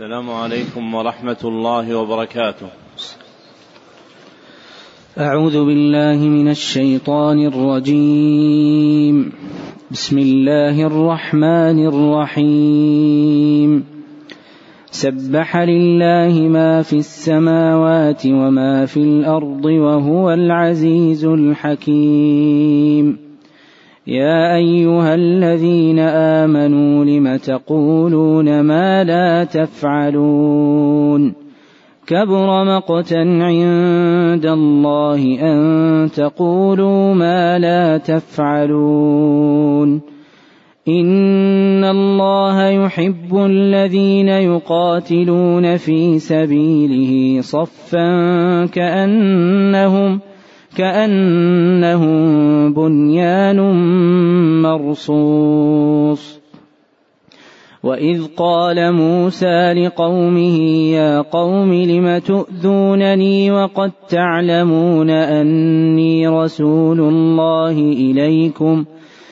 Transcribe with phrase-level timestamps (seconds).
[0.00, 2.66] السلام عليكم ورحمة الله وبركاته.
[5.18, 9.32] أعوذ بالله من الشيطان الرجيم.
[9.90, 13.84] بسم الله الرحمن الرحيم.
[14.90, 23.29] سبح لله ما في السماوات وما في الأرض وهو العزيز الحكيم.
[24.10, 31.32] يا أيها الذين آمنوا لم تقولون ما لا تفعلون
[32.06, 40.00] كبر مقتا عند الله أن تقولوا ما لا تفعلون
[40.88, 50.20] إن الله يحب الذين يقاتلون في سبيله صفا كأنهم
[50.76, 52.20] كأنهم
[52.72, 53.60] بنيان
[54.62, 56.40] مرصوص.
[57.82, 60.58] وإذ قال موسى لقومه
[60.92, 68.84] يا قوم لم تؤذونني وقد تعلمون أني رسول الله إليكم.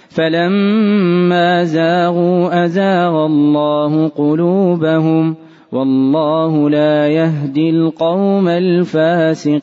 [0.08, 5.47] فلما زاغوا أزاغ الله قلوبهم ۖ.
[5.72, 9.58] والله لا يهدي القوم الفاسقين.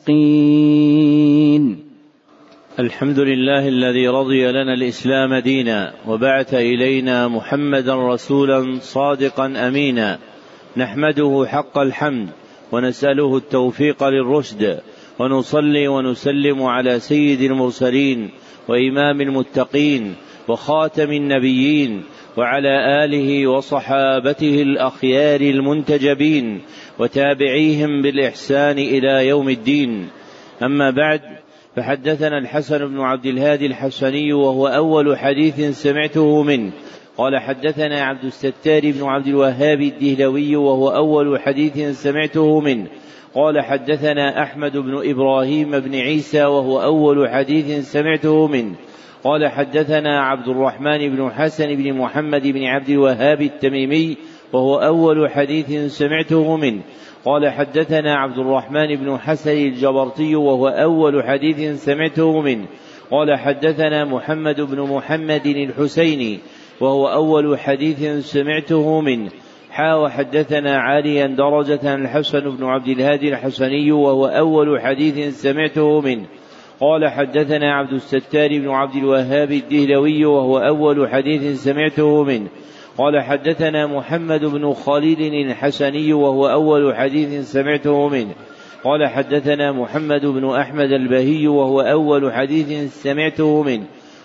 [2.78, 10.18] الحمد لله الذي رضي لنا الإسلام دينا وبعث إلينا محمدا رسولا صادقا أمينا.
[10.76, 12.28] نحمده حق الحمد
[12.72, 14.80] ونسأله التوفيق للرشد
[15.18, 18.30] ونصلي ونسلم على سيد المرسلين
[18.68, 20.14] وإمام المتقين
[20.48, 22.02] وخاتم النبيين
[22.36, 26.60] وعلى آله وصحابته الأخيار المنتجبين
[26.98, 30.08] وتابعيهم بالإحسان إلى يوم الدين.
[30.62, 31.20] أما بعد
[31.76, 36.70] فحدثنا الحسن بن عبد الهادي الحسني وهو أول حديث سمعته منه.
[37.18, 42.86] قال حدثنا عبد الستار بن عبد الوهاب الدهلوي وهو أول حديث سمعته منه.
[43.34, 48.74] قال حدثنا أحمد بن إبراهيم بن عيسى وهو أول حديث سمعته منه.
[49.24, 54.16] قال حدثنا عبد الرحمن بن حسن بن محمد بن عبد الوهاب التميمي
[54.52, 56.80] وهو أول حديث سمعته منه.
[57.24, 62.66] قال حدثنا عبد الرحمن بن حسن الجبرتي وهو أول حديث سمعته منه.
[63.10, 66.38] قال حدثنا محمد بن محمد الحسيني
[66.80, 69.30] وهو أول حديث سمعته منه.
[69.70, 76.26] حا وحدثنا عاليا درجة الحسن بن عبد الهادي الحسني وهو أول حديث سمعته منه.
[76.80, 82.48] قال حدثنا عبد الستار بن عبد الوهاب الدهلوي وهو أول حديث سمعته منه.
[82.98, 88.34] قال حدثنا محمد بن خالد الحسني وهو أول حديث سمعته منه.
[88.84, 93.84] قال حدثنا محمد بن أحمد البهي وهو أول حديث سمعته منه.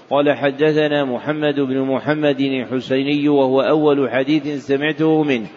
[0.10, 5.48] قال حدثنا محمد بن محمد الحسيني وهو أول حديث سمعته منه.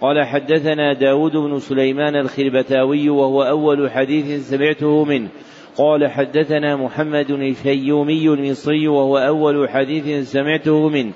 [0.00, 5.28] قال حدثنا داود بن سليمان الخربتاوي وهو أول حديث سمعته منه.
[5.78, 11.12] قال حدثنا محمد الفيومي المصري وهو أول حديث سمعته منه.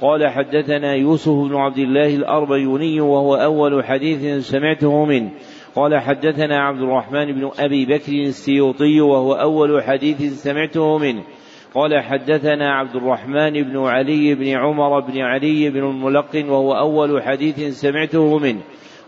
[0.00, 5.30] قال حدثنا يوسف بن عبد الله الأربيوني وهو أول حديث سمعته منه.
[5.74, 11.22] قال حدثنا عبد الرحمن بن أبي بكر السيوطي وهو أول حديث سمعته منه.
[11.74, 17.80] قال حدثنا عبد الرحمن بن علي بن عمر بن علي بن الملقن وهو أول حديث
[17.80, 18.60] سمعته منه.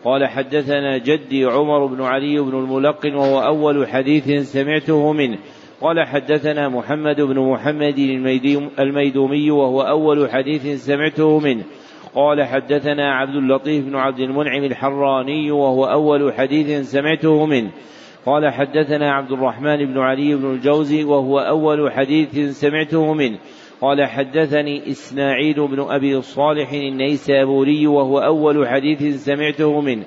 [0.05, 5.39] قال حدثنا جدي عمر بن علي بن الملقن وهو أول حديث سمعته منه.
[5.81, 7.99] قال حدثنا محمد بن محمد
[8.79, 11.65] الميدومي وهو أول حديث سمعته منه.
[12.15, 17.71] قال حدثنا عبد اللطيف بن عبد المنعم الحراني وهو أول حديث سمعته منه.
[18.27, 23.39] قال حدثنا عبد الرحمن بن علي بن الجوزي وهو أول حديث سمعته منه.
[23.81, 30.05] قال حدثني إسماعيل بن أبي صالح النيسابوري وهو أول حديث سمعته منه.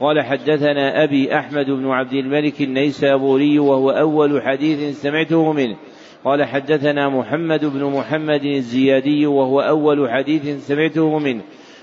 [0.00, 5.76] قال حدثنا أبي أحمد بن عبد الملك النيسابوري وهو أول حديث سمعته منه.
[6.24, 11.42] قال حدثنا محمد بن محمد الزيادي وهو أول حديث سمعته منه.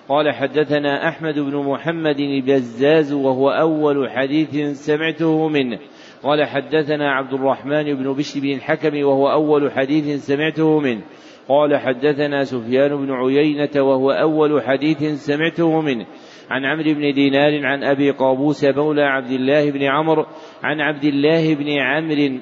[0.09, 5.79] قال حدثنا أحمد بن محمد البزاز وهو أول حديث سمعته منه.
[6.23, 11.01] قال حدثنا عبد الرحمن بن بشر بن الحكم وهو أول حديث سمعته منه.
[11.47, 16.05] قال حدثنا سفيان بن عيينة وهو أول حديث سمعته منه.
[16.49, 20.25] عن عمرو بن دينار عن أبي قابوس مولى عبد الله بن عمرو
[20.63, 22.39] عن عبد الله بن عمرو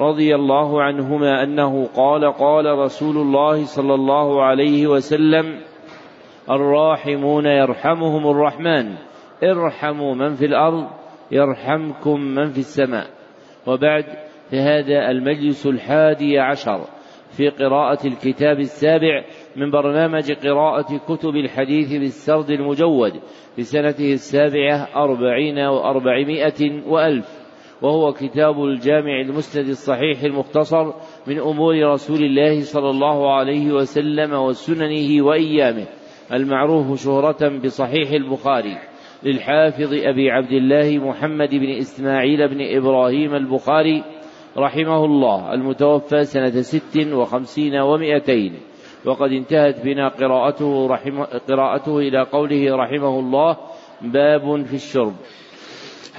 [0.00, 5.60] رضي الله عنهما أنه قال قال رسول الله صلى الله عليه وسلم
[6.50, 8.94] الراحمون يرحمهم الرحمن
[9.42, 10.86] ارحموا من في الأرض
[11.30, 13.06] يرحمكم من في السماء.
[13.66, 14.04] وبعد
[14.50, 16.80] فهذا المجلس الحادي عشر.
[17.36, 19.24] في قراءة الكتاب السابع
[19.56, 23.12] من برنامج قراءة كتب الحديث بالسرد المجود
[23.56, 27.42] في سنته السابعة أربعين وأربعمائة وألف
[27.82, 30.92] وهو كتاب الجامع المسند الصحيح المختصر
[31.26, 35.86] من أمور رسول الله صلى الله عليه وسلم وسننه وأيامه
[36.32, 38.78] المعروف شهرة بصحيح البخاري
[39.22, 44.04] للحافظ أبي عبد الله محمد بن إسماعيل بن إبراهيم البخاري
[44.56, 48.52] رحمه الله المتوفى سنة ست وخمسين ومائتين
[49.04, 53.56] وقد انتهت بنا قراءته, رحمه قراءته إلى قوله رحمه الله
[54.02, 55.12] باب في الشرب.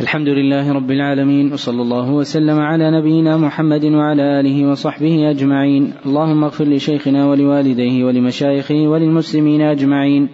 [0.02, 5.94] الحمد لله رب العالمين وصلى الله وسلم على نبينا محمد وعلى آله وصحبه أجمعين.
[6.06, 10.30] اللهم اغفر لشيخنا ولوالديه ولمشايخه وللمسلمين أجمعين.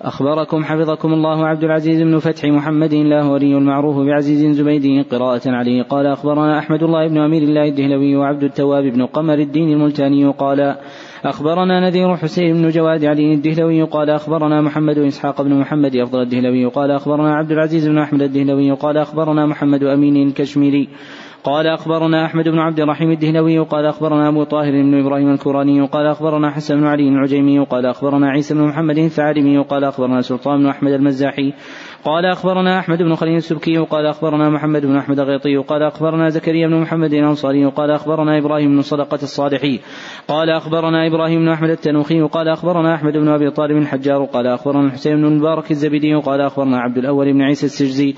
[0.00, 5.82] أخبركم حفظكم الله عبد العزيز بن فتح محمد الله ولي المعروف بعزيز زبيدي قراءة عليه.
[5.82, 10.26] قال أخبرنا أحمد الله بن أمير الله الدهلوي وعبد التواب بن قمر الدين الملتاني.
[10.26, 10.76] قال
[11.24, 13.82] أخبرنا نذير حسين بن جواد علي الدهلوي.
[13.82, 16.66] قال أخبرنا محمد إسحاق بن محمد أفضل الدهلوي.
[16.66, 18.70] قال أخبرنا عبد العزيز بن أحمد الدهلوي.
[18.70, 20.88] قال أخبرنا محمد أمين الكشميري.
[21.46, 26.06] قال أخبرنا أحمد بن عبد الرحيم الدهلوي قال أخبرنا أبو طاهر بن إبراهيم الكوراني قال
[26.06, 30.66] أخبرنا حسن بن علي العجيمي قال أخبرنا عيسى بن محمد الثعلمي قال أخبرنا سلطان بن
[30.66, 31.52] أحمد المزاحي
[32.06, 36.68] قال أخبرنا أحمد بن خليل السبكي قال أخبرنا محمد بن أحمد الغيطي قال أخبرنا زكريا
[36.68, 39.80] بن محمد الأنصاري قال أخبرنا إبراهيم بن صدقة الصالحي
[40.28, 44.86] قال أخبرنا إبراهيم بن أحمد التنوخي قال أخبرنا أحمد بن أبي طالب الحجار قال أخبرنا
[44.86, 48.14] الحسين بن المبارك الزبيدي قال أخبرنا عبد الأول بن عيسى السجزي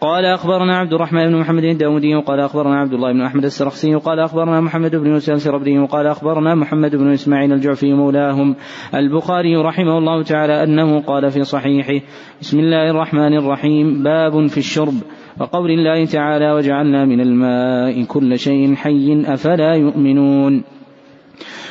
[0.00, 4.20] قال أخبرنا عبد الرحمن بن محمد الداودي قال أخبرنا عبد الله بن أحمد السرخسي قال
[4.20, 8.56] أخبرنا محمد بن يوسف السربدي قال أخبرنا محمد بن إسماعيل الجعفي مولاهم
[8.94, 12.06] البخاري رحمه الله تعالى أنه قال في صحيحه
[12.40, 14.02] بسم الله الرحمن الرحيم.
[14.02, 14.94] باب في الشرب.
[15.40, 20.62] وقول الله تعالى وجعلنا من الماء كل شيء حي أفلا يؤمنون.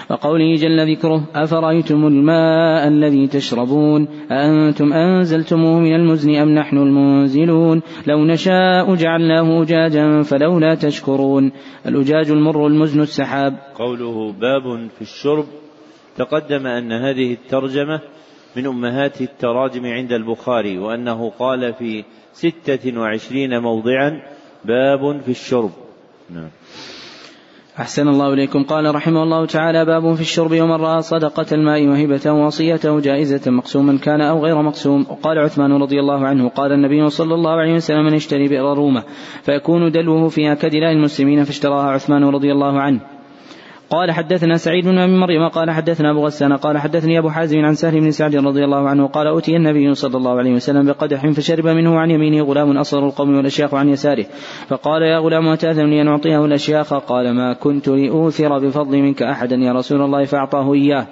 [0.09, 8.25] وقوله جل ذكره أفرأيتم الماء الذي تشربون؟ أأنتم أنزلتموه من المزن أم نحن المنزلون؟ لو
[8.25, 11.51] نشاء جعلناه أجاجا فلولا تشكرون.
[11.85, 13.53] الأجاج المر المزن السحاب.
[13.75, 15.45] قوله باب في الشرب.
[16.17, 17.99] تقدم أن هذه الترجمة
[18.55, 22.03] من أمهات التراجم عند البخاري وأنه قال في
[22.33, 24.21] ستة وعشرين موضعا
[24.65, 25.71] باب في الشرب.
[26.29, 26.49] نعم.
[27.79, 28.63] أحسن الله إليكم.
[28.63, 33.97] قال رحمه الله تعالى باب في الشرب ومن رأى صدقة الماء وهبة وصيته جائزة مقسوما
[33.97, 35.05] كان أو غير مقسوم.
[35.09, 39.03] وقال عثمان رضي الله عنه قال النبي صلى الله عليه وسلم من اشتري بئر رومة
[39.43, 43.18] فيكون دلوه فيها كدلاء المسلمين فاشتراها عثمان رضي الله عنه.
[43.89, 47.73] قال حدثنا سعيد بن أبي مريم قال حدثنا ابو غسان قال حدثني أبو حازم عن
[47.73, 51.67] سهل بن سعد رضي الله عنه قال أوتي النبي صلى الله عليه وسلم بقدح فشرب
[51.67, 54.25] منه عن يمينه غلام أصغر القوم والأشياخ عن يساره.
[54.67, 59.55] فقال يا غلام أتأذن لي أن أعطيه الأشياخ؟ قال ما كنت لأوثر بفضل منك أحدا
[59.55, 61.07] يا رسول الله فأعطاه إياه.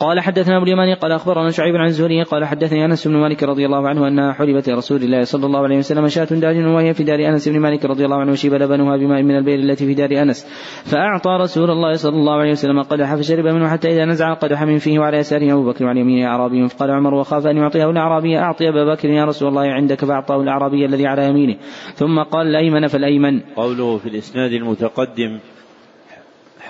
[0.00, 3.66] قال حدثنا أبو اليماني قال أخبرنا شعيب عن الزهري قال حدثني أنس بن مالك رضي
[3.66, 7.28] الله عنه أنها حلبت لرسول الله صلى الله عليه وسلم شاة داجن وهي في دار
[7.28, 10.46] أنس بن مالك رضي الله عنه وشيب لبنها بماء من البئر التي في دار أنس.
[10.84, 14.78] فأعطى رسول الله صلى الله عليه وسلم قدح فشرب منه حتى إذا نزع القدح من
[14.78, 16.68] فيه وعلى يساره أبو بكر وعلى يمينه أعرابي.
[16.68, 20.84] فقال عمر وخاف أن يعطيه الأعرابي أعطي أبا بكر يا رسول الله عندك فأعطاه الأعرابي
[20.84, 21.56] الذي على يمينه.
[21.94, 23.40] ثم قال الأيمن فالأيمن.
[23.56, 25.38] قوله في الإسناد المتقدم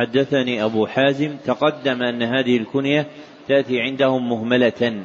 [0.00, 3.06] حدثني أبو حازم تقدم أن هذه الكنية
[3.48, 5.02] تأتي عندهم مهملة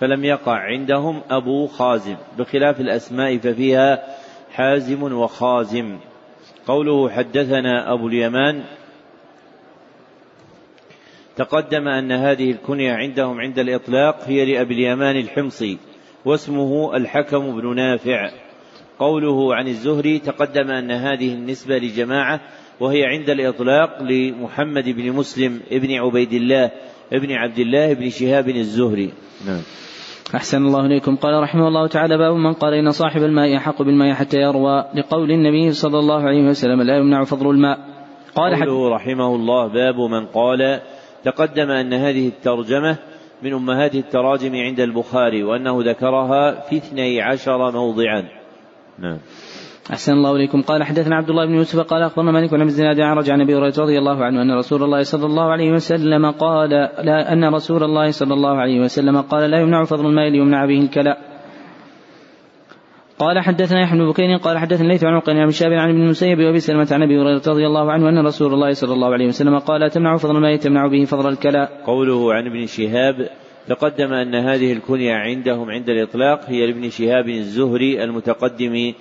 [0.00, 4.16] فلم يقع عندهم أبو خازم بخلاف الأسماء ففيها
[4.50, 5.98] حازم وخازم.
[6.66, 8.64] قوله حدثنا أبو اليمان
[11.36, 15.78] تقدم أن هذه الكنية عندهم عند الإطلاق هي لأبي اليمان الحمصي
[16.24, 18.30] واسمه الحكم بن نافع.
[18.98, 22.40] قوله عن الزهري تقدم أن هذه النسبة لجماعة
[22.80, 26.70] وهي عند الإطلاق لمحمد بن مسلم ابن عبيد الله
[27.12, 29.12] ابن عبد الله بن شهاب الزهري.
[29.46, 29.62] نعم.
[30.34, 31.16] أحسن الله إليكم.
[31.16, 35.30] قال رحمه الله تعالى باب من قال إن صاحب الماء أحق بالماء حتى يروى لقول
[35.30, 37.78] النبي صلى الله عليه وسلم لا يمنع فضل الماء
[38.34, 40.80] قال قوله رحمه الله باب من قال
[41.24, 42.96] تقدم أن هذه الترجمة
[43.42, 48.28] من أمهات التراجم عند البخاري وأنه ذكرها في اثني عشر موضعا
[48.98, 49.18] نعم.
[49.90, 53.16] أحسن الله إليكم قال حدثنا عبد الله بن يوسف قال أخبرنا مالك بن الزناد عن
[53.16, 56.70] رجع عن أبي هريرة رضي الله عنه أن رسول الله صلى الله عليه وسلم قال
[56.70, 60.80] لا أن رسول الله صلى الله عليه وسلم قال لا يمنع فضل الماء ليمنع به
[60.80, 61.18] الكلاء
[63.18, 66.38] قال حدثنا يحيى بن بكير قال حدثنا ليث عن عقيل عن شاب عن ابن المسيب
[66.38, 69.58] وأبي سلمة عن أبي هريرة رضي الله عنه أن رسول الله صلى الله عليه وسلم
[69.58, 71.82] قال تمنع فضل الماء تمنع به فضل الكلاء.
[71.86, 73.28] قوله عن ابن شهاب
[73.68, 78.92] تقدم أن هذه الكنية عندهم عند الإطلاق هي لابن شهاب الزهري المتقدم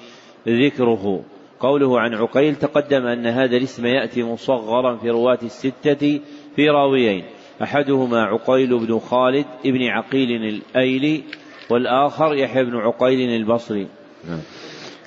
[0.48, 1.24] ذكره.
[1.60, 6.20] قوله عن عقيل تقدم أن هذا الاسم يأتي مصغرا في رواة الستة
[6.56, 7.24] في راويين.
[7.64, 11.24] أحدهما عقيل بن خالد ابن عقيل الأيلي
[11.70, 13.88] والآخر يحيى بن عقيل البصري.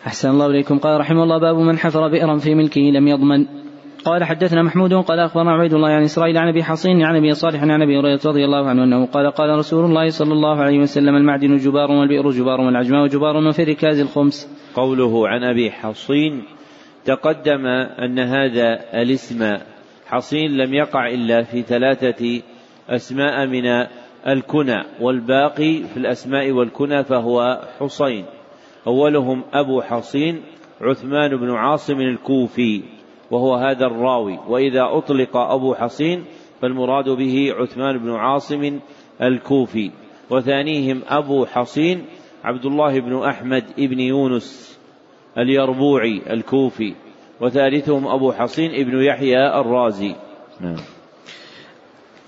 [0.06, 0.78] أحسن الله إليكم.
[0.78, 3.59] قال رحمه الله باب من حفر بئرا في ملكه لم يضمن.
[4.04, 7.62] قال حدثنا محمود قال أخبرنا عبيد الله عن إسرائيل عن أبي حصين عن أبي صالح
[7.62, 11.16] عن أبي هريرة رضي الله عنه أنه قال قال رسول الله صلى الله عليه وسلم
[11.16, 14.49] المعدن جبار والبئر جبار والعجماء جبار وفي الركاز الخمس.
[14.75, 16.42] قوله عن أبي حصين
[17.04, 17.66] تقدم
[17.99, 19.57] أن هذا الاسم
[20.07, 22.42] حصين لم يقع إلا في ثلاثة
[22.88, 23.87] أسماء من
[24.26, 28.25] الكنى والباقي في الأسماء والكنى فهو حصين
[28.87, 30.42] أولهم أبو حصين
[30.80, 32.83] عثمان بن عاصم الكوفي
[33.30, 34.38] وهو هذا الراوي.
[34.49, 36.25] وإذا أطلق أبو حصين
[36.62, 38.80] فالمراد به عثمان بن عاصم
[39.22, 39.90] الكوفي.
[40.30, 42.04] وثانيهم أبو حصين
[42.44, 44.78] عبد الله بن أحمد بن يونس
[45.38, 46.94] اليربوعي الكوفي.
[47.40, 50.14] وثالثهم أبو حصين ابن يحيى الرازي.
[50.60, 50.76] نعم.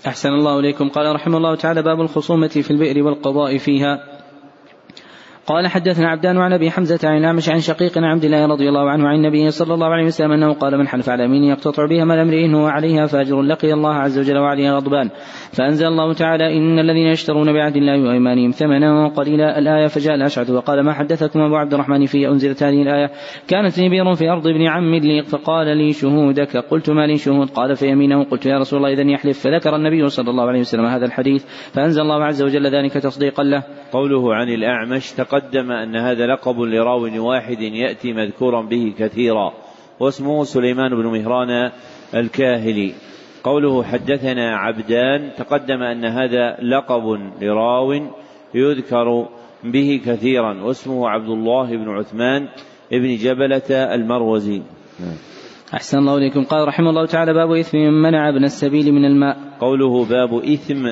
[0.07, 0.89] أحسن الله إليكم.
[0.89, 4.12] قال رحمه الله تعالى باب الخصومة في البئر والقضاء فيها.
[5.47, 8.89] قال حدثنا عبدان عن أبي حمزة عن الاعمش عن شقيق عن عبد الله رضي الله
[8.89, 12.05] عنه عن النبي صلى الله عليه وسلم أنه قال من حلف على يمين يقتطع بها
[12.05, 15.09] مال امرئ هو عليها فأجر لقي الله عز وجل وعليها غضبان.
[15.51, 20.85] فأنزل الله تعالى إن الذين يشترون بعهد الله وإيمانهم ثمنا قليلا الآية فجاء الأشعث وقال
[20.85, 23.11] ما حدثكم أبو عبد الرحمن في أنزلت هذه الآية؟
[23.47, 26.57] كانت لي بير في أرض ابن عم لي فقال لي شهودك.
[26.57, 28.23] قلت ما لي شهود؟ قال فيمينه.
[28.23, 29.39] قلت يا رسول الله اذا يحلف.
[29.39, 31.45] فذكر النبي صلى الله عليه وسلم هذا الحديث.
[31.73, 33.63] فأنزل الله عز وجل ذلك تصديقا له.
[33.91, 39.53] قوله عن الأعمش تقدم أن هذا هذا لقب لراو واحد يأتي مذكورا به كثيرا
[39.99, 41.71] واسمه سليمان بن مهران
[42.15, 42.93] الكاهلي.
[43.43, 47.93] قوله حدثنا عبدان تقدم أن هذا لقب لراو
[48.53, 49.27] يذكر
[49.63, 52.47] به كثيرا واسمه عبد الله بن عثمان
[52.91, 54.61] بن جبلة المروزي.
[55.73, 56.43] أحسن الله إليكم.
[56.43, 59.37] قال رحمه الله تعالى باب إثم من منع ابن السبيل من الماء.
[59.59, 60.91] قوله باب إثم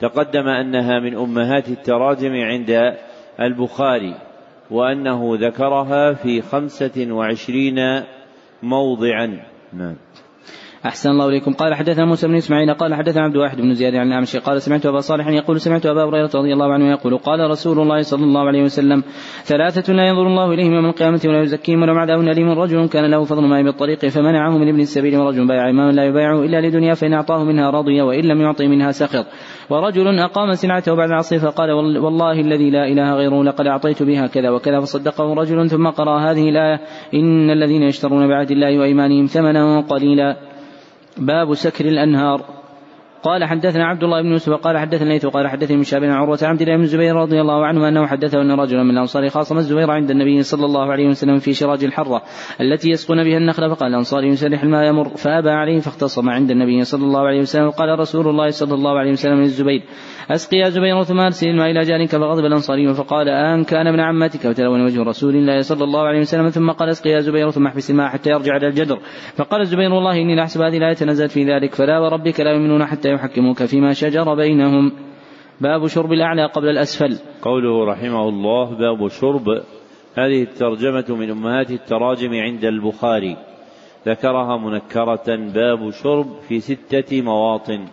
[0.00, 2.70] تقدم أنها من أمهات التراجم عند
[3.40, 4.14] البخاري
[4.70, 8.02] وأنه ذكرها في خمسة وعشرين
[8.62, 9.40] موضعا.
[9.72, 9.96] نعم.
[10.86, 11.52] أحسن الله إليكم.
[11.52, 14.86] قال حدثنا موسى بن إسماعيل قال حدثنا عبد واحد بن زياد عن الأعمش قال سمعت
[14.86, 18.40] أبا صالح يقول سمعت أبا هريرة رضي الله عنه يقول قال رسول الله صلى الله
[18.40, 19.02] عليه وسلم
[19.44, 23.24] ثلاثة لا ينظر الله إليهم يوم القيامة ولا يزكيهم ولهم عذاب أليم رجل كان له
[23.24, 27.12] فضل ماء بالطريق فمنعه من ابن السبيل ورجل بايع إماما لا يبايعه إلا لدنيا فإن
[27.12, 29.26] أعطاه منها رضي وإن لم يعطي منها سخط
[29.70, 34.50] ورجل أقام سلعته بعد العصر فقال والله الذي لا إله غيره لقد أعطيت بها كذا
[34.50, 34.80] وكذا.
[34.80, 36.80] فصدقه رجل ثم قرأ هذه الآية
[37.14, 40.47] إن الذين يشترون بعهد الله وإيمانهم ثمنا قليلا.
[41.18, 42.57] باب سكر الأنهار.
[43.22, 46.62] قال حدثنا عبد الله بن يوسف قال حدثنا ليث قال حدثني من شاب عروة عبد
[46.62, 50.10] الله بن الزبير رضي الله عنه أنه حدثه أن رجلا من الأنصار خاصم الزبير عند
[50.10, 52.22] النبي صلى الله عليه وسلم في شراج الحرة
[52.60, 57.04] التي يسقون بها النخل فقال الأنصار يسرح الماء يمر فأبى عليه فاختصم عند النبي صلى
[57.04, 59.82] الله عليه وسلم قال رسول الله صلى الله عليه وسلم للزبير
[60.30, 64.44] أسقي يا زبير ثم أرسل الماء إلى جارك فغضب الأنصاري فقال آن كان ابن عمتك
[64.44, 67.90] وتلون وجه رسول الله صلى الله عليه وسلم ثم قال أسقي يا زبير ثم احبس
[67.90, 68.98] الماء حتى يرجع إلى الجدر
[69.36, 73.07] فقال الزبير والله إني لأحسب هذه الآية نزلت في ذلك فلا وربك لا يؤمنون حتى
[73.08, 74.92] يحكموك فيما شجر بينهم.
[75.60, 77.18] باب شرب الأعلى قبل الأسفل.
[77.42, 79.48] قوله رحمه الله باب شرب.
[80.18, 83.36] هذه الترجمة من أمهات التراجم عند البخاري.
[84.06, 85.36] ذكرها منكرة.
[85.54, 87.84] باب شرب في ستة مواطن.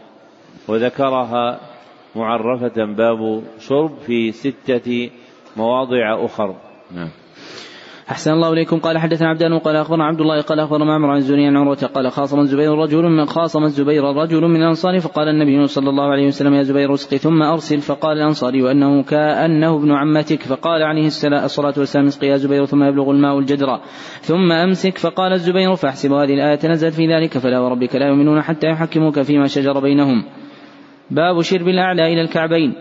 [0.67, 1.59] وذكرها
[2.15, 2.85] معرفة.
[2.85, 5.09] باب شرب في ستة
[5.57, 6.55] مواضع أخر.
[6.95, 7.09] نعم.
[8.11, 8.79] أحسن الله إليكم.
[8.79, 12.11] قال حدثنا عبدان قال أخبرنا عبد الله قال أخبرنا معمر عن الزهري عن عروة قال
[12.11, 16.53] خاصم الزبير رجل من خاصم الزبير رجل من الأنصار فقال النبي صلى الله عليه وسلم
[16.53, 17.81] يا زبير اسقي ثم أرسل.
[17.81, 20.41] فقال الأنصاري وأنه كأنه ابن عمتك.
[20.41, 23.79] فقال عليه الصلاة والسلام اسقي يا زبير ثم يبلغ الماء الجدر
[24.21, 24.97] ثم أمسك.
[24.97, 29.47] فقال الزبير فاحسب هذه الآية نزلت في ذلك فلا وربك لا يؤمنون حتى يحكموك فيما
[29.47, 30.23] شجر بينهم.
[31.11, 32.73] باب شرب الأعلى إلى الكعبين.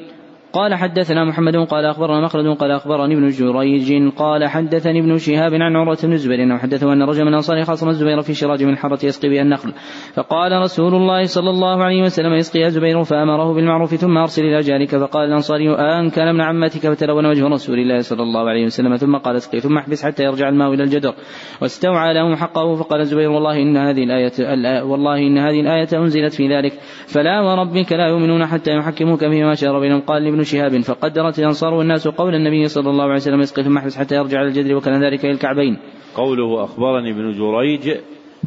[0.55, 5.77] قال حدثنا محمد قال أخبرنا مخلد قال أخبرني ابن جريج قال حدثني ابن شهاب عن
[5.77, 8.99] عروة بن الزبير إنه حدثه أن رجلا من الانصار خاصم الزبير في شراج من حرة
[9.05, 9.73] يسقي بها النخل
[10.15, 14.61] فقال رسول الله صلى الله عليه وسلم يسقي يا زبير فأمره بالمعروف ثم أرسل إلى
[14.61, 14.97] جارك.
[14.97, 18.97] فقال الانصاري أن كان ابن عمتك فتلون وجه رسول الله صلى الله عليه وسلم.
[18.97, 21.15] ثم قال اسقي ثم احبس حتى يرجع الماء إلى الجدر.
[21.63, 22.75] واستوعى له حقه.
[22.75, 26.73] فقال الزبير والله إن هذه الايه والله إن هذه الآية أنزلت في ذلك.
[27.07, 31.75] فلا وربك لا يؤمنون حتى يحكموك فيما شرب بينهم قال لابن شهاب فقدر أنكرت الأنصار
[31.75, 35.05] والناس قول النبي صلى الله عليه وسلم اسقي ثم احبس حتى يرجع على الجدر وكان
[35.05, 35.79] ذلك إلى الكعبين
[36.15, 37.97] قوله أخبرني ابن جريج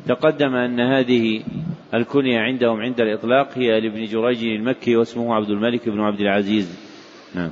[0.08, 1.44] تقدم أن هذه
[1.94, 6.80] الكنية عندهم عند الإطلاق هي لابن جريج المكي واسمه عبد الملك بن عبد العزيز.
[7.36, 7.50] نعم.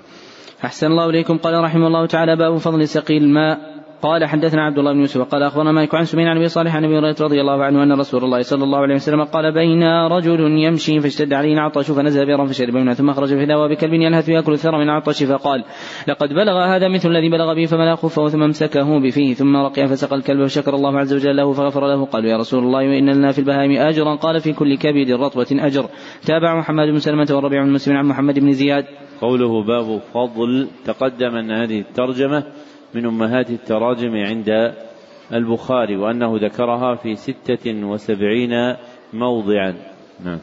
[0.64, 1.38] أحسن الله إليكم.
[1.38, 3.75] قال رحمه الله تعالى باب فضل سقي الماء.
[4.02, 6.86] قال حدثنا عبد الله بن يوسف قال أخبرنا مالك عن سمين عن أبي صالح عن
[6.86, 10.40] أبي هريرة رضي الله عنه أن رسول الله صلى الله عليه وسلم قال بين رجل
[10.40, 14.54] يمشي فاشتد عليه العطش فنزل بيرا فشرب منها ثم خرج في ذا بكلب ينهث يأكل
[14.54, 15.64] الثرى من العطش فقال
[16.08, 20.16] لقد بلغ هذا مثل الذي بلغ به فملا خفه ثم امسكه بفيه ثم رقي فسقى
[20.16, 23.40] الكلب فشكر الله عز وجل له فغفر له قالوا يا رسول الله وان لنا في
[23.40, 25.86] البهائم اجرا قال في كل كبد رطبة اجر
[26.25, 28.86] تابع محمد بن سلمة والربيع بن مسلم عن محمد بن زياد.
[29.22, 32.44] قوله باب فضل تقدم أن هذه الترجمة
[32.94, 34.74] من أمهات التراجم عند
[35.34, 38.75] البخاري وأنه ذكرها في ستة وسبعين
[39.13, 39.74] موضعا.
[40.25, 40.39] نعم.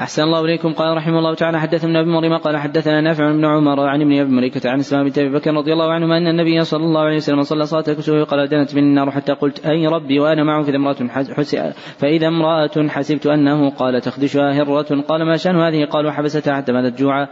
[0.00, 0.72] أحسن الله إليكم.
[0.72, 4.30] قال رحمه الله تعالى حدثنا ابن مريم قال حدثنا نافع بن عمر عن ابن أبي
[4.30, 7.42] مريكة عن اسماء بنت أبي بكر رضي الله عنهما أن النبي صلى الله عليه وسلم
[7.42, 11.72] صلى صلاة الكسوف قال دنت من النار حتى قلت أي ربي؟ وأنا معه فإذا امرأة
[11.98, 16.98] فإذا امرأة حسبت أنه قال تخدشها هرة؟ قال ما شأن هذه؟ قالوا حبستها حتى ماتت
[16.98, 17.28] جوعا.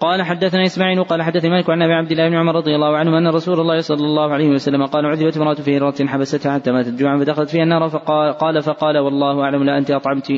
[0.00, 3.18] قال حدثنا إسماعيل قال حدثني مالك عن أبي عبد الله بن عمر رضي الله عنه
[3.18, 7.00] أن رسول الله صلى الله عليه وسلم قال عذبت امرأة في هرة حبستها حتى ماتت
[7.00, 10.32] جوعا فدخلت فيها النار فقال قال فقال والله أعلم لا أنت أطعمت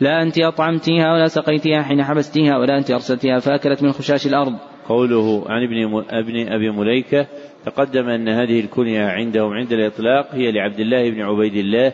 [0.00, 4.52] لا أنت أطعمتيها ولا سقيتيها حين حبستيها ولا أنت أرسلتيها فأكلت من خشاش الأرض.
[4.88, 7.26] قوله عن ابن ابن أبي مليكة
[7.66, 11.92] تقدم أن هذه الكنية عندهم عند الإطلاق هي لعبد الله بن عبيد الله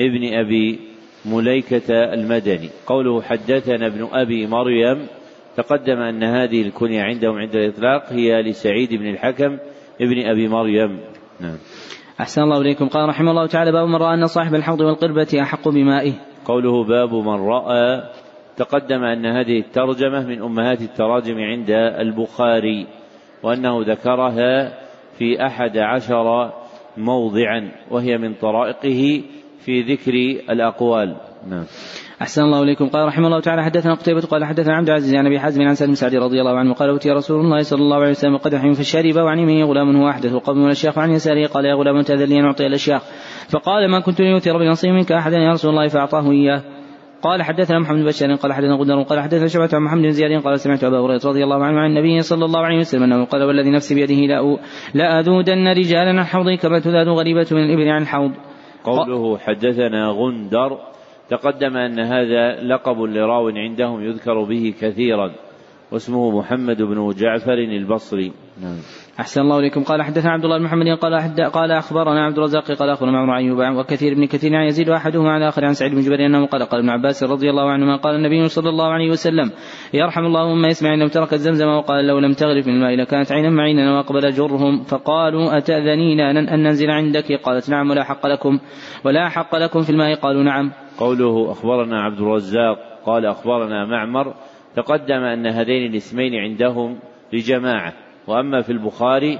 [0.00, 0.78] ابن أبي
[1.26, 5.06] مليكة المدني قوله حدثنا ابن أبي مريم
[5.58, 9.58] تقدم أن هذه الكنية عندهم عند الإطلاق هي لسعيد بن الحكم
[10.00, 11.00] ابن أبي مريم.
[11.40, 11.56] نعم.
[12.20, 12.88] أحسن الله إليكم.
[12.88, 16.12] قال رحمه الله تعالى باب من رأى أن صاحب الحوض والقربة أحق بمائه.
[16.44, 18.02] قوله باب من رأى
[18.56, 22.86] تقدم أن هذه الترجمة من أمهات التراجم عند البخاري
[23.42, 24.78] وأنه ذكرها
[25.18, 26.52] في أحد عشر
[26.96, 29.22] موضعا وهي من طرائقه
[29.58, 30.14] في ذكر
[30.52, 31.16] الأقوال.
[31.48, 31.64] نعم.
[32.22, 32.88] أحسن الله إليكم.
[32.88, 35.94] قال رحمه الله تعالى حدثنا قتيبة قال حدثنا عبد العزيز عن أبي حازم عن سالم
[35.94, 39.38] سعد رضي الله عنه قال أوتي رسول الله صلى الله عليه وسلم قدح فشرب وعن
[39.38, 42.66] يمينه غلام هو أحدث قوم الأشياخ وعن يساره قال يا غلام تأذن لي أن أعطي
[42.66, 43.02] الأشياخ.
[43.50, 46.62] فقال ما كنت ليؤتي بنصيب منك أحدا يا رسول الله فأعطاه إياه.
[47.22, 50.42] قال حدثنا محمد بن بشار قال حدثنا غدر قال حدثنا شعبة عن محمد بن زياد
[50.42, 53.42] قال سمعت أبا هريرة رضي الله عنه عن النبي صلى الله عليه وسلم أنه قال
[53.42, 54.58] والذي نفسي بيده
[54.94, 58.32] لأذودن رجالا عن حوضي كما تذاد غريبة من الإبل عن الحوض.
[58.84, 60.78] قوله حدثنا غندر
[61.30, 65.30] تقدم أن هذا لقب لراو عندهم يذكر به كثيرا
[65.92, 68.32] واسمه محمد بن جعفر البصري.
[68.62, 68.76] نعم.
[69.20, 69.82] أحسن الله إليكم.
[69.82, 71.14] قال حدثنا عبد الله بن محمد قال
[71.50, 75.32] قال أخبرنا عبد الرزاق قال أخبرنا معمر عن أيوب وكثير بن كثير عن يزيد أحدهما
[75.32, 78.14] على آخر عن سعيد بن جبير أنه قال قال ابن عباس رضي الله عنهما قال
[78.14, 79.50] النبي صلى الله عليه وسلم
[79.94, 83.50] يرحم الله أم يسمع لو تركت زمزم وقال لو لم تغرف من الماء لكانت عينا
[83.50, 88.58] معينا وأقبل جرهم فقالوا أتأذنين أن ننزل عندك؟ قالت نعم ولا حق لكم
[89.04, 90.72] ولا حق لكم في الماء؟ قالوا نعم.
[90.98, 94.34] قوله أخبرنا عبد الرزاق قال أخبرنا معمر
[94.76, 96.98] تقدم أن هذين الاسمين عندهم
[97.32, 97.92] لجماعة
[98.26, 99.38] وأما في البخاري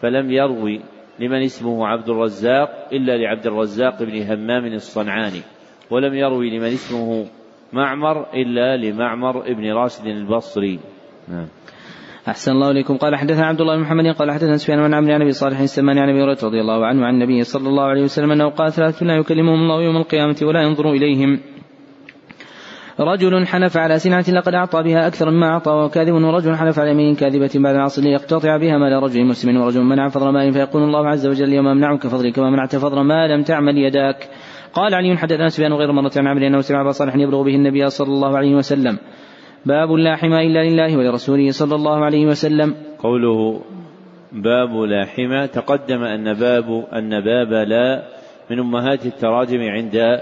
[0.00, 0.80] فلم يروي
[1.20, 5.42] لمن اسمه عبد الرزاق إلا لعبد الرزاق بن همام الصنعاني
[5.90, 7.26] ولم يروي لمن اسمه
[7.72, 10.78] معمر إلا لمعمر بن راشد البصري.
[11.28, 11.46] نعم.
[12.28, 12.96] أحسن الله إليكم.
[12.96, 15.98] قال حدثنا عبد الله بن محمد قال حدثنا سفيان بن عمرو عن أبي صالح السمان
[15.98, 19.06] عن أبي هريرة رضي الله عنه عن النبي صلى الله عليه وسلم أنه قال ثلاثة
[19.06, 21.40] لا يكلمهم الله يوم القيامة ولا ينظر إليهم.
[23.00, 27.14] رجل حلف على سلعة لقد أعطى بها أكثر مما أعطى وكاذب ورجل حلف على يمين
[27.14, 31.26] كاذبة بعد العصر ليقتطع بها مال رجل مسلم ورجل منع فضل مال فيقول الله عز
[31.26, 34.28] وجل اليوم أمنعك فضلي كما منعت فضل ما لم تعمل يداك.
[34.72, 37.90] قال علي حدثنا سفيان غير مرة عن عمرو أنه سمع أبا صالح يبلغ به النبي
[37.90, 38.98] صلى الله عليه وسلم.
[39.66, 42.74] باب لا حمى إلا لله ولرسوله صلى الله عليه وسلم.
[42.98, 43.60] قوله
[44.32, 48.02] باب لا حمى تقدم أن باب أن باب لا
[48.50, 50.20] من أمهات التراجم عند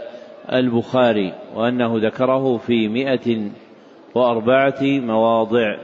[0.52, 3.50] البخاري وأنه ذكره في مئة
[4.14, 5.76] وأربعة مواضع.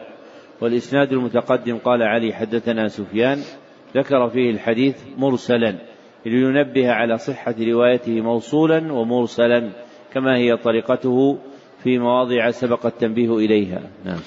[0.61, 3.38] والإسناد المتقدم قال علي حدثنا سفيان
[3.97, 5.75] ذكر فيه الحديث مرسلا
[6.27, 9.71] لينبه على صحة روايته موصولا ومرسلا
[10.12, 11.38] كما هي طريقته
[11.82, 13.80] في مواضع سبق التنبيه إليها.
[14.04, 14.18] نعم.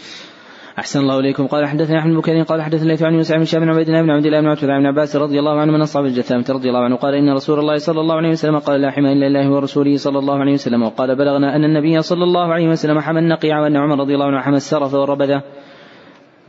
[0.80, 1.48] أحسن الله إليكم.
[1.48, 4.10] قال حدثنا أحمد بن قال حدثنا الليث عن يوسف بن شاب بن عبيد الله بن
[4.10, 6.96] عبد الله بن عتبة بن عباس رضي الله عنه من أصحاب الجثامة رضي الله عنه.
[6.96, 10.20] قال إن رسول الله صلى الله عليه وسلم قال لا حمى إلا الله ورسوله صلى
[10.20, 10.84] الله عليه وسلم.
[10.84, 14.42] وقال بلغنا أن النبي صلى الله عليه وسلم حمى النقيع وأن عمر رضي الله عنه
[14.42, 15.44] حمى السرف والربذة.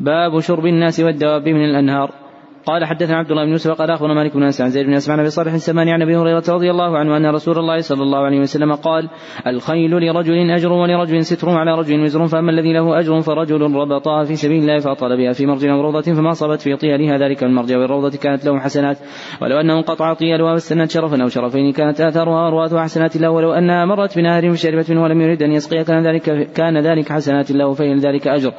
[0.01, 2.22] باب شرب الناس والدواب من الأنهار.
[2.67, 5.15] قال حدثنا عبد الله بن يوسف قال أخبرنا مالك بن أنس عن زيد بن اسمع
[5.15, 8.41] أبي صالح السماني عن أبي هريرة رضي الله عنه أن رسول الله صلى الله عليه
[8.41, 9.09] وسلم قال
[9.47, 14.37] الخيل لرجل أجر ولرجل ستر على رجل وزر فأما الذي له أجر فرجل ربطها في
[14.37, 17.85] سبيل الله فأطال بها في مرج أو روضة فما صابت في طيالها ذلك المرج أو
[17.85, 18.99] الروضة كانت له حسنات.
[19.43, 23.85] ولو أنه انقطع طيالها واستنت شرفا أو شرفين كانت آثارها ورواتها حسنات له ولو أنها
[23.85, 27.95] مرت بنهر فشربت منه ولم يرد أن يسقي كان ذلك كان ذلك حسنات له فهي
[27.95, 28.53] ذلك أجر.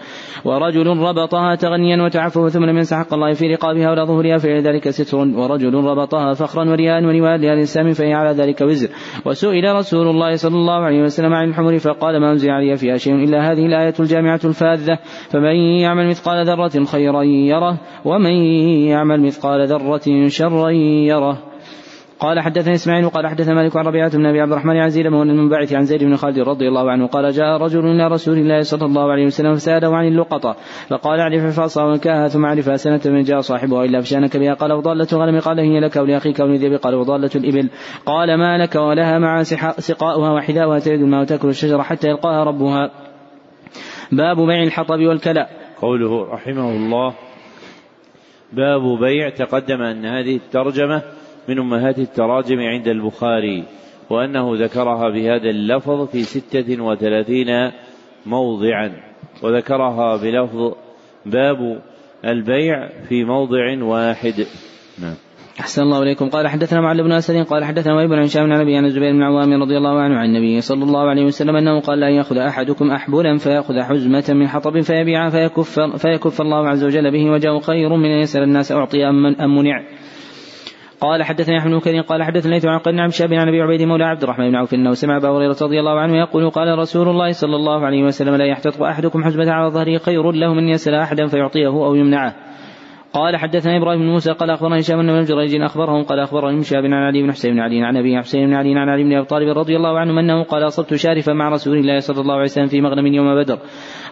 [0.46, 4.90] ورجل ربطها تغنيا وتعفف ثم لم ينسى حق الله في رقابها ولا ظهورها فإلى ذلك
[4.90, 8.90] ستر ورجل ربطها فخرا ورياء لأهل الإسلام فهي على ذلك وزر.
[9.26, 13.16] وسئل رسول الله صلى الله عليه وسلم عن الحمر فقال ما أنزل علي فيها شيء
[13.16, 15.00] إلا هذه الآية الجامعة الفاذة.
[15.30, 18.34] فمن يعمل مثقال ذرة خيرا يره ومن
[18.88, 20.70] يعمل مثقال ذرة شرا
[21.10, 21.53] يره.
[22.24, 25.30] قال حدثني إسماعيل وقال حدث مالك عن ربيعة بن أبي عبد الرحمن عن زيد بن
[25.30, 28.86] المنبعث عن زيد بن خالد رضي الله عنه قال جاء رجل إلى رسول الله صلى
[28.86, 30.56] الله عليه وسلم فسأله عن اللقطة
[30.90, 34.54] فقال أعرف حفاظها وانكاها ثم اعرفها سنة من جاء صاحبها إلا فشانك بها.
[34.54, 37.70] قال وضالة غنم قال هي لك ولاخيك ولذئب قال وضالة الإبل.
[38.06, 39.44] قال ما لك ولها مع
[39.78, 42.92] سقاؤها وحذاؤها تلد الماء وتأكل الشجره حتى يلقاها ربها.
[44.12, 45.48] باب بيع الحطب والكلى
[45.82, 47.14] قوله رحمه الله
[48.54, 51.02] باب بيع تقدم أن هذه الترجمة
[51.50, 53.64] من أمهات التراجم عند البخاري
[54.10, 57.72] وأنه ذكرها بهذا اللفظ في ستة وثلاثين
[58.26, 58.92] موضعا.
[59.44, 60.74] وذكرها بلفظ
[61.26, 61.82] باب
[62.26, 64.46] البيع في موضع واحد.
[65.02, 65.16] نعم.
[65.60, 66.30] أحسن الله إليكم.
[66.30, 69.22] قال حدثنا معل بن أسد قال حدثنا وابن عن شام عن النبي عن الزبير بن
[69.22, 72.92] عوام رضي الله عنه عن النبي صلى الله عليه وسلم أنه قال لا يأخذ أحدكم
[72.92, 78.06] أحبلا فيأخذ حزمة من حطب فيبيعها فيكف, فيكف الله عز وجل به وجاء خير من
[78.06, 79.06] أن يسأل الناس أعطي
[79.40, 79.84] أم منع.
[81.04, 83.82] قال حدثني أحمد بن كثير قال حدثني ليث عن قرن عن شاب عن أبي عبيد
[83.82, 87.10] مولى عبد الرحمن بن عوف إنه سمع أبا هريرة رضي الله عنه يقول قال رسول
[87.10, 90.96] الله صلى الله عليه وسلم لا يحتط أحدكم حزمه على ظهره خير له من يسأل
[90.96, 92.36] أحدا فيعطيه أو يمنعه.
[93.14, 96.94] قال حدثنا إبراهيم بن موسى قال اخبرنا هشام بن جريج أخبرهم قال اخبرني شاب عن
[96.94, 99.58] علي بن حسين بن علي عن أبي حسين بن علي عن علي بن أبي طالب
[99.58, 102.82] رضي الله عنه أنه قال أصبت شارفا مع رسول الله صلى الله عليه وسلم في
[102.82, 103.58] مغنم يوم بدر.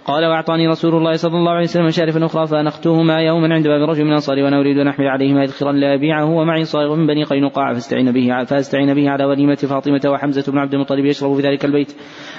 [0.06, 4.04] قال وأعطاني رسول الله صلى الله عليه وسلم شارفا أخرى فانختهما يوما عند باب رجل
[4.04, 7.74] من الأنصار وأنا أريد أن أحمل عليهما ادخرا لا ابيعه ومعي صائغ من بني قينقاع
[7.74, 11.96] فاستعين به فاستعين به على وليمة فاطمة وحمزة بن عبد المطلب يشرب في ذلك البيت.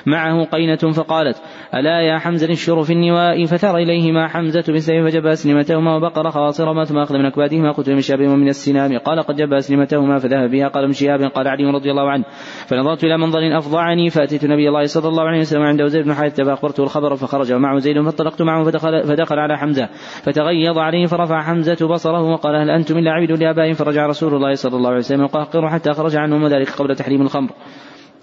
[0.06, 1.42] معه قينة فقالت
[1.74, 6.98] ألا يا حمزة الشر في النواء فثار إليهما حمزة بالسيف فجب أسلمتهما وبقر خواصرهما ثم
[6.98, 8.98] أخذ من أكبادهما قتل من شاب ومن السنام.
[8.98, 12.24] قال قد جب أسلمتهما فذهب بها قال من شهاب قال علي رضي الله عنه.
[12.66, 16.44] فنظرت إلى منظر أفضعني فأتيت نبي الله صلى الله عليه وسلم عنده زيد بن حارثة
[16.44, 19.88] فأخبرته الخبر فخرج ومعه زيد فانطلقت معه فدخل, فدخل على حمزة.
[20.22, 24.76] فتغيظ عليه فرفع حمزة بصره وقال هل أنتم إلا عبد لآبائهم؟ فرجع رسول الله صلى
[24.76, 27.50] الله عليه وسلم يقهقر حتى خرج عنهم وذلك قبل تحريم الخمر.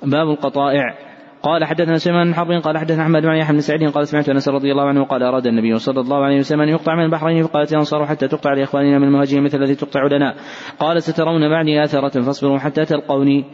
[0.03, 1.09] باب القطائع.
[1.43, 4.49] قال حدثنا سليمان بن حرب قال حدثنا أحمد بن يحيى بن سعيد قال سمعت أنس
[4.49, 7.71] رضي الله عنه قال أراد النبي صلى الله عليه وسلم أن يقطع من البحرين فقالت
[7.71, 10.35] الأنصار حتى تقطع لإخواننا من المهاجرين مثل الذي تقطع لنا.
[10.79, 13.45] قال سترون بعدي آثرة فاصبروا حتى تلقوني.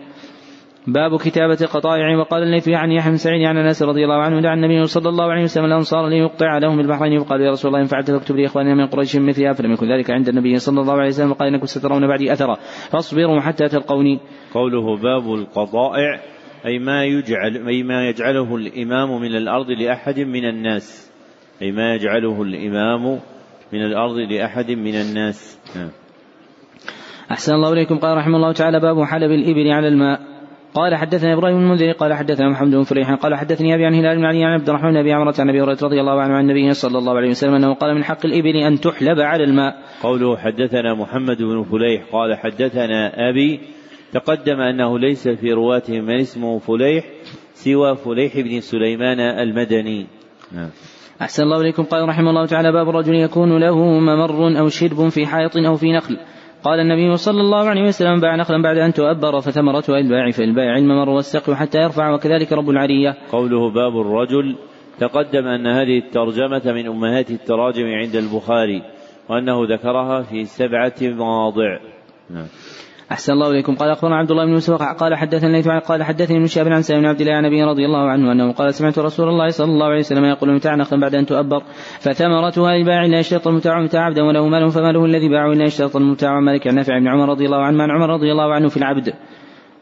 [0.88, 4.54] باب كتابة قطائع وقال الليث عن يحيى بن سعيد عن أنس رضي الله عنه دعا
[4.54, 7.20] النبي صلى الله عليه وسلم الأنصار ليقطع لهم البحرين.
[7.20, 10.30] فقال يا رسول الله إن فعلت فاكتب لاخواننا من قريش مثلها فلم يكن ذلك عند
[10.30, 11.32] النبي صلى الله عليه وسلم.
[11.32, 12.56] وقال إنكم سترون بعدي أثرا.
[12.92, 14.20] فاصبروا حتى تلقوني.
[14.54, 16.22] قوله باب القطائع
[16.66, 21.12] أي ما يجعل أي ما يجعله الإمام من الأرض لأحد من الناس.
[21.62, 23.20] أي ما يجعله الإمام
[23.74, 25.60] من الأرض لأحد من الناس.
[25.76, 25.90] نعم.
[27.32, 27.98] أحسن الله إليكم.
[27.98, 30.35] قال رحمه الله تعالى باب حلب الإبل على الماء.
[30.76, 34.26] قال حدثنا إبراهيم المنذر قال حدثنا محمد بن فريح قال حدثني أبي عن هلال بن
[34.26, 36.74] علي عن عبد الرحمن بن أبي عمرة عن أبي هريرة رضي الله عنه عن النبي
[36.74, 39.76] صلى الله عليه وسلم أنه قال من حق الإبل أن تحلب على الماء.
[40.04, 43.60] قوله حدثنا محمد بن فليح قال حدثنا أبي
[44.14, 47.06] تقدم أنه ليس في رواته من اسمه فليح
[47.54, 50.08] سوى فليح بن سليمان المدني
[50.52, 50.70] نعم.
[51.22, 55.26] أحسن الله إليكم قال رحمه الله تعالى باب الرجل يكون له ممر أو شرب في
[55.26, 56.18] حائط أو في نخل
[56.66, 61.10] قال النبي صلى الله عليه وسلم باع نخلا بعد أن تؤبر فثمرته الباع فالبائع الممر
[61.10, 64.56] والسقي حتى يرفع وكذلك رب العرية قوله باب الرجل
[65.00, 68.82] تقدم أن هذه الترجمة من أمهات التراجم عند البخاري
[69.30, 71.78] وأنه ذكرها في سبعة مواضع
[72.30, 72.48] نعم.
[73.12, 73.76] أحسن الله إليكم.
[73.76, 77.02] قال أخبرنا عبد الله بن يوسف قال حدثني ليث قال حدثني ابن شهاب عن سالم
[77.02, 79.86] بن عبد الله عن أبي رضي الله عنه أنه قال سمعت رسول الله صلى الله
[79.86, 81.62] عليه وسلم يقول متاع نخل بعد أن تؤبر
[82.00, 86.40] فثمرتها للبائع لا يشترط المتاع متاع عبدا وله مال فماله الذي باعه لا يشترط المتاع
[86.40, 89.14] مالك عن نافع بن عمر رضي الله عنه عن عمر رضي الله عنه في العبد.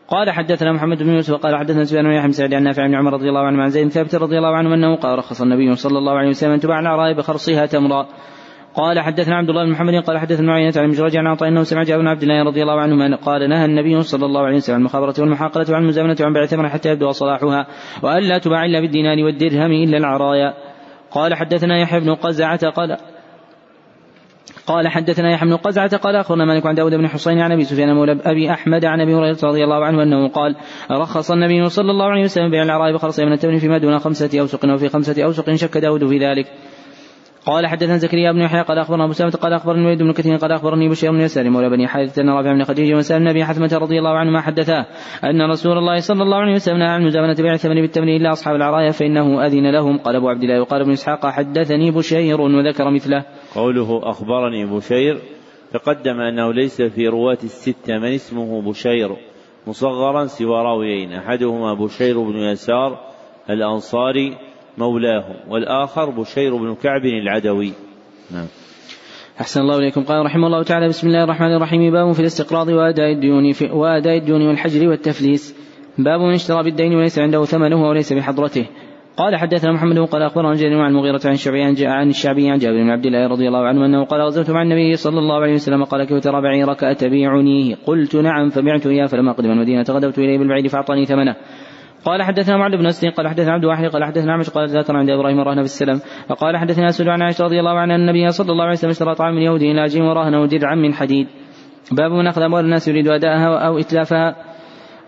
[0.07, 3.13] قال حدثنا محمد بن يوسف قال حدثنا سفيان بن يحيى سعيد عن نافع بن عمر
[3.13, 6.13] رضي الله عنه عن زيد ثابت رضي الله عنه أنه قال رخص النبي صلى الله
[6.13, 8.07] عليه وسلم أن تباع العراء بخرصها تمرا.
[8.75, 11.83] قال حدثنا عبد الله بن محمد قال حدثنا معينة عن مجرد عن عطاء إنه سمع
[11.83, 14.81] جابر بن عبد الله رضي الله عنه قال نهى النبي صلى الله عليه وسلم عن
[14.81, 17.67] المخابرة والمحاقلة وعن المزامنة وعن بيع الثمر حتى يبدو صلاحها
[18.03, 20.53] وأن لا تباع إلا بالدينار والدرهم إلا العرايا.
[21.12, 22.97] قال حدثنا يحيى بن قزعة قال
[24.67, 27.95] قال حدثنا يحيى بن قزعة قال أخبرنا مالك عن داود بن حسين عن أبي سفيان
[27.95, 30.55] مولى أبي أحمد عن أبي هريرة رضي الله عنه أنه قال
[30.91, 34.73] رخص النبي صلى الله عليه وسلم بيع العراء بخرص من التمر فيما دون خمسة أوسق
[34.73, 36.45] وفي خمسة أوسق شك داود في ذلك.
[37.45, 40.51] قال حدثنا زكريا بن يحيى قال أخبرنا أبو سلمة قال أخبرني الوليد بن كثير قال
[40.51, 43.99] أخبرني بشير بن يسار مولى بني حارثة ان رافع بن خديجة وسأل النبي حثمة رضي
[43.99, 44.86] الله عنهما حدثاه
[45.23, 48.56] أن رسول الله صلى الله عليه وسلم نهى عن مزامنة بيع الثمن بالتمر إلا أصحاب
[48.56, 53.25] العرايا فإنه أذن لهم قال أبو عبد الله وقال ابن إسحاق حدثني بشير وذكر مثله.
[53.56, 55.19] قوله أخبرني بشير
[55.73, 59.15] تقدم أنه ليس في رواة الستة من اسمه بشير
[59.67, 62.99] مصغرا سوى راويين أحدهما بشير بن يسار
[63.49, 64.38] الأنصاري
[64.77, 67.71] مولاه والآخر بشير بن كعب العدوي.
[68.31, 68.47] نعم.
[69.41, 70.03] أحسن الله إليكم.
[70.03, 71.91] قال رحمه الله تعالى بسم الله الرحمن الرحيم.
[71.91, 75.55] باب في الاستقراض وأداء الديون وأداء الديون والحجر والتفليس.
[75.97, 78.65] باب من اشترى بالدين وليس عنده ثمنه وليس بحضرته.
[79.17, 82.83] قال حدثنا محمد قال أخبرنا جرير عن المغيرة عن الشعبي عن, عن الشعبي عن جابر
[82.83, 85.83] بن عبد الله رضي الله عنه أنه قال غزوت مع النبي صلى الله عليه وسلم.
[85.83, 90.67] قال كيف ترى بعيرك اتبيعنيه قلت نعم فبعت إياه فلما قدم المدينة غدوت إليه بالبعير
[90.67, 91.36] فأعطاني ثمنه.
[92.05, 95.09] قال حدثنا معل بن اسد قال حدثنا عبد واحد قال حدثنا عمش قال ذكر عند
[95.09, 98.63] إبراهيم الرهن بالسلام فقال حدثنا اسود عن عائشة رضي الله عنها أن النبي صلى الله
[98.63, 101.27] عليه وسلم اشترى طعام من يهودي إلى عجين ورهنه درعا من حديد
[101.91, 104.35] باب من أخذ أموال الناس يريد أداءها أو إتلافها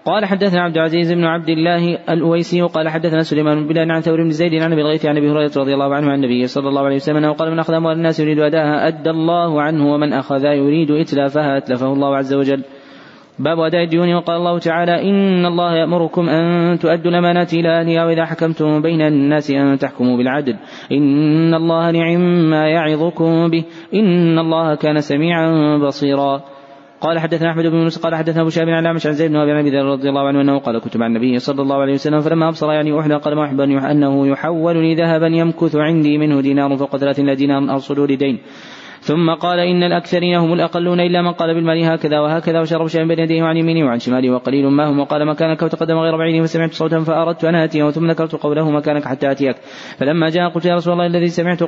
[0.05, 4.23] قال حدثنا عبد العزيز بن عبد الله الأويسي قال حدثنا سليمان بن بلال عن ثور
[4.23, 6.81] بن زيد عن أبي الغيث عن أبي هريرة رضي الله عنه عن النبي صلى الله
[6.81, 10.43] عليه وسلم أنه قال من أخذ أموال الناس يريد أداءها أدى الله عنه ومن أخذ
[10.43, 12.63] يريد إتلافها أتلفه الله عز وجل.
[13.39, 14.13] باب أداء الديون.
[14.15, 19.51] وقال الله تعالى إن الله يأمركم أن تؤدوا الأمانات إلى أهلها وإذا حكمتم بين الناس
[19.51, 20.55] أن تحكموا بالعدل.
[20.91, 23.63] إن الله نعم ما يعظكم به.
[23.93, 26.41] إن الله كان سميعا بصيرا.
[27.01, 29.69] قال حدثنا أحمد بن يونس قال حدثنا أبو شهاب عن عامش عن زيد بن أبي
[29.69, 32.71] ذر رضي الله عنه أنه قال كنت مع النبي صلى الله عليه وسلم فلما أبصر
[32.71, 37.19] يعني أحدى قال ما احب أنه يحول لي ذهبا يمكث عندي منه دينار فوق ثلاث
[37.19, 38.39] دينار أرصد لدين.
[39.05, 43.19] ثم قال إن الأكثرين هم الأقلون إلا من قال بالمال هكذا وهكذا وشرب شيئا بين
[43.19, 46.99] يديه وعن يمينه وعن شماله وقليل ما هم وقال مكانك وتقدم غير بعيد فسمعت صوتا
[46.99, 49.55] فأردت أن آتيه ثم ذكرت قوله مكانك حتى آتيك.
[49.97, 51.63] فلما جاء قلت يا رسول الله الذي سمعت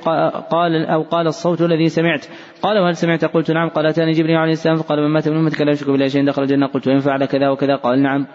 [0.51, 2.25] قال أو قال الصوت الذي سمعت.
[2.61, 3.69] قال وهل سمعت؟ قلت نعم.
[3.69, 6.41] قال أتاني جبريل عليه السلام؟ فقال من مات من أمتك لا يشرك بالله شيئا دخل
[6.41, 6.67] الجنة.
[6.67, 8.27] قلت وإن فعل كذا وكذا؟ قال نعم.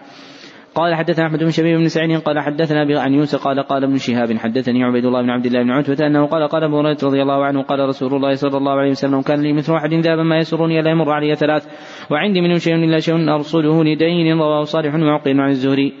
[0.75, 4.37] قال حدثنا أحمد بن شبيب بن سعيد قال حدثنا عن يوسف قال قال ابن شهاب
[4.37, 7.45] حدثني عبيد الله بن عبد الله بن عتبة أنه قال قال أبو هريرة رضي الله
[7.45, 10.79] عنه قال رسول الله صلى الله عليه وسلم كان لي مثل احد ذهبا ما يسرني
[10.79, 11.67] الا يمر علي ثلاث
[12.11, 15.93] وعندي منه شيء إلا شيء ارصده لدين رواه صالح وعقيل عن الزهري.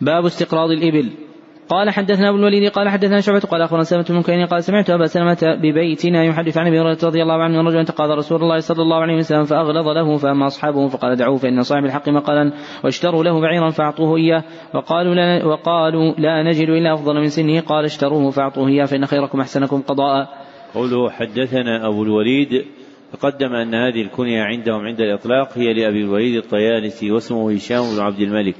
[0.00, 1.27] باب استقراض الإبل.
[1.68, 5.06] قال حدثنا ابو الوليد قال حدثنا شعبة قال أخبرنا سلمة بن كيني قال سمعت أبا
[5.06, 8.96] سلمة ببيتنا يحدث عن أبي هريرة رضي الله عنه رجلا تقاضى رسول الله صلى الله
[8.96, 12.52] عليه وسلم فأغلظ له فأما أصحابه فقال دعوه فإن صاحب الحق مقالا
[12.84, 17.84] واشتروا له بعيرا فأعطوه إياه وقالوا لا وقالوا لا نجد إلا أفضل من سنه قال
[17.84, 20.28] اشتروه فأعطوه إياه فإن خيركم أحسنكم قضاء.
[20.74, 22.64] قوله حدثنا أبو الوليد
[23.12, 28.20] تقدم أن هذه الكنية عندهم عند الإطلاق هي لأبي الوليد الطيالسي واسمه هشام بن عبد
[28.20, 28.56] الملك.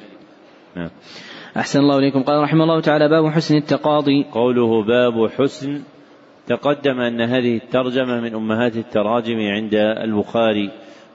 [0.76, 0.90] نعم.
[1.56, 2.22] أحسن الله إليكم.
[2.22, 4.26] قال رحمه الله تعالى باب حسن التقاضي.
[4.32, 5.82] قوله باب حسن
[6.46, 10.70] تقدم أن هذه الترجمة من أمهات التراجم عند البخاري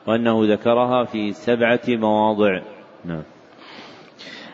[0.07, 2.61] وأنه ذكرها في سبعة مواضع.
[3.05, 3.23] نعم.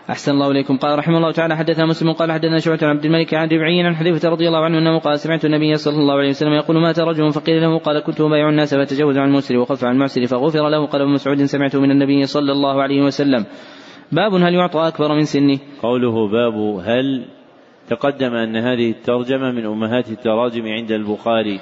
[0.09, 0.77] أحسن الله إليكم.
[0.77, 3.95] قال رحمه الله تعالى حدثنا مسلم قال حدثنا شعبة عن عبد الملك عن ربعي عن
[3.95, 7.31] حذيفة رضي الله عنه أنه قال سمعت النبي صلى الله عليه وسلم يقول مات رجل
[7.31, 10.85] فقيل له قال كنت أبايع الناس فتجوز عن المسر وخف عن المعسر فغفر له.
[10.85, 13.45] قال ابن مسعود سمعته من النبي صلى الله عليه وسلم.
[14.11, 16.53] باب هل يعطى أكبر من سنه؟ قوله باب
[16.85, 17.25] هل
[17.89, 21.59] تقدم أن هذه الترجمة من أمهات التراجم عند البخاري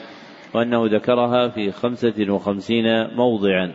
[0.55, 2.83] وأنه ذكرها في خمسة وخمسين
[3.15, 3.71] موضعا.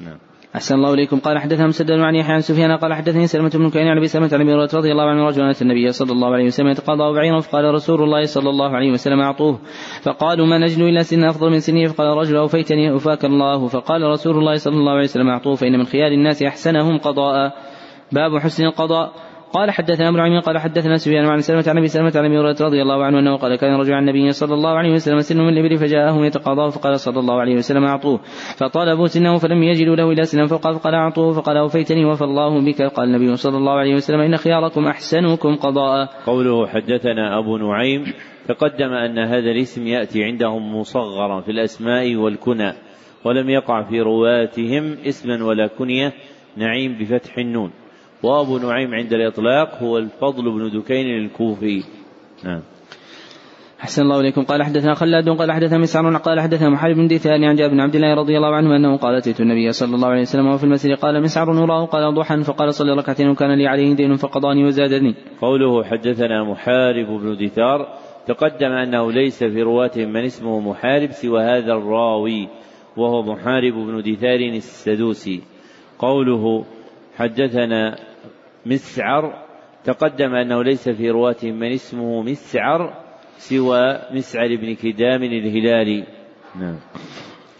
[0.00, 0.18] نعم.
[0.54, 1.18] أحسن الله إليكم.
[1.18, 4.30] قال حدثنا مسدد عن يحيى عن سفيان قال حدثني سلمة بن كعين عن أبي سلمة
[4.32, 7.40] عن أبي هريرة رضي الله عنه رجلا أتى النبي صلى الله عليه وسلم يتقاضى بعيرا
[7.40, 9.58] فقال رسول الله صلى الله عليه وسلم أعطوه.
[10.02, 13.66] فقالوا ما نجد إلا سن أفضل من سنه؟ فقال الرجل أوفيتني أوفاك الله.
[13.66, 17.52] فقال رسول الله صلى الله عليه وسلم أعطوه فإن من خيار الناس أحسنهم قضاء.
[18.12, 19.12] باب حسن القضاء.
[19.52, 22.56] قال حدثنا ابن عمي قال حدثنا سفيان عن سلمة عن أبي سلمة عن أبي هريرة
[22.60, 25.48] رضي الله عنه أنه قال كان رجل عن النبي صلى الله عليه وسلم سن من
[25.48, 28.20] الإبل فجاءهم يتقاضاه فقال صلى الله عليه وسلم أعطوه
[28.56, 32.82] فطالبوا سنه فلم يجدوا له إلا سنا فقال فقال أعطوه فقال أوفيتني وفى الله بك
[32.82, 36.08] قال النبي صلى الله عليه وسلم إن خياركم أحسنكم قضاء.
[36.26, 38.04] قوله حدثنا أبو نعيم
[38.48, 42.72] تقدم أن هذا الاسم يأتي عندهم مصغرا في الأسماء والكنى
[43.24, 46.12] ولم يقع في رواتهم اسما ولا كنية
[46.56, 47.70] نعيم بفتح النون
[48.22, 51.84] وأبو نعيم عند الإطلاق هو الفضل بن دكين الكوفي.
[52.44, 52.62] نعم.
[53.82, 54.44] أحسن الله إليكم.
[54.44, 57.94] قال حدثنا خلاد قال حدثنا مسعر قال حدثنا محارب بن دثان عن جابر بن عبد
[57.94, 60.98] الله رضي الله عنه أنه قال أتيت النبي صلى الله عليه وسلم وفي المسجد.
[60.98, 65.14] قال مسعر نوراه قال ضحى فقال صلي ركعتين وكان لي عليه دين فقضاني وزادني.
[65.40, 71.72] قوله حدثنا محارب بن دثار تقدم أنه ليس في رواتهم من اسمه محارب سوى هذا
[71.72, 72.48] الراوي
[72.96, 75.42] وهو محارب بن دثار السدوسي.
[75.98, 76.64] قوله
[77.16, 78.09] حدثنا
[78.66, 79.44] مسعر
[79.84, 82.94] تقدم أنه ليس في رواتهم من اسمه مسعر
[83.38, 86.04] سوى مسعر بن كدام الهلالي.
[86.60, 86.76] نعم.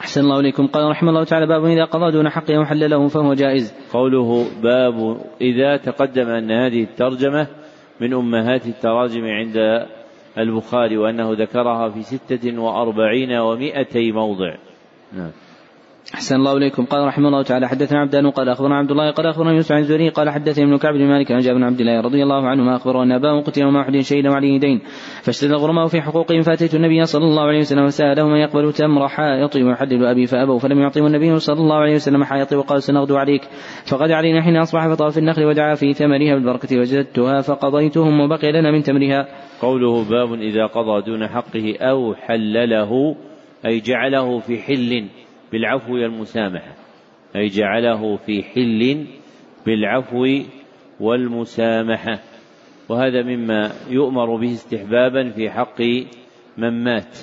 [0.00, 0.66] أحسن الله إليكم.
[0.66, 3.74] قال رحمه الله تعالى باب إذا قضى دون حقه وحلله فهو جائز.
[3.92, 7.46] قوله باب إذا تقدم أن هذه الترجمة
[8.00, 9.86] من أمهات التراجم عند
[10.38, 14.54] البخاري وأنه ذكرها في ستة وأربعين ومائتي موضع.
[15.12, 15.30] نعم.
[16.14, 16.84] أحسن الله إليكم.
[16.84, 20.08] قال رحمه الله تعالى حدثنا عبدان قال أخبرنا عبد الله قال أخبرنا يوسف عن الزهري
[20.08, 23.02] قال حدثني ابن كعب بن مالك عن جابر بن عبد الله رضي الله عنهما أخبره
[23.02, 24.80] أن أباه قتل وما أحد شهيدا وعليه دين
[25.22, 29.62] فاشتد الغرماء في حقوقهم فأتيت النبي صلى الله عليه وسلم وسأله من يقبل تمر حائطي
[29.62, 33.42] ويحلل أبي فأبوا فلم يعطهم النبي صلى الله عليه وسلم حائطي وقال سنغدو عليك.
[33.86, 38.82] فقد علينا حين أصبح فطاف النخل ودعا في ثمرها بالبركة وجدتها فقضيتهم وبقي لنا من
[38.82, 39.28] تمرها
[39.60, 43.16] قوله باب إذا قضى دون حقه أو حلله
[43.66, 45.04] أي جعله في حل.
[45.52, 46.74] بالعفو والمسامحة
[47.36, 49.06] أي جعله في حل
[49.66, 50.26] بالعفو
[51.00, 52.18] والمسامحة.
[52.88, 55.80] وهذا مما يؤمر به استحبابا في حق
[56.58, 57.18] من مات.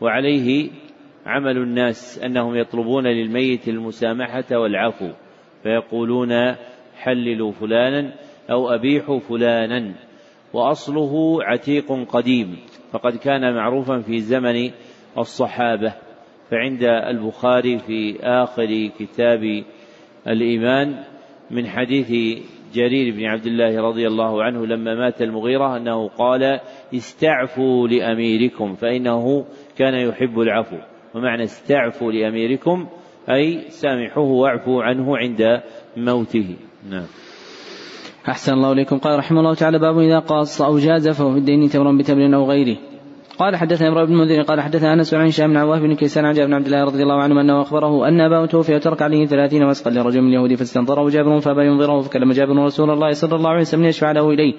[0.00, 0.70] وعليه
[1.26, 5.10] عمل الناس أنهم يطلبون للميت المسامحة والعفو
[5.62, 6.54] فيقولون
[6.96, 8.14] حللوا فلانا
[8.50, 9.94] أو أبيحوا فلانا.
[10.52, 12.56] وأصله عتيق قديم
[12.92, 14.70] فقد كان معروفا في زمن
[15.18, 16.07] الصحابة.
[16.50, 19.64] فعند البخاري في آخر كتاب
[20.26, 21.04] الإيمان
[21.50, 22.38] من حديث
[22.74, 26.60] جرير بن عبد الله رضي الله عنه لما مات المغيرة أنه قال
[26.94, 29.44] استعفوا لأميركم فإنه
[29.76, 30.76] كان يحب العفو.
[31.14, 32.86] ومعنى استعفوا لأميركم
[33.30, 35.60] أي سامحوه واعفوا عنه عند
[35.96, 36.56] موته.
[36.90, 37.06] نعم.
[38.28, 38.98] أحسن الله إليكم.
[38.98, 42.50] قال رحمه الله تعالى باب إذا قاص أو جاز فهو في الدين تمر بتمر أو
[42.50, 42.76] غيره.
[43.38, 46.34] قال حدثنا إبراهيم بن المنذر قال حدثنا أنس عن هشام بن عواه بن كيسان عن
[46.34, 49.62] جابر بن عبد الله رضي الله عنه أنه أخبره أن أباه توفي وترك عليه ثلاثين
[49.64, 53.60] وسقا لرجل من اليهود فاستنظره جابر فأبى ينظره فكلم جابر رسول الله صلى الله عليه
[53.60, 54.54] وسلم ليشفع له إليه.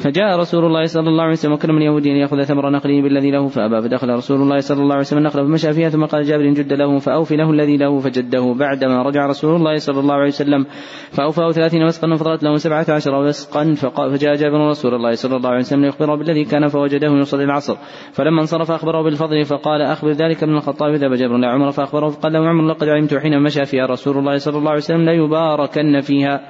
[0.00, 3.48] فجاء رسول الله صلى الله عليه وسلم وكلم اليهودي أن يأخذ ثمر نخله بالذي له
[3.48, 3.82] فأبى.
[3.82, 6.98] فدخل رسول الله صلى الله عليه وسلم النخله فمشى فيها ثم قال جابر جد له
[6.98, 8.54] فاوفي له الذي له فجده.
[8.58, 10.66] بعدما رجع رسول الله صلى الله عليه وسلم
[11.10, 13.74] فأوفاه ثلاثين وسقا فضلت له سبعة عشر وسقا
[14.12, 17.76] فجاء جابر رسول الله صلى الله عليه وسلم ليخبره بالذي كان فوجده يصلي العصر.
[18.12, 22.32] فلما انصرف أخبره بالفضل فقال أخبر ذلك من الخطاب ذهب جابر إلى عمر فأخبره فقال
[22.32, 26.40] له عمر لقد علمت حين مشى فيها رسول الله صلى الله عليه وسلم ليباركن فيها.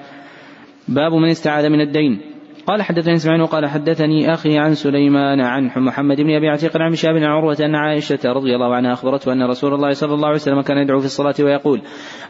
[0.88, 2.20] باب من استعاذ من الدين.
[2.70, 7.14] قال حدثني إسماعيل وقال حدثني أخي عن سليمان عن محمد بن أبي عتيق عن شاب
[7.14, 10.60] بن عروة أن عائشة رضي الله عنها أخبرته أن رسول الله صلى الله عليه وسلم
[10.60, 11.82] كان يدعو في الصلاة ويقول: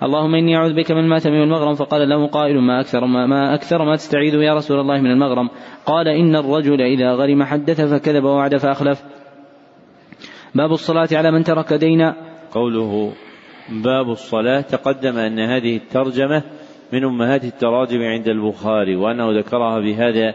[0.03, 3.85] اللهم إني أعوذ بك من الماتم والمغرم فقال له قائل ما أكثر ما, ما أكثر
[3.85, 5.51] ما تستعيذ يا رسول الله من المغرم
[5.87, 9.03] قال إن الرجل إذا غرم حدث فكذب ووعد فأخلف.
[10.55, 12.17] باب الصلاة على من ترك دينا.
[12.53, 13.13] قوله
[13.85, 16.43] باب الصلاة تقدم أن هذه الترجمة
[16.93, 20.35] من أمهات التراجم عند البخاري وأنه ذكرها بهذا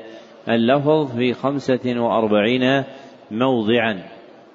[0.50, 2.84] اللفظ في خمسة وأربعين
[3.32, 4.04] موضعا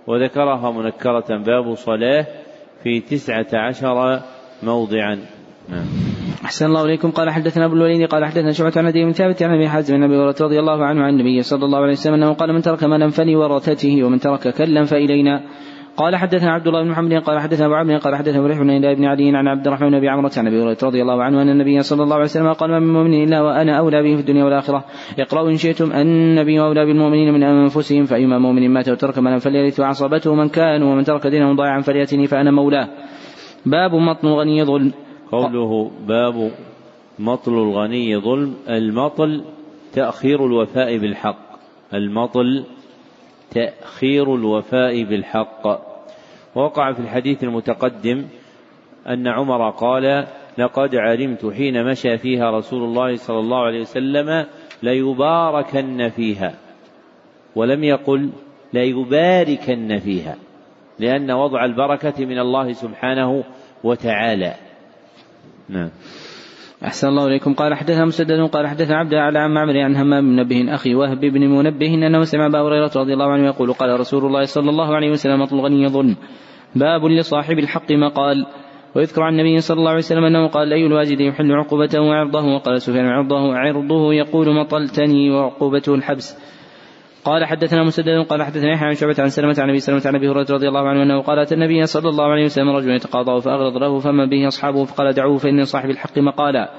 [0.07, 2.27] وذكرها منكرة باب صلاة
[2.83, 4.21] في تسعة عشر
[4.63, 5.15] موضعا.
[5.69, 5.87] نعم.
[6.45, 7.11] أحسن الله إليكم.
[7.11, 10.17] قال حدثنا أبو الوليد قال حدثنا شعبة عن أبي ثابت عن أبي حازم عن أبي
[10.17, 13.09] هريرة رضي الله عنه عن النبي صلى الله عليه وسلم أنه قال من ترك مالا
[13.09, 15.43] فلورثته ومن ترك كلا فإلينا.
[16.01, 19.05] قال حدثنا عبد الله بن محمد قال حدثنا أبو عمرو قال حدثنا فريح بن بن
[19.05, 22.03] علي عن عبد الرحمن بن عمرة عن أبي هريرة رضي الله عنه أن النبي صلى
[22.03, 24.85] الله عليه وسلم قال ما من مؤمن إلا وأنا أولى به في الدنيا والآخرة.
[25.19, 30.35] اقرأوا إن شئتم النبي أولى بالمؤمنين من أنفسهم فأيما مؤمن مات وترك مالا فليرث عصبته
[30.35, 32.89] من كان ومن ترك دينه ضائعا فليأتني فأنا مولاه.
[33.67, 34.93] باب مطل الغني ظلم.
[35.33, 36.51] قوله باب
[37.19, 39.45] مطل الغني ظلم المطل
[39.93, 41.47] تأخير الوفاء بالحق.
[41.95, 42.65] المطل
[43.51, 45.90] تأخير الوفاء بالحق.
[46.55, 48.25] ووقع في الحديث المتقدم
[49.09, 50.27] أن عمر قال
[50.59, 54.47] لقد علمت حين مشى فيها رسول الله صلى الله عليه وسلم
[54.83, 56.55] ليباركن فيها.
[57.57, 58.31] ولم يقل
[58.73, 60.37] ليباركن فيها
[60.99, 63.45] لأن وضع البركة من الله سبحانه
[63.85, 64.55] وتعالى.
[65.69, 65.91] نعم.
[66.85, 67.55] أحسن الله إليكم.
[67.55, 71.21] قال حدثنا مسدد قال حدثنا عبد على عن معمر عن همام بن منبه أخي وهب
[71.21, 74.95] بن منبه أنه سمع أبا هريرة رضي الله عنه يقول قال رسول الله صلى الله
[74.95, 76.17] عليه وسلم اطل الغني ظلم
[76.75, 78.47] باب لصاحب الحق مقال
[78.95, 82.83] ويذكر عن النبي صلى الله عليه وسلم أنه قال أي الواجد يحل عقوبته وعرضه؟ وقال
[82.83, 86.39] سفيان عرضه عرضه يقول مطلتني وعقوبته الحبس.
[87.25, 90.29] قال حدثنا مسدد قال حدثنا يحيى عن شعبة عن سلمة عن أبي سلمة عن أبي
[90.29, 93.77] هريرة رضي الله عنه أنه قال أتى النبي صلى الله عليه وسلم رجل يتقاضى فأغلظ
[93.77, 96.71] له فما به أصحابه فقال دعوه فان صاحب الحق مقالا.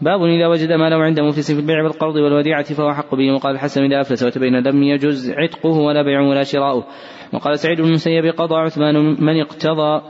[0.00, 3.32] باب إذا وجد ما له عنده مفلس في البيع والقرض والوديعة فهو حق به.
[3.32, 6.86] وقال الحسن إذا أفلس وتبين لم يجز عتقه ولا بيعه ولا شراؤه.
[7.32, 10.02] وقال سعيد بن المسيب قضى عثمان من اقتضى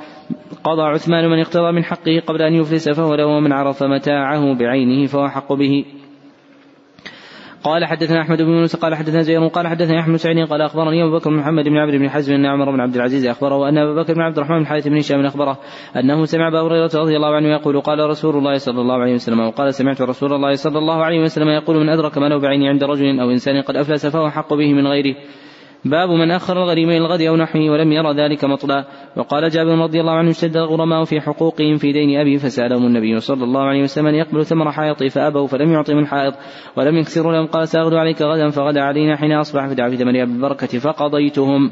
[0.64, 5.06] قضى عثمان من اقتضى من حقه قبل أن يفلس فهو له ومن عرف متاعه بعينه
[5.06, 5.84] فهو حق به.
[7.64, 11.16] قال حدثنا أحمد بن يونس قال حدثنا زير قال حدثنا أحمد سعيد قال أخبرني أبو
[11.16, 14.02] بكر بن محمد بن عمرو بن حزم أن عمر بن عبد العزيز أخبره أن ابا
[14.02, 15.58] بكر بن عبد الرحمن بن حارث بن هشام أخبره
[15.96, 19.40] أنه سمع أبا هريرة رضي الله عنه يقول قال رسول الله صلى الله عليه وسلم
[19.40, 22.84] وقال سمعت رسول الله صلى الله عليه وسلم يقول من أدرك ما له بعينه عند
[22.84, 25.16] رجل أو إنسان قد أفلس فهو حق به من غيره.
[25.84, 28.84] باب من أخر الغريم إلى الغد أو نحوه ولم يرى ذلك مطلا
[29.16, 33.44] وقال جابر رضي الله عنه اشتد الغرماء في حقوقهم في دين أبي فسألهم النبي صلى
[33.44, 36.34] الله عليه وسلم أن يقبلوا ثمر حائطي فأبوا فلم يعطهم الحائط
[36.76, 40.22] ولم يكسروا لهم قال سأغدو عليك غدا فغدا علينا حين أصبح فدعا في ثمر أبي
[40.22, 41.70] البركة فقضيتهم.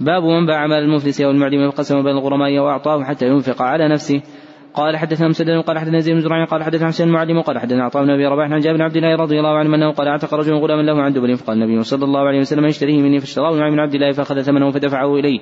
[0.00, 4.22] باب من باع مال المفلس أو المعدم فقسم بين الغرماء وأعطاه حتى ينفق على نفسه.
[4.76, 8.02] قال حدثنا مسدد قال حدثنا زيد بن زرع قال حدثنا حسين المعلم قال حدثنا عطاء
[8.04, 10.54] بن أبي رباح عن جابر بن عبد الله رضي الله عنه أنه قال أعتق رجل
[10.54, 13.80] غلاما له عند دبر فقال النبي صلى الله عليه وسلم اشتريه مني فاشتراه نعيم بن
[13.80, 15.40] عبد الله فأخذ ثمنه فدفعه إليه.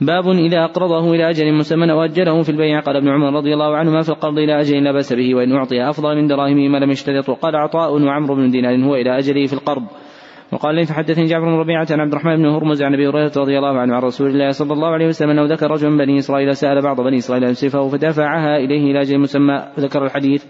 [0.00, 3.76] باب إذا أقرضه إلى أجل مسمى أو أجله في البيع قال ابن عمر رضي الله
[3.76, 6.90] عنهما في القرض إلى أجل لا بأس به وإن أعطي أفضل من دراهمه ما لم
[6.90, 9.82] يشترط وقال عطاء وعمرو بن دينار هو إلى أجله في القرض
[10.52, 13.58] وقال لي فحدثني جعفر بن ربيعة عن عبد الرحمن بن هرمز عن أبي هريرة رضي
[13.58, 16.56] الله عنه عن رسول الله صلى الله عليه وسلم أنه ذكر رجل من بني إسرائيل
[16.56, 20.44] سأل بعض بني إسرائيل ان سيفه فدفعها إليه إلى أجل مسمى وذكر الحديث.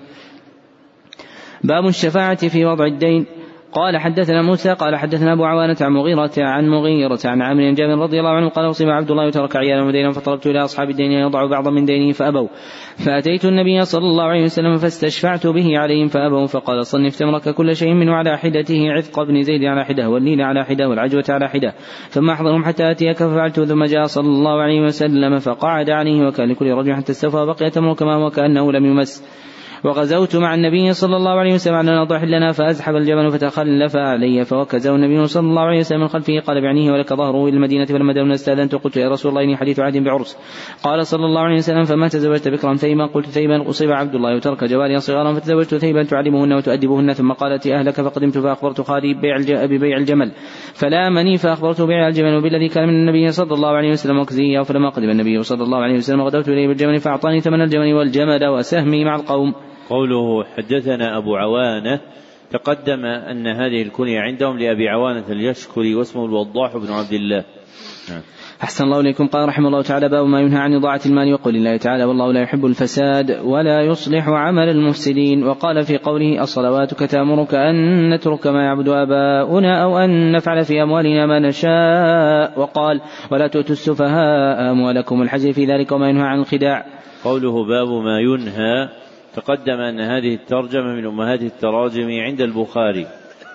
[1.65, 3.27] باب الشفاعة في وضع الدين.
[3.73, 8.03] قال حدثنا موسى قال حدثنا أبو عوانة عن مغيرة عن مغيرة عن عامر بن جابر
[8.03, 11.27] رضي الله عنه قال اصيب عبد الله وترك عيالا ودينا فطلبت إلى أصحاب الدين أن
[11.27, 12.49] يضعوا بعضا من دينه فأبوا.
[12.97, 17.95] فأتيت النبي صلى الله عليه وسلم فاستشفعت به عليهم فأبوا فقال صنف تمرك كل شيء
[17.95, 21.75] منه على حدته عتق بن زيد على حده والنيل على حده والعجوة على حده
[22.09, 26.71] ثم أحضرهم حتى أتيك ففعلت ثم جاء صلى الله عليه وسلم فقعد عليه وكان لكل
[26.71, 29.25] رجل حتى استوفى وبقي تمر كما هو كأنه لم يمس.
[29.85, 34.95] وغزوت مع النبي صلى الله عليه وسلم على نضح لنا فأزحف الجبل فتخلف علي فوكزه
[34.95, 38.33] النبي صلى الله عليه وسلم من خلفه قال بعنيه ولك ظهره إلى المدينة فلما دون
[38.33, 40.39] استأذنت قلت يا رسول الله إني حديث عهد بعرس.
[40.85, 44.65] قال صلى الله عليه وسلم فما تزوجت بكرا ثيبا قلت ثيبا أصيب عبد الله وترك
[44.65, 49.15] جواريا صغارا فتزوجت ثيبا تعلمهن وتؤدبهن ثم قالت أهلك فقدمت فأخبرت خالي
[49.67, 50.33] ببيع الجمل.
[50.75, 55.11] فلامني فأخبرته بيع الجمل وبالذي كان من النبي صلى الله عليه وسلم وكزيا فلما قدم
[55.11, 59.55] النبي صلى الله عليه وسلم غدوت إليه بالجمل فأعطاني ثمن الجمل والجمل وسهمي مع القوم.
[59.93, 62.01] قوله حدثنا أبو عوانة
[62.51, 67.45] تقدم أن هذه الكنية عندهم لأبي عوانة اليشكري واسمه الوضاح بن عبد الله.
[68.11, 68.21] نعم.
[68.63, 69.27] أحسن الله إليكم.
[69.27, 71.33] قال رحمه الله تعالى باب ما ينهى عن إضاعة المال.
[71.33, 75.45] وقول الله تعالى والله لا يحب الفساد ولا يصلح عمل المفسدين.
[75.45, 81.27] وقال في قوله الصلوات تأمرك أن نترك ما يعبد آباؤنا أو أن نفعل في أموالنا
[81.27, 82.61] ما نشاء.
[82.61, 86.87] وقال ولا تؤتوا السفهاء أموالكم الحج في ذلك وما ينهى عن الخداع.
[87.25, 89.02] قوله باب ما ينهى
[89.35, 93.07] تقدم أن هذه الترجمة من أمهات التراجم عند البخاري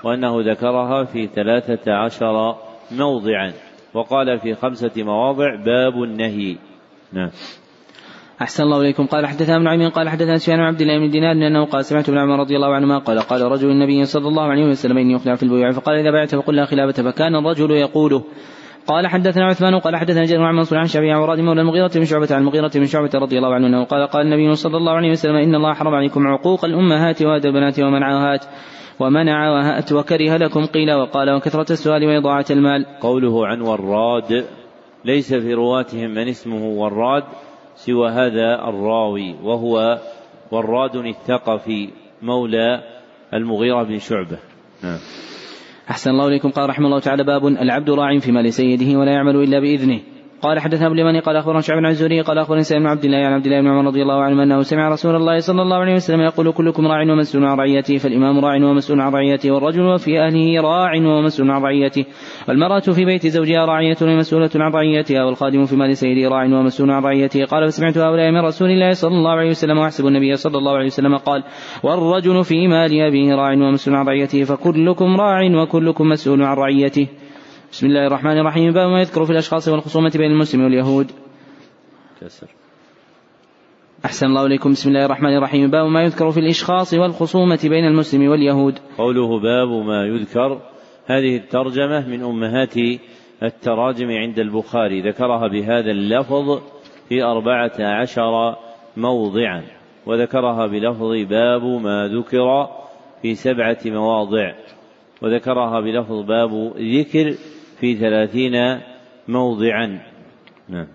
[0.03, 2.55] وأنه ذكرها في ثلاثة عشر
[2.91, 3.53] موضعا
[3.93, 6.57] وقال في خمسة مواضع باب النهي.
[7.13, 7.29] نعم.
[8.41, 9.05] أحسن الله إليكم.
[9.05, 12.17] قال حدثنا ابن عمين قال حدثنا سفيان عبد الله بن دينار أنه قال سمعت ابن
[12.17, 15.43] عمر رضي الله عنهما قال قال رجل النبي صلى الله عليه وسلم إني أخلع في
[15.43, 18.23] البيوع فقال إذا بعت فقل لا خلافة فكان الرجل يقوله
[18.87, 22.05] قال حدثنا عثمان قال حدثنا جابر عن منصور عن شعبي عن مراد مولى المغيرة بن
[22.05, 25.35] شعبة عن المغيرة بن شعبة رضي الله عنه قال قال النبي صلى الله عليه وسلم
[25.35, 28.45] إن الله حرم عليكم عقوق الأمهات وأدب البنات ومنعهات
[28.99, 32.85] ومنع وهات وكره لكم قيل وقال وكثرة السؤال وإضاعة المال.
[33.01, 34.45] قوله عن وراد
[35.05, 37.23] ليس في رواتهم من اسمه وراد
[37.75, 39.99] سوى هذا الراوي وهو
[40.51, 41.89] وراد الثقفي
[42.21, 42.83] مولى
[43.33, 44.37] المغيرة بن شعبة.
[44.83, 44.99] نعم.
[45.89, 46.49] أحسن الله إليكم.
[46.49, 49.99] قال رحمه الله تعالى باب العبد راع في مال سيده ولا يعمل إلا بإذنه.
[50.41, 53.17] قال حدثنا أبو اليماني قال أخبرنا شعب بن الزهري قال أخبرني سعيد بن عبد الله
[53.17, 55.93] عن عبد الله بن عمر رضي الله عنه أنه سمع رسول الله صلى الله عليه
[55.93, 60.61] وسلم يقول كلكم راع ومسؤول عن رعيته فالإمام راع ومسؤول عن رعيته والرجل في أهله
[60.61, 62.05] راع ومسؤول عن رعيته
[62.47, 67.03] والمرأة في بيت زوجها راعية ومسؤولة عن رعيتها والخادم في مال سيده راع ومسؤول عن
[67.03, 67.45] رعيته.
[67.45, 70.85] قال فسمعت هؤلاء من رسول الله صلى الله عليه وسلم وأحسب النبي صلى الله عليه
[70.85, 71.43] وسلم قال
[71.83, 77.07] والرجل في مال أبيه راع ومسؤول عن رعيته فكلكم راع وكلكم مسؤول عن رعيته.
[77.77, 78.73] بسم الله الرحمن الرحيم.
[78.73, 81.11] باب ما يذكر في الأشخاص والخصومة بين المسلم واليهود.
[82.21, 82.47] كسر.
[84.05, 84.71] أحسن الله إليكم.
[84.71, 85.69] بسم الله الرحمن الرحيم.
[85.69, 88.79] باب ما يذكر في الإشخاص والخصومة بين المسلم واليهود.
[88.97, 90.61] قوله باب ما يذكر.
[91.05, 92.77] هذه الترجمة من أمهات
[93.43, 95.01] التراجم عند البخاري.
[95.01, 96.61] ذكرها بهذا اللفظ
[97.09, 98.55] في أربعة عشر
[98.97, 99.63] موضعا.
[100.05, 102.67] وذكرها بلفظ باب ما ذكر
[103.21, 104.53] في سبعة مواضع.
[105.21, 107.35] وذكرها بلفظ باب ذكر
[107.79, 108.53] في ثلاثين
[109.27, 109.99] موضعا.
[110.69, 110.87] نعم.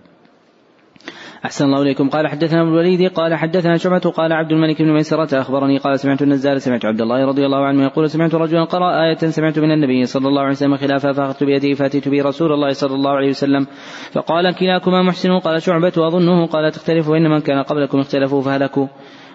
[1.45, 2.09] أحسن الله إليكم.
[2.09, 6.23] قال حدثنا ابن الوليد قال حدثنا شعبة قال عبد الملك بن ميسرة أخبرني قال سمعت
[6.23, 10.05] النزال سمعت عبد الله رضي الله عنه يقول سمعت رجلا قرأ آية سمعت من النبي
[10.05, 13.67] صلى الله عليه وسلم خلافها فأخذت بيده فأتيت به رسول الله صلى الله عليه وسلم
[14.13, 15.39] فقال كلاكما محسن.
[15.39, 18.87] قال شعبة أظنه قال تختلف وإن من كان قبلكم اختلفوا فهلكوا.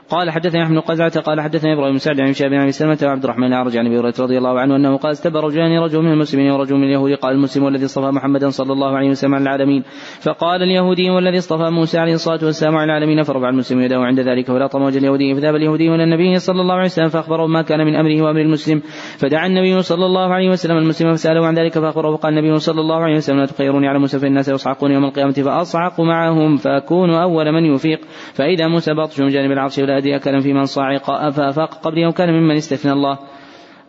[0.10, 3.47] قال حدثنا أحمد قزعة قال حدثنا إبراهيم بن سعد عن شاب بن سلمة وعبد الرحمن
[3.47, 6.76] الاعرج عن ابي هريره رضي الله عنه أنه قال استبى رجلان رجل من المسلمين ورجل
[6.76, 9.84] من اليهود قال المسلم الذي اصطفى محمدا صلى الله عليه وسلم على العالمين.
[10.22, 14.47] فقال اليهودي والذي اصطفى موسى عليه الصلاة والسلام على العالمين فرفع المسلم يده عند ذلك
[14.47, 15.36] فلا وجه اليهودي.
[15.36, 18.82] فذهب اليهودي إلى النبي صلى الله عليه وسلم فأخبره ما كان من أمره وأمر المسلم.
[19.18, 23.03] فدعا النبي صلى الله عليه وسلم المسلم فسأله عن ذلك فأخبره فقال النبي صلى الله
[23.03, 27.51] عليه وسلم لا تخيروني على موسى فإن الناس يصعقون يوم القيامة فأصعق معهم فأكون أول
[27.51, 27.99] من يفيق.
[28.34, 32.11] فإذا موسى بطش من جانب العرش ولا ادري اكلا في من صعق افافاق قبل يوم
[32.11, 33.19] كان ممن استثنى الله.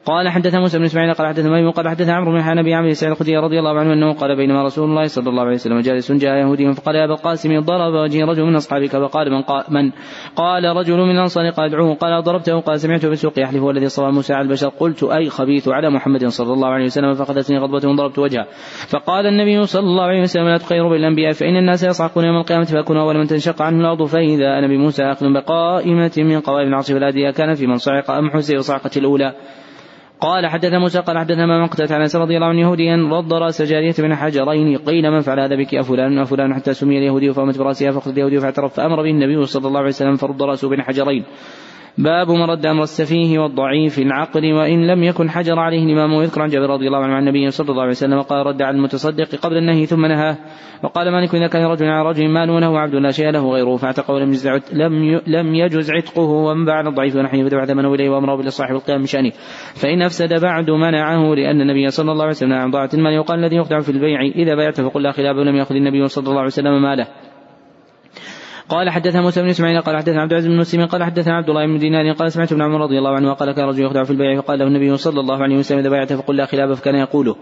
[0.08, 3.12] قال حدثنا موسى بن إسماعيل قال حدثنا ميمون قال حدثنا عمرو بن حنبي عمرو سعيد
[3.12, 6.34] الخدري رضي الله عنه أنه قال بينما رسول الله صلى الله عليه وسلم جالس جاء
[6.34, 9.90] يهودي فقال يا أبا القاسم ضرب وجهي رجل من أصحابك فقال من قال من؟
[10.36, 14.12] قال رجل من الأنصار قال ادعوه قال ضربته قال سمعته في السوق يحلف والذي صلى
[14.12, 18.18] موسى على البشر قلت أي خبيث على محمد صلى الله عليه وسلم فأخذتني غضبة ضربت
[18.18, 18.46] وجهه.
[18.88, 22.96] فقال النبي صلى الله عليه وسلم لا تخيروا بالأنبياء فإن الناس يصعقون يوم القيامة فاكون
[22.96, 27.54] أول من تنشق عنه الأرض فإذا أنا بموسى أخذ بقائمة من قوائم العرش فلا كان
[27.54, 29.34] في من صعق أم حسي صعقة الأولى.
[30.20, 33.94] قال حدث موسى قال حدثنا ما مقتت عن رضي الله عنه يهوديا رد رأس جارية
[33.98, 34.78] من حجرين.
[34.78, 38.74] قيل من فعل هذا بك؟ أفلان أفلان حتى سمي اليهودي فقامت برأسها فقد اليهودي فاعترف
[38.74, 41.24] فأمر به النبي صلى الله عليه وسلم فرد رأسه بين حجرين.
[41.98, 46.48] باب من رد أمر السفيه والضعيف العقل وإن لم يكن حجر عليه الإمام ويذكر عن
[46.48, 49.56] جابر رضي الله عنه عن النبي صلى الله عليه وسلم قال رد على المتصدق قبل
[49.56, 50.36] النهي ثم نهاه
[50.82, 54.14] وقال مالك اذا كان رجل على رجل مال وله عبد لا شيء له غيره فاعتقه
[54.14, 58.74] ولم يجز لم لم يجز عتقه ومن عن الضعيف ونحيه فدفع ثمنه إليه وأمره بالصاحب
[58.74, 59.30] القيام بشأنه.
[59.74, 63.56] فإن أفسد بعد منعه لأن النبي صلى الله عليه وسلم عن ضاعة المال يقال الذي
[63.56, 66.82] يخدع في البيع إذا بايعت فقل لا خلاف ولم يأخذ النبي صلى الله عليه وسلم
[66.82, 67.06] ماله.
[68.68, 71.66] قال حدثنا موسى بن إسماعيل قال حدثنا عبد العزيز بن مسلم قال حدثنا عبد الله
[71.66, 74.40] بن دينار قال سمعت ابن عمر رضي الله عنه قال كان رجل يخدع في البيع
[74.40, 77.36] فقال له النبي صلى الله عليه وسلم إذا بايعت فقل لا خلاف فكان يقوله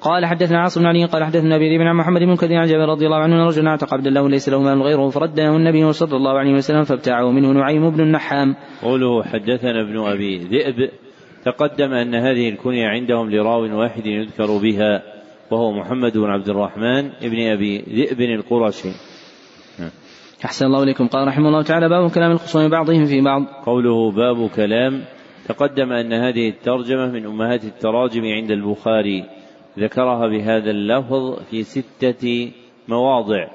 [0.00, 2.88] قال حدثنا عاصم بن علي قال حدثنا أبي بن عن محمد بن كثير عن جابر
[2.88, 5.92] رضي الله عنه أن رجلا اعتق عبد الله ليس له مال غيره فرد له النبي
[5.92, 8.56] صلى الله عليه وسلم فابتاعه منه نعيم بن النحام.
[8.82, 10.90] قوله حدثنا ابن أبي ذئب
[11.44, 15.02] تقدم أن هذه الكنية عندهم لراو واحد يذكر بها
[15.50, 19.09] وهو محمد بن عبد الرحمن ابن أبي ذئب القرشي.
[20.44, 21.06] أحسن الله إليكم.
[21.06, 23.42] قال رحمه الله تعالى باب كلام الخصوم بعضهم في بعض.
[23.66, 25.04] قوله باب كلام
[25.48, 29.24] تقدم أن هذه الترجمة من أمهات التراجم عند البخاري
[29.78, 32.52] ذكرها بهذا اللفظ في ستة
[32.88, 33.48] مواضع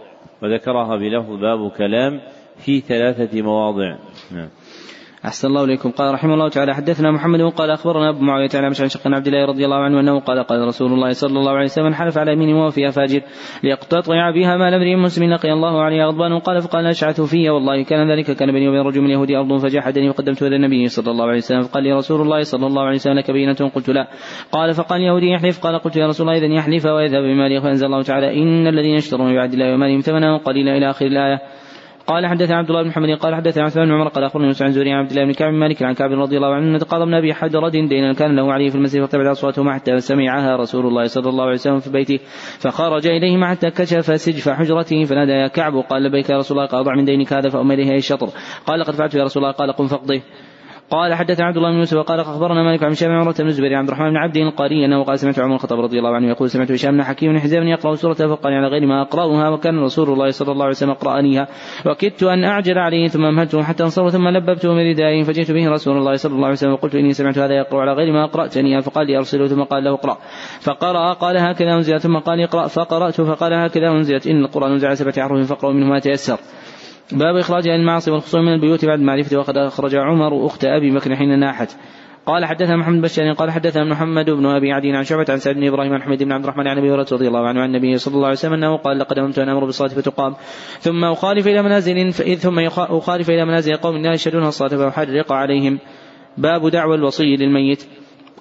[0.44, 2.22] وذكرها بلفظ باب كلام
[2.58, 3.96] في ثلاثة مواضع.
[4.32, 4.50] نعم.
[5.26, 5.92] أحسن الله إليكم.
[5.92, 9.46] قال رحمه الله تعالى حدثنا محمد قال أخبرنا أبو معاوية عن مشعل شق عبد الله
[9.46, 12.70] رضي الله عنه أنه قال قال رسول الله صلى الله عليه وسلم حلف على يمين
[12.70, 13.22] فيها فاجر
[13.64, 18.12] ليقتطع بها مال امرئ مسلم لقي الله عليه غضبان قال فقال أشعث في والله كان
[18.12, 21.38] ذلك كان بيني وبين رجل من يهودي أرض فجاحدني وقدمت إلى النبي صلى الله عليه
[21.38, 24.08] وسلم فقال لي رسول الله صلى الله عليه وسلم لك بينة؟ قلت لا.
[24.52, 28.02] قال فقال اليهودي يحلف؟ قال قلت يا رسول الله إذا يحلف ويذهب بمالي فأنزل الله
[28.02, 31.65] تعالى إن الذين يشترون بعد الله ومالهم ثمنا قليلا إلى آخر الآية.
[32.08, 34.72] قال حدثنا عبد الله بن محمد قال حدثنا عثمان بن عمر قال أخبرني موسى عن
[34.72, 37.14] زوري عن عبد الله بن كعب بن مالك عن كعب رضي الله عنه تقاضى من
[37.14, 41.30] ابي حجرة دينا كان له عليه في المسجد فارتفعت اصواتهما حتى سمعها رسول الله صلى
[41.30, 42.20] الله عليه وسلم في بيته
[42.60, 46.80] فخرج اليهما حتى كشف سجف حجرته فنادى يا كعب قال لبيك يا رسول الله قال
[46.80, 48.30] أضع من دينك هذا فأم إليه الشطر
[48.68, 50.22] قال لقد فعلت يا رسول الله قال قم فاقضيه
[50.90, 53.88] قال حدث عبد الله بن يوسف وقال أخبرنا مالك عن هشام عمرة بن الزبير عبد
[53.88, 56.92] الرحمن بن عبد القاري أنه قال سمعت عمر الخطاب رضي الله عنه يقول سمعت هشام
[56.92, 60.52] بن حكيم بن حزام يقرأ سورة فقال على غير ما أقرأها وكان رسول الله صلى
[60.52, 61.48] الله عليه وسلم اقرانيها
[61.86, 65.98] وكدت أن أعجل عليه ثم أمهلته حتى انصر ثم لببته من ردائه فجئت به رسول
[65.98, 68.82] الله صلى الله عليه وسلم وقلت إني سمعت هذا يقرأ على غير ما أقرأتني.
[68.82, 70.18] فقال لي أرسله ثم قال له اقرأ.
[70.62, 72.02] فقرأ قال هكذا أنزلت.
[72.02, 72.68] ثم قال اقرأ.
[72.68, 74.28] فقرأت فقال هكذا أنزلت.
[74.28, 76.40] إن القرآن أنزل على سبعة احرف فاقرأوا منه ما تيسر
[77.12, 81.16] باب إخراج أهل المعاصي والخصوم من البيوت بعد معرفته وقد أخرج عمر أخت أبي بكر
[81.16, 81.78] حين ناحت.
[82.26, 85.68] قال حدثنا محمد بشار قال حدثنا محمد بن أبي عدي عن شعبة عن سعد بن
[85.68, 88.16] إبراهيم عن حميد بن عبد الرحمن عن أبي هريرة رضي الله عنه عن النبي صلى
[88.16, 90.36] الله عليه وسلم أنه قال لقد أمرت أن أمر بالصلاة فتقام.
[90.80, 95.80] ثم أخالف إلى منازل ثم أخالف إلى منازل قوم لا يشهدون الصلاة فأحرق عليهم.
[96.38, 97.86] باب دعوى الوصي للميت.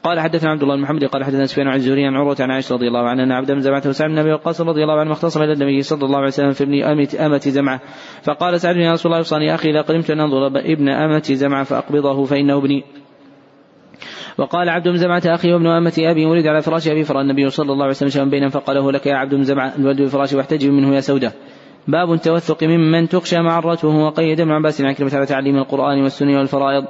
[0.04, 2.74] قال حدثنا عبد الله بن محمد قال حدثنا سفيان عن الزهري عن عروة عن عائشة
[2.74, 5.52] رضي الله عنها أن عبدا زمعته سعد بن أبي وقاص رضي الله عنه اختصم إلى
[5.52, 7.80] النبي صلى الله عليه وسلم في ابن أمة زمعة.
[8.22, 12.24] فقال سعد يا رسول الله يوصاني أخي إذا قدمت أن أنظر ابن أمة زمعة فأقبضه
[12.24, 12.84] فإنه ابني.
[14.38, 17.72] وقال عبد بن زمعة أخي وابن أمة أبي ولد على فراش أبي فرأى النبي صلى
[17.72, 20.94] الله عليه وسلم شيئا بينهم فقاله لك يا عبد بن زمعة الولد بفراش واحتجب منه
[20.94, 21.32] يا سودة.
[21.88, 26.84] باب التوثق ممن تخشى معرته وقيد ابن عباس عن كلمة على تعليم القرآن والسنة والفرائض.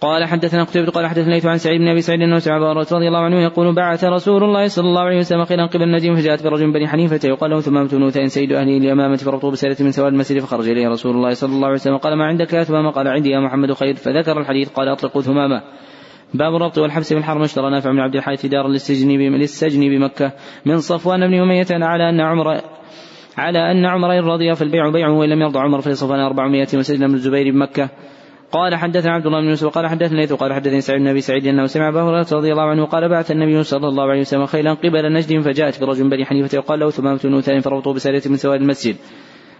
[0.00, 3.42] قال حدثنا قتيبة قال حدثنا عن سعيد بن أبي سعيد أنه سمع رضي الله عنه
[3.42, 6.88] يقول بعث رسول الله صلى الله عليه وسلم خيرا قبل النجم فجاءت برجل من بني
[6.88, 10.68] حنيفة يقال له ثمامة بن وثين سيد أهل اليمامة فربطوا بسيرة من سواد المسجد فخرج
[10.68, 13.40] إليه رسول الله صلى الله عليه وسلم قال ما عندك يا ثمامة؟ قال عندي يا
[13.40, 13.94] محمد خير.
[13.94, 15.62] فذكر الحديث قال اطلقوا ثمامة.
[16.34, 20.32] باب الربط والحبس بالحرم اشترى نافع بن عبد الحارث دارا للسجن للسجن بمكة
[20.66, 22.60] من صفوان بن أمية على أن عمر
[23.38, 27.52] على أن عمر رضي فالبيع بيعه وإن لم يرضى عمر فلصفوان 400 وسجن بن الزبير
[27.52, 27.88] بمكة.
[28.52, 31.46] قال حدثنا عبد الله بن يوسف قال حدثنا ليث قال حدثني سعيد بن أبي سعيد
[31.46, 34.74] أنه سمع أبا هريرة رضي الله عنه قال بعث النبي صلى الله عليه وسلم خيلا
[34.74, 38.60] قبل نجد فجاءت برجل بني حنيفة يقال له ثمامة بن ثاني فربطوه بساريه من سواد
[38.60, 38.96] المسجد.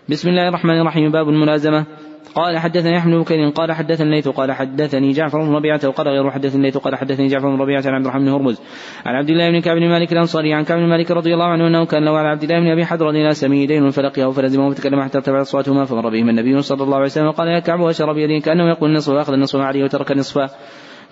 [0.08, 1.86] بسم الله الرحمن الرحيم باب الملازمة
[2.34, 6.30] قال حدثني أحمد بن بكير قال حدثني الليث قال حدثني جعفر بن ربيعة وقال غير
[6.30, 8.60] حدثني الليث قال حدثني جعفر بن ربيعة عن عبد الرحمن بن هرمز
[9.06, 11.66] عن عبد الله بن كعب بن مالك الأنصاري عن كعب بن مالك رضي الله عنه
[11.66, 15.02] أنه كان له على عبد الله بن أبي حضر إلى سمي دين فلقيه فلزمه فتكلم
[15.02, 18.44] حتى ارتفعت اصواتهما فمر بهما النبي صلى الله عليه وسلم وقال يا كعب وأشر بيده
[18.44, 20.50] كأنه يقول النصف وأخذ النصف عليه وترك النصف.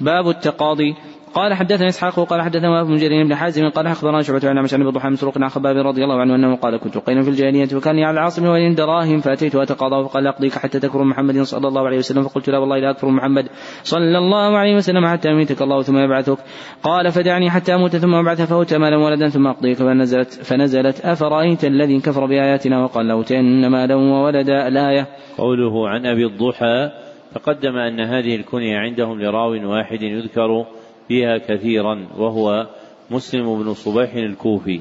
[0.01, 0.95] باب التقاضي.
[1.37, 5.09] قال حدثنا إسحاق وقال حدثنا ابن جرير بن حازم قال أخبرنا شعبة عن عن ضحى
[5.09, 8.47] مسروق عن خباب رضي الله عنه أنه قال كنت قينا في الجاهلية وكان على العاصم
[8.47, 12.23] وإن دراهم فأتيت اتقاضى فقال أقضيك حتى تكفر محمد صلى الله عليه وسلم.
[12.23, 13.49] فقلت لا والله لا أكفر محمد
[13.83, 16.39] صلى الله عليه وسلم حتى يميتك الله ثم يبعثك.
[16.83, 19.77] قال فدعني حتى أموت ثم أبعث فأوت مالا ولدا ثم أقضيك.
[19.77, 25.07] فنزلت فنزلت أفرأيت الذي كفر بآياتنا وقال لاوتين مالا وولدا الآية.
[25.39, 26.91] قوله عن أبي الضحى
[27.35, 30.67] تقدم أن هذه الكنية عندهم لراو واحد يذكر
[31.09, 32.67] فيها كثيرا وهو
[33.11, 34.81] مسلم بن صبيح الكوفي.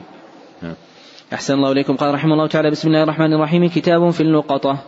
[1.33, 1.95] أحسن الله إليكم.
[1.95, 3.67] قال رحمه الله تعالى بسم الله الرحمن الرحيم.
[3.67, 4.79] كتاب في اللقطة.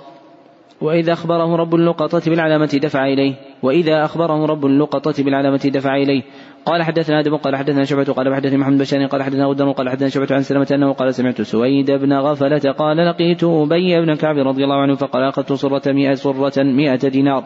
[0.82, 3.34] وإذا أخبره رب اللقطة بالعلامة دفع إليه.
[3.64, 6.24] وإذا أخبره رب اللقطة بالعلامة دفع إليه.
[6.66, 10.10] قال حدثنا آدم قال حدثنا شعبة قال حدثني محمد بشار قال حدثنا غدر قال حدثنا
[10.10, 14.64] شعبة عن سلمة أنه قال سمعت سويد بن غفلة قال لقيت أبي بن كعب رضي
[14.64, 17.44] الله عنه فقال أخذت صرة مئة صرة مئة دينار.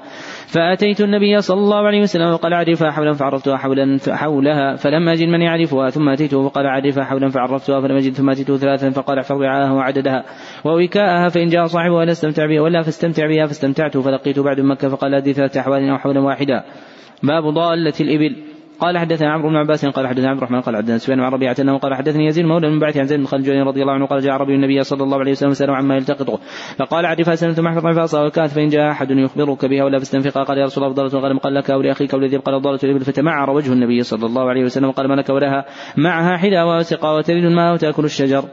[0.47, 5.41] فأتيت النبي صلى الله عليه وسلم وقال اعرفها حولا فعرفتها حولا حولها فلم أجد من
[5.41, 9.71] يعرفها ثم أتيته فقال اعرفها حولا فعرفتها فلم أجد ثم أتيته ثلاثا فقال احفظ وعاءها
[9.71, 10.23] وعددها.
[10.65, 15.13] ووكاءها فإن جاء صاحبها لا استمتع بها ولا فاستمتع بها فاستمتعت فلقيت بعد مكة فقال
[15.13, 16.63] ادي ثلاثة أحوال أو حولا واحدا.
[17.23, 18.35] باب ضالة الإبل.
[18.79, 21.77] قال حدثنا عمرو بن عباس قال حدثنا عبد الرحمن قال حدثنا سفيان عن ربيعة أنه
[21.77, 24.33] قال حدثني يزيد مولى من بعث عن زيد بن خالد رضي الله عنه قال جاء
[24.33, 26.39] عربي النبي صلى الله عليه وسلم ساله عما يلتقطه.
[26.79, 30.43] فقال اعرفها سنه ثم أحفظ عفاصها وكانت فإن جاء أحد يخبرك بها ولا فاستنفقها.
[30.43, 31.37] قال يا رسول الله ضاله الغنم.
[31.37, 32.99] قال لك أو لأخيك أو لذي قال ضاله الإبل.
[32.99, 35.65] فتمعر وجه النبي صلى الله عليه وسلم وقال ما لك ولها
[35.97, 38.43] معها حذاء وسقى وتريد الماء وتأكل الشجر.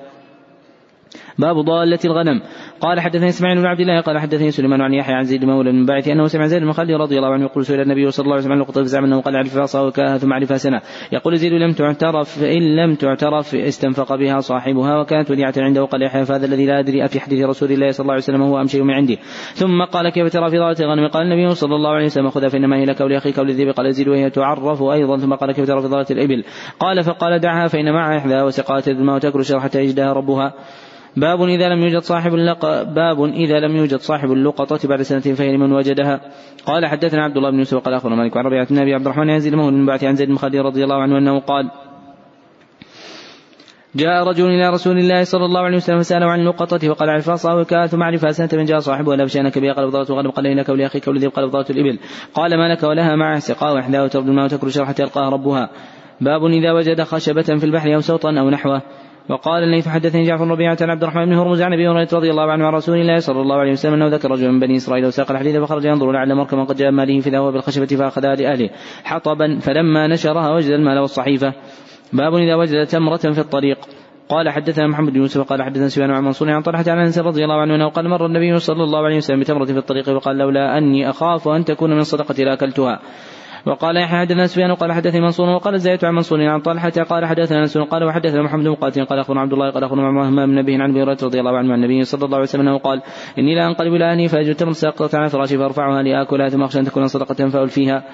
[1.39, 2.43] باب ضالة الغنم.
[2.81, 5.87] قال حدثني إسماعيل بن عبد الله قال حدثني سليمان عن يحيى عن زيد مولى من
[5.87, 8.43] بعث أنه سمع زيد بن خالد رضي الله عنه يقول سئل النبي صلى الله عليه
[8.43, 10.81] وسلم عن نقطه فزعم انه قال اعرف وكاها ثم عرفها سنه
[11.13, 16.25] يقول زيد لم تعترف إن لم تعترف استنفق بها صاحبها وكانت وديعة عنده وقال يحيى
[16.25, 18.83] فهذا الذي لا أدري أفي حديث رسول الله صلى الله عليه وسلم هو أم شيء
[18.83, 19.19] من عندي.
[19.55, 22.77] ثم قال كيف ترى في ضالة الغنم؟ قال النبي صلى الله عليه وسلم خذها فإنما
[22.77, 23.71] هي لك ولأخيك وللذئب.
[23.71, 25.19] قال يزيد وهي تعرف أيضا.
[25.19, 26.45] ثم قال كيف ترى في ضالة الإبل؟
[26.81, 30.55] قال فقال دعها فإن معها إحدى وسقات الماء الشر حتى يجدها ربها.
[31.21, 35.57] باب إذا لم يوجد صاحب اللق باب إذا لم يوجد صاحب اللقطة بعد سنة فهي
[35.57, 36.21] لمن وجدها.
[36.67, 39.57] قال حدثنا عبد الله بن يوسف قال أخبرنا مالك عن ربيعة بن أبي عبد الرحمن
[39.57, 41.71] مولى من بعث عن زيد بن خالد رضي الله عنه أنه قال
[43.95, 47.87] جاء رجل إلى رسول الله صلى الله عليه وسلم فسأله عن اللقطة فقال عرف صاحبك
[47.87, 51.09] ثم عرف سنة من جاء صاحبه ولا بشأنك بها قال بضالة غنم قال لك ولأخيك
[51.09, 51.99] ولذي قال بضالة الإبل.
[52.35, 55.71] قال ما لك ولها مع سقاء وإحدى وترد الماء وتكر حتى يلقاها ربها.
[56.21, 58.83] باب إذا وجد خشبة في البحر أو صوتا أو نحوه.
[59.29, 62.53] وقال الليث حدثني جعفر ربيعة عن عبد الرحمن بن هرمز عن أبي هريرة رضي الله
[62.53, 65.31] عنه عن رسول الله صلى الله عليه وسلم أنه ذكر رجل من بني إسرائيل وساق
[65.31, 68.71] الحديث فخرج ينظر لعل مركبا قد جاء ماله في ذهب بالخشبة فاخذها لأهله
[69.05, 71.53] حطبا فلما نشرها وجد المال والصحيفة.
[72.13, 73.79] باب إذا وجد تمرة في الطريق.
[74.29, 77.45] قال حدثنا محمد بن يوسف قال حدثنا سفيان عن منصور عن طلحة عن أنس رضي
[77.45, 80.79] الله عنه أنه قال مر النبي صلى الله عليه وسلم بتمرة في الطريق وقال لولا
[80.79, 83.01] أني أخاف أن تكون من صدقتي لأكلتها.
[83.67, 87.59] وقال يحيى حدثنا سفيان قال حدثني منصور وقال زيد عن منصور عن طلحة قال حدثنا
[87.59, 90.75] أنس قال وحدثنا محمد بن قاتل قال أخبرنا عبد الله قال أخبرنا محمد بن نبي
[90.75, 93.03] عن ابي هريرة رضي الله عنه عن النبي صلى الله عليه وسلم أنه قال
[93.39, 96.85] إني لا أنقلب إلى أهلي فأجد تمر ساقطة على فراشي فأرفعها لاكلها ثم أخشى أن
[96.85, 98.05] تكون صدقة فاول فيها.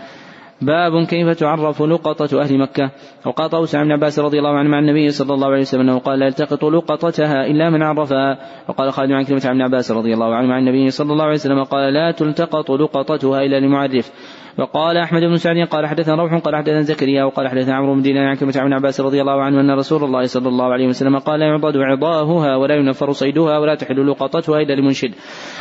[0.62, 2.90] باب كيف تعرف لقطة أهل مكة؟
[3.26, 6.18] وقال طوس عن عباس رضي الله عنه مع النبي صلى الله عليه وسلم أنه قال
[6.18, 8.38] لا يلتقط لقطتها إلا من عرفها.
[8.68, 11.62] وقال خالد عن كلمة عن عباس رضي الله عنه مع النبي صلى الله عليه وسلم
[11.64, 14.10] قال لا تلتقط لقطتها إلا لمعرف.
[14.58, 18.26] وقال أحمد بن سعد قال حدثنا روح قال حدثنا زكريا وقال حدثنا عمرو بن دينار
[18.26, 21.40] عن كلمة عن عباس رضي الله عنه أن رسول الله صلى الله عليه وسلم قال
[21.40, 25.14] لا يعضد عضاهها ولا ينفر صيدها ولا تحل لقطتها إلا لمنشد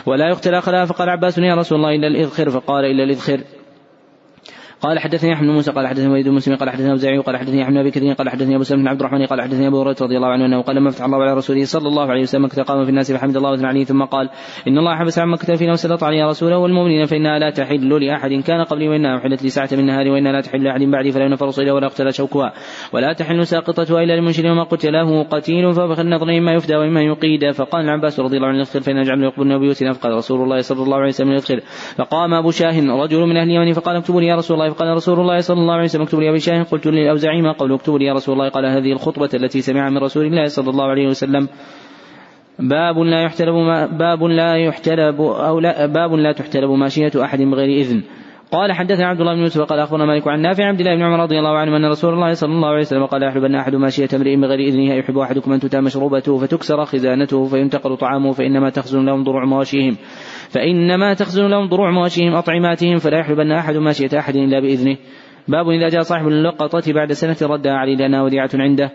[0.05, 0.85] ولا يقتل أخلاها.
[0.85, 2.49] فقال عباس يا رسول الله إلا الإذخر.
[2.49, 3.62] فقال إلا الإذخر.
[4.83, 7.91] قال حدثني احمد موسى قال حدثني وليد مسلم قال حدثني اوزاعي قال حدثني احمد أبي
[7.91, 10.45] كثير قال حدثني أبو سلمة بن عبد الرحمن قال حدثني أبو هريرة رضي الله عنه
[10.45, 13.11] أنه قال لما فتح الله على رسوله صلى الله عليه وسلم مكة قام في الناس
[13.11, 14.29] فحمد الله واثنى عليه ثم قال
[14.67, 18.29] إن الله حبس عن مكة فينا وسلط عليها رسوله والمؤمنين فإنها لا تحل لأحد.
[18.29, 21.49] كان قبلي وإنها أحلت لي ساعة من النهار وإنها لا تحل لأحد بعدي فلا ينفر
[21.49, 22.53] صيدا ولا يقتل شوكها.
[22.93, 27.51] ولا تحل ساقطتها إلا لمنشد وما قتله قتيل فبخ النظر اما يفدى واما يقيد.
[27.51, 30.97] فقال العباس رضي الله عنه يدخل فإن نجعل يقبلنا بيوتنا فقال رسول الله صلى الله
[30.97, 31.61] عليه وسلم يدخل
[31.97, 34.72] فقام أبو شاه رجل من أهل اليمن فقال اكتبوا لي يا رسول الله.
[34.73, 37.73] فقال رسول الله صلى الله عليه وسلم اكتب لي أبي شاه قلت للأوزاعي ما قول
[37.73, 40.85] اكتب لي يا رسول الله قال هذه الخطبة التي سمعها من رسول الله صلى الله
[40.85, 41.47] عليه وسلم.
[42.59, 47.81] باب لا يحتلب ما باب لا يحتلب أو لا باب لا تحتلب ماشية أحد بغير
[47.81, 48.03] إذن.
[48.51, 51.19] قال حدثنا عبد الله بن يوسف قال أخبرنا مالك عن نافع عبد الله بن عمر
[51.23, 54.35] رضي الله عنه أن رسول الله صلى الله عليه وسلم قال يحلبن أحد ماشية امرئ
[54.35, 59.45] بغير إذنه يحب أحدكم أن تتى مشروبته فتكسر خزانته فينتقل طعامه فإنما تخزن لهم ضروع
[59.45, 59.97] مواشيهم.
[60.53, 64.97] فإنما تخزن لهم ضروع مواشيهم أطعماتهم فلا يحلبن أحد ماشية أحد إلا بإذنه.
[65.47, 68.91] باب إذا جاء صاحب اللقطة بعد سنة ردها علي لأنها وديعة عنده.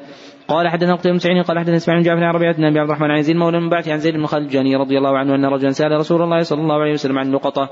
[0.49, 3.11] قال حدثنا قتيبة بن سعيد قال حدثنا إسماعيل بن جعفر عن ربيعة بن عبد الرحمن
[3.11, 5.71] عن زيد مولى من بعث عن زيد بن خالد الجاني رضي الله عنه أن رجلا
[5.71, 7.69] سأل رسول الله صلى الله عليه وسلم عن اللقطه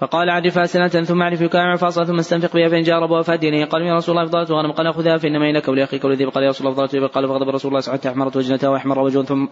[0.00, 3.82] فقال عرفها سنة ثم أعرف كان فاصلة ثم أستنفق بها فإن جاء ربها فأديني قال
[3.82, 6.84] يا رسول الله أفضلت غنم قال خذها فإنما إنك ولأخيك ولذي قال يا رسول الله
[6.84, 9.46] أفضلت قال فغضب رسول الله حتى أحمرت وجنتها وأحمر وجهه ثم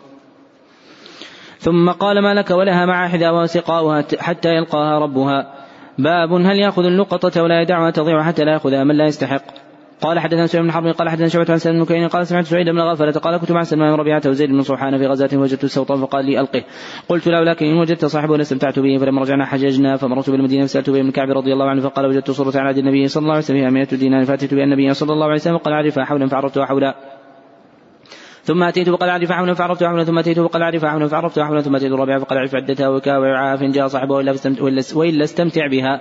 [1.63, 5.53] ثم قال ما لك ولها مع حذاء وسقاؤها حتى يلقاها ربها.
[5.99, 9.43] باب هل يأخذ اللقطة ولا يدعها تضيع حتى لا يأخذها من لا يستحق.
[10.03, 12.81] قال حدثنا سعيد بن حرب قال حدثنا شعبة عن سلم بن قال سمعت سعيد بن
[12.81, 16.41] غفلة قال كنت مع سلمان ربيعة وزيد بن صوحان في غزاة وجدت السوطان فقال لي
[16.41, 16.63] ألقه.
[17.09, 21.03] قلت له لكن إن وجدت صاحبه لاستمتعت به فلما رجعنا حججنا فمررت بالمدينة فسألت به
[21.03, 23.71] بن كعب رضي الله عنه فقال وجدت صورة على النبي صلى الله عليه وسلم فيها
[23.71, 27.22] 100 دينار فأتيت بها النبي صلى الله عليه وسلم وقال عرفها حولا فعرفتها حولا.
[28.45, 31.77] ثم أتيت فقال أعرف حولا فعرفت حولا ثم أتيت فقال أعرف حولا فعرفت حولا ثم
[31.77, 34.15] أتيت الرابعة فقال أعرف عدتها وكا وعاء فإن جاء صاحبه
[34.95, 36.01] وإلا استمتع بها.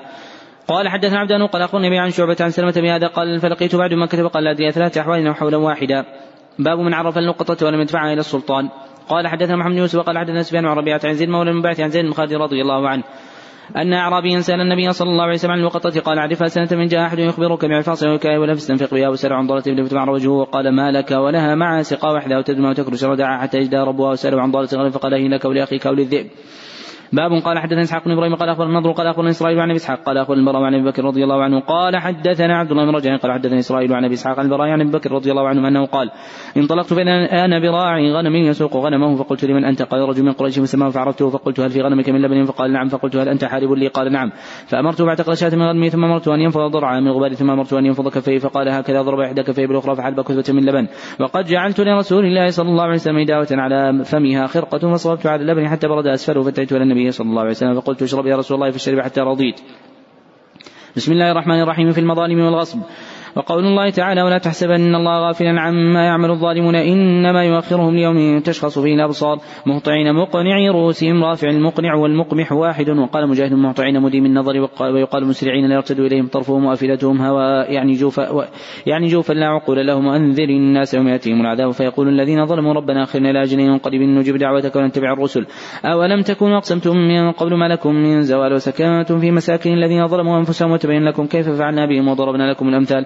[0.67, 4.43] قال حدثنا عبدان قال أخبرني عن شعبة عن سلمة بهذا قال فلقيت بعد مكة فقال
[4.43, 6.05] لا أدري ثلاث أحوال أو حولا واحدا
[6.59, 8.69] باب من عرف النقطة ولم يدفعها إلى السلطان.
[9.09, 11.89] قال حدثنا محمد يوسف قال حدثنا سفيان عن ربيعة عن زيد مولى من بعث عن
[11.89, 13.03] زيد بن خالد رضي الله عنه.
[13.77, 17.05] أن أعرابيا سأل النبي صلى الله عليه وسلم عن الوقطة قال أعرفها سنة من جاء
[17.05, 20.91] أحد يخبرك بعفاص وكاء ولا فاستنفق بها وسأل عن ضالة ابن فتمع وجهه وقال ما
[20.91, 24.89] لك ولها مع سقا وحدها وتدمى وتكرش ودعا حتى يجدى ربها وسأله عن ضالة غنم
[24.89, 26.27] فقال هي لك ولأخيك وللذئب.
[27.13, 29.99] باب قال حدثنا إسحاق بن إبراهيم قال اخبر النضر قال أخبرنا إسرائيل عن أبي إسحاق
[30.03, 33.17] قال اخبر البراء عن أبي بكر رضي الله عنه قال حدثنا عبد الله بن رجاء
[33.17, 35.85] قال حدثني إسرائيل عن أبي إسحاق عن البراء عن أبي بكر رضي الله عنه أنه
[35.85, 36.11] قال
[36.57, 40.89] انطلقت فاذا أنا براعي غنم يسوق غنمه فقلت لمن أنت؟ قال رجل من قريش فسماه
[40.89, 42.87] فعرفته فقلت هل في غنمك من لبن؟ فقال نعم.
[42.87, 44.31] فقلت هل أنت حارب لي؟ قال نعم.
[44.67, 47.85] فامرته بعتقل شاة من غنمه ثم امرته أن ينفض ضرعا من غبار ثم امرته أن
[47.85, 50.87] ينفض كفيه فقال هكذا ضرب إحدى كفيه بالأخرى فحلب كثبة من لبن.
[51.19, 55.67] وقد جعلت لرسول الله صلى الله عليه وسلم دعوة على فمها خرقة فصببت على اللبن
[55.67, 58.71] حتى برد أسفله فاتيت إلى النبي صلى الله عليه وسلم فقلت اشرب يا رسول الله
[58.71, 59.59] فاشرب حتى رضيت.
[60.95, 62.79] بسم الله الرحمن الرحيم في المظالم والغصب.
[63.35, 68.95] وقول الله تعالى ولا تحسبن الله غافلا عما يعمل الظالمون إنما يؤخرهم ليوم تشخص فيه
[68.95, 75.69] الأبصار مهطعين مقنعي رؤوسهم رافع المقنع والمقمح واحد وقال مجاهد مهطعين مديم النظر ويقال مسرعين
[75.69, 78.21] لا يرتد إليهم طرفهم وأفئدتهم هواء يعني جوف
[78.85, 83.29] يعني جوفا لا عقول لهم وأنذر الناس يوم يأتيهم العذاب فيقول الذين ظلموا ربنا أخرنا
[83.29, 85.45] إلى أجل قريب نجب دعوتك ونتبع الرسل
[85.85, 90.71] أولم تكونوا أقسمتم من قبل ما لكم من زوال وسكنتم في مساكن الذين ظلموا أنفسهم
[90.71, 93.05] وتبين لكم كيف فعلنا بهم وضربنا لكم الأمثال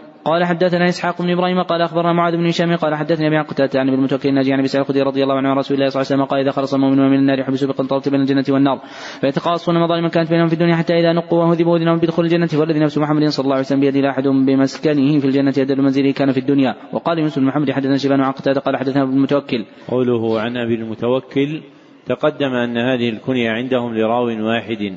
[0.25, 3.87] قال حدثنا إسحاق بن إبراهيم قال أخبرنا معاذ بن هشام قال حدثني أبي قتادة عن
[3.87, 6.21] ابن المتوكل الناجي عن أبي سعيد رضي الله عنه عن رسول الله صلى الله عليه
[6.21, 8.81] وسلم قال إذا خلص المؤمن من النار يحبس بقنطرة بين الجنة والنار
[9.21, 12.97] فيتقاصون مظالم كانت بينهم في الدنيا حتى إذا نقوا وهذبوا اذنهم بدخول الجنة والذي نفس
[12.97, 16.39] محمد صلى الله عليه وسلم بيده لا أحد بمسكنه في الجنة يدل منزله كان في
[16.39, 16.75] الدنيا.
[16.93, 19.65] وقال يونس بن محمد حدثنا شيبان عن قتادة قال حدثنا ابن المتوكل.
[19.87, 21.61] قوله عن أبي المتوكل
[22.05, 24.93] تقدم أن هذه الكنية عندهم لراو واحد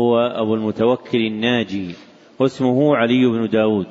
[0.00, 1.94] هو أبو المتوكل الناجي
[2.38, 3.86] واسمه علي بن داود.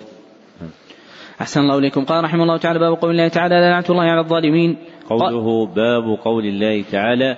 [1.42, 2.06] أحسن الله إليكم.
[2.06, 4.78] قال رحمه الله تعالى باب قول الله تعالى لعنة الله على الظالمين.
[5.10, 7.38] قوله باب قول الله تعالى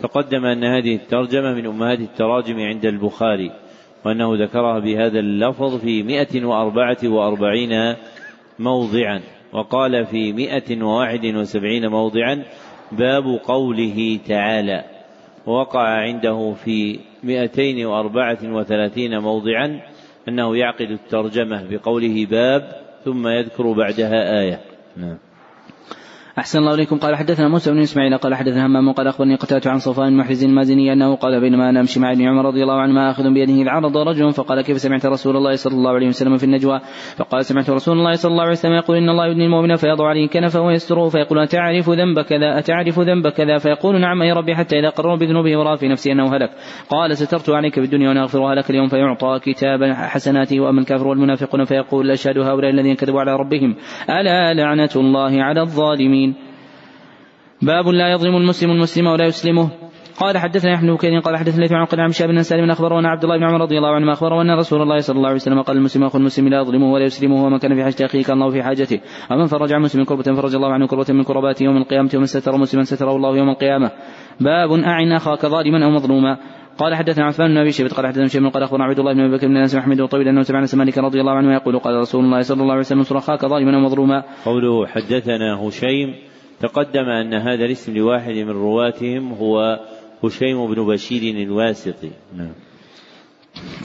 [0.00, 3.50] تقدم أن هذه الترجمة من أمهات التراجم عند البخاري
[4.04, 7.94] وأنه ذكرها بهذا اللفظ في مئة وأربعة وأربعين
[8.58, 9.20] موضعا
[9.52, 12.44] وقال في مئة وواحد وسبعين موضعا
[12.92, 14.84] باب قوله تعالى.
[15.46, 19.80] وقع عنده في مئتين وأربعة وثلاثين موضعا
[20.28, 24.60] أنه يعقد الترجمة بقوله باب ثم يذكر بعدها آية.
[24.96, 25.18] نعم.
[26.38, 26.98] أحسن الله إليكم.
[26.98, 30.92] قال حدثنا موسى بن إسماعيل قال حدثنا همام قال أخبرني قتادة عن صفوان المحرز المازني
[30.92, 33.96] أنه قال بينما أنا أمشي مع ابن عمر رضي الله عنهما آخذ بيده إذ عرض
[33.96, 36.80] رجل فقال كيف سمعت رسول الله صلى الله عليه وسلم في النجوى؟
[37.16, 40.28] فقال سمعت رسول الله صلى الله عليه وسلم يقول إن الله يدني المؤمن فيضع عليه
[40.28, 44.88] كنفه ويستره فيقول أتعرف ذنب كذا؟ أتعرف ذنب كذا؟ فيقول نعم أي ربي حتى إذا
[44.88, 46.50] قرر بذنوبه ورأى في نفسه أنه هلك.
[46.88, 51.64] قال سترت عليك في الدنيا وأنا أغفرها لك اليوم فيعطى كتاب حسناته وأما الكافر والمنافقون
[51.64, 53.76] فيقول أشهد هؤلاء الذين كذبوا على ربهم.
[54.10, 56.23] ألا لعنة الله على الظالمين.
[57.66, 59.70] باب لا يظلم المسلم المسلم ولا يسلمه.
[60.20, 63.24] قال حدثنا يحيى بن بكير قال حدثنا ليث عن شاب بن سالم اخبره ان عبد
[63.24, 65.76] الله بن عمر رضي الله عنهما أخبره أن رسول الله صلى الله عليه وسلم قال
[65.76, 68.62] المسلم أخو المسلم لا يظلمه ولا يسلمه ومن كان في حاجة اخيه كان الله في
[68.62, 69.00] حاجته.
[69.30, 72.56] ومن فرج عن مسلم كربة فرج الله عنه كربة من كربات يوم القيامة ومن ستر
[72.56, 73.90] مسلما ستره الله يوم القيامة.
[74.40, 76.38] باب أعن أخاك ظالما أو مظلوما.
[76.78, 79.36] قال حدثنا عثمان بن أبي شيبة قال حدثنا شيخ قال أخبرنا عبد الله بن أبي
[79.36, 82.24] بكر بن أنس محمد وطويل أنه سمع أنس مالك رضي الله عنه يقول قال رسول
[82.24, 84.22] الله صلى الله عليه وسلم انصر أخاك ظالما ومظلوما.
[84.44, 86.14] قوله حدثنا هشيم
[86.60, 89.80] تقدم أن هذا الاسم لواحد من رواتهم هو
[90.24, 92.10] هشيم بن بشير الواسطي.
[92.36, 92.52] نعم.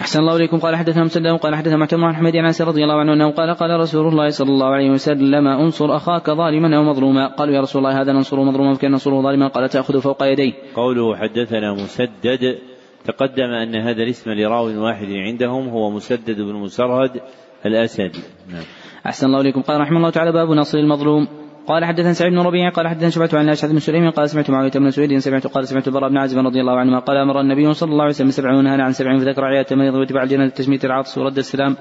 [0.02, 3.14] أحسن الله إليكم قال حدثنا مسلم قال حدثنا معتمر عن حميد عن رضي الله عنه
[3.14, 7.56] أنه قال قال رسول الله صلى الله عليه وسلم انصر أخاك ظالما أو مظلوما قالوا
[7.56, 11.74] يا رسول الله هذا ننصره مظلوما فكأن ننصره ظالما قال تأخذ فوق يديه قوله حدثنا
[11.74, 12.58] مسدد
[13.06, 17.22] تقدم أن هذا الاسم لراو واحد عندهم هو مسدد بن مسرهد
[17.66, 18.64] الأسدي نعم.
[19.06, 21.28] أحسن الله إليكم قال رحمه الله تعالى باب نصر المظلوم
[21.70, 24.72] قال حدثنا سعيد بن ربيع قال حدثنا شعبة عن الأشعث بن سليم قال سمعت معاوية
[24.72, 27.92] بن سويد سمعت قال سمعت البراء بن عازب رضي الله عنهما قال أمر النبي صلى
[27.92, 31.38] الله عليه وسلم سبع ونهى عن سبع فذكر عيادة المريض واتباع الجنة تشميت العطس ورد
[31.38, 31.76] السلام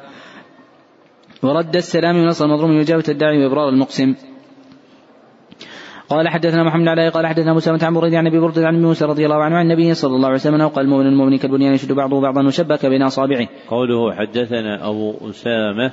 [1.43, 4.14] ورد السلام ونصر المظلوم وإجابة الداعي وإبرار المقسم
[6.09, 9.24] قال حدثنا محمد علي قال حدثنا موسى بن عمرو عن أبي برده عن موسى رضي
[9.24, 12.47] الله عنه عن النبي صلى الله عليه وسلم قال المؤمن المؤمن كالبنيان يشد بعضه بعضا
[12.47, 13.49] وشبك بين أصابعه.
[13.68, 15.93] قوله حدثنا أبو أسامة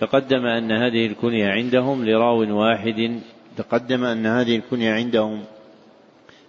[0.00, 3.20] تقدم أن هذه الكنية عندهم لراو واحد.
[3.56, 5.44] تقدم أن هذه الكنية عندهم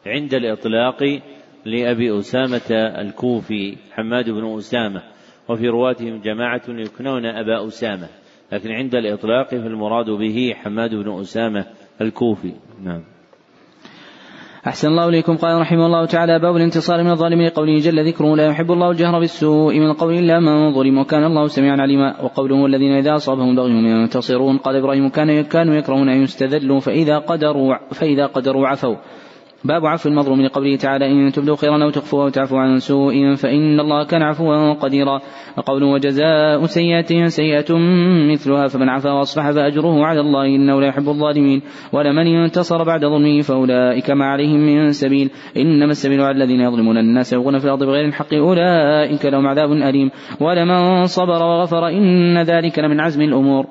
[0.05, 1.21] عند الإطلاق
[1.65, 2.71] لأبي أسامة
[3.01, 5.01] الكوفي حماد بن أسامة
[5.49, 8.07] وفي رواتهم جماعة يكنون أبا أسامة
[8.51, 11.65] لكن عند الإطلاق فالمراد به حماد بن أسامة
[12.01, 12.53] الكوفي.
[12.83, 13.18] نعم.
[14.67, 15.37] أحسن الله إليكم.
[15.37, 19.19] قال رحمه الله تعالى باب الانتصار من الظالم لقوله جل ذكره لا يحب الله الجهر
[19.19, 22.21] بالسوء من القول إلا من ظلم وكان الله سميعا عليما.
[22.23, 24.57] وقوله الذين إذا أصابهم بغي ينتصرون.
[24.57, 28.95] قال إبراهيم كان كانوا يكرهون أن يستذلوا فإذا قدروا فإذا قدروا عفوا.
[29.63, 33.79] باب عفو المظلوم لقوله تعالى إن تبدوا خيرا أو تخفوا أو تعفوا عن سوء فإن
[33.79, 35.21] الله كان عفوا قديرا.
[35.57, 37.75] وقوله وجزاء سيئة سيئة
[38.31, 41.61] مثلها فمن عفا وأصلح فأجره على الله إنه لا يحب الظالمين.
[41.93, 45.29] ولمن انتصر بعد ظلمه فأولئك ما عليهم من سبيل.
[45.57, 50.11] إنما السبيل على الذين يظلمون الناس يبغون في الأرض بغير الحق أولئك لهم عذاب أليم.
[50.41, 53.65] ولمن صبر وغفر إن ذلك لمن عزم الأمور.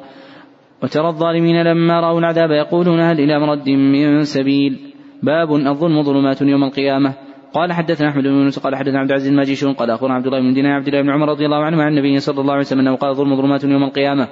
[0.82, 4.87] وترى الظالمين لما رأوا العذاب يقولون هل إلى مرد من سبيل؟
[5.22, 7.14] باب الظلم ظلمات يوم القيامة.
[7.52, 10.54] قال حدثنا أحمد بن يونس قال حدثنا عبد العزيز الماجشون قال أخبرنا عبد الله بن
[10.54, 12.96] دينار عبد الله بن عمر رضي الله عنه عن النبي صلى الله عليه وسلم أنه
[12.96, 14.28] قال ظلم ظلمات يوم القيامة.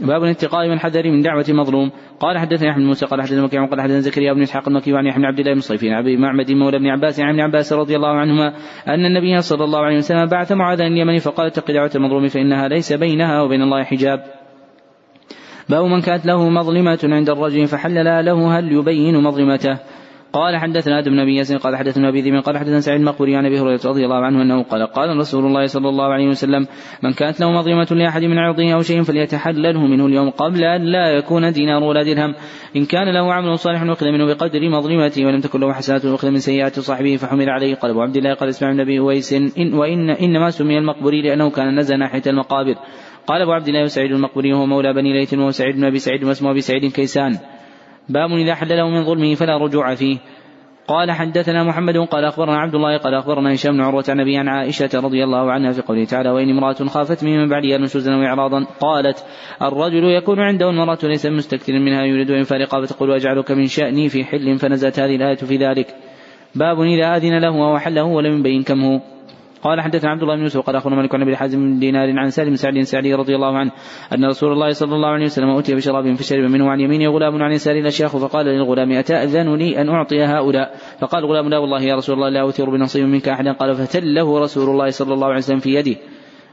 [0.00, 1.90] باب الاتقاء من حذر من دعوة مظلوم.
[2.20, 5.18] قال حدثنا أحمد موسى قال حدثنا مكي قال حدثنا زكريا بن إسحاق المكي وعن يحيى
[5.18, 8.08] بن عبد الله بن صيفين أبي معمد مولى ابن عباس عن ابن عباس رضي الله
[8.08, 8.48] عنهما
[8.88, 12.92] أن النبي صلى الله عليه وسلم بعث معاذا اليمن فقال اتق دعوة المظلوم فإنها ليس
[12.92, 14.24] بينها وبين الله حجاب.
[15.68, 19.78] باب من كانت له مظلمة عند الرجل فحلل له هل يبين مظلمته؟
[20.32, 23.60] قال حدثنا آدم بن أبي قال حدثنا أبي ذئب قال حدثنا سعيد المقبري عن أبي
[23.60, 26.66] هريرة رضي الله عنه أنه قال قال رسول الله صلى الله عليه وسلم
[27.02, 31.08] من كانت له مظلمه لأحد من عرضه أو شيء فليتحلله منه اليوم قبل أن لا
[31.08, 32.34] يكون دينار ولا درهم.
[32.76, 36.38] إن كان له عمل صالح اخذ منه بقدر مظلمته ولم تكن له حسنات اخذ من
[36.38, 40.10] سيئات صاحبه فحمل عليه قال ابو عبد الله قال اسمع من أبي أويس إن وان
[40.10, 42.74] إنما سمي المقبري لأنه كان نزل ناحية المقابر.
[43.26, 46.24] قال أبو عبد الله سعيد المقبري وهو مولى بني ليث وهو سعيد بن أبي سعيد
[46.24, 47.38] واسمه أبي سعيد كيسان.
[48.08, 50.18] باب إذا حلله من ظلمه فلا رجوع فيه.
[50.90, 54.48] قال حدثنا محمد قال أخبرنا عبد الله قال أخبرنا هشام بن عروة عن أبي عن
[54.48, 59.24] عائشة رضي الله عنها في قوله تعالى وإن امرأة خافت من بعدها نشوزا وإعراضا قالت
[59.62, 64.24] الرجل يكون عنده المراه ليس مستكثر منها يريد أن فارقها فتقول أجعلك من شأني في
[64.24, 65.94] حل فنزلت هذه الآية في ذلك.
[66.54, 69.00] باب إذا أذن له وحله ولم يبين كم هو.
[69.62, 72.30] قال حدثنا عبد الله بن يوسف قال اخونا مالك عن أبي حازم بن دينار عن
[72.30, 73.72] سالم سعد سعدي رضي الله عنه
[74.14, 77.52] أن رسول الله صلى الله عليه وسلم أوتي بشراب فشرب منه عن يمينه غلام عن
[77.52, 82.14] يساره الاشياخ فقال للغلام اتاذن لي أن أعطي هؤلاء؟ فقال الغلام لا والله يا رسول
[82.14, 85.74] الله لا اوثر بنصيب منك أحدا قال فتله رسول الله صلى الله عليه وسلم في
[85.74, 85.96] يده.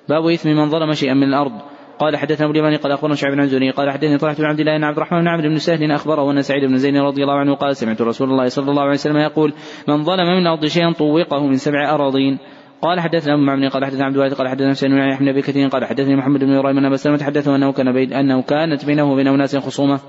[0.10, 1.52] باب إثم من ظلم شيئا من الأرض.
[2.00, 4.78] قال حدثنا أبو اليماني قال أخبرنا شعيب بن زني قال حدثني طلحة بن عبد الله
[4.78, 7.56] بن عبد الرحمن بن عمرو بن سهل أخبره أن سعيد بن زيد رضي الله عنه
[7.56, 9.54] قال سمعت رسول الله صلى الله عليه وسلم يقول
[9.88, 12.40] من ظلم من الأرض شيئا طوقه من سبع أراضين.
[12.82, 15.68] قال حدثنا ابو معمر قال حدثنا عبد الوارث قال حدثنا حسين بن يحيى بن كثير
[15.68, 19.28] قال حدثني محمد بن إبراهيم أبا سلمة حدثه أنه كان بين أنه كانت بينه وبين
[19.28, 20.00] أناس خصومة.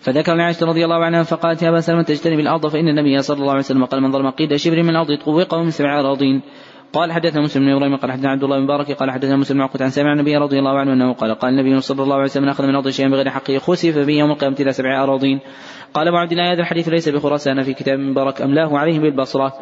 [0.00, 3.50] فذكر عائشة رضي الله عنها فقالت يا أبا سلمة تجتنب الأرض فإن النبي صلى الله
[3.50, 6.42] عليه وسلم قال من ظلم قيد شبر من الأرض طوقه من سبع أراضين.
[6.92, 9.82] قال حدثنا مسلم بن إبراهيم قال حدثنا عبد الله بن مبارك قال حدثنا مسلم بن
[9.82, 12.64] عن سامع النبي رضي الله عنه أنه قال قال النبي صلى الله عليه وسلم أخذ
[12.64, 15.40] من ارض شيئا بغير حقه خسف به يوم القيامة إلى سبع أراضين.
[15.94, 19.52] قال أبو عبد الله هذا الحديث ليس بخراسان في كتاب مبارك املاه عليهم بالبصرة.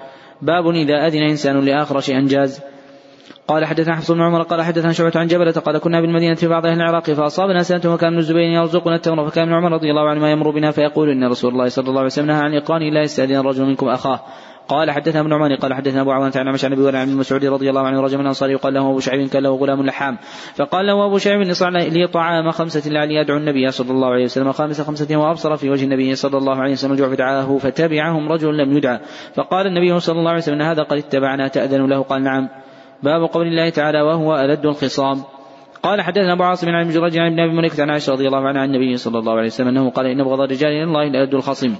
[0.42, 2.60] باب إذا أذن إنسان لآخر شيئا جاز.
[3.48, 6.66] قال حدثنا حفص بن عمر قال حدثنا شعبة عن جبلة قال كنا بالمدينة في بعض
[6.66, 10.20] أهل العراق فأصابنا سنة وكان ابن الزبير يرزقنا التمر فكان ابن عمر رضي الله عنه
[10.20, 13.02] ما يمر بنا فيقول إن رسول الله صلى الله عليه وسلم نهى عن الإقران لا
[13.02, 14.20] يستأذن الرجل منكم أخاه.
[14.72, 17.80] قال حدثنا ابن عمان قال حدثنا أبو عوانة عن عن أبي عن مسعود رضي الله
[17.80, 20.18] عنه رجل من الانصار يقال له أبو شعيب كان له غلام لحام.
[20.54, 24.52] فقال له أبو شعيب اصنع لي طعام خمسة لعلي يدعو النبي صلى الله عليه وسلم.
[24.52, 28.76] خامس خمسة وابصر في وجه النبي صلى الله عليه وسلم الجوع فدعاه فتبعهم رجل لم
[28.76, 29.00] يدعى
[29.34, 32.48] فقال النبي صلى الله عليه وسلم إن هذا قد اتبعنا تأذن له؟ قال نعم.
[33.02, 35.22] باب قول الله تعالى وهو ألد الخصام.
[35.82, 38.62] قال حدثنا أبو عاصم عن مجرد عن ابن أبي مليكه عن عائشة رضي الله عنها
[38.62, 41.74] عن النبي صلى الله عليه وسلم أنه قال إن أبغض الرجال إلى الله الالد الخصم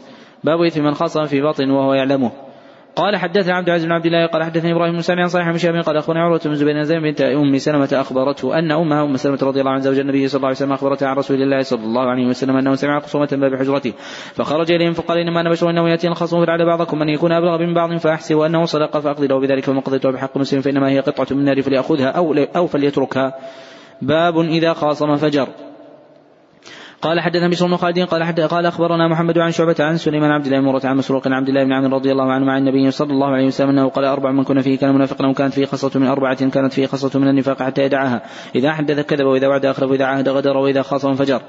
[0.45, 2.52] باب إثم من خصم في باطن وهو يعلمه.
[2.97, 5.83] قال حدثنا عبد العزيز بن عبد الله قال حدثني إبراهيم بن سعد عن صالح بن
[5.83, 9.61] قال اخبرني عروة بن زبير زين بنت أم سلمة أخبرته أن أمها أم سلمة رضي
[9.61, 12.27] الله عنها زوج النبي صلى الله عليه وسلم أخبرتها عن رسول الله صلى الله عليه
[12.27, 13.93] وسلم أنه سمع خصومه باب حجرته
[14.35, 17.75] فخرج إليهم فقال إنما أنا بشر أنه ياتي الخصم فلعل بعضكم أن يكون أبلغ من
[17.75, 21.39] بعض فاحسب انه صدق فأقضي له بذلك وما قضيته بحق مسلم فإنما هي قطعة من
[21.39, 23.35] النار فليأخذها أو أو فليتركها.
[24.03, 25.49] باب إذا خاصم فجر.
[27.03, 30.47] قال حدثنا بشر بن خالد قال حد قال أخبرنا محمد عن شعبة عن سليمان عبد
[30.47, 33.13] الله مرة عن مسروق عن عبد الله بن عمرو رضي الله عنه مع النبي صلى
[33.13, 36.07] الله عليه وسلم أنه قال أربع من كنا فيه كان منافقا وكانت فيه خصلة من
[36.07, 38.23] أربعة كانت فيه خصلة من النفاق حتى يدعها
[38.55, 41.41] إذا حدث كذب وإذا وعد اخلف وإذا عهد غدر وإذا خاصم فجر.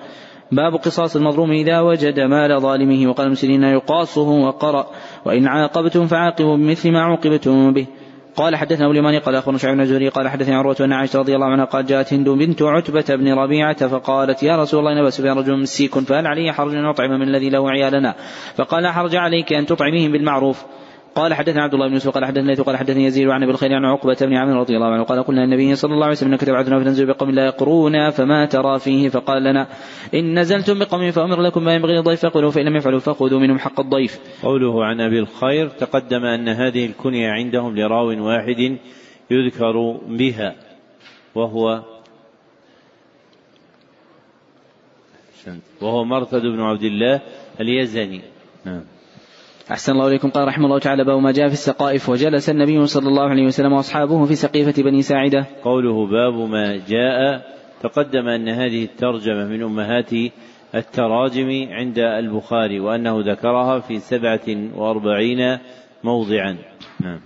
[0.51, 4.88] باب قصاص المظلوم إذا وجد مال ظالمه وقال المسلمين يقاصه وقرأ
[5.26, 7.88] وإن عاقبتم فعاقبوا بمثل ما عوقبتم به.
[8.36, 11.36] قال حدثنا أبو اليماني قال أخبرنا شعيب بن الزهري قال حدثني عروة أن عائشة رضي
[11.36, 15.34] الله عنها قال جاءت هند بنت عتبة بن ربيعة فقالت يا رسول الله إن أبا
[15.42, 18.16] رجل مسيك فهل علي حرج أن أطعم من الذي له عيالنا
[18.56, 20.64] فقال لا حرج عليك أن تطعميهم بالمعروف.
[21.16, 23.86] قال حدثنا عبد الله بن يوسف قال حدثني قال حدثني يزيد عن ابي الخير عن
[23.86, 26.80] عقبة بن عامر رضي الله عنه قال قلنا النبي صلى الله عليه وسلم انك تبعثنا
[26.80, 29.68] فتنزل بقوم لا يقرونا فما ترى فيه فقال لنا
[30.14, 33.80] إن نزلتم بقوم فأمر لكم ما ينبغي الضيف فقولوا فإن لم يفعلوا فخذوا منهم حق
[33.80, 34.20] الضيف.
[34.43, 38.78] قوله عن أبي الخير تقدم أن هذه الكنية عندهم لراو واحد
[39.32, 40.55] يذكر بها
[41.36, 41.84] وهو
[45.82, 47.22] وهو مرثد بن عبد الله
[47.59, 48.22] اليزني
[48.66, 48.93] نعم
[49.72, 50.30] أحسن الله إليكم.
[50.30, 52.09] قال رحمه الله تعالى باب ما جاء في السقائف.
[52.09, 55.45] وجلس النبي صلى الله عليه وسلم وأصحابه في سقيفة بني ساعدة.
[55.64, 57.41] قوله باب ما جاء
[57.82, 60.11] تقدم أن هذه الترجمة من أمهات
[60.76, 65.57] التراجم عند البخاري وأنه ذكرها في سبعة وأربعين
[66.03, 66.57] موضعا.
[67.01, 67.20] نعم.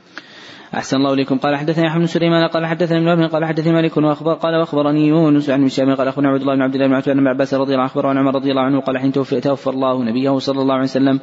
[0.74, 1.38] أحسن الله إليكم.
[1.38, 5.50] قال حدثني أحمد بن سليمان قال حدثني ابن قال حدثني مالك وأخبر قال وأخبرني يونس
[5.50, 7.82] عن هشام قال أخبرنا عبد الله بن عبد الله بن عتبة بن عباس رضي الله
[7.82, 10.74] عنه أخبر عن عمر رضي الله عنه قال حين توفي توفى الله نبيه صلى الله
[10.74, 11.20] عليه وسلم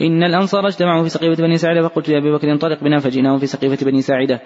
[0.00, 3.46] إن الأنصار اجتمعوا في سقيفة بني ساعدة فقلت يا أبي بكر انطلق بنا فجئناهم في
[3.46, 4.40] سقيفة بني ساعدة.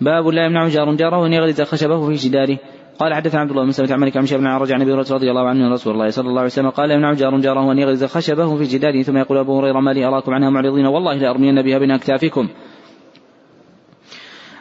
[0.00, 2.58] باب لا يمنع جار جاره أن يغرز خشبه في جداره.
[2.98, 5.30] قال حدثنا عبد الله بن سلمة عن مالك عن بن عرج عن أبي هريرة رضي
[5.30, 8.56] الله عنه رسول الله صلى الله عليه وسلم قال يمنع جار جاره أن يغرز خشبه
[8.56, 9.02] في جداره.
[9.02, 12.48] ثم يقول أبو هريرة ما لي أراكم عنها معرضين؟ والله لارمين بها بين اكتافكم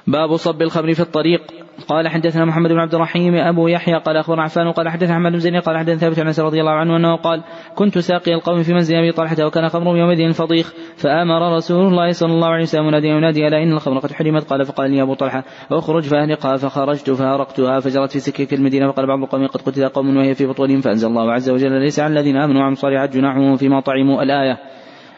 [0.08, 1.42] باب صب الخمر في الطريق.
[1.88, 5.40] قال حدثنا محمد بن عبد الرحيم أبو يحيى قال أخبرنا عفان قال حدثنا أحمد بن
[5.40, 7.44] زيد قال حدثنا ثابت عن رضي الله عنه أنه قال
[7.76, 12.34] كنت ساقي القوم في منزل أبي طلحة وكان خمر يومئذ فضيخ فأمر رسول الله صلى
[12.34, 15.44] الله عليه وسلم مناديا ينادي ألا إن الخمر قد حرمت قال فقال لي أبو طلحة
[15.72, 20.36] أخرج فاهنقها فخرجت فأرقتها فجرت في سكك المدينة فقال بعض القوم قد قتل قوم وهي
[20.36, 24.24] في بطونهم فأنزل الله عز وجل ليس على الذين آمنوا وعملوا الصالحات جناح فيما طعموا
[24.24, 24.58] الآية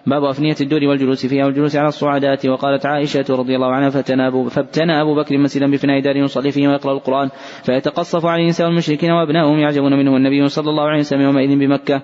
[0.06, 2.46] باب أفنية الدور والجلوس فيها والجلوس على الصعدات.
[2.46, 7.30] وقالت عائشة رضي الله عنها فابتنى أبو بكر مسجدا بفناء دار يصلي فيه ويقرأ القرآن
[7.64, 12.02] فيتقصف عليه نساء المشركين وأبناؤهم يعجبون منه النبي صلى الله عليه وسلم يومئذ بمكة.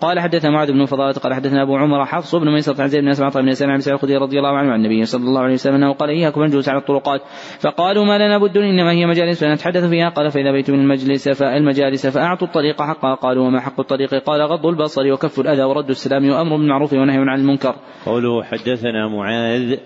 [0.00, 3.08] قال حدثنا معاذ بن فضالة قال حدثنا أبو عمر حفص بن ميسرة عن زيد بن
[3.08, 5.92] أسمع بن سلمة بن سعيد رضي الله عنه عن النبي صلى الله عليه وسلم أنه
[5.92, 7.20] قال إياكم الجلوس على الطرقات
[7.60, 12.06] فقالوا ما لنا بد إنما هي مجالس فنتحدث فيها قال فإذا بيت من المجلس فالمجالس
[12.06, 16.56] فأعطوا الطريق حقها قالوا وما حق الطريق؟ قال غض البصر وكف الأذى ورد السلام وأمر
[16.56, 17.74] بالمعروف ونهي عن المنكر
[18.06, 19.76] قوله حدثنا معاذ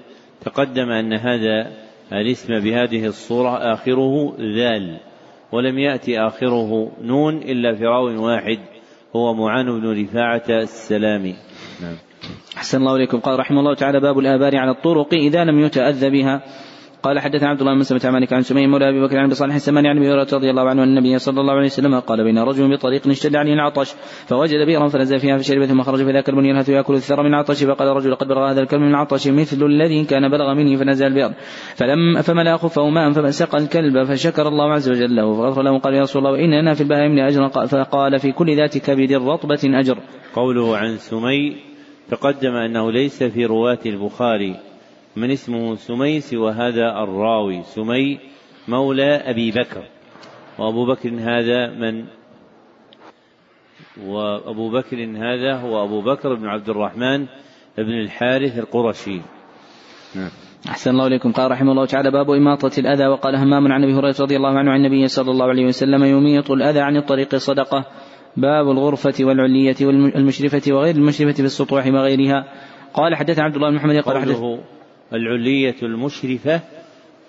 [0.44, 1.70] تقدم أن هذا
[2.12, 5.00] الاسم بهذه الصورة آخره ذال
[5.52, 8.58] ولم يأتي آخره نون إلا في راو واحد.
[9.16, 11.34] هو معان بن رفاعة السلامي.
[11.82, 11.96] نعم.
[12.56, 13.20] أحسن الله إليكم.
[13.20, 16.42] قال رحمه الله تعالى باب الآبار على الطرق إذا لم يتأذى بها.
[17.02, 19.54] قال حدثنا عبد الله بن مسلمة عن مالك عن سمي مولى أبي بكر عن صالح
[19.54, 22.38] السماني عن أبي هريرة رضي الله عنه أن النبي صلى الله عليه وسلم قال بين
[22.38, 23.94] رجل بطريق اشتد عليه العطش
[24.26, 27.88] فوجد بئرا فنزل فيها فشرب ثم خرج فذاك البني يلهث يأكل الثرى من العطش فقال
[27.88, 31.32] الرجل قد بلغ هذا الكلب من العطش مثل الذي كان بلغ مني فنزل البئر
[31.74, 36.02] فلم فملا خفه ماء فسقى الكلب فشكر الله عز وجل له فغفر له قال يا
[36.02, 39.98] رسول الله وان لنا في البهائم لاجرا فقال في كل ذات كبد رطبة أجر.
[40.34, 41.56] قوله عن سمي
[42.10, 44.69] تقدم أنه ليس في رواة البخاري
[45.16, 48.18] من اسمه سمي وهذا الراوي سمي
[48.68, 49.82] مولى أبي بكر.
[50.58, 52.04] وأبو بكر هذا من؟
[54.06, 57.26] وأبو بكر هذا هو أبو بكر بن عبد الرحمن
[57.78, 59.20] بن الحارث القرشي.
[60.16, 60.30] نعم.
[60.68, 61.32] أحسن الله إليكم.
[61.32, 63.06] قال رحمه الله تعالى باب إماطة الأذى.
[63.06, 66.50] وقال همام عن أبي هريرة رضي الله عنه عن النبي صلى الله عليه وسلم يميط
[66.50, 67.84] الأذى عن الطريق صدقة.
[68.36, 72.44] باب الغرفة والعلية والمشرفة وغير المشرفة بالسطوح وغيرها.
[72.94, 74.42] قال حدثنا عبد الله بن محمد قال حدث
[75.12, 76.60] العلية المشرفة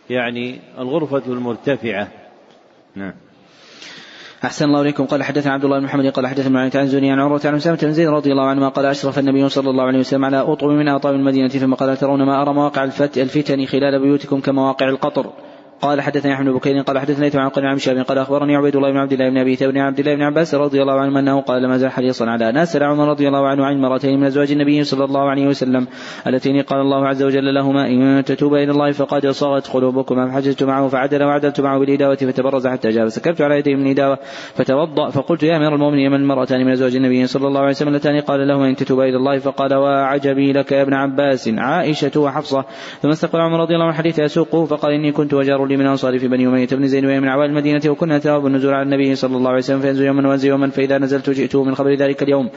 [0.10, 2.08] يعني الغرفة المرتفعة.
[2.96, 3.14] نعم.
[4.44, 5.06] أحسن الله إليكم.
[5.06, 7.94] قال حدثنا عبد الله بن محمد قال حدثنا عن زني عن عروة عن أسامة بن
[7.94, 11.16] زيد رضي الله عنهما قال أشرف النبي صلى الله عليه وسلم على أطعم من أطعم
[11.16, 12.84] المدينة ثم قال ترون ما أرى مواقع
[13.18, 15.34] الفتن خلال بيوتكم كمواقع القطر؟
[15.82, 18.92] قال حدثني أحمد بن بكير قال حدثني عن قال عن شاب قال أخبرني عبيد الله
[18.92, 21.62] بن عبد الله بن أبي ثور عبد الله بن عباس رضي الله عنه أنه قال
[21.62, 25.06] لما زال حريصا على ناس عمر رضي الله عنه عن مرتين من أزواج النبي صلى
[25.06, 25.88] الله عليه وسلم
[26.28, 30.88] اللتين قال الله عز وجل لهما إن تتوبا إلى الله فقد صغت قلوبكما فحججت معه
[30.88, 34.18] فعدل وعدلت معه بالإداوة فتبرز حتى جاء فسكبت على يديه من الاداوه
[34.56, 38.22] فتوضأ فقلت يا أمير المؤمنين من المرأتان من أزواج النبي صلى الله عليه وسلم؟ اللتان
[38.22, 42.66] قال لهما إن تتوبا إلى الله فقال وعجبي لك يا ابن عباس عائشة وحفصة
[43.02, 46.20] ثم استقبل عمر رضي الله عنه حديث يسوقه فقال إني كنت وجار لي من انصاري
[46.20, 49.38] في بني أمية بن زيد وهي من عوالي المدينة وكنا نتواب النزول على النبي صلى
[49.38, 52.50] الله عليه وسلم فينزل يوما وينزل يوما فإذا نزلت جئته من خبر ذلك اليوم.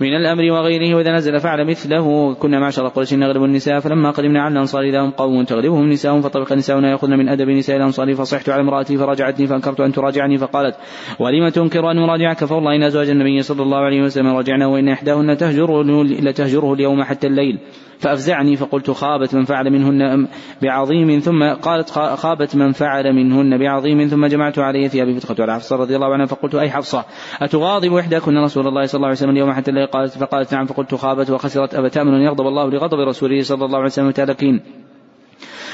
[0.00, 2.34] من الأمر وغيره وإذا نزل فعل مثله.
[2.34, 6.52] كنا معشر قريش نغلب النساء فلما قدمنا على الأنصار إذا هم قوم تغلبهم نساء فطبق
[6.52, 10.76] نساؤنا يأخذن من أدب نساء الأنصار فصحت على امرأتي فراجعتني فأنكرت أن تراجعني فقالت
[11.18, 15.36] ولم تنكر أن أراجعك فوالله إن أزواج النبي صلى الله عليه وسلم راجعنا وإن إحداهن
[15.36, 17.58] تهجره لتهجره اليوم حتى الليل.
[17.98, 20.28] فأفزعني فقلت خابت من فعل منهن
[20.62, 25.76] بعظيم ثم قالت خابت من فعل منهن بعظيم ثم جمعت علي ثيابي فدخلت على حفصة
[25.76, 26.26] رضي الله عنها.
[26.26, 27.04] فقلت أي حفصة؟
[27.42, 30.66] أتغاضب إحداكن رسول الله صلى الله عليه وسلم اليوم حتى الليل قالت فقالت نعم.
[30.66, 34.60] فقلت خابت وخسرت أفتامن يغضب الله لغضب رسوله صلى الله عليه وسلم تالكين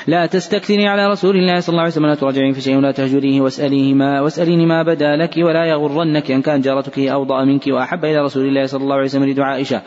[0.07, 2.07] لا تستكثري على رسول الله صلى الله عليه وسلم.
[2.07, 6.43] لا تراجعين في شيء ولا تهجريه واسأليه ما واسأليني ما بدا لك ولا يغرنك أن
[6.43, 9.83] كان جارتك أوضأ منك وأحب إلى رسول الله صلى الله عليه وسلم لدعاء عائشة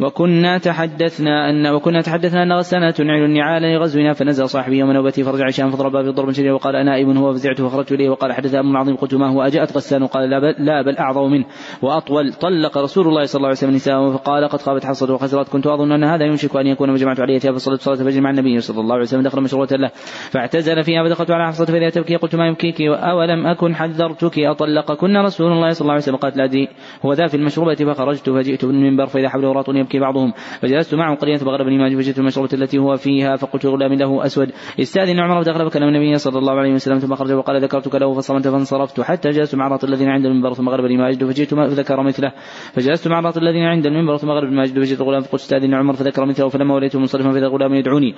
[0.00, 5.48] وكنا تحدثنا أن وكنا تحدثنا أن غسلنا تنعل النعال لغزونا فنزل صاحبي يوم نوبتي فرجع
[5.48, 9.14] هشام فضرب بضرب شديد وقال نائب هو فزعته فخرجت إليه وقال حدث أمر عظيم قلت
[9.14, 11.44] ما هو أجاءت غسان قال لا بل, لا بل أعظم منه
[11.82, 15.66] وأطول طلق رسول الله صلى الله عليه وسلم نساءه فقال قد خابت حصد وخسرت كنت
[15.66, 18.94] أظن أن هذا يمشك أن يكون مجمعت عليه فصلت صلاة الفجر مع النبي صلى الله
[18.94, 19.90] عليه وسلم دخل مشروعة له
[20.30, 25.52] فاعتزل فيها فدخلت على حفصة فإذا تبكي قلت ما يبكيك أولم أكن حذرتك أطلقكن رسول
[25.52, 26.66] الله صلى الله عليه وسلم قالت لا
[27.04, 30.32] هو ذا في المشروبة فخرجت فجئت بالمنبر فإذا حوله راط يبكي بعضهم.
[30.60, 34.52] فجلست معه قليلا فغلبني ما فجئت المشربة التي هو فيها فقلت غلام له أسود.
[34.80, 38.48] استأذن عمر فدخل فكلم النبي صلى الله عليه وسلم ثم خرج وقال ذكرتك له فصمت
[38.48, 39.00] فانصرفت.
[39.00, 42.32] حتى جلست مع الراط الذين عند المنبر ثم غلبني ما أجد فجئت فذكر مثله.
[42.72, 45.92] فجلست مع الراط الذين عند المنبر ثم غلبني ما أجد فجئت غلام فقلت استأذن عمر
[45.92, 48.14] فذكر مثله فلما وليت منصرفا فإذا غلام يدعوني.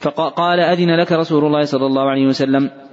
[0.00, 2.89] فقال أذن لك رسول الله صلى الله عليه وسلم.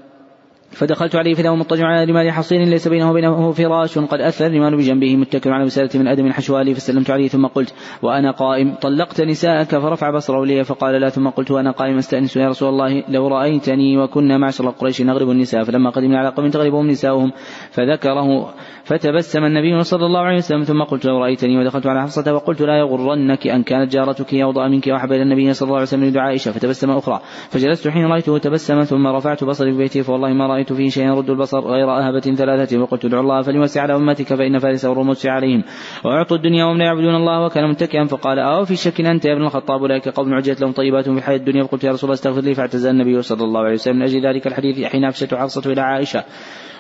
[0.72, 5.16] فدخلت عليه فإذا مضطجع على رمال حصين ليس بينه وبينه فراش قد أثر الرمال بجنبه
[5.16, 8.76] متكئ على وسالة من أدم حشوالي فسلمت عليه ثم قلت وأنا قائم.
[8.82, 13.04] طلقت نساءك فرفع بصره لي فقال لا ثم قلت وأنا قائم أستأنس يا رسول الله
[13.10, 17.32] لو رأيتني وكنا معشر قريش نغلب النساء فلما قدمنا على قوم تغلبهم نساؤهم
[17.72, 18.54] فذكره
[18.84, 22.78] فتبسم النبي صلى الله عليه وسلم ثم قلت لو رأيتني ودخلت على حفصة وقلت لا
[22.78, 26.52] يغرنك أن كانت جارتك أوضأ منك وأحب إلى النبي صلى الله عليه وسلم لدعاء عائشة.
[26.52, 27.22] فتبسم أخرى.
[27.50, 31.60] فجلست حين رأيته تبسم ثم رفعت بصري في بيتي فوالله ما فيه شيئا يرد البصر
[31.60, 32.82] غير أهبة ثلاثة.
[32.82, 35.64] وقلت ادعو الله فليوسع على أمتك فإن فارس والروم عليهم
[36.06, 38.06] وأعطوا الدنيا وهم لا يعبدون الله وكان متكئا.
[38.06, 41.38] فقال أو في شك أنت يا ابن الخطاب؟ أولئك قوم عجلت لهم طيبات في الحياة
[41.38, 41.64] الدنيا.
[41.64, 42.54] فقلت يا رسول الله استغفر لي.
[42.54, 43.96] فاعتزل النبي صلى الله عليه وسلم.
[43.96, 46.24] من أجل ذلك الحديث حين أفشت حفصة إلى عائشة.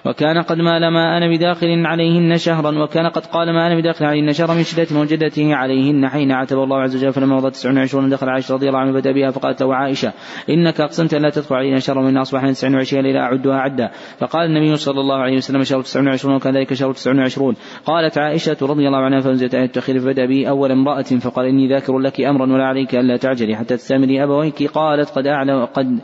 [0.07, 4.33] وكان قد مال ما أنا بداخل عليهن شهرا وكان قد قال ما أنا بداخل عليهن
[4.33, 8.29] شهرا من شدة موجدته عليهن حين عتب الله عز وجل فلما مضت تسع وعشرون دخل
[8.29, 10.13] عائشة رضي الله عنها بدأ بها فقالت له عائشة
[10.49, 14.45] إنك أقسمت أن لا تدخل علينا شهرا من أصبحنا تسع وعشرين ليلة أعدها عدا فقال
[14.45, 17.55] النبي صلى الله عليه وسلم شهر تسع وعشرون وكان ذلك شهر تسع وعشرون.
[17.85, 21.99] قالت عائشة رضي الله عنها فأنزلت آية التخير فبدأ به أول امرأة فقال إني ذاكر
[21.99, 24.63] لك أمرا ولا عليك ألا تعجلي حتى تستمري أبويك.
[24.63, 25.99] قالت قد أعلم قد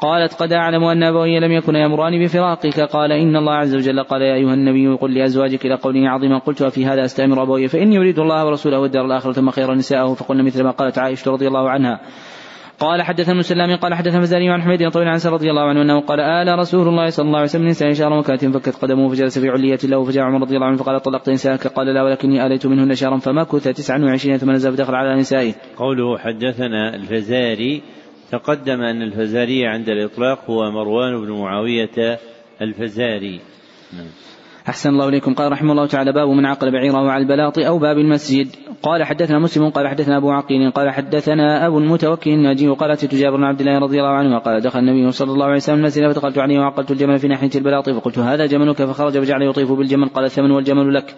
[0.00, 2.80] قالت قد أعلم أن أبوي لم يكن يأمران بفراقك.
[2.80, 6.62] قال إن الله عز وجل قال يا أيها النبي قل لأزواجك إلى قوله عظيما قلت
[6.62, 10.64] وفي هذا أستأمر أبوي فإني أريد الله ورسوله والدار الآخرة ثم خير نساءه فقلنا مثل
[10.64, 12.00] ما قالت عائشة رضي الله عنها.
[12.80, 16.20] قال حدثنا مسلم قال حدثنا فزاري عن حميد طويل عن رضي الله عنه أنه قال
[16.20, 19.78] آل رسول الله صلى الله عليه وسلم نساء شهرا وكانت فكت قدمه فجلس في علية
[19.84, 21.66] له فجاء عمر رضي الله عنه فقال طلقت نساءك.
[21.66, 25.52] قال لا ولكني آليت منهن شهرا فمكث تسعا وعشرين ثم نزل فدخل على نسائه.
[25.76, 27.82] قوله حدثنا الفزاري
[28.30, 32.18] تقدم أن الفزاري عند الإطلاق هو مروان بن معاوية
[32.62, 33.40] الفزاري.
[33.92, 34.06] نعم.
[34.68, 35.34] أحسن الله إليكم.
[35.34, 38.48] قال رحمه الله تعالى باب من عقل بعيره على البلاط أو باب المسجد.
[38.82, 43.36] قال حدثنا مسلم قال حدثنا أبو عقيل قال حدثنا أبو المتوكل الناجي وقال أتيت جابر
[43.36, 46.38] بن عبد الله رضي الله عنه قال دخل النبي صلى الله عليه وسلم المسجد فدخلت
[46.38, 50.50] عليه وعقلت الجمل في ناحية البلاط فقلت هذا جملك فخرج فجعل يطيف بالجمل قال الثمن
[50.50, 51.14] والجمل لك.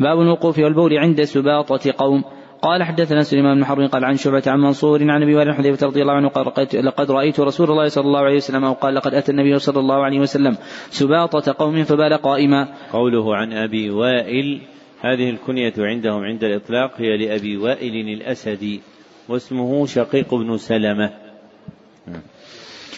[0.00, 2.24] باب الوقوف والبول عند سباطة قوم.
[2.66, 6.02] قال حدثنا سليمان بن حرب قال عن شعبة عن منصور عن أبي وائل حذيفة رضي
[6.02, 6.46] الله عنه قال
[6.84, 10.04] لقد رأيت رسول الله صلى الله عليه وسلم أو قال لقد أتى النبي صلى الله
[10.04, 10.56] عليه وسلم
[10.90, 12.68] سباطة قوم فبال قائما.
[12.92, 14.60] قوله عن أبي وائل
[15.00, 18.80] هذه الكنية عندهم عند الإطلاق هي لأبي وائل الأسدي
[19.28, 21.10] واسمه شقيق بن سلمة.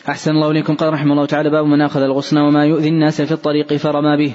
[0.09, 0.75] أحسن الله إليكم.
[0.75, 4.33] قال رحمه الله تعالى باب من أخذ الغصن وما يؤذي الناس في الطريق فرمى به.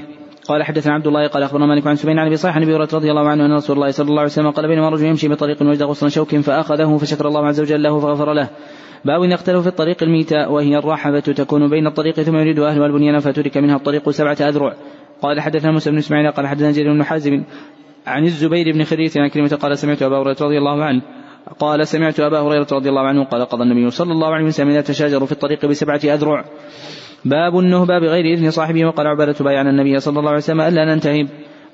[0.48, 2.90] قال حدثنا عبد الله قال أخبرنا مالك عن سبين عن أبي صالح عن أبي هريرة
[2.94, 5.62] رضي الله عنه أن رسول الله صلى الله عليه وسلم قال بينما رجل يمشي بطريق
[5.62, 8.50] وجد غصن شوك فأخذه فشكر الله عز وجل له فغفر له.
[9.06, 13.58] باب اختلفوا في الطريق الميتاء وهي الرحبة تكون بين الطريق ثم يريد أهلها البنيان فترك
[13.58, 14.74] منها الطريق سبعة أذرع.
[15.22, 17.44] قال حدثنا موسى بن إسماعيل قال حدثنا جرير بن حازم
[18.08, 21.02] عن الزبير بن خريث عن كلمة قال سمعت أبا هريرة رضي الله عنه
[21.60, 24.82] قال سمعت أبا هريرة رضي الله عنه قال قضى النبي صلى الله عليه وسلم إذا
[24.82, 26.46] تشاجروا في الطريق بسبعة أذرع.
[27.26, 31.28] باب النهبة بغير إذن صاحبه وقال عبادة بايعنا النبي صلى الله عليه وسلم ألا ننتهب.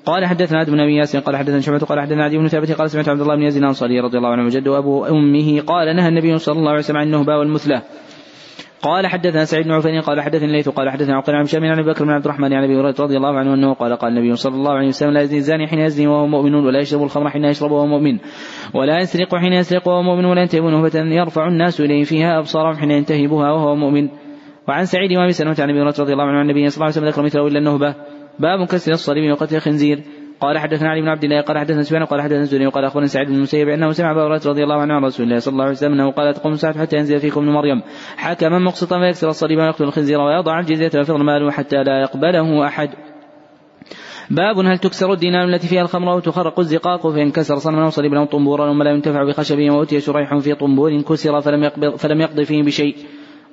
[0.06, 2.90] قال حدثنا عبد بن أبي ياسين قال حدثنا شعبة قال حدثنا عدي بن ثابت قال
[2.90, 6.38] سمعت عبد الله بن يزيد الأنصاري رضي الله عنه وجد ابو أمه قال نهى النبي
[6.38, 7.82] صلى الله عليه وسلم عن النهبة والمثلى.
[8.82, 11.92] قال حدثنا سعيد بن عفان قال حدثني الليث قال حدثنا عقيل عن هشام عن أبي
[11.92, 14.56] بكر بن عبد الرحمن عن أبي هريرة رضي الله عنه أنه قال قال النبي صلى
[14.56, 17.72] الله عليه وسلم لا يزني الزاني حين يزني وهو مؤمن ولا يشرب الخمر حين يشرب
[17.72, 18.18] وهو مؤمن
[18.74, 22.92] ولا يسرق حين يسرق وهو مؤمن ولا ينتهب نهبة يرفع الناس إليه فيها أبصارهم حين
[22.92, 24.10] ينتهبها وهو مؤمن.
[24.70, 27.08] وعن سعيد وابي سلمة عن أبي رضي الله عنه عن النبي صلى الله عليه وسلم
[27.08, 27.96] ذكر مثله إلا النهبة.
[28.40, 30.04] باب كسر الصليب وقتل الخنزير
[30.42, 33.28] قال حدثنا علي بن عبد الله قال حدثنا سفيان قال حدثنا الزهري وقال أخبرنا سعيد
[33.28, 35.74] بن المسيب أنه سمع أبا هريرة رضي الله عنه عن رسول الله صلى الله عليه
[35.74, 37.82] وسلم أنه قال تقوم الساعة حتى ينزل فيكم ابن مريم.
[38.18, 42.90] حكما مقسطا فيكسر الصليب ويقتل الخنزير ويضع الجزية ويفض ماله حتى لا يقبله أحد.
[44.32, 48.26] باب هل تكسر الدينار التي فيها الخمر أو تخرق الزقاق فينكسر صنما أو صليبا أو
[48.26, 52.64] طنبورا وما لا ينتفع بخشبه وأتي شريح في طنبور كسر فلم يقبض فلم يقضي فيه
[52.64, 52.96] بشيء.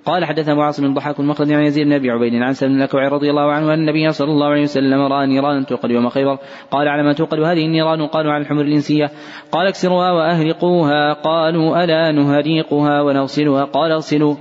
[0.06, 3.52] قال حدثنا عاصم الضحاك المخرج عن يزيد بن أبي عبيد عن سلم الاكوع رضي الله
[3.52, 6.38] عنه أن النبي صلى الله عليه وسلم رأى نيرانا توقد يوم خيبر.
[6.70, 9.10] قال على ما توقد هذه النيران قالوا على الحمر الإنسية.
[9.52, 11.12] قال اكسروها وأهرقوها.
[11.12, 13.64] قالوا ألا نهريقها ونغسلها.
[13.64, 14.34] قال اغسلوا.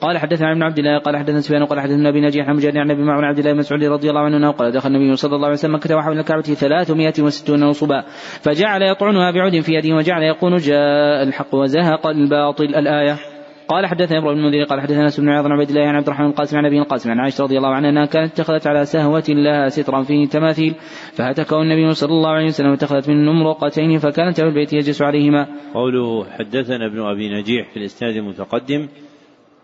[0.00, 2.90] قال حدثنا ابن عبد الله قال حدثنا سفيان قال حدثنا أبي نجيح عن مجاهد عن
[2.90, 5.54] أبي معمر عبد الله بن مسعود رضي الله عنه قال دخل النبي صلى الله عليه
[5.54, 8.04] وسلم مكة وحول الكعبة 360 نصبا.
[8.42, 12.64] فجعل يطعنها بعود في يده وجعل يقول جاء الحق وزهق الباطل.
[12.64, 13.39] الآية.
[13.70, 16.26] قال حدثنا إبراهيم بن المنذر قال حدثنا سبن عياض بن عبد الله عن عبد الرحمن
[16.26, 19.68] القاسم عن ابي القاسم عن عائشة رضي الله عنها أنها كانت اتخذت على سهوة لها
[19.68, 20.74] سترا فيه تماثيل
[21.12, 25.46] فهتكه النبي صلى الله عليه وسلم واتخذت من نمرقتين فكانت في البيت يجلس عليهما.
[25.74, 28.88] قوله حدثنا ابن أبي نجيح في الإسناد المتقدم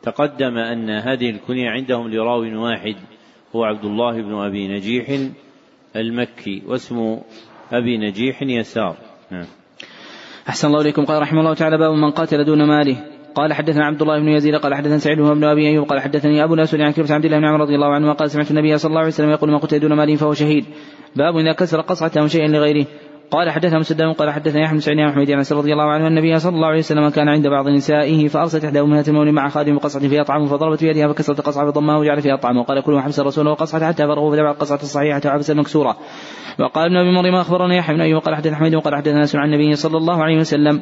[0.03, 2.97] تقدم أن هذه الكنية عندهم لراو واحد
[3.57, 5.07] هو عبد الله بن أبي نجيح
[5.97, 7.19] المكي واسم
[7.73, 8.97] أبي نجيح يسار.
[9.31, 9.47] نعم.
[10.49, 14.03] أحسن الله إليكم قال رحمه الله تعالى باب من قاتل دون ماله قال حدثنا عبد
[14.03, 17.15] الله بن يزيد قال حدثنا سعيد بن أبي أيوب قال حدثني أبو الاسود عن كلمه
[17.15, 19.51] عبد الله بن عمر رضي الله عنه قال سمعت النبي صلى الله عليه وسلم يقول
[19.51, 20.65] من قتل دون ماله فهو شهيد.
[21.17, 22.87] باب إذا كسر قصعة أو شيئا لغيره.
[23.31, 26.39] قال حدثنا مسدد قال حدثنا يحيى بن سعيد عن حميد أنس رضي الله عنه النبي
[26.39, 30.09] صلى الله عليه وسلم كان عند بعض نسائه فأرسلت إحدى أمهات المولى مع خادم بقصعه
[30.09, 33.89] فيها طعام فضربت بيدها فكسرت قصعه فضمها وجعل فيها طعام وقال كلوا حبس الرسول وقصعه
[33.89, 35.97] حتى فرغوا فدعوا القصعة الصحيحة وحبس المكسوره
[36.61, 39.55] وقال ابن أبي مريم اخبرنا يحيى بن أيوب؟ قال حدثنا حميد قال حدثنا أنس عن
[39.55, 40.81] النبي صلى الله عليه وسلم.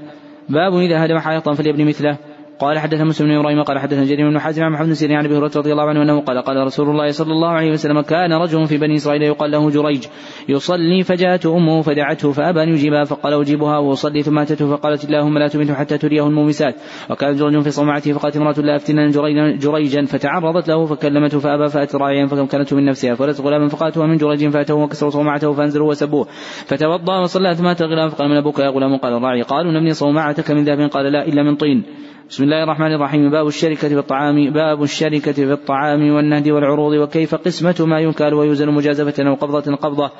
[0.48, 2.18] باب إذا هدم حائطا فليبن مثله.
[2.58, 5.24] قال حدثنا مسلم بن إبراهيم قال حدثنا جرير بن حازم عن محمد بن سيرين عن
[5.24, 8.32] أبي هريرة رضي الله عنه أنه قال قال رسول الله صلى الله عليه وسلم كان
[8.32, 10.06] رجل في بني إسرائيل يقال له جريج
[10.48, 15.38] يصلي فجاءت أمه فدعته فأبى أن يجيبها فقال أجيبها أو أصلي ثم أتته فقالت اللهم
[15.38, 16.74] لا تمته حتى تريه المومسات.
[17.10, 19.10] وكان جريج في صومعته فقالت امرأة لأفتنن
[19.56, 24.48] جريجا فتعرضت له فكلمته فأبى فاتت راعيا فأمكنته من نفسها فولدت غلاما فقالت من جريج
[24.48, 26.26] فأتوه وكسروا صومعته فأنزلوه وسبوه.
[26.66, 30.64] فتوضأ وصلى ثم أتى فقال من أبوك يا غلام؟ قال الراعي قالوا نبني صومعتك من
[30.64, 31.84] ذهب قال لا إلا من طين.
[32.28, 33.30] بسم الله الرحمن الرحيم.
[33.30, 34.52] باب الشركة في الطعام.
[34.52, 40.10] باب الشركة في الطعام والنهد والعروض وكيف قسمة ما ينكال ويوزن مجازفة أو قبضة قبضة.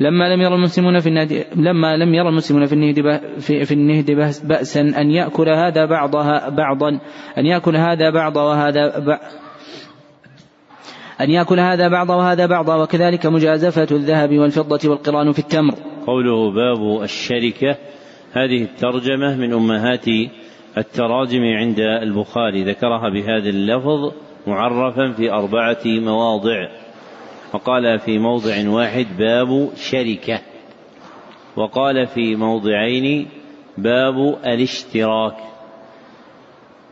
[0.00, 4.10] لما لم يرى المسلمون في النهد لما لم يرى المسلمون في النهد في, في النهد
[4.44, 7.00] بأسا أن يأكل هذا بعضها بعضا.
[7.38, 9.18] أن يأكل هذا بعض وهذا
[11.20, 15.74] أن يأكل هذا بعض وهذا بعض وكذلك مجازفة الذهب والفضة والقران في التمر.
[16.06, 17.76] قوله باب الشركة.
[18.32, 20.06] هذه الترجمة من أمهات
[20.78, 24.12] التراجم عند البخاري ذكرها بهذا اللفظ
[24.46, 26.68] معرفا في أربعة مواضع.
[27.54, 30.40] وقال في موضع واحد باب شركة.
[31.56, 33.28] وقال في موضعين
[33.78, 35.36] باب الاشتراك.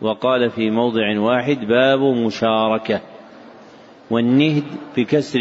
[0.03, 3.01] وقال في موضع واحد باب مشاركة.
[4.11, 4.65] والنهد
[4.97, 5.41] بكسر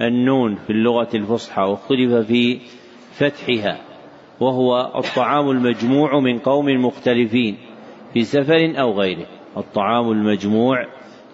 [0.00, 2.58] النون في اللغة الفصحى واختلف في
[3.12, 3.91] فتحها.
[4.40, 7.56] وهو الطعام المجموع من قوم مختلفين
[8.14, 9.26] في سفر أو غيره.
[9.56, 10.86] الطعام المجموع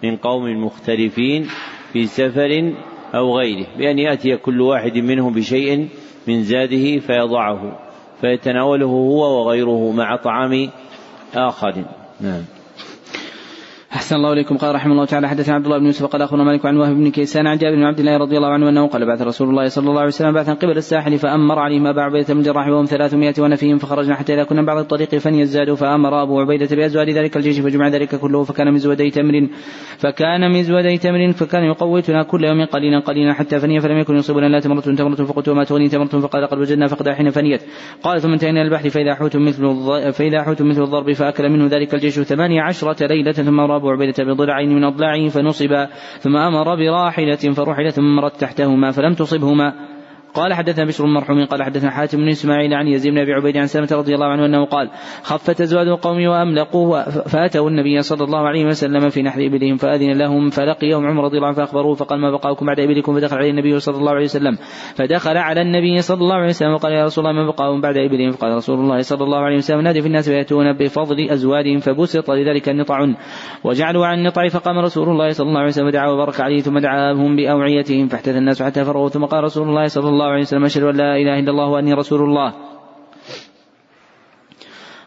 [0.03, 1.47] من قوم مختلفين
[1.93, 2.73] في سفر
[3.15, 3.67] أو غيره.
[3.77, 5.87] بأن يأتي كل واحد منهم بشيء
[6.27, 7.79] من زاده فيضعه
[8.21, 10.69] فيتناوله هو وغيره مع طعام
[11.35, 11.73] آخر.
[12.21, 12.58] نعم.
[14.09, 14.57] أحسن الله إليكم.
[14.57, 17.11] قال رحمه الله تعالى حدثنا عبد الله بن يوسف قال أخبرنا مالك عن وهب بن
[17.11, 19.89] كيسان عن جابر بن عبد الله رضي الله عنه أنه قال بعث رسول الله صلى
[19.89, 23.77] الله عليه وسلم بعثا قبل الساحل فأمر عليهم أبا عبيدة بن الجراح وهم ثلاثمائة ونفيهم
[23.77, 28.15] فخرجنا حتى إذا كنا بعد الطريق فنيزدادوا فأمر أبو عبيدة بأزوال ذلك الجيش فجمع ذلك
[28.15, 29.47] كله فكان مزودي تمر
[29.97, 34.59] فكان مزودي تمر فكان يقوتنا كل يوم قليلا قليلا حتى فني فلم يكن يصيبنا لا
[34.59, 37.61] تمرة تمرة فقلت وما تغني تمرة فقال قد وجدنا فقد حين فنيت.
[38.03, 39.63] قال ثم انتهينا البحر فإذا حوت مثل
[40.13, 44.75] فإذا حوت مثل الضرب فأكل منه ذلك الجيش ثمانية عشرة ليلة ثم أبو عبيدة بضلعين
[44.75, 45.85] من أضلاعه فنصب
[46.19, 49.98] ثم أمر براحلة فرحل ثم مرت تحتهما فلم تصبهما.
[50.33, 53.67] قال حدثنا بشر المرحوم قال حدثنا حاتم بن إسماعيل عن يزيد بن أبي عبيد عن
[53.67, 54.89] سلمة رضي الله عنه أنه قال
[55.23, 60.49] خفت أزواج القوم واملقوا فأتوا النبي صلى الله عليه وسلم في نحر إبلهم فأذن لهم
[60.49, 63.97] فلقيهم عمر رضي الله عنه فأخبروه فقال ما بقاؤكم بعد إبلكم؟ فدخل عليه النبي صلى
[63.97, 64.57] الله عليه وسلم
[64.95, 68.31] فدخل على النبي صلى الله عليه وسلم وقال يا رسول الله ما بقاؤهم بعد إبلهم؟
[68.31, 72.69] فقال رسول الله صلى الله عليه وسلم نادي في الناس فيأتون بفضل أزواجهم فبسط لذلك
[72.69, 72.99] النطع.
[73.63, 77.35] وجعلوا عن النطع فقام رسول الله صلى الله عليه وسلم ودعا وبارك عليه ثم دعاهم
[77.35, 80.95] بأوعيتهم فاحتث الناس حتى فرغوا ثم قال رسول الله صلى الله عليه وسلم أشهد أن
[80.95, 82.53] لا إله إلا الله وأني رسول الله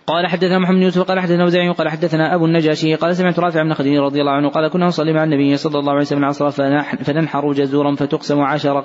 [0.06, 3.62] قال حدثنا محمد بن يوسف قال حدثنا وزيع قال حدثنا أبو النجاشي قال سمعت رافع
[3.62, 6.50] بن خديج رضي الله عنه قال كنا نصلي مع النبي صلى الله عليه وسلم العصر
[7.04, 8.82] فننحر جزورا فتقسم عشر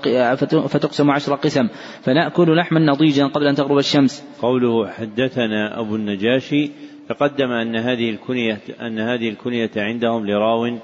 [0.67, 1.67] فتقسم عشر قسم
[2.01, 4.23] فنأكل لحما نضيجا قبل أن تغرب الشمس.
[4.41, 6.71] قوله حدثنا أبو النجاشي
[7.09, 10.77] تقدم أن هذه الكنيه أن هذه الكنية عندهم لراو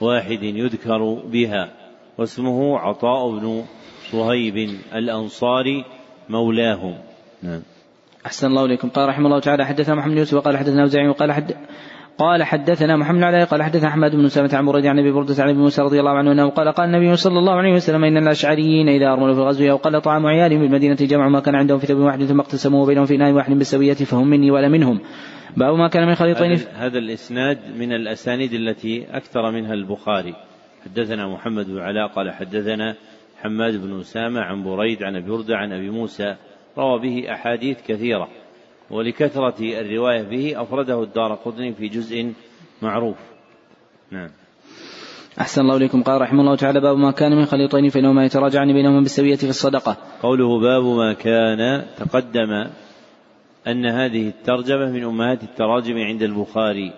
[0.00, 1.72] واحد يذكر بها
[2.18, 3.64] واسمه عطاء بن
[4.12, 4.56] صهيب
[4.94, 5.84] الأنصاري
[6.28, 6.94] مولاهم.
[7.42, 7.62] نعم.
[8.26, 8.88] أحسن الله إليكم.
[8.88, 11.54] قال رحمه الله تعالى حدثنا محمد يوسف وقال حدثنا أوزاعي وقال حد
[12.20, 15.48] قال حدثنا محمد علي قال حدثنا أحمد بن سلمة عن بريد عن أبي بردة عن
[15.48, 18.88] أبي موسى رضي الله عنه أنه قال قال النبي صلى الله عليه وسلم إن الأشعريين
[18.88, 21.98] إذا أرملوا في الغزو أو قل طعام عيالهم بالمدينة جمعوا ما كان عندهم في ثوب
[21.98, 25.00] واحد ثم اقتسموا بينهم في اناء واحد بالسوية فهم مني ولا منهم.
[25.56, 30.34] باب ما كان من خليطين هذا, هذا الإسناد من الأسانيد التي أكثر منها البخاري.
[30.84, 32.96] حدثنا محمد بن علاء قال حدثنا
[33.42, 36.36] حماد بن أسامة عن بريد عن أبي هردة عن أبي موسى
[36.78, 38.28] روى به أحاديث كثيرة
[38.90, 42.32] ولكثرة الرواية به أفرده الدار قطني في جزء
[42.82, 43.16] معروف.
[44.10, 44.30] نعم.
[45.40, 46.02] أحسن الله إليكم.
[46.02, 49.96] قال رحمه الله تعالى باب ما كان من خليطين فإنهما يتراجعان بينهما بالسوية في الصدقة.
[50.22, 52.66] قوله باب ما كان تقدم
[53.66, 56.92] أن هذه الترجمة من أمهات التراجم عند البخاري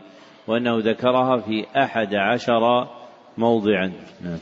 [0.47, 2.89] وأنه ذكرها في أحد عشر
[3.39, 3.93] موضعا.
[4.25, 4.39] نعم.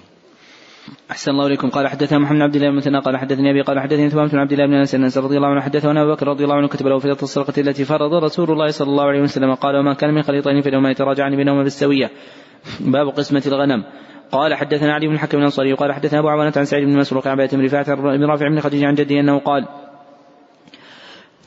[1.11, 1.69] أحسن الله إليكم.
[1.70, 4.52] قال حدثنا محمد بن عبد الله بن قال حدثني أبي قال حدثني ثمامة بن عبد
[4.52, 6.98] الله بن أنس أنس رضي الله عنه حدثنا أبو بكر رضي الله عنه كتب له
[6.98, 9.55] في الصدقة التي فرض رسول الله صلى الله عليه وسلم.
[9.55, 12.11] قال وما كان من خليطين فإنهما يتراجعان بينهما بالسوية.
[12.81, 13.85] باب قسمة الغنم.
[14.32, 17.40] قال حدثنا علي بن الحكم الأنصاري قال حدثنا أبو عوانة عن سعيد بن مسروق عن
[17.40, 19.66] رفاعة بن رافع بن خديجة عن جده أنه قال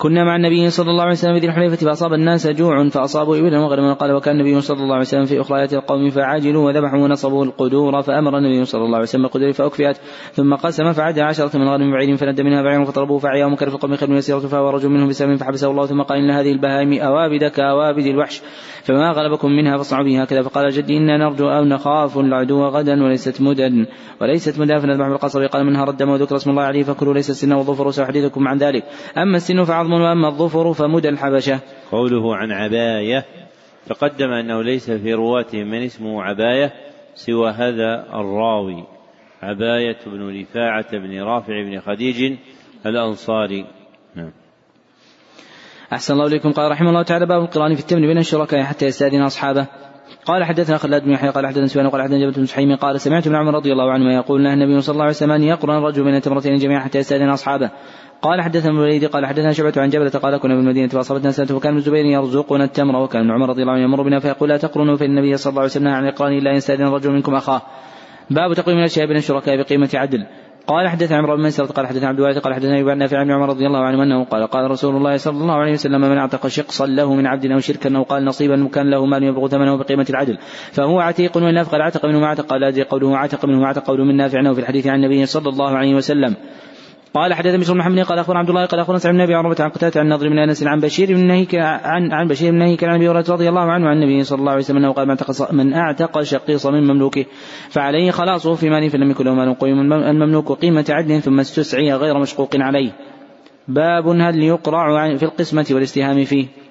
[0.03, 3.93] كنا مع النبي صلى الله عليه وسلم في الحليفة فأصاب الناس جوع فأصابوا إبلا وغنما
[3.93, 8.37] قال وكان النبي صلى الله عليه وسلم في أخريات القوم فعاجلوا وذبحوا ونصبوا القدور فأمر
[8.37, 9.97] النبي صلى الله عليه وسلم القدور فأكفئت
[10.33, 13.95] ثم قسم فعد عشرة من غنم بعير فند منها بعير فطلبوه فعيا ومكر في القوم
[13.95, 18.05] خير يسيرة فهو رجل منهم بسبب فحبسه الله ثم قال إن هذه البهائم أوابد كأوابد
[18.05, 18.41] الوحش
[18.83, 23.41] فما غلبكم منها فاصنعوا به هكذا فقال جدي إنا نرجو أو نخاف العدو غدا وليست
[23.41, 23.85] مدا
[24.21, 27.53] وليست مدا فنذبح بالقصر قال منها رد ما ذكر اسم الله عليه فكلوا ليس السن
[27.53, 28.83] والظفر سأحدثكم عن ذلك
[29.17, 31.59] أما السن فعظم وأما الظفر فمدى الحبشة.
[31.91, 33.25] قوله عن عباية
[33.87, 36.73] تقدم أنه ليس في رواتهم من اسمه عباية
[37.15, 38.83] سوى هذا الراوي.
[39.41, 42.33] عباية بن رفاعة بن رافع بن خديج
[42.85, 43.65] الأنصاري.
[44.15, 44.31] نعم.
[45.93, 46.51] أحسن الله إليكم.
[46.51, 49.67] قال رحمه الله تعالى باب القرآن في التمر بين الشركاء حتى يستأذن أصحابه.
[50.25, 53.27] قال حدثنا خلاد بن يحيى قال حدثنا سفيان قال حدثنا جبل بن سحيم قال سمعت
[53.27, 56.03] ابن عمر رضي الله عنهما يقول نهى النبي صلى الله عليه وسلم أن يقرن الرجل
[56.03, 57.71] بين التمرتين جميعا حتى يستأذن أصحابه.
[58.23, 61.77] قال حدثنا الوليد قال حدثنا شعبة عن جبلة قال كنا بالمدينة فأصابتنا سنة وكان ابن
[61.77, 65.37] الزبير يرزقنا التمر وكان عمر رضي الله عنه يمر بنا فيقول لا تقرنوا فإن النبي
[65.37, 67.61] صلى الله عليه وسلم عن الإقران إلا يستأذن الرجل منكم أخاه.
[68.29, 70.25] باب تقويم الأشياء بين الشركاء بقيمة عدل.
[70.67, 73.49] قال حدثنا عمرو بن مسعود قال حدثنا عبد الوارث قال حدثنا ابن نافع عن عمر
[73.49, 76.85] رضي الله عنه أنه قال قال رسول الله صلى الله عليه وسلم من أعتق شقصا
[76.85, 80.37] له من عبد أو شركا أو قال نصيبا كان له مال يبلغ ثمنه بقيمة العدل.
[80.71, 84.03] فهو عتيق وإن قال أعتق منه ما أعتق قال قوله أعتق منه ما أعتق قوله
[84.03, 86.35] من نافع انه في الحديث عن النبي صلى الله عليه وسلم.
[87.13, 89.69] قال حدث بشر محمد قال اخبر عبد الله قال اخبر سعد بن أبي عروه عن
[89.69, 92.95] قتاده عن نضر بن أنس عن بشير بن نهيك عن عن بشير بن نهيك عن
[92.95, 95.51] أبي هريرة رضي الله عنه عن النبي صلى الله عليه وسلم أنه قال من اعتق
[95.51, 97.25] من اعتق شقيص من مملوكه
[97.69, 102.19] فعليه خلاصه في ماله فلم يكن له مال قيم المملوك قيمة عدل ثم استسعي غير
[102.19, 102.91] مشقوق عليه.
[103.67, 106.62] باب هل يقرع في القسمة والاستهام فيه.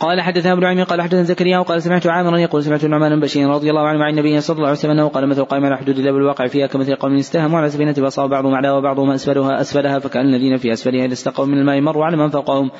[0.00, 3.48] قال حدثنا ابن عمي قال حدثنا زكريا وقال سمعت عامرا يقول سمعت النعمان بن بشير
[3.48, 5.98] رضي الله عنه عن النبي صلى الله عليه وسلم انه قال مثل قائم على حدود
[5.98, 10.34] الله بالواقع فيها كمثل قوم استهموا على سفينة فاصاب بعضهم اعلاها وبعضهم اسفلها أسفلها فكأن
[10.34, 12.70] الذين في أسفلها إذا استقوا من الماء مروا على من فوقهم.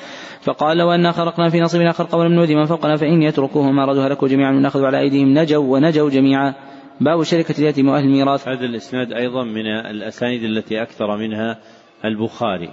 [0.41, 4.07] فقال لو انا خرقنا في نصيبنا خرقا ولم نؤذي من فوقنا فان يتركوه ما ردوا
[4.07, 5.39] هلكوا جميعا من اخذوا على أيديهم.
[5.39, 6.55] نجوا ونجوا جميعا.
[7.01, 8.49] باب شركة اليتيم وأهل الميراث.
[8.49, 11.59] هذا الإسناد أيضا من الأسانيد التي أكثر منها
[12.05, 12.71] البخاري.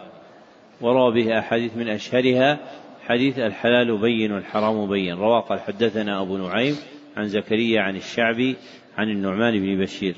[0.81, 2.59] وروى به أحاديث من أشهرها
[3.07, 5.14] حديث الحلال بين والحرام بين.
[5.14, 6.76] رواه قال حدثنا أبو نعيم
[7.18, 8.56] عن زكريا عن الشعبي
[8.98, 10.15] عن النعمان بن بشير.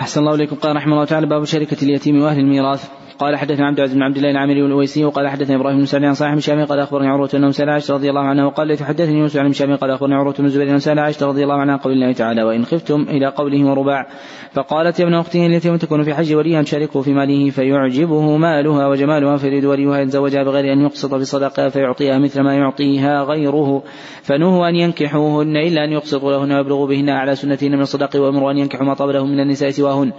[0.00, 0.56] أحسن الله إليكم.
[0.56, 2.90] قال رحمه الله تعالى باب شركة اليتيم وأهل الميراث.
[3.20, 6.14] قال حدثنا عبد العزيز بن عبد الله العامري والأويسي وقال حدثنا إبراهيم بن سعد عن
[6.14, 9.36] صاحب الشامي قال أخبرني عروة أنه سال عائشة رضي الله عنها وقال ليت حدثني يونس
[9.36, 12.12] عن الشامي قال أخبرني عروة بن الزبير أنه سال عائشة رضي الله عنها قول الله
[12.12, 14.06] تعالى وإن خفتم إلى قوله ورباع
[14.52, 19.36] فقالت يا ابن أختي التي تكون في حج وليها تشاركه في ماله فيعجبه مالها وجمالها
[19.36, 23.82] فيريد وليها يتزوجها بغير أن يقسط في صدقها فيعطيها مثل ما يعطيها غيره.
[24.22, 28.58] فنهوا أن ينكحوهن إلا أن يقسطوا لهن ويبلغوا بهن أعلى سنتهن من الصدق وأمروا أن
[28.58, 30.12] ينكحوا ما طاب لهم من النساء سواهن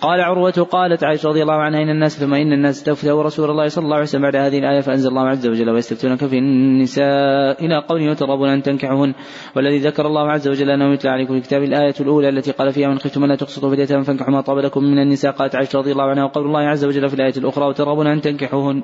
[0.00, 3.68] قال عروة قالت عائشة رضي الله عنها إن الناس ثم إن الناس استفتوا رسول الله
[3.68, 7.78] صلى الله عليه وسلم بعد هذه الآية فأنزل الله عز وجل ويستفتونك في النساء إلى
[7.88, 9.14] قوله وترغبون أن تنكحهن.
[9.56, 12.88] والذي ذكر الله عز وجل أنه يتلى عليكم في كتاب الآية الأولى التي قال فيها
[12.88, 15.32] من خفتم ألا تقسطوا اليتامى فانكحوا ما طاب لكم من النساء.
[15.32, 18.82] قالت عائشة رضي الله عنها وقول الله عز وجل في الآية الأخرى وترغبون أن تنكحوهن.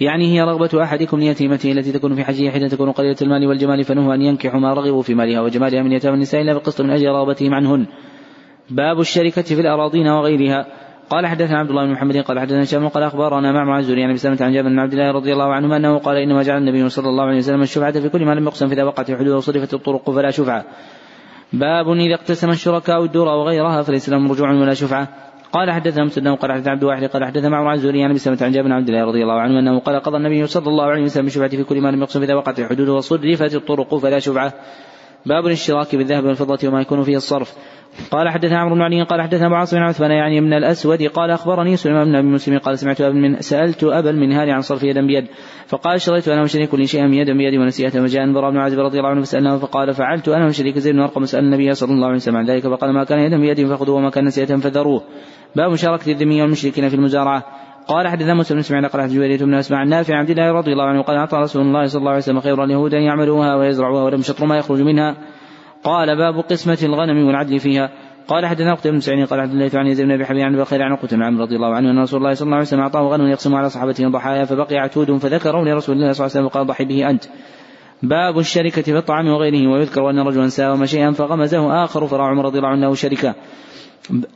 [0.00, 4.14] يعني هي رغبة أحدكم ليتيمته التي تكون في حجه حين تكون قليلة المال والجمال فنهوا
[4.14, 7.54] أن ينكحوا ما رغبوا في مالها وجمالها من يتامى النساء إلا بالقسط من أجل رغبتهم
[7.54, 7.86] عنهن.
[8.70, 10.66] باب الشركة في الأراضين وغيرها
[11.10, 14.38] قال حدثنا عبد الله بن محمد قال حدثنا هشام قال أخبرنا مع الزهري عن بسامة
[14.40, 17.24] عن جابر بن عبد الله رضي الله عنهما أنه قال إنما جعل النبي صلى الله
[17.24, 20.64] عليه وسلم الشفعة في كل ما لم يقسم فاذا وقعت الحدود وصرفت الطرق فلا شفعة.
[21.52, 25.08] باب إذا اقتسم الشركاء الدور وغيرها فليس لهم رجوع ولا شفعة.
[25.52, 28.68] قال حدثنا مسدد قال حدثنا عبد الواحد قال حدثنا معمر عن الزهري عن عن جابر
[28.68, 31.48] بن عبد الله رضي الله عنه أنه قال قضى النبي صلى الله عليه وسلم بالشفعة
[31.48, 34.52] في كل ما لم يقسم فاذا وقعت الحدود وصرفت الطرق فلا شفعة.
[35.26, 37.54] باب الاشتراك بالذهب والفضة وما يكون فيه الصرف.
[38.10, 41.30] قال حدثنا عمرو بن علي قال حدثنا ابو عاصم بن عثمان يعني من الأسود قال
[41.30, 45.06] أخبرني سليمان بن أبي مسلم قال سمعت أبا من سألت أبا المنهال عن صرف يدا
[45.06, 45.26] بيد
[45.66, 49.10] فقال اشتريت أنا وشريك كل شيء يدا بيد ونسيته فجاء انبر بن عازب رضي الله
[49.10, 52.36] عنه فسألناه فقال فعلت أنا وشريك زيد بن أرقم سأل النبي صلى الله عليه وسلم
[52.36, 55.02] عن ذلك فقال ما كان يدا بيد فخذوه وما كان نسيته فذروه.
[55.56, 57.44] باب مشاركه الذمي والمشركين في المزارعة.
[57.86, 61.02] قال حدثنا موسى بن إسماعيل قال حدثنا بن أسماع النافع عبد الله رضي الله عنه
[61.02, 64.46] قال اعطى رسول الله صلى الله عليه وسلم خير اليهود ان يعملوها ويزرعوها ولم شطر
[64.46, 65.16] ما يخرج منها.
[65.84, 67.90] قال باب قسمة الغنم والعدل فيها.
[68.28, 70.92] قال حدثنا قتيبة بن سعيد قال حدثنا عن يزيد بن أبي حبيب عن بخير عن
[70.92, 73.26] عقبة بن عمرو رضي الله عنه أن رسول الله صلى الله عليه وسلم أعطاه غنم
[73.26, 76.84] يقسم على صحابته ضحايا فبقي عتود فذكروا لرسول الله صلى الله عليه وسلم وقال ضحي
[76.84, 77.24] به أنت.
[78.02, 82.58] باب الشركة في الطعام وغيره ويذكر أن رجلا ساوم شيئا فغمزه آخر فرع عمر رضي
[82.58, 83.34] الله عنه شركة.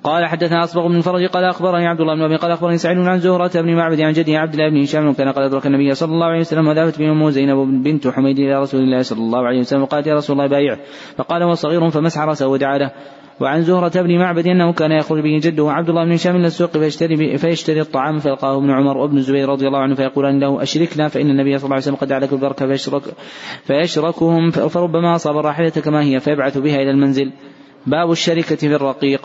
[0.04, 3.18] قال حدثنا أصبغ بن فرج قال أخبرني عبد الله بن أبي قال أخبرني سعيد عن
[3.18, 6.26] زهرة بن معبد عن جده عبد الله بن هشام كان قد أدرك النبي صلى الله
[6.26, 9.82] عليه وسلم وذهبت به امه زينب بنت حميد إلى رسول الله صلى الله عليه وسلم
[9.82, 10.78] وقالت يا رسول الله بايع.
[11.16, 12.90] فقال هو صغير فمسح رأسه ودعا له.
[13.40, 16.70] وعن زهرة بن معبد أنه كان يخرج به جده عبد الله بن هشام إلى السوق
[16.70, 21.30] فيشتري, فيشتري الطعام فيلقاه ابن عمر وابن الزبير رضي الله عنه فيقولان له أشركنا فإن
[21.30, 23.02] النبي صلى الله عليه وسلم قد دعا البركة فيشرك
[23.64, 27.32] فيشركهم فربما أصاب الراحلة كما هي فيبعث بها إلى المنزل.
[27.86, 29.20] باب الشركة في الرقيق.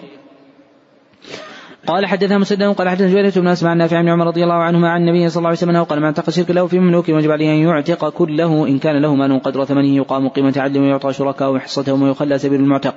[1.87, 5.01] قال حدثنا مسدد قال حدثنا جويرة بن أسماء النافع بن عمر رضي الله عنهما عن
[5.01, 7.51] النبي صلى الله عليه وسلم أنه قال من اعتق شرك له في مملوك وجب عليه
[7.51, 12.01] أن يعتق كله إن كان له مال قدر ثمنه يقام قيمة عدل ويعطى شركاء حصتهم
[12.01, 12.95] ويخلى سبيل المعتق.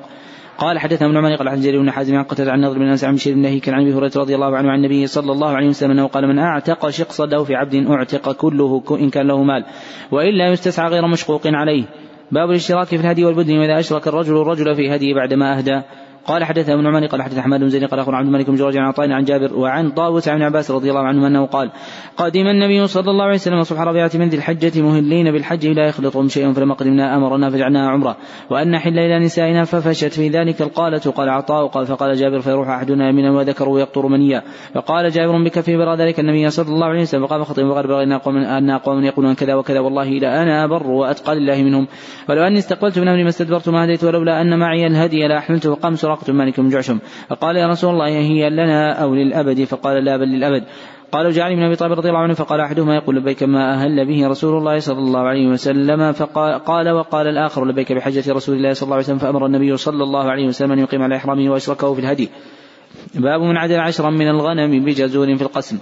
[0.58, 3.04] قال حدثنا ابن عمر قال عن جرير بن حازم عن قتل عن نضر بن أنس
[3.04, 5.68] عن بشير بن كان عن أبي هريرة رضي الله عنه عن النبي صلى الله عليه
[5.68, 9.64] وسلم أنه قال من أعتق شقص له في عبد أعتق كله إن كان له مال
[10.10, 11.84] وإلا يستسعى غير مشقوق عليه.
[12.32, 15.82] باب الاشتراك في الهدي والبدن وإذا أشرك الرجل الرجل في هديه بعدما أهدى
[16.26, 18.76] قال حدثنا ابن عمر قال حدث أحمد بن زيد قال اخبر عبد الملك بن جريج
[18.76, 21.70] عن عطاء عن جابر وعن طاووس عن عباس رضي الله عنهما أنه قال
[22.16, 26.28] قدم النبي صلى الله عليه وسلم صبح ربيعة من ذي الحجة مهلين بالحج لا يخلطهم
[26.28, 28.16] شيء فلما قدمنا أمرنا فجعلناها عمرة
[28.50, 30.98] وأن حل إلى نسائنا ففشت في ذلك القالة.
[30.98, 34.42] قال عطاء قال فقال جابر فيروح أحدنا يمينا وذكره يقطر منيا.
[34.74, 37.26] فقال جابر بكفه برا ذلك النبي صلى الله عليه وسلم.
[37.26, 41.34] فقام خطيب وغرب إن قوم أن قوم يقولون كذا وكذا والله لا أنا أبر وأتقى
[41.34, 41.86] لله منهم.
[42.28, 45.94] ولو أني استقبلت من أمري ما استدبرت ما هديت ولولا أن معي الهدي لأحملته فقام
[46.14, 46.98] سراقة مالك بن جعشم
[47.28, 50.64] فقال يا رسول الله هي لنا أو للأبد فقال لا بل للأبد
[51.12, 54.28] قال جعل من أبي طالب رضي الله عنه فقال أحدهما يقول لبيك ما أهل به
[54.28, 58.84] رسول الله صلى الله عليه وسلم فقال قال وقال الآخر لبيك بحجة رسول الله صلى
[58.84, 62.00] الله عليه وسلم فأمر النبي صلى الله عليه وسلم أن يقيم على إحرامه وأشركه في
[62.00, 62.28] الهدي.
[63.14, 65.78] باب من عدل عشرا من الغنم بجزور في القسم.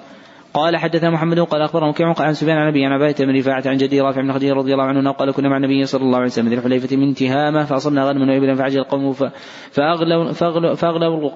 [0.55, 3.77] قال حدثنا محمد قال أخبرنا وكيع عن سفيان عن أبي عن عبادة بن رفاعة عن
[3.77, 6.49] جدي رافع بن خديجة رضي الله عنه قال كنا مع النبي صلى الله عليه وسلم
[6.49, 9.13] ذي الحليفة من تهامة فأصبنا غنما وإبلا فعجل القوم
[9.71, 11.31] فاغلوا فاغلوا, فأغلوا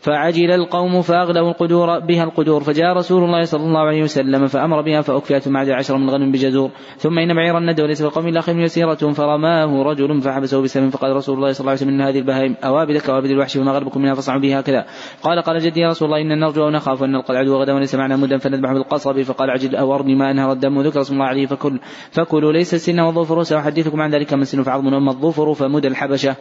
[0.00, 2.62] فعجل القوم فأغلوا القدور بها القدور.
[2.62, 6.70] فجاء رسول الله صلى الله عليه وسلم فأمر بها فأكفئت عدل عشر من غنم بجزور.
[6.98, 11.36] ثم إن بعير الندى وليس بالقوم إلا خير يسيرة فرماه رجل فحبسه بسهم فقال رسول
[11.36, 14.40] الله صلى الله عليه وسلم إن هذه البهائم أوابد كوابد الوحش وما غربكم منها فاصنعوا
[14.40, 14.86] بها هكذا.
[15.22, 17.94] قال قال جدي يا رسول الله إن نرجو أو نخاف أن نلقى العدو غدا وليس
[17.94, 19.22] معنا مدا فنذبح بالقصب.
[19.22, 23.00] فقال عجل أو أرني ما أنهر الدم وذكر اسم الله عليه فكل فكلوا ليس السن
[23.00, 26.36] والظفر سأحدثكم عن ذلك من السن فعظم أما الظفر فمدى الحبشة.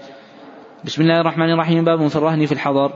[0.86, 1.86] بسم الله الرحمن الرحيم.
[1.86, 2.92] باب في الرهن في الحضر.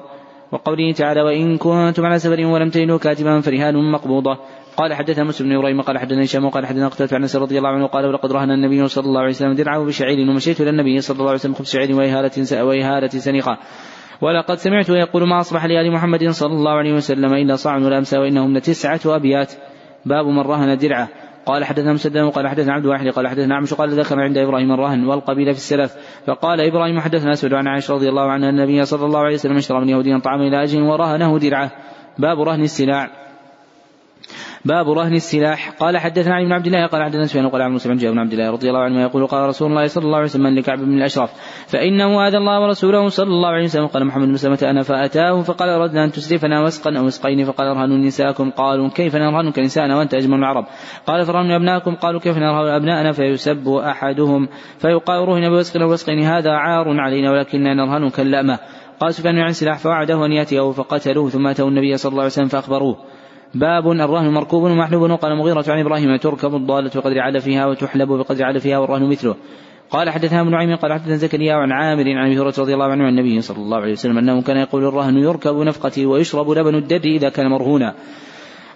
[0.52, 4.38] وقوله تعالى وإن كنتم على سفر ولم تجدوا كاتبا فرهان مقبوضة.
[4.78, 7.70] قال حدثنا مسلم بن إبراهيم قال حدثنا هشام وقال حدثنا قتادة عن أنس رضي الله
[7.70, 11.15] عنه قال ولقد رهن النبي صلى الله عليه وسلم درعه بشعير ومشيت إلى النبي صلى
[11.15, 13.57] الله عليه وسلم خبز شعير وإهالة وإهالة سنقة.
[14.22, 18.18] ولقد سمعت يقول ما أصبح لآل محمد صلى الله عليه وسلم إلا صاع ولا أمسى
[18.18, 19.53] وإنهم لتسعة أبيات.
[20.06, 21.10] باب من رهن درعه.
[21.45, 25.07] قال حدثنا مسدد قال حدثنا عبد واحد قال حدثنا عمش قال ذكر عند إبراهيم الرهن
[25.07, 25.95] والقبيله في السلف
[26.28, 29.82] فقال إبراهيم حدثنا اسود عن عائشة رضي الله عنها النبي صلى الله عليه وسلم اشترى
[29.82, 31.72] من يهوديا طعاما إلى أجل ورهنه درعه.
[32.18, 33.22] باب رهن السلاع
[34.65, 35.69] باب رهن السلاح.
[35.69, 38.52] قال حدثنا علي بن عبد الله قال حدثنا سفيان قال عن موسى بن عبد الله
[38.52, 41.31] رضي الله عنه يقول قال رسول الله صلى الله عليه وسلم لكعب بن الأشرف
[41.68, 43.88] فإنه اذى الله ورسوله صلى الله عليه وسلم.
[43.88, 47.98] قال محمد بن سلمة أنا فاتاه فقال أردنا أن تسلفنا وسقا أو وسقين فقال ارهنوا
[47.98, 48.49] نساءكم.
[48.49, 50.65] قالوا كيف نرهنك نساءنا وأنت أجمل العرب.
[51.07, 51.95] قال فرهنوا أبناءكم.
[51.95, 57.73] قالوا كيف نرهن أبناءنا؟ فيسب أحدهم فيقال رهن بوسق أو وسقين هذا عار علينا ولكننا
[57.73, 58.60] نرهنك اللأمة
[58.99, 62.48] قال سفيان عن سلاح فوعده أن يأتيه فقتلوه ثم أتوا النبي صلى الله عليه وسلم
[62.48, 62.98] فأخبروه.
[63.55, 65.11] باب الرهن مركوب ومحلوب.
[65.11, 69.35] وقال مغيرة عن إبراهيم تركب الضالة بقدر علفها وتحلب بقدر علفها والرهن مثله.
[69.89, 73.03] قال حدثنا ابن نعيم قال حدثنا زكريا عن عامر عن أبي هريرة رضي الله عنه
[73.03, 77.05] عن النبي صلى الله عليه وسلم أنه كان يقول الرهن يركب نفقتي ويشرب لبن الدر
[77.05, 77.93] إذا كان مرهونا.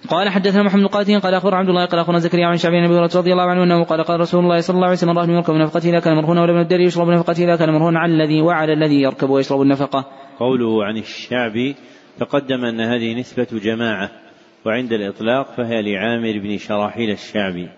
[0.10, 3.12] قال حدثنا محمد قاتل قال اخبر عبد الله قال أخبرنا زكريا عن شعبي ابي هريرة
[3.16, 5.90] رضي الله عنه أنه قال قال رسول الله صلى الله عليه وسلم الرهن يركب نفقتي
[5.90, 9.30] إذا كان مرهونا ولبن الدر يشرب نفقتي إذا كان مرهونا على الذي وعلى الذي يركب
[9.30, 10.06] ويشرب النفقة.
[10.40, 11.76] قوله عن الشعبي
[12.20, 14.27] تقدم أن هذه نسبة جماعة.
[14.66, 17.70] وعند الإطلاق فهي لعامر بن شراحيل الشعبي.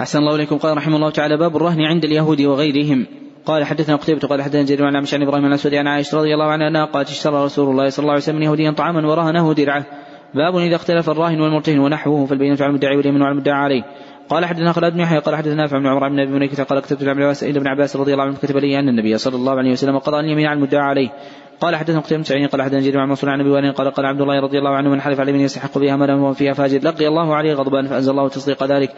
[0.00, 0.58] أحسن الله إليكم.
[0.58, 3.06] قال رحمه الله تعالى باب الرهن عند اليهود وغيرهم.
[3.46, 6.44] قال حدثنا قتيبة قال حدثنا جرير عن عمش عن إبراهيم الأسود عن عائشة رضي الله
[6.44, 9.86] عنها أنها قالت اشترى رسول الله صلى الله عليه وسلم يهوديا طعاما ورهنه درعه.
[10.34, 13.82] باب إذا اختلف الراهن والمرتهن ونحوه فالبينة على المدعي واليمين على المدعى عليه.
[14.28, 17.02] قال حدثنا خالد بن يحيى قال حدثنا نافع بن عمر بن أبي مليكه قال كتبت
[17.02, 20.20] إلى ابن عباس رضي الله عنه كتب لي أن النبي صلى الله عليه وسلم قضى
[20.20, 21.08] اليمين على المدعى عليه.
[21.60, 24.20] قال حدثنا قتيبة سعيد قال حدثنا جرير عن منصور عن أبي وائل قال قال عبد
[24.20, 27.08] الله رضي الله عنه من حلف على من يستحق بها مالا وهو فيها فاجر لقي
[27.08, 28.90] الله عليه غضبان فأنزل الله تصديق ذلك.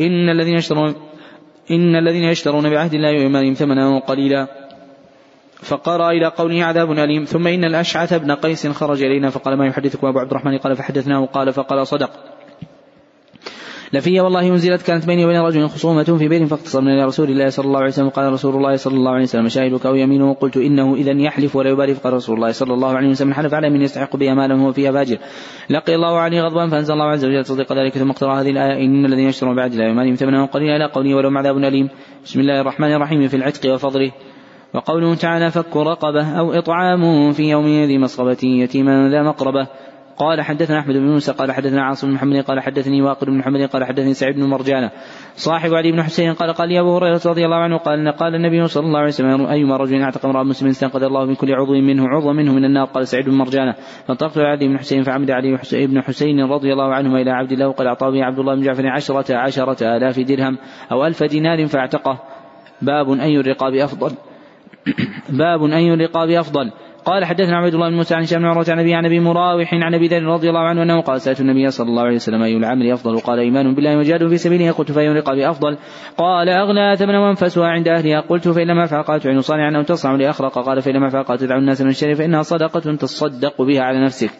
[0.00, 0.94] إن الذين يشترون
[1.70, 4.46] إن الذين يشترون بعهد الله وإيمانهم ثمنا قليلا.
[5.62, 10.06] فقرأ إلى قوله عذاب أليم ثم إن الأشعث بن قيس خرج إلينا فقال ما يحدثكم
[10.06, 12.10] أبو عبد الرحمن؟ قال فحدثناه قال فقال صدق.
[13.92, 17.66] لفي والله أنزلت كانت بيني وبين رجل خصومة في بيت فاختصمنا إلى رسول الله صلى
[17.66, 20.94] الله عليه وسلم قال رسول الله صلى الله عليه وسلم شاهدك أو يمينه قلت إنه
[20.94, 24.16] إذا يحلف ولا يبالي فقال رسول الله صلى الله عليه وسلم حلف على من يستحق
[24.16, 25.18] بها مالا هو فيها فاجر
[25.70, 29.06] لقي الله عليه غضبا فأنزل الله عز وجل تصديق ذلك ثم اقترى هذه الآية إن
[29.06, 31.88] الذين يشترون بعد لا يمالهم ثمنا قليلا إلى قوله ولهم عذاب أليم.
[32.24, 34.12] بسم الله الرحمن الرحيم في العتق وفضله.
[34.74, 39.66] وقوله تعالى فك رقبة أو إطعام في يوم ذي مسغبة يتيما ذا مقربة.
[40.20, 43.60] قال حدثنا أحمد بن موسى قال حدثنا عاصم بن محمد قال حدثني واقد بن محمد
[43.60, 44.90] قال حدثني سعيد بن مرجانه
[45.34, 48.66] صاحب علي بن حسين قال قال لي أبو هريرة رضي الله عنه قال قال النبي
[48.66, 52.08] صلى الله عليه وسلم ايما رجل أعتق امرا مسلم استنقذ الله من كل عضو منه
[52.08, 53.74] عضو منه من النار قال سعيد بن مرجانه
[54.06, 57.68] فانطلقت إلى علي بن حسين فعمد علي بن حسين رضي الله عنهما إلى عبد الله
[57.68, 60.58] وقال أعطاه عبد الله بن جعفر عشرة عشرة آلاف درهم
[60.92, 62.18] أو ألف دينار فاعتقه.
[62.82, 64.12] باب أي الرقاب أفضل.
[65.42, 66.72] باب أي الرقاب أفضل.
[67.04, 69.74] قال حدثنا عبد الله بن موسى عن هشام بن عروة عن ابي عن أبي مراوح
[69.74, 72.56] عن أبي ذر رضي الله عنه أنه قال سألت النبي صلى الله عليه وسلم أي
[72.56, 75.76] العمل أفضل؟ قال إيمان بالله وجهاد في سبيله قلت فاي الرقاب أفضل.
[76.16, 78.20] قال اغلى ثمنا وأنفسها عند أهلها.
[78.20, 80.58] قلت فإن لم افعل قال تعين صانعا أو تصنع لأخرق.
[80.58, 84.30] قال فإن لم افعل قال تدعو الناس من الشر فإنها صدقة تصدق بها على نفسك.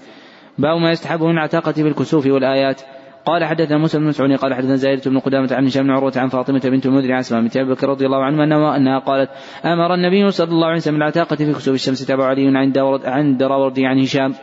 [0.59, 2.83] باب ما يستحب من عتاقة بالكسوف والآيات.
[3.25, 6.29] قال حدثنا موسى بن مسعود قال حدثنا زائدة بن قدامة عن هشام بن عروة عن
[6.29, 9.31] فاطمة بنت المنذر عن أسماء بنت أبي بكر رضي الله عنها انها أنها قالت
[9.65, 13.87] أمر النبي صلى الله عليه وسلم بالعتاقة في كسوف الشمس تابع علي عند عند راوردي
[13.87, 14.35] عن هشام.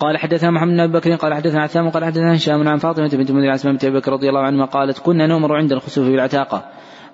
[0.00, 3.30] قال حدثنا محمد بن أبي بكر قال حدثنا عثام قال حدثنا هشام عن فاطمة بنت
[3.30, 6.64] المنذر عن بنت أبي بكر رضي الله عنها قالت كنا نؤمر عند الخسوف بالعتاقة.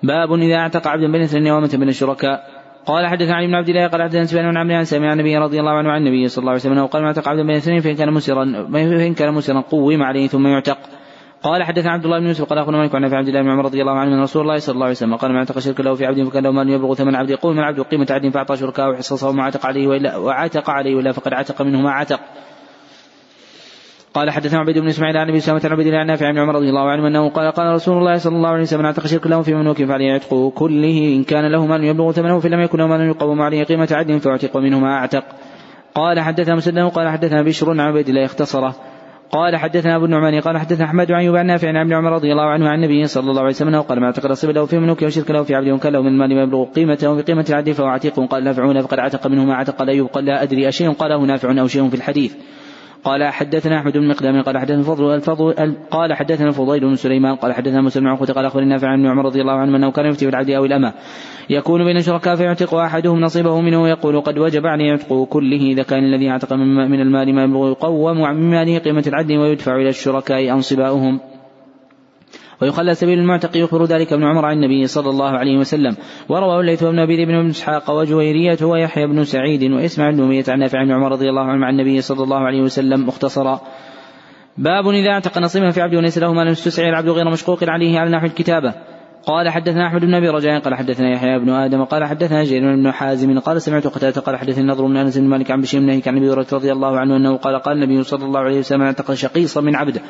[0.03, 2.56] باب إذا اعتق عبدا بين اثنين نوامة من الشركاء.
[2.87, 5.59] قال حدثنا علي بن عبد الله قال حدثنا سفيان بن عمرو عن سمع النبي رضي
[5.59, 7.95] الله عنه عن النبي صلى الله عليه وسلم وقال ما اعتق عبدا بين اثنين فإن
[7.95, 10.77] كان مسرا فإن كان مسرا قوم عليه ثم يعتق.
[11.43, 13.81] قال حدثنا عبد الله بن يوسف قال اخونا مالك عن عبد الله بن عمر رضي
[13.81, 16.05] الله عنه من رسول الله صلى الله عليه وسلم قال من اعتق شركا له في
[16.05, 19.29] عبد فكان له مال يبلغ ثمن عبد يقول من عبد قيمه عبد فأعطى شركاء وحصصه
[19.29, 22.19] وما عتق عليه والا وعتق عليه والا فقد عتق منه ما عتق.
[24.17, 26.55] قال حدثنا عبيد بن إسماعيل عن أبي سلمة عن عبيد الله عن نافع بن عمر
[26.55, 29.41] رضي الله عنه أنه قال قال رسول الله صلى الله عليه وسلم اعتق شرك له
[29.41, 31.15] في مملوك فعليه عتقه كله.
[31.15, 34.19] إن كان له مال يبلغ ثمنه فإن لم يكن له مال يقوم عليه قيمة عدل
[34.19, 35.23] فأعتق منه ما أعتق.
[35.95, 38.75] قال حدثنا مسدد قال حدثنا بشر عن عبيد الله اختصره.
[39.31, 42.45] قال حدثنا أبو النعمان قال حدثنا أحمد عن عن نافع عن ابن عمر رضي الله
[42.45, 45.31] عنه عن النبي صلى الله عليه وسلم قال ما اعتقد نصيب له في ملوك وشرك
[45.31, 48.43] له في عبد وكان له من المال ما يبلغ قيمته بقيمة العدل فهو عتيق قال
[48.43, 50.91] نافعون فقد عتق منه ما عتق لا يبقى لا أدري أشيء.
[50.91, 52.35] قاله نافع أو شيء في الحديث.
[53.07, 57.53] قال حدثنا أحمد بن مقدام قال حدثنا الفضل الفضل قال حدثنا الفضيل بن سليمان قال
[57.53, 60.25] حدثنا مسلم بن عقبه قال أخبرني نافع عن عمر رضي الله عنه أنه كان يفتي
[60.25, 60.93] بالعبد أو الأمة.
[61.49, 66.03] يكون بين الشركاء فيعتق أحدهم نصيبه منه ويقول قد وجب عليه عتقه كله إذا كان
[66.03, 71.19] الذي أعتق من المال ما يقوم من ماله قيمة العدل ويدفع إلى الشركاء أنصباؤهم.
[72.61, 75.95] ويخلى سبيل المعتق يخبر ذلك ابن عمر عن النبي صلى الله عليه وسلم.
[76.29, 80.83] ورواه الليث بن أبي بن إسحاق وجويرية ويحيى بن سعيد وإسماعيل بن أمية عن نافع
[80.83, 83.61] بن عمر رضي الله عنه عن النبي صلى الله عليه وسلم مختصرا.
[84.57, 88.09] باب إذا اعتق نصيبا في عبد وليس له مال استسعي العبد غير مشقوق عليه على
[88.09, 88.73] نحو الكتابة.
[89.27, 92.91] قال حدثنا أحمد بن أبي رجاء قال حدثنا يحيى بن آدم قال حدثنا جرير بن
[92.91, 96.17] حازم قال سمعت قتادة قال حدثني النضر بن أنس بن مالك عن بشير بن عن
[96.17, 99.61] أبي هريرة رضي الله عنه أنه قال قال النبي صلى الله عليه وسلم اعتق شقيصا
[99.61, 100.01] من عبده.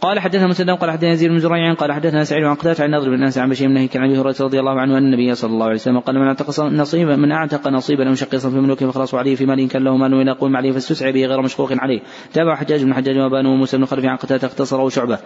[0.00, 3.10] قال حدثنا مسدد قال حدثنا يزيد بن زريع قال حدثنا سعيد عن قتادة عن النضر
[3.10, 5.66] بن أنس عن بشير بن عن أبي هريرة رضي الله عنه أن النبي صلى الله
[5.66, 9.34] عليه وسلم قال من أعتق نصيبا من أعتق نصيبا أو شقيصا في ملوك فخلص عليه
[9.34, 12.00] في مال كان له مال ولا قوم عليه فاستسعي به غير مشقوق عليه.
[12.32, 15.18] تابع حجاج بن حجاج وبان وموسى بن خلف عن قتادة اختصره شعبة.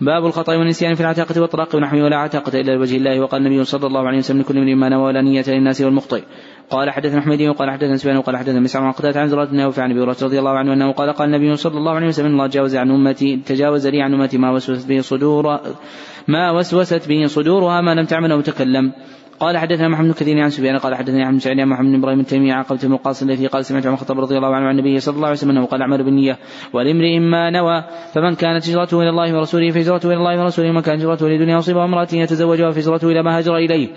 [0.00, 3.86] باب الخطأ والنسيان في العتاقة والطلاق ونحوه ولا عتاقة إلا لوجه الله وقال النبي صلى
[3.86, 6.22] الله عليه وسلم لكل من ما نوى ولا نية للناس والمخطئ.
[6.70, 9.90] قال حدثنا حميدي وقال حدثنا سفيان وقال حدثنا مسعر عن قتادة عن زراد بن عن
[9.90, 12.76] أبي هريرة رضي الله عنه أنه قال قال النبي صلى الله عليه وسلم الله تجاوز
[12.76, 15.60] عن أمتي تجاوز لي عن أمتي ما وسوست به صدور
[16.28, 18.92] ما وسوست به صدورها ما لم تعمل أو تكلم
[19.40, 22.52] قال حدثنا محمد بن كثير عن سفيان قال حدثني احمد بن محمد بن إبراهيم التيمي
[22.52, 25.16] عن قبة بن القاسم الذي قال سمعت عمر الخطاب رضي الله عنه عن النبي صلى
[25.16, 26.38] الله عليه وسلم أنه قال اعمل بالنية
[26.72, 31.02] ولامرئ ما نوى فمن كانت هجرته إلى الله ورسوله فهجرته إلى الله ورسوله ومن كانت
[31.02, 33.88] هجرته لدنيا مصيبه امرأة يتزوجها فهجرته إلى ما هاجر إليه.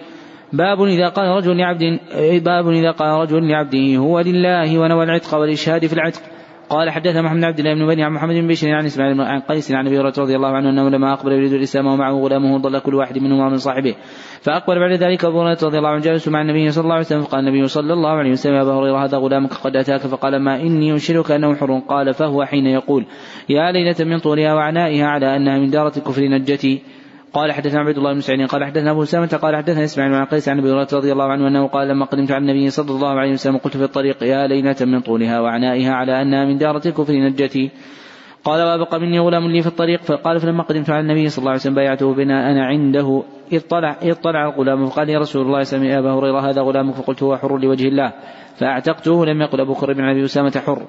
[0.54, 2.00] باب إذا قال رجل لعبد
[2.44, 6.22] باب إذا قال رجل لعبده هو لله ونوى العتق والإشهاد في العتق.
[6.70, 9.72] قال حدثنا محمد عبد الله بن بني عن محمد بن بشير عن إسماعيل عن قيس
[9.72, 12.96] عن أبي هريرة رضي الله عنه أنه لما أقبل يريد الإسلام ومعه غلامه ضل كل
[12.96, 13.96] واحد منهما من صاحبه.
[14.42, 17.22] فأقبل بعد ذلك أبو هريرة رضي الله عنه جالس مع النبي صلى الله عليه وسلم
[17.22, 20.62] فقال النبي صلى الله عليه وسلم يا أبا هريرة هذا غلامك قد أتاك؟ فقال ما
[20.62, 21.80] إني انشرك أنه حر.
[21.80, 23.06] قال فهو حين يقول
[23.50, 26.82] يا ليلة من طولها وعنائها على أنها من دارة الكفر نجتي
[27.34, 30.50] قال حدثنا عبد الله بن سعيد قال حدثنا أبو سامة قال حدثنا إسماعيل بن قيس
[30.50, 33.32] عن أبي هريرة رضي الله عنه أنه قال لما قدمت على النبي صلى الله عليه
[33.32, 37.72] وسلم قلت في الطريق يا ليلة من طولها وعنائها على انها من دارة الكفر نجتي.
[38.44, 40.02] قال وأبقى مني غلام لي في الطريق.
[40.02, 43.24] فقال فلما قدمت على النبي صلى الله عليه وسلم بايعته بنا أنا عنده.
[43.52, 47.24] إذ طلع إذ طلع الغلام فقال يا رسول الله سمع أبا هريرة هذا غلامك فقلت
[47.24, 48.14] هو حر لوجه الله.
[48.56, 50.82] فأعتقته لم يقل أبو بكر بن أبي أسامة حر.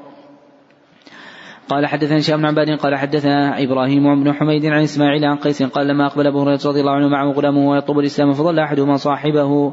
[1.68, 5.86] قال حدثنا هشام بن عباد قال حدثنا إبراهيم بن حميد عن إسماعيل عن قيس قال
[5.86, 9.72] لما أقبل أبو هريرة رضي الله عنه معه غلامه ويطلب الإسلام فظل أحدهما صاحبه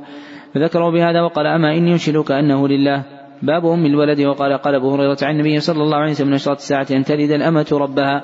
[0.53, 3.03] فذكروا بهذا وقال أما إني انشدك أنه لله؟
[3.41, 6.57] باب أم الولد وقال قال أبو هريرة عن النبي صلى الله عليه وسلم من أشراط
[6.57, 8.23] الساعة أن تلد الأمة ربها.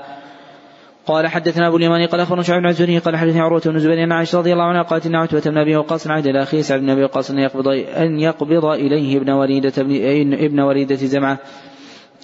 [1.06, 4.12] قال حدثنا أبو اليماني قال أخبرنا شعيب بن الزهري قال حدثني عروة بن زبير ان
[4.12, 6.90] عائشة رضي الله عنها قالت إن عتبة بن أبي وقاص عهد إلى أخيه سعد بن
[6.90, 7.68] أبي وقاص أن يقبض
[7.98, 9.74] أن يقبض إليه ابن وليدة
[10.46, 11.40] ابن وليدة زمعة.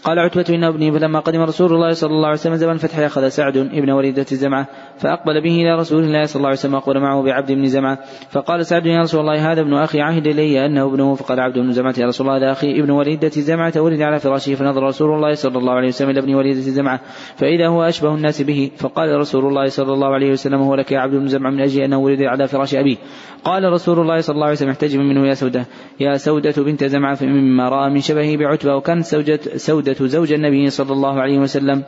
[0.07, 3.27] قال عتبة إن ابني فلما قدم رسول الله صلى الله عليه وسلم زمن الفتح أخذ
[3.27, 4.67] سعد ابن وليدة زمعة
[4.97, 7.99] فأقبل به إلى رسول الله صلى الله عليه وسلم أقبل معه بعبد بن زمعة.
[8.29, 11.71] فقال سعد يا رسول الله هذا ابن أخي عهد إلي أنه ابنه فقال عبد بن
[11.71, 15.33] زمعة يا رسول الله هذا أخي ابن وليدة زمعة ولد على فراشه فنظر رسول الله
[15.33, 16.99] صلى الله عليه وسلم إلى ابن وليدة زمعة
[17.35, 20.99] فإذا هو أشبه الناس به فقال رسول الله صلى الله عليه وسلم هو لك يا
[20.99, 22.97] عبد بن زمعة من أجل أنه ولد على فراش أبيه.
[23.43, 25.65] قال رسول الله صلى الله عليه وسلم احتجم منه يا سودة.
[25.99, 31.21] يا سودة بنت زمعة مما رأى من شبهه بعتبة سودة, سودة زوج النبي صلى الله
[31.21, 31.83] عليه وسلم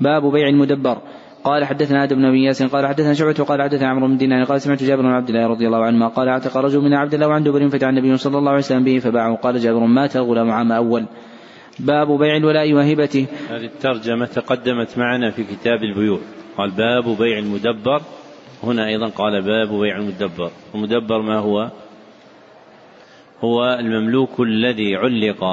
[0.00, 0.98] باب بيع المدبر.
[1.44, 4.60] قال حدثنا آدم بن أبي ياسين قال حدثنا شعبة وقال حدثنا عمرو بن دينار قال
[4.60, 7.42] سمعت جابر بن عبد الله رضي الله عنهما قال أعتق رجل من عبد الله وعن
[7.42, 9.36] دبر فدعا النبي صلى الله عليه وسلم به فباعه.
[9.36, 11.04] قال جابر مات الغلام عام أول؟
[11.78, 13.26] باب بيع الولاء وهبته.
[13.50, 16.18] هذه الترجمة تقدمت معنا في كتاب البيوع.
[16.58, 18.02] قال باب بيع المدبر.
[18.62, 20.50] هنا أيضا قال باب بيع المدبر.
[20.74, 21.70] المدبر ما هو؟
[23.44, 25.44] هو المملوك الذي علق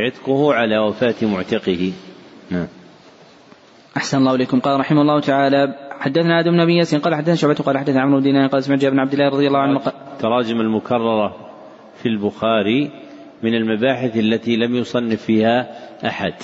[0.00, 1.92] عتقه على وفاة معتقه.
[2.50, 2.66] نعم.
[3.96, 4.60] أحسن الله إليكم.
[4.60, 8.16] قال رحمه الله تعالى حدثنا آدم بن أبي ياسين قال حدثنا شعبة قال حدثنا عمرو
[8.16, 9.80] بن دينار قال سمعت بن عبد الله رضي الله عنه
[10.18, 11.36] تراجم المكررة
[12.02, 12.90] في البخاري
[13.42, 15.66] من المباحث التي لم يصنف فيها
[16.06, 16.34] أحد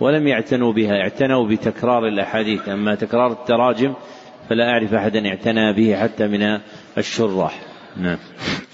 [0.00, 2.68] ولم يعتنوا بها اعتنوا بتكرار الأحاديث.
[2.68, 3.94] أما تكرار التراجم
[4.48, 6.58] فلا أعرف أحدا اعتنى به حتى من
[6.98, 7.60] الشراح.
[8.00, 8.16] نعم.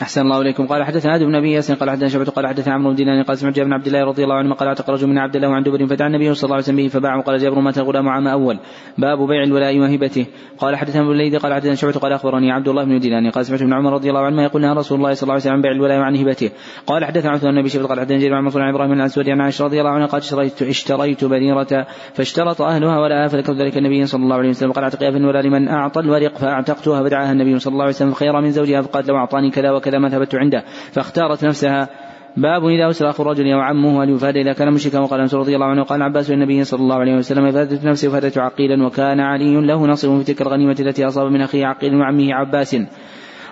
[0.03, 0.67] أحسن الله إليكم.
[0.67, 3.39] قال حدثنا آدم بن أبي ياسين قال حدثنا شعبة قال حدثنا عمرو بن دينار قال
[3.39, 5.63] سمعت جابر بن عبد الله رضي الله عنه قال أعتق رجل من عبد الله وعن
[5.63, 8.59] دبر فدعا النبي صلى الله عليه وسلم به فباعه قال جابر مات الغلام عام أول.
[8.99, 10.27] باب بيع الولاء وهبته.
[10.59, 13.63] قال حدثنا ابن الليث قال حدثنا شعبة قال أخبرني عبد الله بن دينار قال سمعت
[13.63, 15.73] ابن عمر رضي الله عنه يقول نهى رسول الله صلى الله عليه وسلم عن بيع
[15.73, 16.51] الولاء وعن هبته.
[16.87, 19.41] قال حدثنا عثمان بن شبل قال حدثنا جرير عن منصور عن إبراهيم بن الاسود عن
[19.41, 24.23] عائشة رضي الله عنها قال اشتريت اشتريت بريرة فاشترط أهلها ولا فذكرت ذلك النبي صلى
[24.23, 24.73] الله عليه وسلم.
[24.73, 25.11] قال اعتقها
[25.43, 29.19] لمن أعطى الورق فأعتقتها فدعاها النبي صلى الله عليه وسلم خيرا من زوجها فقالت لو
[29.19, 30.65] أعطاني كذا وكذا ما ثبت عنده.
[30.93, 31.89] فاختارت نفسها.
[32.37, 35.01] باب إذا أسر أخو الرجل أو عمه هل يفاد إذا كان مشركا.
[35.01, 38.43] وقال أنس رضي الله عنه قال عباس للنبي صلى الله عليه وسلم إفادة نفسي وفادة
[38.43, 42.77] عقيلا وكان علي له نصيب في تلك الغنيمة التي أصاب من أخيه عقيل وعمه عباس.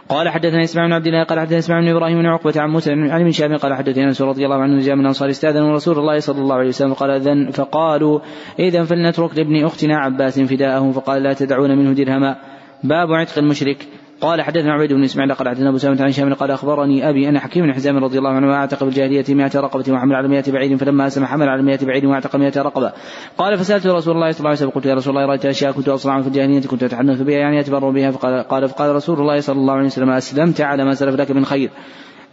[0.08, 2.92] قال حدثنا إسماعيل بن عبد الله قال حدثنا إسماعيل بن إبراهيم بن عقبة عن موسى
[2.92, 6.18] عن ابن شهاب قال حدثنا أنس رضي الله عنه جاء من الانصار استأذن رسول الله
[6.18, 6.92] صلى الله عليه وسلم.
[6.94, 8.20] قال اذن فقالوا
[8.58, 12.36] اذا فلنترك لابن أختنا عباس فداءه فقال لا تدعون منه درهما.
[12.84, 13.86] باب عتق المشرك.
[14.20, 17.38] قال حدثنا عبيد بن إسماعيل قال حدثنا أبو سلمة عن هشام قال أخبرني أبي أن
[17.38, 20.76] حكيم بن حزام رضي الله عنه أعتق في الجاهليه 100 رقبة وحمل على 100 بعير
[20.76, 22.92] فلما أسلم حمل على 100 بعير وأعتق 100 رقبة.
[23.38, 25.88] قال فسألت رسول الله صلى الله عليه وسلم قلت يا رسول الله رأيت أشياء كنت
[25.88, 29.56] اصنعها في الجاهلية كنت أتحدث بها يعني اتبر بها فقال قال فقال رسول الله صلى
[29.56, 31.70] الله عليه وسلم أسلمت على ما سلف لك من خير.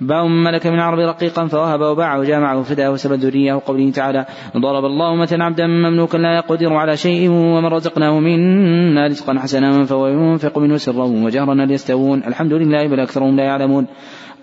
[0.02, 4.26] من ملك من العرب رقيقا فوهب وباع وجامعه فداه وسب ذريه وقوله تعالى
[4.58, 10.08] ضرب الله مثلا عبدا مملوكا لا يقدر على شيء ومن رزقناه منا رزقا حسنا فهو
[10.08, 12.24] ينفق منه سرا وجهرا ليستوون.
[12.24, 13.88] الحمد لله بل أكثرهم لا يعلمون.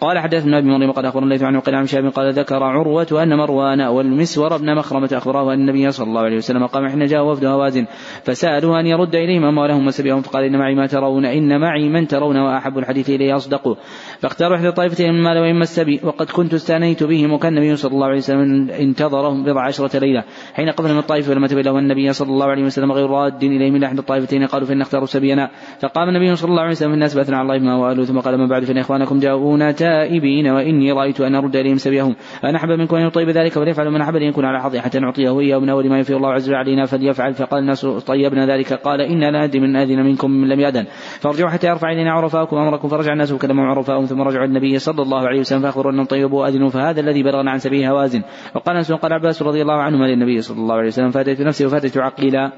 [0.00, 3.36] قال حدثنا ابن مريم قال أخبرنا الليث عن عقيل عن شاب قال ذكر عروة أن
[3.36, 7.44] مروان والمسور بن مخرمة أخبراه أن النبي صلى الله عليه وسلم قام حين جاء وفد
[7.44, 7.86] هوازن
[8.22, 12.36] فسألوا أن يرد إليهم أموالهم وسبيهم فقال إن معي ما ترون إن معي من ترون
[12.36, 13.76] وأحب الحديث إلي أصدقه
[14.24, 18.16] فاختاروا إحدى الطائفتين المال وإما السبي وقد كنت استانيت بهم وكان النبي صلى الله عليه
[18.16, 20.24] وسلم انتظرهم بضع عشرة ليلة.
[20.54, 23.84] حين قبل من الطائف ولم تبين النبي صلى الله عليه وسلم غير راد إليهم من
[23.84, 25.50] أحد الطائفتين قالوا فإن اختاروا سبينا.
[25.80, 28.46] فقام النبي صلى الله عليه وسلم الناس بأثنى على الله ما وآله ثم قال ما
[28.46, 32.16] بعد فإن إخوانكم جاءونا تائبين وإني رأيت أن أرد إليهم سبيهم.
[32.44, 35.40] أنا أحب منكم أن يطيب ذلك فليفعل من أحب أن يكون على حظي حتى نعطيه
[35.40, 37.34] إياه من أول ما يفي الله عز وجل علينا فليفعل.
[37.34, 38.72] فقال الناس طيبنا ذلك.
[38.72, 40.84] قال إنا لا من أذن منكم من لم يأذن.
[41.20, 42.88] فارجعوا حتى يرفع إلينا عرفاءكم أمركم.
[42.88, 46.70] فرجع الناس وكلموا عرفاءهم ثم رجعوا النبي صلى الله عليه وسلم فأخبروا أنهم طيبوا أذنوا
[46.70, 48.22] فهذا الذي بلغنا عن سبيل هوازن
[48.54, 51.98] وقال أنس قال عباس رضي الله عنهما للنبي صلى الله عليه وسلم فاتيت نفسي وفاتت
[51.98, 52.52] عقيلا.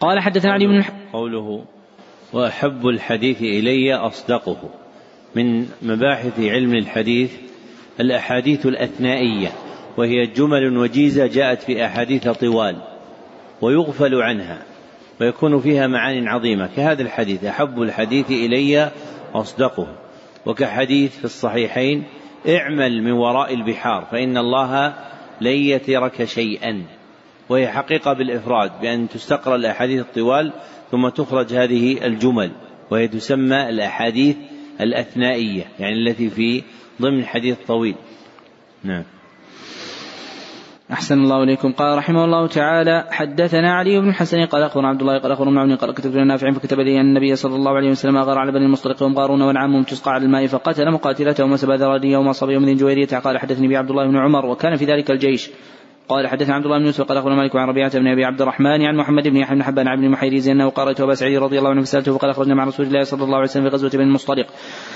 [0.00, 0.82] قال حدثنا علي بن
[1.12, 1.64] قوله
[2.32, 4.56] وأحب الحديث إلي أصدقه.
[5.36, 7.32] من مباحث علم الحديث
[8.00, 9.48] الأحاديث الأثنائية
[9.96, 12.76] وهي جمل وجيزة جاءت في أحاديث طوال
[13.62, 14.62] ويغفل عنها
[15.20, 16.68] ويكون فيها معان عظيمة.
[16.76, 18.90] كهذا الحديث أحب الحديث إلي
[19.34, 19.99] أصدقه.
[20.46, 22.04] وكحديث في الصحيحين
[22.48, 24.94] اعمل من وراء البحار فإن الله
[25.40, 26.82] لن يترك شيئا.
[27.48, 30.52] وهي حقيقة بالإفراد بأن تستقرأ الأحاديث الطوال
[30.90, 32.50] ثم تخرج هذه الجمل
[32.90, 34.36] وهي تسمى الأحاديث
[34.80, 36.62] الأثنائية يعني التي في
[37.02, 37.94] ضمن حديث طويل
[38.84, 39.04] نعم.
[40.92, 41.72] أحسن الله إليكم.
[41.72, 45.76] قال رحمه الله تعالى حدثنا علي بن الحسن قال أخبرنا عبد الله قال أخبرنا عون
[45.76, 49.02] قال كتبت نافع فكتب لي أن النبي صلى الله عليه وسلم أغار على بني المصطلق
[49.02, 53.68] ومقارون والعام تسقى على الماء فقتل مقاتلته وسبى ذرارية وما صبي من جويرية قال حدثني
[53.68, 55.50] بي عبد الله بن عمر وكان في ذلك الجيش.
[56.10, 58.82] قال حدثنا عبد الله بن يوسف قال أخبرنا مالك عن ربيعة بن أبي عبد الرحمن
[58.82, 61.70] عن محمد بن يحيى بن حبان عن ابن محيريز انه قرأت أبا سعيد رضي الله
[61.70, 64.46] عنه فسالته فقال أخرجنا مع رسول الله صلى الله عليه وسلم في غزوة بن المصطلق.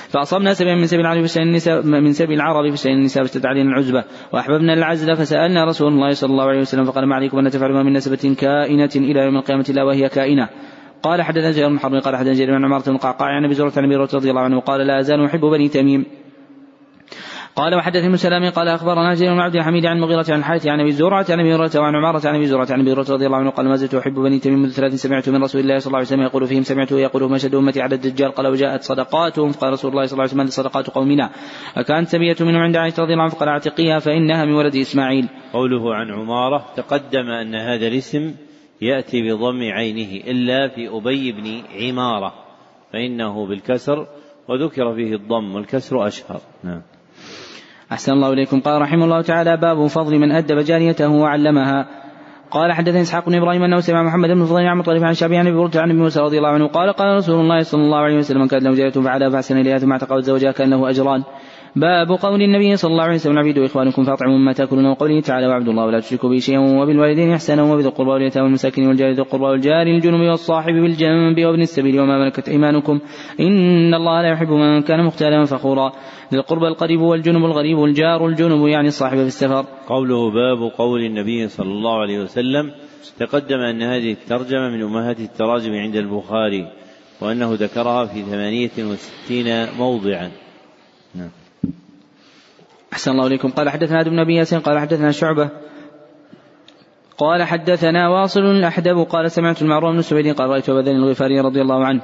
[0.09, 4.05] فأصبنا سبيا من سبيل العرب في النساء من سبيل العرب في النساء فاشتد علينا العزبة.
[4.33, 7.93] وأحببنا العزل فسألنا رسول الله صلى الله عليه وسلم فقال ما عليكم أن تفعلوا من
[7.93, 10.49] نسبة كائنة إلى يوم القيامة إلا وهي كائنة.
[11.03, 13.85] قال حدثنا جرير بن قال حدثنا جرير بن عمارة بن قعقاع عن أبي زرعة عن
[14.15, 16.24] رضي الله عنه قال لا أزال أحب بني تميم.
[17.57, 20.81] قال وحدثني ابن سلام قال أخبرنا زيد بن عبد الحميد عن مغيرة عن الحارث عن
[20.81, 23.39] أبي زرعة عن أبي هريرة وعن عمارة عن أبي زرعة عن أبي هريرة رضي الله
[23.39, 25.99] عنه قال ما زلت أحب بني تميم منذ ثلاث سمعت من رسول الله صلى الله
[25.99, 29.91] عليه وسلم يقول فيهم سمعته يقول مشهد أمتي على الدجال قال وجاءت صدقاتهم قال رسول
[29.91, 31.31] الله صلى الله عليه وسلم صدقات قومنا
[31.75, 35.29] فكانت سبية منهم عند عائشة رضي الله عنها فقال أعتقيها فإنها من ولد إسماعيل.
[35.53, 38.35] قوله عن عمارة تقدم أن هذا الاسم
[38.83, 42.35] يأتي بضم عينه إلا في أبي بن عمارة
[42.93, 44.07] فإنه بالكسر
[44.49, 46.41] وذكر فيه الضم والكسر أشهر.
[46.65, 46.83] نعم.
[47.93, 48.61] أحسن الله إليكم.
[48.61, 51.87] قال رحمه الله تعالى باب فضل من أدب جاريته وعلمها.
[52.51, 55.47] قال حدثني إسحاق بن إبراهيم أنه سمع محمد بن فضيل عن مطرف عن شعبي عن
[55.47, 58.47] أبي عن أبي موسى رضي الله عنه قال قال رسول الله صلى الله عليه وسلم
[58.47, 61.23] كان له جاريه فعلها فاحسن إليها ثم اعتقد زوجها كان له أجران.
[61.77, 65.69] باب قول النبي صلى الله عليه وسلم عبيد إخوانكم فأطعموا مما تأكلون وقوله تعالى وعبد
[65.69, 69.87] الله ولا تشركوا به شيئا وبالوالدين إحسانا وبذي القربى واليتامى والمساكين والجار ذي القربى والجار
[69.87, 73.01] الجنب والصاحب بالجنب وابن السبيل وما ملكت أيمانكم
[73.41, 75.93] إن الله لا يحب من كان مختالا فخورا.
[76.33, 81.49] ذي القربى القريب والجنب الغريب والجار الجنب يعني الصاحب في السفر قوله باب قول النبي
[81.49, 82.71] صلى الله عليه وسلم
[83.19, 86.73] تقدم أن هذه الترجمة من أمهات التراجم عند البخاري
[87.21, 90.31] وأنه ذكرها في ثمانية وستين موضعا.
[91.15, 91.44] نعم.
[92.95, 93.49] أحسن الله إليكم.
[93.49, 95.51] قال حدثنا ابن أبي ياسين قال حدثنا شعبة.
[97.19, 101.85] قال حدثنا واصل الأحدب قال سمعت المعروف بن سويد قال رأيت أبا الغفاري رضي الله
[101.85, 102.01] عنه.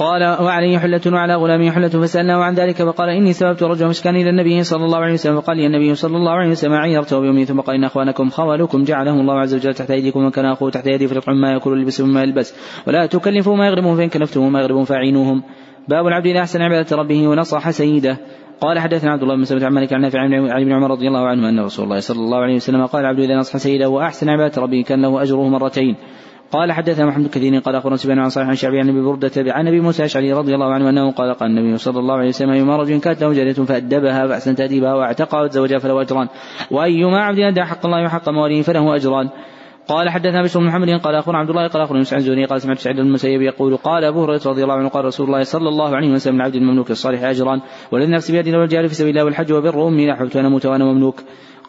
[0.00, 4.30] قال وعليه حلة وعلى غلامه حلة فسألناه عن ذلك فقال إني سببت رجلا مسكن إلى
[4.30, 7.60] النبي صلى الله عليه وسلم فقال لي النبي صلى الله عليه وسلم عيرته بيومي ثم
[7.60, 11.40] قال إن أخوانكم خولكم جعلهم الله عز وجل تحت أيديكم وكان أخوه تحت يدي فليطعم
[11.40, 12.54] ما يأكل ويلبس مما يلبس
[12.86, 15.42] ولا تكلفوا ما يغربهم فإن كلفتم ما يغربهم فأعينوهم.
[15.88, 18.16] باب العبد إذا أحسن عبادة ربه ونصح سيده.
[18.60, 21.26] قال حدثنا عبد الله بن مسعود عن مالك عن نافع عن ابن عمر رضي الله
[21.26, 24.62] عنه أن رسول الله صلى الله عليه وسلم قال العبد إذا نصح سيده وأحسن عبادة
[24.62, 25.96] ربه كان له أجره مرتين.
[26.52, 29.68] قال حدثنا محمد كثير قال أخبرنا سفيان عن صالح عن شعبي عن أبي بردة عن
[29.68, 32.76] أبي موسى الأشعري رضي الله عنه أنه قال قال النبي صلى الله عليه وسلم أيما
[32.76, 36.28] رجل كانت له جارية فأدبها فأحسن تأديبها وأعتقها وتزوجها فله أجران
[36.70, 39.28] وأيما عبد أدى حق الله وحق مواليه فله أجران.
[39.90, 42.78] قال حدثنا بشر بن محمد قال اخونا عبد الله قال اخونا مسعود الزهري قال سمعت
[42.78, 46.12] سعيد المسيب يقول قال أبو هريرة رضي الله عنه قال رسول الله صلى الله عليه
[46.12, 47.60] وسلم العبد المملوك الصالح اجران
[47.92, 51.20] والذي نفسي بيده لو في سبيل الله والحج وبر امي لاحببت ان أموت وأنا مملوك.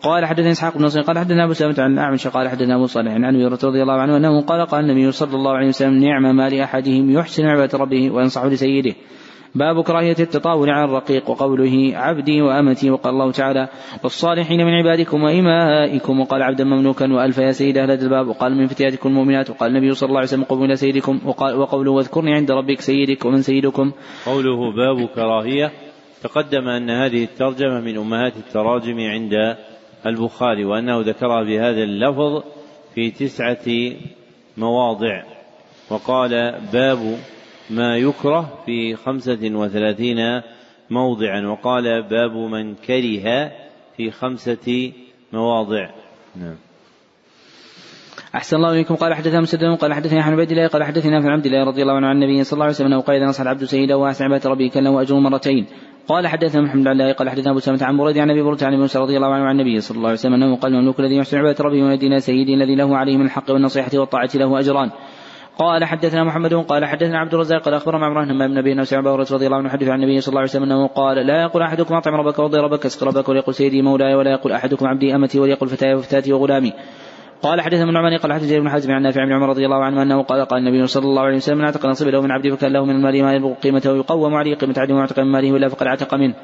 [0.02, 3.12] قال حدثني إسحاق بن نصر قال حدثنا أبو سلمة عن الاعمش قال حدثنا أبو صالح
[3.12, 6.50] عن أبي رضي الله عنه أنه قال قال النبي صلى الله عليه وسلم نعم ما
[6.50, 8.96] لأحدهم يحسن عبادة ربه وينصح لسيده.
[9.56, 13.70] باب كراهية التطاول على الرقيق وقوله عبدي وأمتي وقال الله تعالى
[14.04, 19.10] والصالحين من عبادكم وإمائكم وقال عبدا مملوكا وألف يا سيد أهل الباب وقال من فتياتكم
[19.10, 22.82] المؤمنات وقال النبي صلى الله عليه وسلم قوموا إلى سيدكم وقال وقوله واذكرني عند ربك
[22.82, 23.92] سيدك ومن سيدكم.
[24.26, 25.72] قوله باب كراهية.
[26.24, 29.58] تقدم أن هذه الترجمة من أمهات التراجم عند
[30.06, 32.44] البخاري وأنه ذكرها بهذا اللفظ
[32.96, 33.96] في تسعة
[34.58, 35.24] مواضع.
[35.90, 37.18] وقال باب
[37.70, 40.42] ما يكره في خمسة وثلاثين
[40.90, 41.42] موضعا.
[41.42, 43.52] وقال باب من كره
[43.98, 44.92] في خمسة
[45.34, 45.90] مواضع.
[46.36, 46.56] نعم.
[48.36, 48.96] أحسن الله إليكم.
[48.96, 51.94] قال حدثنا مسدد قال حدثني أحمد عبد الله قال حدثنا في عبد الله رضي الله
[51.94, 54.50] عنه عن النبي صلى الله عليه وسلم أنه قال إذا نصح العبد سيده وأحسن عبادة
[54.50, 55.66] ربه كان له مرتين.
[56.08, 58.74] قال حدثنا محمد بن الله قال حدثنا أبو سلمة عن مريد عن أبي برده عن
[58.74, 61.38] موسى رضي الله عنه عن النبي صلى الله عليه وسلم أنه قال المملوك الذي يحسن
[61.38, 64.92] عبادة ربه ويدينا سيدي الذي له عليه من الحق والنصيحة والطاعة له أجران.
[65.62, 69.46] قال حدثنا محمد قال حدثنا عبد الرزاق قال أخبرنا عمران بن أبي نفس هريره رضي
[69.46, 72.14] الله عنه حدث عن النبي صلى الله عليه وسلم أنه قال لا يقول أحدكم أطعم
[72.14, 75.94] ربك وضي ربك اسق ربك وليقل سيدي مولاي ولا يقول أحدكم عبدي أمتي وليقل فتاي
[75.94, 76.74] وفتاتي وغلامي.
[77.42, 80.02] قال حدثنا ابن عمر قال حدثنا ابن حزم عن نافع بن عمر رضي الله عنه
[80.02, 82.74] أنه قال قال النبي صلى الله عليه وسلم من اعتق نصيب له من عبده فكأن
[82.74, 85.88] له من المال ما يبلغ قيمته ويقوم عليه قيمة عبده واعتق من ماله الا فقد
[85.88, 86.36] اعتق منه.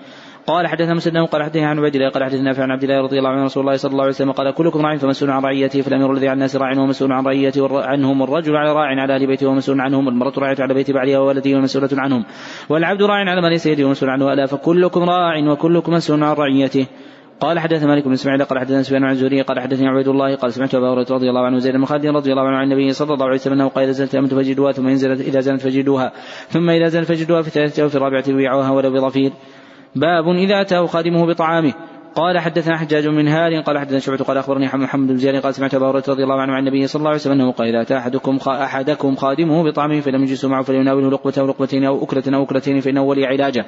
[0.48, 3.18] قال حدثنا مسلم قال حدثني عن عبيد الله قال حدثنا نافع عن عبد الله رضي
[3.18, 6.12] الله عنه رسول الله صلى الله عليه وسلم قال كلكم راع فمسؤول عن رعيته فالأمير
[6.12, 9.82] الذي على الناس راع ومسؤول عن رعيته عنهم الرجل على راع على أهل بيته ومسؤول
[9.82, 12.26] عنهم المرأة راعية على بيت بعلها وولده ومسؤولة عنهم
[12.70, 16.88] والعبد راع على مال سيده ومسؤول عنه ألا فكلكم راع وكلكم مسؤول عن رعيته.
[17.40, 20.54] قال حدثنا مالك بن إسماعيل قال حدثنا سفيان عن الزهري قال حدثني عبيد الله قال
[20.54, 23.14] سمعت أبا هريرة رضي الله عنه زيد بن خالد رضي الله عنه عن النبي صلى
[23.14, 26.12] الله عليه وسلم أنه قال إذا زلت أمت فجدوها ثم إن إذا زلت فجدوها
[26.48, 29.32] ثم إذا زلت فجدوها في الثالثه وفي الرابعه بيعوها ولو بظفير
[29.96, 31.74] باب إذا أتاه خادمه بطعامه.
[32.18, 35.76] قال حدثنا حجاج من هار قال حدثنا شعبة قال أخبرني محمد بن زياد قال سمعت
[35.76, 37.98] أبا هريرة رضي الله عنه عن النبي صلى الله عليه وسلم أنه قال إذا أتى
[37.98, 42.80] أحدكم أحدكم خادمه بطعامه فلم يجلسوا معه فليناوله لقمة أو لقمتين أو أكلة أو أكلتين
[42.80, 43.66] فإنه ولي علاجه.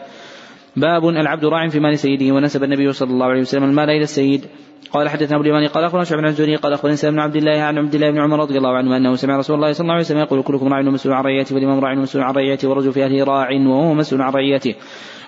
[0.76, 4.46] باب العبد راع في مال سيده ونسب النبي صلى الله عليه وسلم المال إلى السيد.
[4.91, 7.78] قال حدثنا أبو اليماني قال أخبرنا شعبان الزهري قال اخبرنا سلم بن عبد الله عن
[7.78, 10.20] عبد الله بن عمر رضي الله عنه أنه سمع رسول الله صلى الله عليه وسلم
[10.20, 13.50] يقول كلكم راع ومسؤول عن رعيته والإمام راع ومسؤول عن رعيته والرجل في أهله راع
[13.52, 14.76] وهو مسؤول عن رعيته.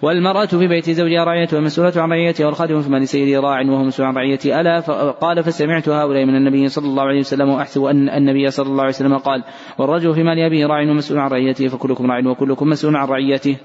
[0.02, 4.08] والمرأة في بيت زوجها راعية ومسؤولة عن رعيتها والخادم في مال سيده راع وهو مسؤول
[4.08, 4.80] عن رعيته ألا
[5.12, 8.94] قال فسمعت هؤلاء من النبي صلى الله عليه وسلم وأحسب أن النبي صلى الله عليه
[8.94, 9.44] وسلم قال
[9.78, 13.58] والرجل في مال أبيه راع ومسؤول عن رعيته فكلكم راع وكلكم مسؤول عن رعيته.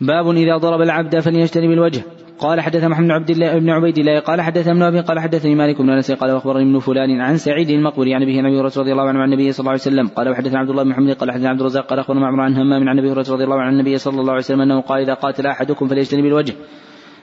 [0.00, 2.02] باب إذا ضرب العبد فليجتنب الوجه.
[2.44, 5.82] قال حدث محمد عبد الله بن عبيد الله قال حدث ابن أبي قال حدثني مالك
[5.82, 9.18] بن أنس قال واخبرني ابن فلان عن سعيد المقبري عن ابي النبي رضي الله عنه
[9.18, 11.60] عن النبي صلى الله عليه وسلم قال وحدثنا عبد الله بن محمد قال حدثنا عبد
[11.60, 14.20] الرزاق قال أخبرنا معمر عن همام عن أبي هريرة رضي الله عنه عن النبي صلى
[14.20, 16.54] الله عليه وسلم أنه قال إذا قاتل أحدكم فليجتنب الوجه.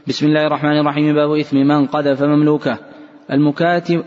[0.07, 2.77] بسم الله الرحمن الرحيم باب إثم من قذف مملوكه.
[3.31, 4.03] المكاتب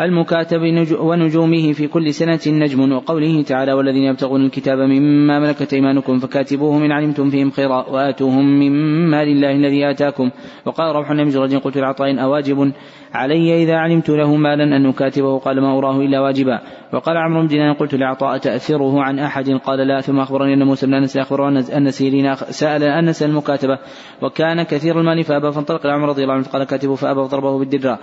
[0.00, 0.60] المكاتب
[1.00, 6.92] ونجومه في كل سنة نجم وقوله تعالى والذين يبتغون الكتاب مما ملكت أيمانكم فكاتبوهم إن
[6.92, 8.72] علمتم فيهم خيرا وآتوهم من
[9.10, 10.30] مال الله الذي آتاكم.
[10.66, 12.72] وقال روح بن رجل قلت العطاء أواجب
[13.14, 16.60] علي إذا علمت له مالا أن نكاتبه قال ما أراه إلا واجبا.
[16.94, 19.50] وقال عمرو بن دينار قلت لعطاء تأثره عن أحد.
[19.50, 23.78] قال لا ثم أخبرني أن موسى بن أنس أخبر أن سيرين سأل أنس المكاتبة
[24.22, 27.98] وكان كثير المال فأبى فانطلق عمر رضي الله عنه قال كاتبه فأبى فضربه بالدرة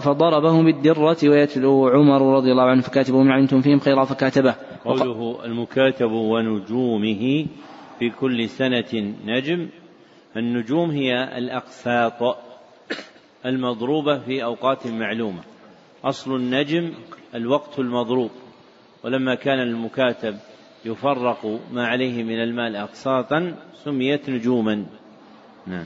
[0.00, 4.54] فضربه بالدرة ويتلو عمر رضي الله عنه فكاتبه من علمتم فيهم خيرا؟ فكاتبه.
[4.84, 7.46] قوله المكاتب ونجومه
[7.98, 9.68] في كل سنة نجم.
[10.36, 12.38] النجوم هي الأقساط
[13.46, 15.40] المضروبة في أوقات معلومة.
[16.04, 16.92] أصل النجم
[17.34, 18.30] الوقت المضروب
[19.04, 20.36] ولما كان المكاتب
[20.84, 23.54] يفرق ما عليه من المال أقساطا
[23.84, 24.86] سميت نجوما.
[25.66, 25.84] نعم.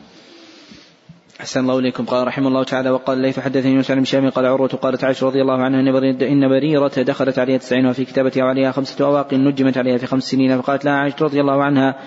[1.40, 2.04] أحسن الله إليكم.
[2.04, 5.42] قال رحمه الله تعالى وقال ليث حدثني يونس عن هشام قال عروة قالت عائشة رضي
[5.42, 5.80] الله عنها
[6.22, 10.60] إن بريرة دخلت عليها تسعين وفي كتابتها وعليها خمسة أواق نجمت عليها في خمس سنين
[10.60, 11.98] فقالت لها عائشة رضي الله عنها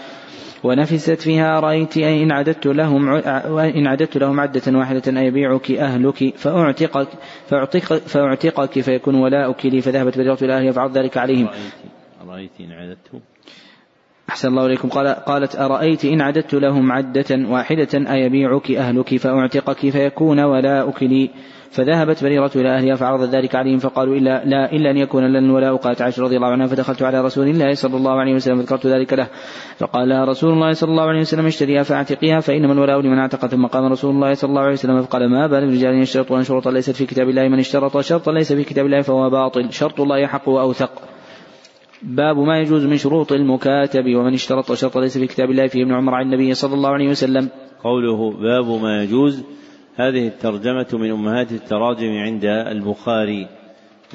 [0.64, 3.10] ونفست فيها رأيت أي إن عددت لهم
[3.60, 7.08] إن عددت لهم عدة واحدة أيبيعك أهلك فأعتقك
[7.48, 11.48] فأعتقك, فأعتقك فيكون ولاؤك لي فذهبت بريرة إلى أهلها فعرض ذلك عليهم.
[12.28, 13.22] رأيت إن عددت
[14.30, 14.90] أحسن الله إليكم.
[14.90, 21.30] قال قالت أرأيت إن عددت لهم عدة واحدة أيبيعك أهلك فأعتقك فيكون ولاؤك لي.
[21.72, 25.76] فذهبت بريرة إلى أهلها فعرضت ذلك عليهم فقالوا إلا لا إلا أن يكون لنا الولاء
[25.76, 29.14] قالت عائشة رضي الله عنها فدخلت على رسول الله صلى الله عليه وسلم فذكرت ذلك
[29.14, 29.28] له.
[29.78, 33.66] فقال لها رسول الله صلى الله عليه وسلم اشتريها فأعتقيها فإنما الولاء لمن اعتق ثم
[33.66, 37.06] قام رسول الله صلى الله عليه وسلم فقال ما بال الرجال يشترطون شروطا ليست في
[37.06, 39.74] كتاب الله من اشترط شرطا ليس في كتاب الله فهو باطل.
[39.74, 40.92] شرط الله يحق وأوثق.
[42.04, 45.94] باب ما يجوز من شروط المكاتب ومن اشترط شرطا ليس في كتاب الله فيه ابن
[45.94, 47.50] عمر عن النبي صلى الله عليه وسلم.
[47.84, 49.44] قوله باب ما يجوز
[49.96, 53.48] هذه الترجمة من أمهات التراجم عند البخاري.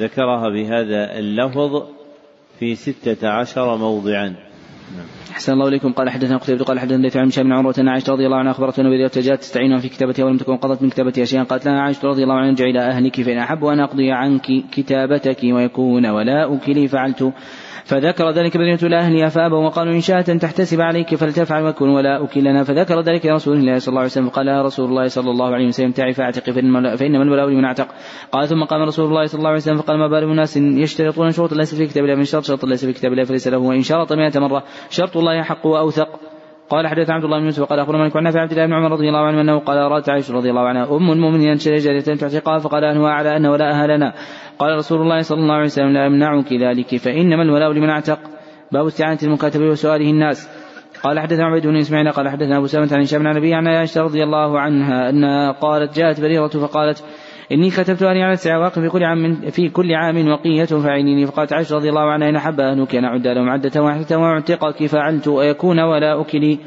[0.01, 1.83] ذكرها بهذا اللفظ
[2.59, 4.35] في ستة عشر موضعا.
[5.31, 5.93] أحسن الله إليكم.
[5.93, 8.81] قال حدثنا قتيبة قال حدثنا ليث عن بن عروة أن عائشة رضي الله عنها أخبرته
[8.81, 11.43] أن بريرة جاءت تستعينها في كتابتها ولم تكن قضت من كتابتها شيئا.
[11.43, 15.39] قالت لها عائشة رضي الله عنها ارجعي إلى أهلك فإن أحب أن أقضي عنك كتابتك
[15.45, 17.33] ويكون ولاؤك لي فعلت.
[17.87, 22.65] فذكر ذلك بنية لأهلها فأبوا وقالوا إن شاءت أن تحتسب عليك فلتفعل وكن ولاؤك لنا.
[22.65, 24.29] فذكر ذلك لرسول الله صلى الله عليه وسلم.
[24.29, 27.89] فقال رسول الله صلى الله عليه وسلم تعي فاعتق فإنما الولاء لمن اعتق
[28.33, 31.53] قال ثم قام رسول الله صلى الله عليه وسلم فقال ما بال الناس يشترطون شروط
[31.53, 34.13] ليس في كتاب الله من شرط شرط ليس في كتاب الله فليس له وإن شرط
[34.13, 34.63] مئة مرة.
[34.91, 36.09] شرط الله حق وأوثق.
[36.71, 38.93] قال حدث عبد الله بن يوسف قال أخبرنا مالك عن نافع عبد الله بن عمر
[38.93, 42.85] رضي الله عنه أنه قال ارادت عائشة رضي الله عنها أم المؤمنين أن تعتقها فقال
[42.85, 44.15] أنواع على ان ولاءها لنا.
[44.59, 48.19] قال رسول الله صلى الله عليه وسلم لا يمنعك ذلك فإنما الولاء لمن اعتق.
[48.73, 50.49] باب استعانة المكاتب وسؤاله الناس.
[51.03, 54.03] قال حدثنا عبيد بن إسماعيل قال حدثنا أبو سلمة عن هشام عن ابي عن عائشة
[54.03, 57.05] رضي الله عنها انها قالت جاءت بريرة فقالت
[57.53, 61.53] إني كتبت أني على تسع واقف في كل عام في كل عام وقية فعينيني فقالت
[61.53, 65.81] عائشة رضي الله عنها إن أحب أهلك أن أعد لهم عدة واحدة وأعتقك فعلت ويكون
[65.81, 66.59] ولاؤك لي.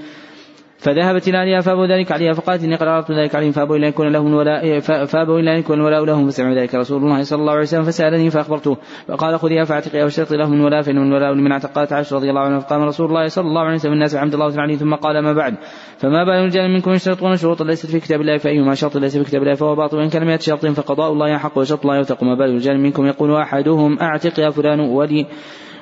[0.80, 3.90] فذهبت إلى أهلها فأبوا ذلك عليها فقالت إني قد عرضت ذلك عليهم فأبوا إلا أن
[3.90, 6.76] يكون لهم الولاء فأبوا إلا أن يكون الولاء لهم فسمع ذلك.
[6.76, 8.78] رسول الله صلى الله عليه وسلم فسألني فأخبرته.
[9.08, 12.60] فقال خذيها فاعتقيها واشترطي لهم الولاء فإن الولاء لمن اعتقات عائشة رضي الله عنها.
[12.60, 15.56] فقام رسول الله صلى الله عليه وسلم الناس بحمد الله تعالى ثم قال ما بعد؟
[15.98, 19.42] فما بال رجال منكم يشترطون شروطا ليست في كتاب الله فأيما شرط ليس في كتاب
[19.42, 19.98] الله فهو باطل.
[19.98, 22.24] وإن كان مئة شرط فقضاء الله حق وشرط الله يوثق.
[22.24, 25.26] ما بال رجال منكم يقول أحدهم أعتق يا فلان ولي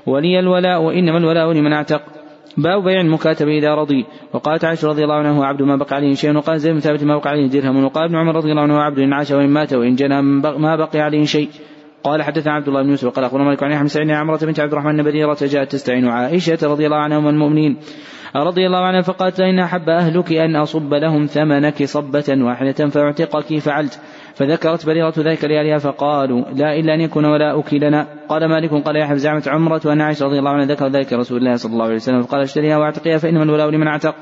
[0.05, 2.01] ولي الولاء وإنما الولاء لمن اعتق
[2.57, 4.05] باب بيع المكاتب إذا رضي.
[4.33, 7.03] وقالت عائشة رضي الله عنها هو عبد ما بقى عليه شيء وقال زيد بن ثابت
[7.03, 7.83] ما بقى عليه درهم.
[7.83, 10.21] وقال ابن عمر رضي الله عنه عبد إن عاش وإن مات وإن جنى
[10.57, 11.49] ما بقي عليه شيء.
[12.03, 14.71] قال حدثنا عبد الله بن يوسف وقال أخبرنا مالك عن يحيى سعيد عمرة بنت عبد
[14.71, 17.77] الرحمن بديرة جاءت تستعين عائشة رضي الله عنها ام المؤمنين.
[18.35, 23.99] رضي الله عنها فقالت إن أحب أهلك أن أصب لهم ثمنك صبة واحدة فأعتقك فعلت.
[24.37, 29.17] فذكرت بريرة ذلك لأهلها فقالوا لا إلا أن يكون ولاؤك لنا قال مالك قال يحيى
[29.17, 32.21] زعمت عمرة وأن عائشة رضي الله عنها ذكر ذلك رسول الله صلى الله عليه وسلم.
[32.21, 34.15] فقال اشتريها واعتقيها فإنما الولاء لمن اعتق.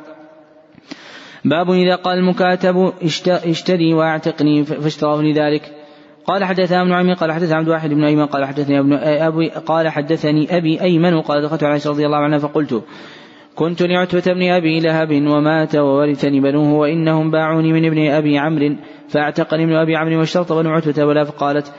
[1.46, 2.94] باب إذا قال المكاتب
[3.28, 5.72] اشتري واعتقني فاشتراه لذلك.
[6.28, 9.90] قال حدثنا ابن عمي قال حدث عبد واحد بن أيمن قال حدثني ابن أبي قال
[9.90, 12.84] حدثني أبي أيمن قال دخلت على عائشة رضي الله عنها فقلت
[13.56, 18.76] كنت لعتبة بن أبي لهب ومات وورثني بنوه وإنهم باعوني من ابن أبي عمرو
[19.10, 21.74] فاعتقني ابن أبي عمرو واشترط بنو عتبة ولا فقالت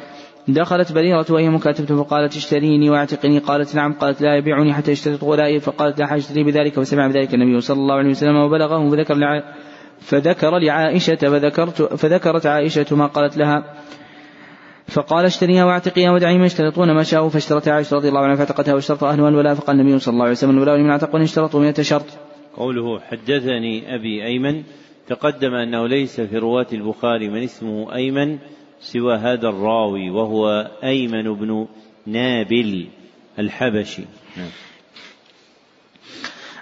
[0.49, 5.61] دخلت بريرة وهي مكاتبة فقالت اشتريني واعتقني قالت نعم قالت لا يبيعني حتى يشترط غلائي
[5.61, 9.17] فقالت لا حاجة لي بذلك فسمع بذلك النبي صلى الله عليه وسلم وبلغه فذكر.
[10.01, 13.65] فذكر لعائشة فذكرت فذكرت عائشة ما قالت لها
[14.89, 19.05] فقال اشتريها واعتقيها ودعي من يشترطون ما شاءوا فاشترت عائشة رضي الله عنها فاعتقتها واشترط
[19.05, 22.07] أهلها الولاء فقال النبي صلى الله عليه وسلم الولاء لمن أعتق وإن اشترطوا مئة شرط.
[22.57, 24.63] قوله حدثني أبي أيمن
[25.09, 28.39] تقدم أنه ليس في رواة البخاري من اسمه أيمن
[28.81, 31.67] سوى هذا الراوي وهو أيمن بن
[32.07, 32.87] نابل
[33.39, 34.05] الحبشي
[34.37, 34.51] نعم.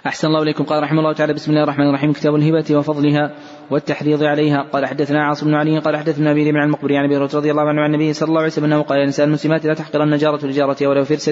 [0.05, 3.35] أحسن الله إليكم قال رحمه الله تعالى بسم الله الرحمن الرحيم كتاب الهبة وفضلها
[3.71, 4.61] والتحريض عليها.
[4.73, 7.81] قال حدثنا عاصم بن علي قال حدثنا أبي عن المقبري عن أبي رضي الله عنه
[7.81, 11.03] عن النبي صلى الله عليه وسلم انه قال الانسان المسلمات لا تحقرن جارة لجارتها ولو
[11.03, 11.29] فرس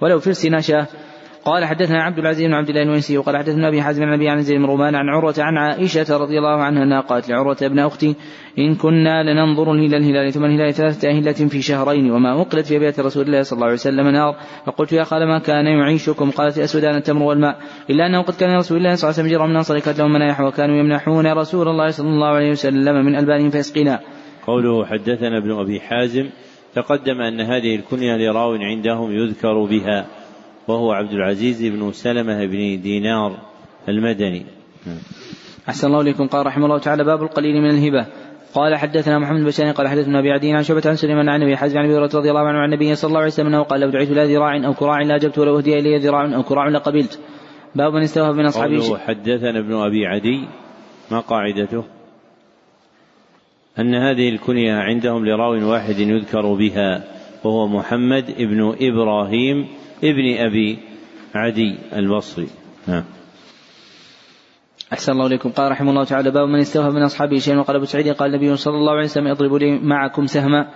[0.00, 0.86] ولو فرس نشاه
[1.44, 4.40] قال حدثنا عبد العزيز بن عبد الله الونسي وقال حدثنا أبي حازم عن أبي عن
[4.42, 8.16] زيد بن رومان عن عروة عن عائشة رضي الله عنها أنها قالت لعروة ابن أختي
[8.58, 13.00] إن كنا لننظر إلى الهلال ثم الهلال ثلاثة أهلة في شهرين وما أقلت في بيت
[13.00, 14.36] رسول الله صلى الله عليه وسلم نار.
[14.66, 17.58] فقلت يا خال ما كان يعيشكم؟ قالت اسودان التمر والماء.
[17.90, 20.12] إلا أنه قد كان رسول الله صلى الله عليه وسلم جرى من أنصار كانت لهم
[20.12, 24.00] منايح وكانوا يمنحون رسول الله صلى الله عليه وسلم من البانهم فيسقينا.
[24.46, 26.26] قوله حدثنا ابن أبي حازم
[26.74, 30.19] تقدم أن هذه الكنية لراو عندهم يذكر بها.
[30.68, 33.38] وهو عبد العزيز بن سلمة بن دينار
[33.88, 34.46] المدني.
[35.68, 36.26] أحسن الله إليكم.
[36.26, 38.06] قال رحمه الله تعالى باب القليل من الهبة.
[38.54, 41.78] قال حدثنا محمد بن قال حدثنا أبي عدي عن شعبة عن سليمان عن أبي حازم
[41.78, 44.10] عن أبي رضي الله عنه عن النبي صلى الله عليه وسلم أنه قال لو دعيت
[44.10, 47.20] إلى ذراع أو كراع لاجبت ولو أهدي إلي ذراع أو كراع لقبلت.
[47.74, 48.98] باب من استوى من أصحابه.
[48.98, 50.44] حدثنا ابن أبي عدي
[51.10, 51.84] ما قاعدته؟
[53.78, 57.04] أن هذه الكنية عندهم لراو واحد يذكر بها
[57.44, 59.66] وهو محمد ابن إبراهيم
[60.04, 60.78] ابن أبي
[61.34, 62.48] عدي البصري.
[62.86, 63.04] نعم
[64.92, 65.50] أحسن الله إليكم.
[65.50, 68.56] قال رحمه الله تعالى باب من استوهب من أصحابه شيئا وقال أبو سعيد قال النبي
[68.56, 70.68] صلى الله عليه وسلم اضربوا لي معكم سهما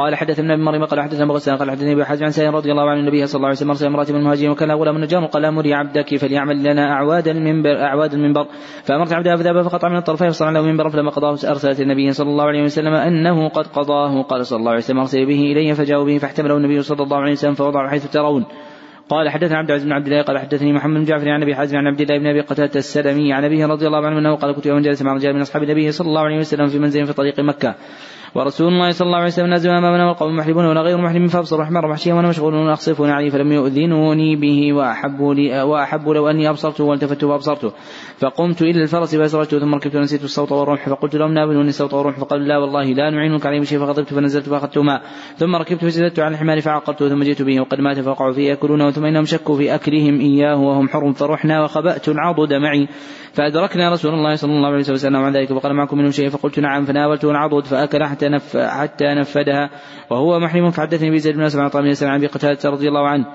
[0.00, 2.72] قال حدثنا ابن مريم قال حدثنا أبو غسان قال حدثني أبي حازم عن سائر رضي
[2.72, 5.44] الله عنه النبي صلى الله عليه وسلم أرسل امرأة من المهاجرين وكان غلام النجار قال
[5.44, 8.46] أمر عبدك فليعمل لنا أعواد المنبر أعواد المنبر.
[8.84, 12.44] فأمرت عبدها فذهب فقطع من الطرفين فصنع له منبرا فلما قضاه أرسلت النبي صلى الله
[12.44, 16.18] عليه وسلم أنه قد قضاه قال صلى الله عليه وسلم أرسل به إلي فجاءوا به
[16.18, 18.44] فاحتمله النبي صلى الله عليه وسلم فوضعه حيث ترون.
[19.08, 21.78] قال حدثنا عبد العزيز بن عبد الله قال حدثني محمد بن جعفر عن أبي حازم
[21.78, 24.66] عن عبد الله بن أبي قتادة السلمي عن أبيه رضي الله عنه أنه قال كنت
[24.66, 27.40] يوم جالس مع رجال من أصحاب النبي صلى الله عليه وسلم في منزل في طريق
[27.40, 27.74] مكة.
[28.34, 31.88] ورسول الله صلى الله عليه وسلم نازل امامنا والقوم محرمون ولا غير محرم فأبصر احمر
[31.88, 37.24] محشيا وأنا مشغول اخصفون عليه فلم يؤذنوني به وأحب لي وأحب لو أني ابصرته والتفت
[37.24, 37.72] وابصرته
[38.18, 42.46] فقمت إلى الفرس فاسرجته ثم ركبت ونسيت الصوت والرمح فقلت لهم نابلوني الصوت والرمح فقالوا
[42.46, 45.02] لا والله لا نعينك عليه بشيء فغضبت فنزلت فأخذت ماء.
[45.36, 49.04] ثم ركبت فسددت على الحمار فعقرته ثم جئت به وقد مات فوقعوا فيه ياكلونه ثم
[49.04, 52.88] إنهم شكوا في أكلهم إياه وهم حر فرحنا وخبأت العضد معي.
[53.32, 56.84] فأدركنا رسول الله صلى الله عليه وسلم عن ذلك فقال معكم منه شيء فقلت نعم
[56.84, 59.70] فناولته العضد فأكل حتى نف حتى نفدها
[60.10, 63.26] وهو محرم فحدثني بزيد بن أسمع طبعا عن أبي قتادة رضي الله عنه.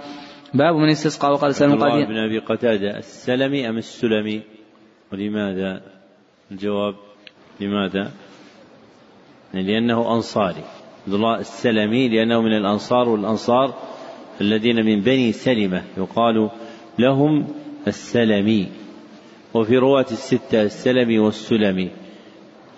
[0.53, 4.41] باب من استسقى وقال سلم قال بن أبي قتادة السلمي أم السلمي؟
[5.13, 5.81] ولماذا؟
[6.51, 6.95] الجواب
[7.59, 8.11] لماذا؟
[9.53, 10.63] لأنه أنصاري.
[11.07, 13.73] عبد الله السلمي لأنه من الأنصار والأنصار
[14.41, 15.83] الذين من بني سلمة.
[15.97, 16.49] يقال
[16.99, 17.47] لهم
[17.87, 18.67] السلمي.
[19.53, 21.91] وفي رواة الستة السلمي والسلمي.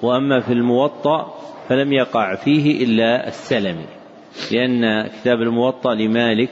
[0.02, 1.37] وأما في الموطأ
[1.70, 3.86] فلم يقع فيه إلا السلمي
[4.52, 6.50] لأن كتاب الموطأ لمالك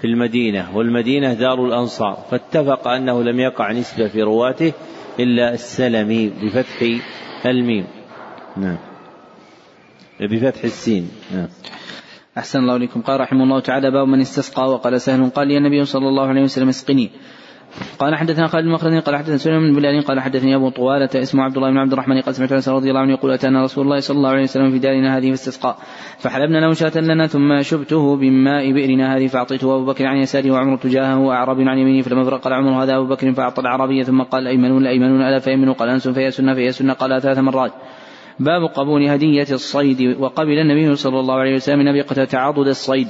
[0.00, 4.72] في المدينة والمدينة دار الأنصار فاتفق أنه لم يقع نسبة في رواته
[5.20, 7.00] إلا السلمي بفتح
[7.46, 7.86] الميم.
[8.56, 8.78] نعم.
[10.20, 11.10] بفتح السين.
[11.34, 11.48] نعم.
[12.38, 13.02] أحسن الله إليكم.
[13.02, 16.42] قال رحمه الله تعالى باب من استسقى وقال سهل قال لي النبي صلى الله عليه
[16.42, 17.10] وسلم اسقني
[17.98, 21.56] قال حدثنا خالد بن قال حدثنا سليمان بن بلال قال حدثني أبو طوالة اسمه عبد
[21.56, 24.16] الله بن عبد الرحمن قال سمعت انس رضي الله عنه يقول أتانا رسول الله صلى
[24.16, 25.76] الله عليه وسلم في دارنا هذه فاستسقى
[26.18, 30.76] فحلبنا له شاة لنا ثم شبته بماء بئرنا هذه فأعطيته أبو بكر عن يساره وعمر
[30.76, 34.42] تجاهه وأعرابي عن يمينه فلما فرق قال عمر هذا أبو بكر فأعطى العربيه ثم قال
[34.42, 37.72] الايمنون الايمنون ألا فيمنوا؟ قال انس فهي سنة قال ثلاث مرات.
[38.40, 43.08] باب قبول هدية الصيد وقبل النبي صلى الله عليه وسلم من أبي تعضد الصيد.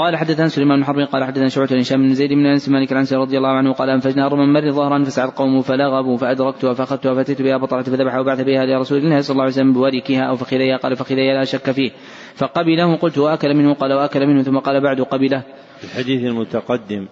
[0.00, 2.92] قال حدثنا سليمان بن حرب قال حدثنا شعبة بن هشام بن زيد بن أنس مالك
[2.92, 7.42] العنسي رضي الله عنه قال أنفجنا رما مر ظهرا فسعى القوم فلغبوا فأدركتها فأخذتها فأتيت
[7.42, 10.96] بها بطلت فذبحها وبعث بها لرسول الله صلى الله عليه وسلم بوركها أو فخذيها قال
[10.96, 11.90] فخذيها لا شك فيه
[12.34, 15.42] فقبله قلت وأكل منه قال وأكل منه ثم قال بعد قبله.
[15.84, 17.06] الحديث المتقدم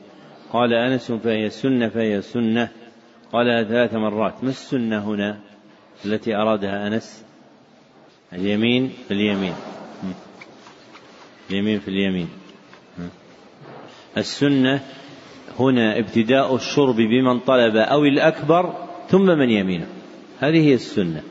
[0.52, 2.68] قال أنس فهي سنة فهي سنة
[3.32, 5.38] قال ثلاث مرات ما السنة هنا
[6.04, 7.24] التي أرادها أنس؟
[8.32, 9.54] اليمين في اليمين
[11.50, 12.28] اليمين في اليمين
[14.18, 14.80] السنة
[15.58, 18.74] هنا ابتداء الشرب بمن طلب أو الأكبر
[19.08, 19.86] ثم من يمينه.
[20.40, 21.22] هذه هي السنة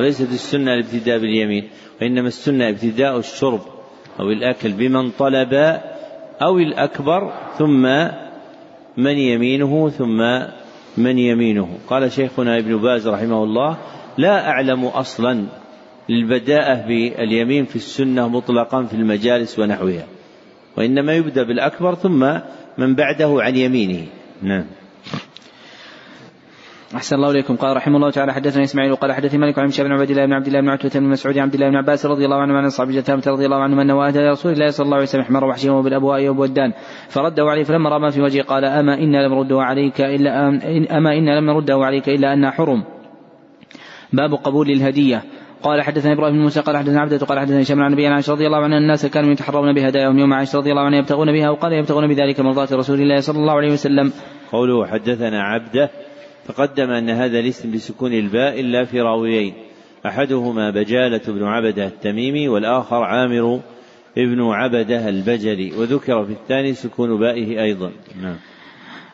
[0.00, 1.68] وليست السنة الابتداء باليمين
[2.02, 3.60] وإنما السنة ابتداء الشرب
[4.20, 5.54] أو الأكل بمن طلب
[6.42, 7.82] أو الأكبر ثم
[8.96, 10.18] من يمينه ثم
[10.96, 11.78] من يمينه.
[11.88, 13.76] قال شيخنا ابن باز رحمه الله
[14.18, 15.44] لا أعلم أصلا
[16.08, 20.19] للبداءة باليمين في السنة مطلقا في المجالس ونحوها.
[20.78, 22.20] وإنما يبدأ بالأكبر ثم
[22.78, 24.06] من بعده عن يمينه.
[24.42, 24.64] نعم.
[26.94, 27.56] أحسن الله إليكم.
[27.56, 30.32] قال رحمه الله تعالى حدثنا إسماعيل وقال حدثني مالك عن شاب بن عبد الله بن
[30.32, 32.90] عبد الله بن عتبة بن مسعود عبد الله بن عباس رضي الله عنه عن أصحاب
[32.90, 36.28] جثامة رضي الله عنهم أنه أهدى لرسول الله صلى الله عليه وسلم حمار وحشيا وبالأبواء
[36.28, 36.72] وبالدان
[37.08, 40.48] فرده عليه فلما رأى ما في وجهه قال أما إنا لم نرده عليك إلا
[40.98, 42.84] أما إنا لم نرده عليك إلا أنها حرم.
[44.12, 45.22] باب قبول الهدية.
[45.62, 48.46] قال حدثنا إبراهيم بن موسى قال حدثنا عبده قال حدثنا هشام عن ابي عائشة رضي
[48.46, 51.72] الله عنها ان الناس كانوا يتحرون بهداياهم يوم عائشة رضي الله عنها يبتغون بها وقال
[51.72, 54.12] يبتغون بذلك مرضاة رسول الله صلى الله عليه وسلم.
[54.52, 55.90] قوله حدثنا عبده
[56.48, 59.54] تقدم أن هذا الاسم بسكون الباء إلا في راويين
[60.06, 63.60] أحدهما بجالة بن عبدة التميمي والآخر عامر
[64.18, 67.90] ابن عبدة البجلي وذكر في الثاني سكون بائه أيضا.
[68.22, 68.36] نعم.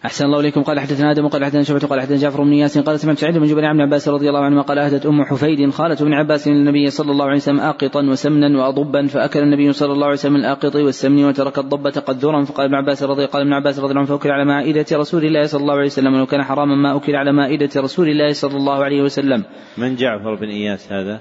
[0.05, 0.63] أحسن الله إليكم.
[0.63, 3.47] قال حدثنا آدم قال حدثنا شعبة قال حدثنا جعفر بن ياسين قال سمعت سعيد بن
[3.47, 7.11] جبير عن عباس رضي الله عنهما قال أهدت أم حفيد خالة ابن عباس للنبي صلى
[7.11, 11.59] الله عليه وسلم آقطا وسمنا وأضبا فأكل النبي صلى الله عليه وسلم الآقط والسمن وترك
[11.59, 14.87] الضبة قدرا فقال ابن عباس رضي قال ابن عباس رضي الله عنه فأكل على مائدة
[14.93, 18.33] رسول الله صلى الله عليه وسلم ولو كان حراما ما أكل على مائدة رسول الله
[18.33, 19.45] صلى الله عليه وسلم.
[19.79, 21.21] من جعفر بن إياس هذا؟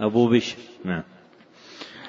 [0.00, 0.56] أبو بشر.
[0.84, 1.15] نعم.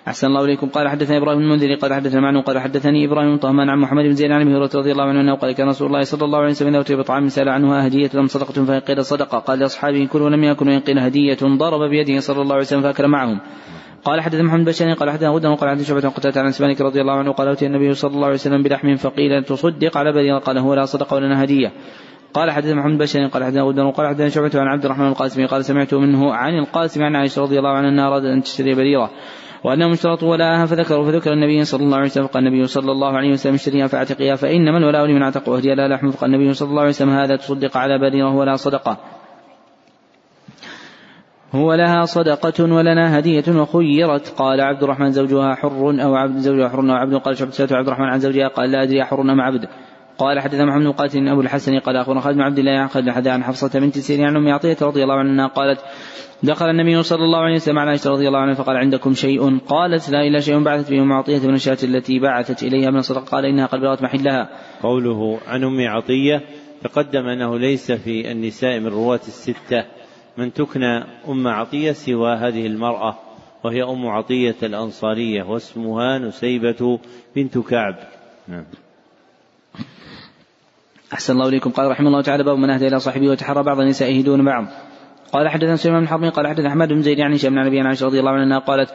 [0.08, 0.68] أحسن الله إليكم.
[0.68, 4.32] قال حدثنا إبراهيم المنذري قال حدثنا معن قال حدثني إبراهيم طهمان عن محمد بن زيد
[4.32, 6.82] عن أبي هريرة رضي الله عنه قال كان رسول الله صلى الله عليه وسلم إذا
[6.82, 9.38] أتي بطعام سأل عنها هدية لم صدقة؟ فإن قيل صدقة.
[9.40, 13.08] قال لأصحابه كلوا ولم يأكلوا وإن قيل هدية ضرب بيده صلى الله عليه وسلم فأكل
[13.08, 13.40] معهم.
[14.06, 17.14] قال حدثنا محمد بن قال حدثنا غدا وقال حدثنا شعبة قتادة عن سمانك رضي الله
[17.14, 20.74] عنه قال أتي النبي صلى الله عليه وسلم بلحم فقيل تصدق على بدر قال هو
[20.74, 21.72] لا صدقة ولنا هدية.
[22.34, 25.66] قال حدثنا محمد بن قال حدثنا غدا وقال حدثنا شعبة عن عبد الرحمن القاسمي قال
[25.66, 29.10] سمعت منه عن القاسم عن عائشة رضي الله عنها أنها أرادت أن تشتري بريرة.
[29.64, 33.32] وأنهم اشترطوا ولاءها فذكروا فذكر النبي صلى الله عليه وسلم فقال النبي صلى الله عليه
[33.32, 36.90] وسلم اشتريها فأعتقيها فإنما الولاء لمن اعتق وهدي لا لحم فقال النبي صلى الله عليه
[36.90, 38.98] وسلم هذا تصدق على بريرة ولا صدقة.
[41.56, 44.34] هو لها صدقة ولنا هدية وخيرت.
[44.38, 48.06] قال عبد الرحمن زوجها حر أو عبد زوجها حر أو عبد قال شعبت عبد الرحمن
[48.06, 49.68] عن زوجها قال لا أدري حر أم عبد.
[50.18, 53.28] قال حدثنا محمد بن قاتل أبو الحسن قال أخبرنا خالد بن عبد الله عن خالد
[53.28, 55.80] عن حفصة بنت سيرين عن أم عطيه رضي الله عنها قالت
[56.43, 60.09] دخل النبي صلى الله عليه وسلم على عائشة رضي الله عنها فقال عندكم شيء قالت
[60.09, 63.45] لا إلا شيء بعثت به ام عطيه من الشاة التي بعثت إليها من صدق قال
[63.45, 64.49] إنها قد بلغت محلها.
[64.84, 66.41] قوله عن أم عطية
[66.84, 69.85] تقدم أنه ليس في النساء من رواة الستة
[70.38, 73.18] من تكنى أم عطية سوى هذه المرأة
[73.64, 76.99] وهي أم عطية الأنصارية واسمها نسيبة
[77.35, 77.95] بنت كعب.
[78.47, 78.65] نعم.
[81.14, 84.23] أحسن الله إليكم قال رحمه الله تعالى باب من أهدى إلى صاحبه وتحرى بعض نسائه
[84.23, 84.65] دون بعض
[85.34, 88.20] قال حدثنا سليمان بن حرب قال حدثنا أحمد بن زيد يعني شيخ بن عائشة رضي
[88.20, 88.94] الله عنها قالت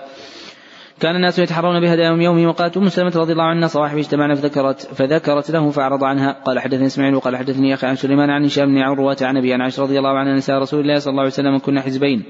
[1.00, 5.50] كان الناس يتحرون بهداياهم يومهم وقالت أم سلمة رضي الله عنها صواحب اجتمعنا فذكرت فذكرت
[5.50, 6.32] له فأعرض عنها.
[6.32, 9.60] قال حدثني إسماعيل وقال حدثني أخي عن سليمان عن هشام بن عروة عن أبي عن
[9.60, 12.24] عائشة رضي الله عنها نساء رسول الله صلى الله عليه وسلم كنا حزبين.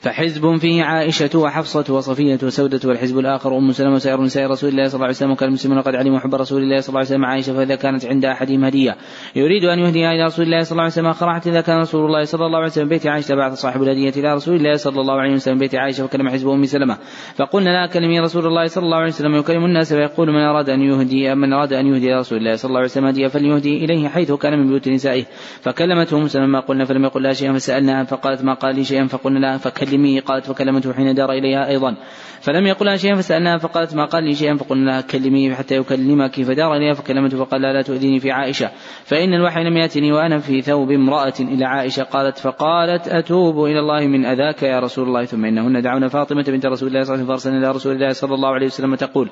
[0.00, 4.94] فحزب فيه عائشة وحفصة وصفية وسودة والحزب الآخر أم سلمة وسائر نساء رسول الله صلى
[4.94, 7.52] الله عليه وسلم وكان المسلمون قد علموا حب رسول الله صلى الله عليه وسلم عائشة
[7.52, 8.96] فإذا كانت عند أحدهم هدية.
[9.36, 12.24] يريد أن يهديها إلى رسول الله صلى الله عليه وسلم أخرعت إذا كان رسول الله
[12.24, 15.32] صلى الله عليه وسلم بيت عائشة بعث صاحب الهدية إلى رسول الله صلى الله عليه
[15.32, 16.96] وسلم بيت عائشة فكلم حزب أم سلمة.
[17.36, 19.34] فقلنا لا كلمي رسول الله صلى الله عليه وسلم.
[19.34, 22.78] يكلم الناس فيقول من أراد أن يهدي من أراد أن يهدي رسول الله صلى الله
[22.78, 25.24] عليه وسلم هدية فليهدي إليه حيث كان من بيوت نسائه.
[25.60, 29.06] فكلمته أم سلمة ما قلنا فلم يقل لها شيئا فسألناها فقالت ما قال لي شيئا
[29.06, 29.56] فقلنا لها
[29.88, 31.96] فكلميه قالت فكلم كلمته حين دار إليها أيضا.
[32.40, 36.76] فلم يقلها شيئا فسألناها فقالت ما قال لي شيئا فقلنا لها كلميه حتى يكلمك فدار
[36.76, 38.70] إليها فكلمته فقال لا, لا تؤذيني في عائشة.
[39.04, 44.06] فإن الوحي لم يأتني وأنا في ثوب امرأة إلى عائشة قالت فقالت أتوب إلى الله
[44.06, 45.24] من أذاك يا رسول الله.
[45.24, 48.12] ثم إنهن دعونا فاطمة بنت رسول الله صلى الله عليه وسلم فأرسلنا إلى رسول الله
[48.12, 49.30] صلى الله عليه وسلم تقول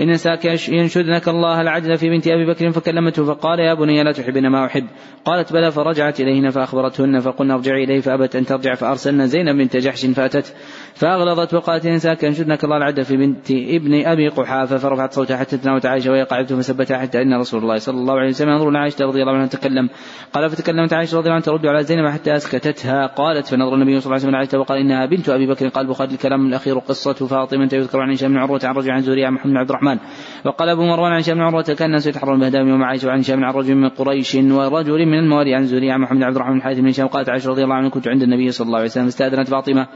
[0.00, 4.48] إن نساك ينشدنك الله العدل في بنت أبي بكر فكلمته فقال يا بني لا تحبين
[4.48, 4.86] ما أحب.
[5.24, 9.97] قالت بلى فرجعت إليهن فأخبرتهن فقلنا ارجعي إليه فأبت أن ترجع فأرسلنا زينب بنت جحش
[10.06, 10.54] فأتت
[10.94, 15.58] فأغلظت وقالت إن نساك ينشدنك الله العدل في بنت ابن أبي قحافة فرفعت صوتها حتى
[15.58, 19.04] تناوت عائشة وهي قاعدة فثبتها حتى إن رسول الله صلى الله عليه وسلم ينظر عائشة
[19.04, 19.88] رضي الله عنها تكلم.
[20.32, 23.06] قال فتكلمت عائشة رضي الله عنها ترد على زينب حتى أسكتتها.
[23.06, 25.68] قالت فنظر النبي صلى الله عليه وسلم عائشة وقال إنها بنت أبي بكر.
[25.68, 29.30] قال البخاري الكلام الأخير قصة فاطمة يذكر عن هشام بن عروة عن رجل عن زوريا
[29.30, 29.98] محمد بن عبد الرحمن.
[30.44, 33.44] وقال أبو مروان عن هشام بن عروة كان الناس يتحرون بهدام يوم عائشة وعن هشام
[33.44, 36.78] عن رجل من قريش ورجل من الموالي عن زوريا محمد بن عبد الرحمن بن الحارث
[36.78, 37.06] بن هشام.
[37.06, 39.06] قالت عائشة رضي الله عنها كنت عند النبي صلى الله عليه وسلم.
[39.06, 39.87] استأذنت فاطمة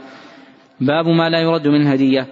[0.81, 2.27] باب ما لا يرد من هدية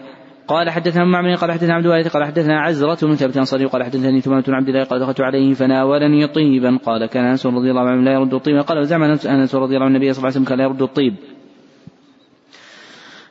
[0.47, 4.21] قال حدثنا معمر قال حدثنا عبد الوارث قال حدثنا عزرة بن ثابت انصاري قال حدثني
[4.21, 6.77] ثمامة بن عبد الله قال دخلت عليه فناولني طيبا.
[6.77, 8.57] قال كان أنس رضي الله عنه لا يرد الطيب.
[8.57, 11.15] قال وزعم انس رضي الله عنه النبي صلى الله عليه وسلم كان لا يرد الطيب.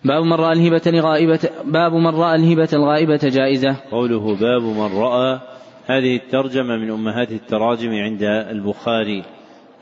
[0.04, 3.76] باب من رأى الهبة لغائبة باب من رأى الهبة الغائبة جائزة.
[3.90, 5.40] قوله باب من رأى
[5.86, 9.24] هذه الترجمة من أمهات التراجم عند البخاري.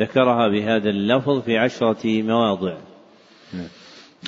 [0.01, 2.75] ذكرها بهذا اللفظ في عشرة مواضع.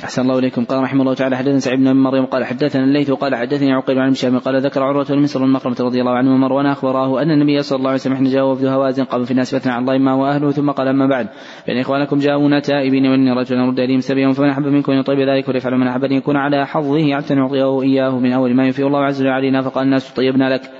[0.05, 0.65] أحسن الله إليكم.
[0.65, 4.11] قال رحمه الله تعالى حدثنا سعيد بن مريم قال حدثنا الليث قال حدثني عقيل عن
[4.11, 7.77] هشام قال ذكر عروة بن مصر المقرمة رضي الله عنه ومروان أخبراه أن النبي صلى
[7.77, 10.51] الله عليه وسلم حين جاء وفد هوازن قام في الناس فاثنى عن الله ما وأهله
[10.51, 11.29] ثم قال أما بعد
[11.67, 15.49] فإن إخوانكم جاءونا تائبين وإني رجل رد إليهم سبيهم فمن أحب منكم أن يطيب ذلك
[15.49, 19.05] وليفعل من أحب أن يكون على حظه حتى نعطيه إياه من أول ما يفي الله
[19.05, 20.71] عز وجل علينا فقال الناس طيبنا لك.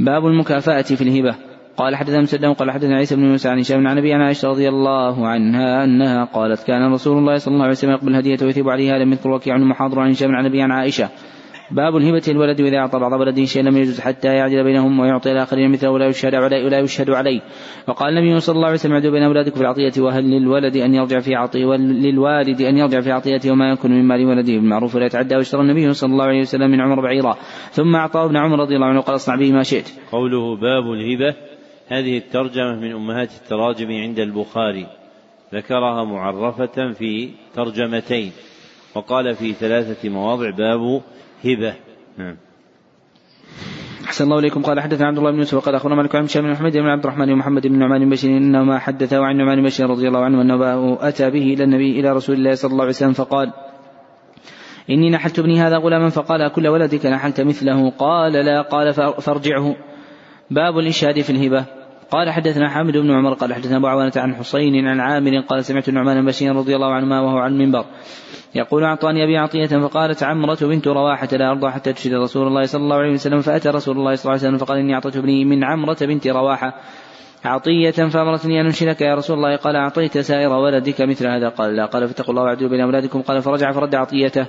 [0.00, 1.49] باب المكافأة في الهبة.
[1.80, 4.68] قال حدثنا مسدد قال حدثنا عيسى بن موسى عن هشام عن أبي عن عائشة رضي
[4.68, 8.98] الله عنها أنها قالت كان رسول الله صلى الله عليه وسلم يقبل الهدية ويثيب عليها
[8.98, 11.08] لم يذكر وكيع عن محاضر عن هشام عن أبي عن عائشة.
[11.70, 15.70] باب الهبة الولد إذا أعطى بعض ولده شيئا لم يجوز حتى يعدل بينهم ويعطي الآخرين
[15.72, 17.40] مثله ولا يشهد عليه ولا يشهد عليه.
[17.88, 21.18] وقال النبي صلى الله عليه وسلم اعدلوا بين أولادكم في العطية وهل للولد أن يرجع
[21.18, 25.36] في عطية وللوالد أن يرجع في عطيته وما يكون من مال ولده بالمعروف ولا يتعدى.
[25.36, 27.36] واشترى النبي صلى الله عليه وسلم من عمر بعيرا.
[27.70, 29.88] ثم أعطاه ابن عمر رضي الله عنه قال اصنع به ما شئت.
[30.12, 31.49] قوله باب الهبة
[31.90, 34.86] هذه الترجمة من أمهات التراجم عند البخاري
[35.54, 38.32] ذكرها معرفة في ترجمتين
[38.94, 41.02] وقال في ثلاثة مواضع باب
[41.44, 41.74] هبة.
[42.18, 42.36] نعم.
[44.04, 44.62] أحسن الله إليكم.
[44.62, 47.04] قال حدثنا عبد الله بن يوسف وقال أخبرنا مالك عن هشام بن محمد بن عبد
[47.04, 50.42] الرحمن ومحمد بن نعمان بن بشير إنما حدثه عن نعمان بن بشير رضي الله عنه
[50.42, 53.52] أنه أتى به إلى النبي إلى رسول الله صلى الله عليه وسلم فقال
[54.90, 58.62] إني نحلت ابني هذا غلاما فقال كل ولدك نحلت مثله؟ قال لا.
[58.62, 59.76] قال فارجعه.
[60.50, 61.79] باب الإشهاد في الهبة.
[62.10, 65.88] قال حدثنا حامد بن عمر قال حدثنا أبو عوانة عن حسين عن عامر قال سمعت
[65.88, 67.84] النعمان بن بشير رضي الله عنهما وهو عن المنبر
[68.54, 72.82] يقول أعطاني أبي عطية فقالت عمرة بنت رواحة لا أرضى حتى تشهد رسول الله صلى
[72.82, 75.64] الله عليه وسلم فأتى رسول الله صلى الله عليه وسلم فقال إني أعطيت ابني من
[75.64, 76.74] عمرة بنت رواحة
[77.44, 79.56] عطية فأمرتني أن أنشدك يا رسول الله.
[79.56, 81.48] قال أعطيت سائر ولدك مثل هذا.
[81.48, 81.86] قال لا.
[81.86, 83.22] قال فاتقوا الله واعدلوا بين أولادكم.
[83.22, 84.46] قال فرجع فرد عطيته.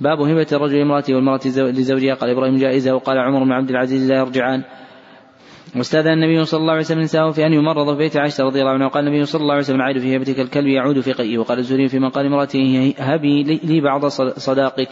[0.00, 2.14] باب هبة الرجل امرأته والمرأة لزوجها.
[2.14, 2.94] قال إبراهيم جائزة.
[2.94, 4.62] وقال عمر بن عبد العزيز لا يرجعان.
[5.76, 8.72] واستاذن النبي صلى الله عليه وسلم نساءه في أن يمرض في بيت عائشة رضي الله
[8.72, 11.58] عنها وقال النبي صلى الله عليه وسلم عائد في هبتك الكلب يعود في قيئه وقال
[11.58, 14.88] الزهري في مقال امرأته هبي لي بعض صداقك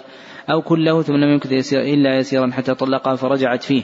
[0.50, 3.82] أو كله ثم لم يمكث يسير إلا يسيرا حتى طلقها فرجعت فيه.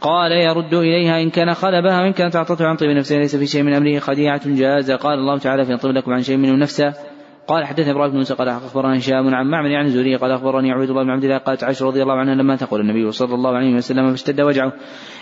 [0.00, 3.62] قال يرد إليها إن كان خلبها وإن كانت أعطته عن طيب نفسه ليس في شيء
[3.62, 4.90] من أمره خديعة جاز.
[4.90, 6.94] قال الله تعالى في طيب لكم عن شيء منه نفسه.
[7.48, 10.90] قال حدثني إبراهيم بن موسى قال أخبرنا هشام عن معمر عن زوري قال أخبرني عبيد
[10.90, 13.74] الله بن عبد الله قالت عائشه رضي الله عنها لما تقول النبي صلى الله عليه
[13.74, 14.72] وسلم فاشتد وجعه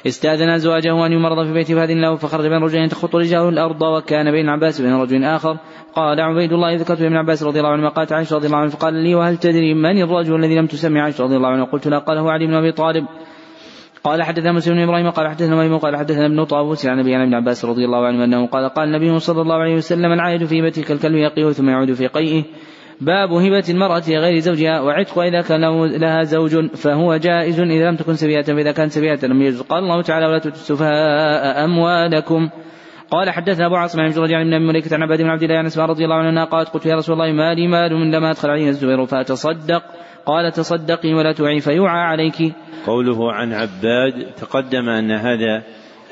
[0.07, 4.31] استأذن أزواجه أن يمرض في بيته فاذن له فخرج بين رجلين تخط رجاله الأرض وكان
[4.31, 5.59] بين عباس وبين رجل آخر.
[5.95, 8.95] قال عبيد الله ذكرت ابن عباس رضي الله عنه قالت عائشه رضي الله عنها فقال
[8.95, 12.19] لي وهل تدري من الرجل الذي لم تسمي عائشة رضي الله عنها قلت لا قال
[12.19, 13.07] هو علي بن أبي طالب.
[14.05, 17.35] قال حدثنا مسلم بن إبراهيم قال حدثنا ميمون قال حدثنا ابن طاووس عن أبي ابن
[17.35, 20.91] عباس رضي الله عنه أنه قال قال النبي صلى الله عليه وسلم العائد في بيتك
[20.91, 22.45] الكلب يقيه ثم يعود في قيئه.
[23.01, 28.15] باب هبة المرأة لغير زوجها وعتق إذا كان لها زوج فهو جائز إذا لم تكن
[28.15, 29.63] سبيئة فإذا كانت سبيئة لم يجوز.
[29.63, 32.49] قال الله تعالى ولا تؤتوا السفهاء أموالكم.
[33.11, 35.87] قال حدثنا أبو عاصم عن جريج عن مليكة عن عباد بن عبد الله عن اسماء
[35.87, 39.07] رضي الله عنها قالت قلت يا رسول الله ما لي مال لما أدخل علينا الزبير
[39.07, 39.83] فأتصدق.
[40.27, 42.55] قال تصدقي ولا تعي فيوعى عليك.
[42.87, 45.63] قوله عن عباد تقدم أن هذا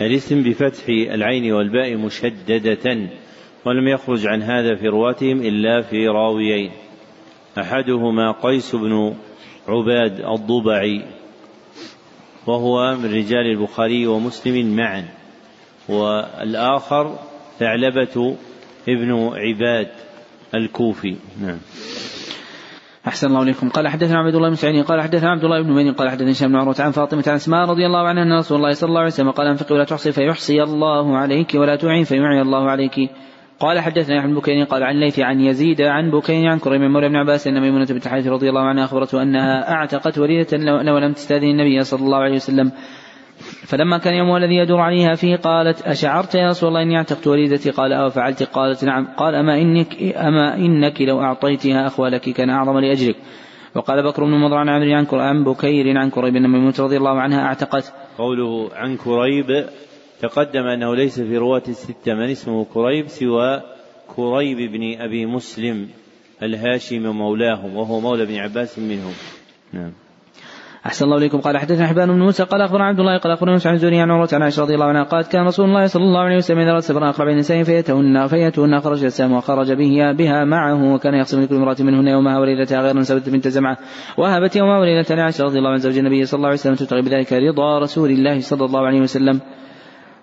[0.00, 3.10] الاسم بفتح العين والباء مشددة
[3.64, 6.70] ولم يخرج عن هذا في رواتهم إلا في راويين.
[7.58, 9.14] أحدهما قيس بن
[9.68, 11.04] عباد الضبعي
[12.46, 15.04] وهو من رجال البخاري ومسلم معا.
[15.88, 17.18] والآخر
[17.58, 18.36] ثعلبة
[18.88, 19.88] ابن عباد
[20.54, 21.16] الكوفي.
[21.42, 21.58] نعم.
[23.06, 23.68] أحسن الله إليكم.
[23.68, 26.48] قال حدثنا عبد الله بن سعيد قال حدثنا عبد الله بن بني قال حدثنا هشام
[26.48, 29.10] بن عروة عن فاطمة عن أسماء رضي الله عنها أن رسول الله صلى الله عليه
[29.10, 33.10] وسلم قال أنفقي ولا تحصي فيحصي الله عليك ولا تعين فيعي الله عليك.
[33.60, 37.08] قال حدثنا يحيى بن بكير قال عن ليث عن يزيد عن بكير عن كريم مولى
[37.08, 41.12] بن عباس أن ميمونة بنت الحارث رضي الله عنها أخبرته أنها أعتقت وليدة لو لم
[41.12, 42.72] تستأذن النبي صلى الله عليه وسلم.
[43.66, 47.70] فلما كان يومها الذي يدور عليها فيه قالت أشعرت يا رسول الله إني اعتقت وليدتي
[47.70, 49.06] قال أو فعلت؟ قالت نعم.
[49.16, 53.16] قال أما إنك أما إنك لو أعطيتها أخوالك كان أعظم لأجرك
[53.74, 57.20] وقال بكر بن مضر عن عمرو عن عن بكير عن كريب بن ميمونة رضي الله
[57.20, 57.92] عنها أعتقت.
[58.18, 59.66] قوله عن كريب
[60.20, 63.62] تقدم أنه ليس في رواة الستة من اسمه كريب سوى
[64.16, 65.88] كريب بن أبي مسلم
[66.42, 69.12] الهاشم مولاهم وهو مولى بن عباس منهم.
[69.72, 69.92] نعم.
[70.86, 71.40] أحسن الله إليكم.
[71.40, 74.28] قال حدثنا حبان بن موسى قال أخبرنا عبد الله قال أخبرنا عن الزهري عن عروة
[74.32, 76.80] عن عائشة رضي الله عنها قالت كان رسول الله صلى الله عليه وسلم إذا رأى
[76.80, 81.76] سفرا أقرب النساء فيتهن فيأتون خرج السام وخرج به بها معه وكان يقسم لكل امرأة
[81.80, 83.78] منهن يومها وليلتها غير سبت بنت زمعة
[84.18, 87.32] وهبت يومها وليلة عائشة رضي الله عن زوج النبي صلى الله عليه وسلم تبتغي بذلك
[87.32, 89.40] رضا رسول الله صلى الله عليه وسلم.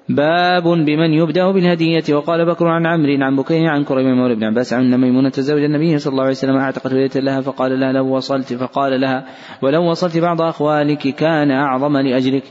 [0.10, 2.04] باب بمن يبدأ بالهدية.
[2.16, 5.98] وقال بكر عن عمرو عن بكير عن كريم مولى بن عباس عن ميمونة زوج النبي
[5.98, 9.26] صلى الله عليه وسلم أعتقت وليدة لها فقال لها لو وصلت فقال لها
[9.62, 12.44] ولو وصلت بعض أخوالك كان أعظم لأجلك.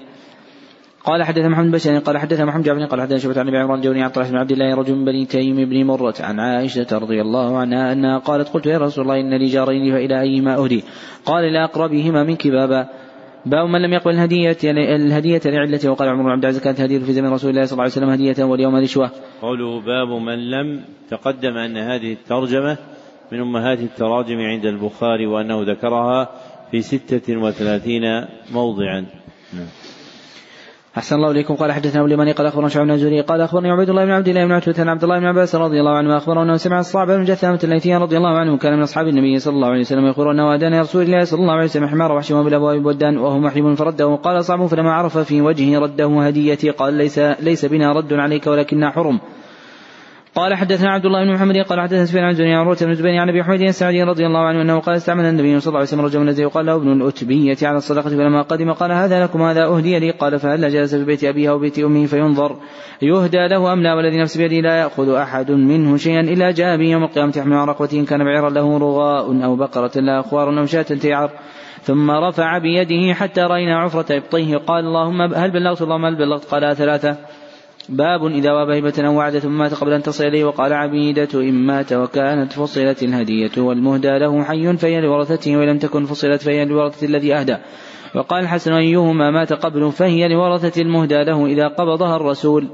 [1.05, 4.03] قال حدث محمد بن قال حدث محمد جابر قال حدث شبة عن أبي عمران جوني
[4.03, 7.59] عن طلحة بن عبد الله رجل من بني تيم بن مرة عن عائشة رضي الله
[7.59, 10.85] عنها أنها قالت قلت يا رسول الله إن لي جارين فإلى أيما أهدي؟
[11.25, 12.89] قال إلى أقربهما منك بابا.
[13.47, 14.57] باب من لم يقبل الهدية
[14.97, 17.83] الهدية لعلته وقال عمر بن عبد العزيز كانت هدية في زمن رسول الله صلى الله
[17.83, 19.11] عليه وسلم هدية واليوم رشوة.
[19.43, 22.79] قوله باب من لم تقدم أن هذه الترجمة
[23.33, 26.31] من أمهات التراجم عند البخاري وأنه ذكرها
[26.71, 28.03] في ستة وثلاثين
[28.53, 29.07] موضعا.
[30.97, 31.55] أحسن الله إليكم.
[31.55, 34.29] قال حدثنا أبو اليماني قال أخبرنا شعب بن زوري قال أخبرني عبيد الله بن عبد
[34.29, 37.07] الله بن عتبة عن عبد الله بن عباس رضي الله عنه أخبره أنه سمع الصعب
[37.07, 40.29] بن جثامة الليثي رضي الله عنه كان من أصحاب النبي صلى الله عليه وسلم يقول
[40.29, 44.07] أنه أدان رسول الله صلى الله عليه وسلم حمار وحشم بالأبواب ودان وهو محرم فرده.
[44.07, 48.91] وقال صعب فلما عرف في وجهه رده هديتي قال ليس ليس بنا رد عليك ولكننا
[48.91, 49.21] حرم.
[50.37, 53.29] قال حدثنا عبد الله بن محمد قال حدثنا سفيان عن زنيا عروة بن زبير عن
[53.29, 56.23] أبي حميد السعدي رضي الله عنه أنه قال استعمل النبي صلى الله عليه وسلم رجلا
[56.23, 60.11] الذي يقال له ابن الأتبية على الصدقة فلما قدم قال هذا لكم هذا أهدي لي
[60.11, 62.57] قال فهل جلس في بيت أبيه أو بيت أمه فينظر
[63.03, 66.85] يهدى له أم لا والذي نفس بيده لا يأخذ أحد منه شيئا إلا جاء به
[66.85, 70.67] يوم القيامة يحمل عن رقبته ان كان بعيرا له رغاء أو بقرة لا أخوار أو
[70.67, 71.31] شاة تيعر
[71.83, 76.77] ثم رفع بيده حتى رأينا عفرة إبطيه قال اللهم هل بلغت اللهم هل بلغت قال
[76.77, 77.17] ثلاثة.
[77.89, 81.67] باب إذا واب هبة أو وعد ثم مات قبل أن تصل إليه وقال عبيدة إن
[81.67, 87.07] مات وكانت فصلت الهدية والمهدى له حي فهي لورثته وإن لم تكن فصلت فهي لورثة
[87.07, 87.57] الذي أهدى.
[88.15, 92.69] وقال الحسن أيهما مات قبل فهي لورثة المهدى له إذا قبضها الرسول.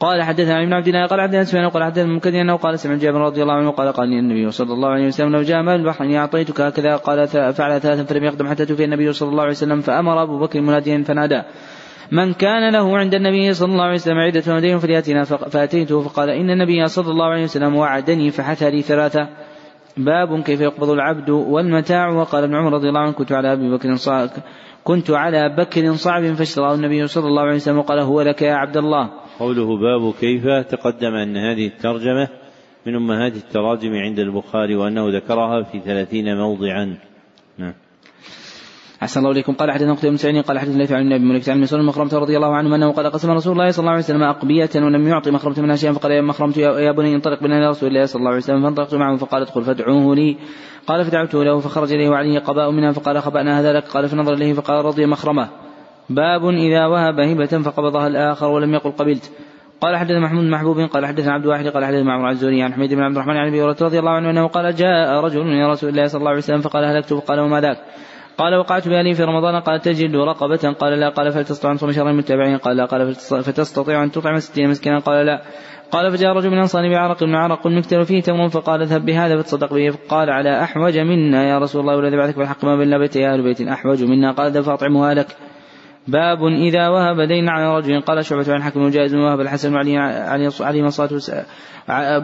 [0.00, 3.20] قال حدثنا ابن عبد الله قال حدثنا سفيان قال حدثنا المنكدر انه قال سمع جابر
[3.20, 6.04] رضي الله عنه قال قال لي النبي صلى الله عليه وسلم لو جاء مال البحر
[6.04, 9.80] أني أعطيتك هكذا قال فعل ثلاثا فلم يقدم حتى توفي النبي صلى الله عليه وسلم
[9.80, 11.42] فأمر أبو بكر مناديا فنادى.
[12.12, 16.50] من كان له عند النبي صلى الله عليه وسلم عدة ودين فليأتنا فأتيته فقال إن
[16.50, 19.28] النبي صلى الله عليه وسلم وعدني فحث لي ثلاثة.
[19.96, 22.08] باب كيف يقبض العبد والمتاع.
[22.08, 24.28] وقال ابن عمر رضي الله عنه كنت على أبي بكر صعب
[24.84, 28.76] كنت على بكر صعب فاشتراه النبي صلى الله عليه وسلم وقال هو لك يا عبد
[28.76, 29.10] الله.
[29.38, 32.28] قوله باب كيف تقدم أن هذه الترجمة
[32.86, 36.96] من أمهات التراجم عند البخاري وأنه ذكرها في ثلاثين موضعا.
[37.58, 37.74] نعم.
[39.02, 39.52] أحسن الله إليكم.
[39.52, 42.56] قال حدثنا قتيبة بن قال حدثنا ليث عن النبي ملك عن مسلم مخرمة رضي الله
[42.56, 45.76] عنه أنه قال قسم رسول الله صلى الله عليه وسلم أقبية ولم يعطي مخرمة منها
[45.76, 48.62] شيئا فقال يا مخرمة يا بني انطلق بنا إلى رسول الله صلى الله عليه وسلم
[48.62, 50.36] فانطلقت معه فقال ادخل فادعوه لي.
[50.86, 54.52] قال فدعوته له فخرج إليه وعليه قباء منها فقال خبأنا هذا لك؟ قال فنظر إليه
[54.52, 55.48] فقال رضي مخرمة.
[56.10, 59.30] باب إذا وهب هبة فقبضها الآخر ولم يقل قبلت.
[59.80, 63.02] قال حدثنا محمود محبوب قال حدثنا عبد واحد قال حدثنا معمر الزهري عن حميد بن
[63.02, 66.06] عبد الرحمن عن أبي هريرة رضي الله عنه أنه قال جاء رجل إلى رسول الله
[66.06, 67.78] صلى الله عليه وسلم فقال هلكت؟ فقال وما ذاك؟
[68.38, 69.60] قال وقعت بأهلي في رمضان.
[69.60, 70.72] قال تجد رقبة.
[70.72, 71.08] قال لا.
[71.08, 72.84] قال فلتستطيع أن تصوم شهرين متابعين قال لا.
[72.84, 74.98] قال فتستطيع أن تطعم ستين مسكينا.
[74.98, 75.42] قال لا.
[75.90, 77.22] قال فجاء رجل من الأنصار بعرق.
[77.22, 78.48] من عرق مكتل فيه تمر.
[78.48, 79.42] فقال اذهب بهذا.
[79.42, 79.90] فتصدق به.
[79.90, 81.48] فقال على أحوج منا.
[81.48, 84.32] يا رسول الله والذي بعثك بالحق ما بين بيت يا أهل بيت أحوج منا.
[84.32, 85.36] قال اذهب فأطعمها لك.
[86.08, 89.98] باب إذا وهب دين على رجل قال شعبة عن حكم جائز وهب الحسن علي
[90.60, 91.44] علي مصاته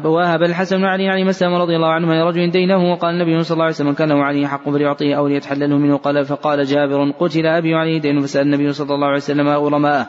[0.04, 3.92] وهب الحسن علي مسلم رضي الله عنهما لرجل دينه وقال النبي صلى الله عليه وسلم
[3.92, 8.20] كان له عليه حق فليعطيه أو ليتحلله منه قال فقال جابر قتل أبي وعلي دين
[8.20, 10.06] فسأل النبي صلى الله عليه وسلم غرماءه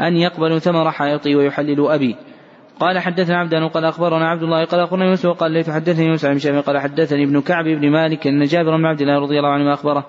[0.00, 2.16] أن يقبلوا ثمر حائطي ويحللوا أبي.
[2.80, 6.60] قال حدثنا عبدان قال أخبرنا عبد الله قال أخبرنا يوسف قال ليت حدثني يوسف عن
[6.60, 10.06] قال حدثني ابن كعب بن مالك أن جابر بن عبد الله رضي الله عنه أخبره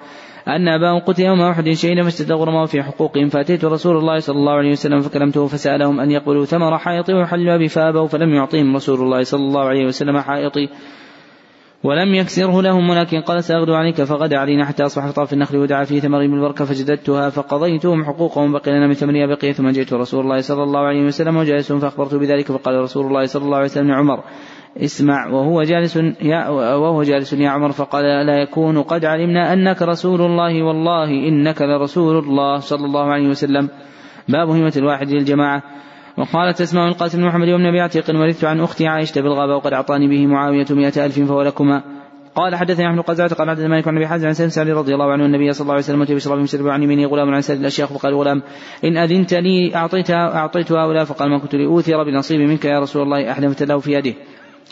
[0.48, 4.72] أن أباهم قتل يوم أحد شهيدا غرمه في حقوقهم فأتيت رسول الله صلى الله عليه
[4.72, 9.42] وسلم فكلمته فسألهم أن يقبلوا ثمر حائطي ويحلوا أبي فأبوا فلم يعطيهم رسول الله صلى
[9.42, 10.70] الله عليه وسلم حائطي
[11.84, 15.84] ولم يكسره لهم ولكن قال سأغدو عليك فغدا علينا حتى أصبح في طرف النخل ودعا
[15.84, 20.42] في ثمر بالبركة فجددتها فقضيتهم حقوقهم بقي لنا من ثمنها بقية ثم جئت رسول الله
[20.42, 24.24] صلى الله عليه وسلم وجالسهم فأخبرته بذلك فقال رسول الله صلى الله عليه وسلم عمر
[24.78, 30.22] اسمع وهو جالس يا وهو جالس يا عمر فقال لا يكون قد علمنا أنك رسول
[30.22, 32.60] الله؟ والله إنك لرسول الله.
[32.60, 33.70] صلى الله عليه وسلم.
[34.30, 35.64] باب همة الواحد للجماعة.
[36.18, 40.08] وقالت أسماء القاسم بن محمد بن أبي عتيق ورثت عن أختي عائشة بالغابة وقد أعطاني
[40.08, 41.84] به معاوية مئة ألف فهو لكما.
[42.36, 45.12] قال حدثني أحمد قزعة قال حدثنا مالك عن أبي حازم عن سلم سعد رضي الله
[45.12, 48.16] عنه النبي صلى الله عليه وسلم بشراب يشرب عن يمينه غلام عن سائر الاشياخ فقال
[48.16, 48.42] غلام.
[48.84, 53.32] إن أذنت لي اعطيتها أعطيت هؤلاء فقال ما كنت لأوثر بنصيبي منك يا رسول الله
[53.32, 54.14] احلفت له في يده.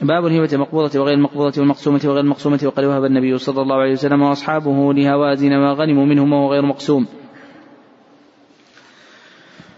[0.01, 4.21] باب الهبة المقبوضة وغير المقبوضة والمقسومة وغير المقسومة وقد وهب النبي صلى الله عليه وسلم
[4.21, 7.07] وأصحابه لهوازن ما غنموا منهم وهو غير مقسوم.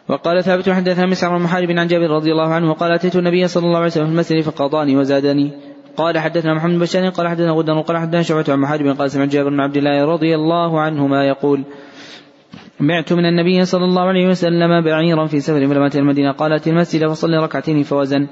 [0.09, 3.65] وقال ثابت حدثنا مسعر بن محارب عن جابر رضي الله عنه وقال أتيت النبي صلى
[3.65, 5.51] الله عليه وسلم في المسجد فقاضاني وزادني.
[5.97, 9.29] قال حدثنا محمد بن بشار قال حدثنا غدا وقال حدثنا شعبة عن محارب قال سمعت
[9.29, 11.63] جابر بن عبد الله رضي الله عنهما يقول
[12.79, 16.31] بعت من النبي صلى الله عليه وسلم بعيرا في سفر فلما المدينة.
[16.31, 18.27] قال أتي المسجد فصلي ركعتين فوزن.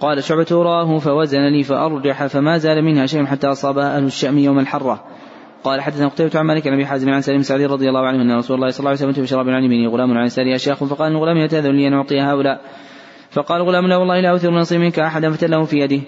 [0.00, 4.58] قال شعبة راه فوزن لي فأرجح فما زال منها شيء حتى أصابها أهل الشأم يوم
[4.58, 5.04] الحرة.
[5.64, 8.38] قال حدثنا قتيبة عن مالك عن أبي حازم عن سالم سعدي رضي الله عنه أن
[8.38, 11.36] رسول الله صلى الله عليه وسلم بشراب عن يمينه غلام عن يساره اشياخ فقال الغلام
[11.36, 12.60] يتأذن لي أن اعطي هؤلاء
[13.30, 16.00] فقال الغلام لا والله لا اوثر نصيب منك أحدا فتله في يده.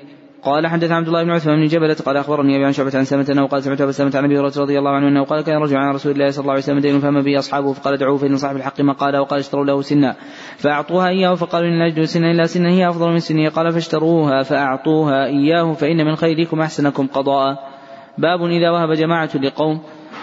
[0.42, 3.26] قال حدث عبد الله بن عثمان بن جبلة قال أخبرني أبي عن شعبة عن سلمة
[3.30, 5.76] أنه قال سمعت أبا سلمة عن أبي هريرة رضي الله عنه أنه قال كان رجل
[5.76, 8.56] عن رسول الله صلى الله عليه وسلم دين فهم به أصحابه فقال ادعوه فإن صاحب
[8.56, 10.16] الحق ما قال وقال اشتروا له سنا
[10.56, 15.26] فأعطوها إياه فقالوا لا نجد سنا إلا سنا هي أفضل من سنة قال فاشتروها فأعطوها
[15.26, 17.72] إياه فإن من خيركم أحسنكم قضاء
[18.18, 19.80] باب إذا وهب جماعة لقوم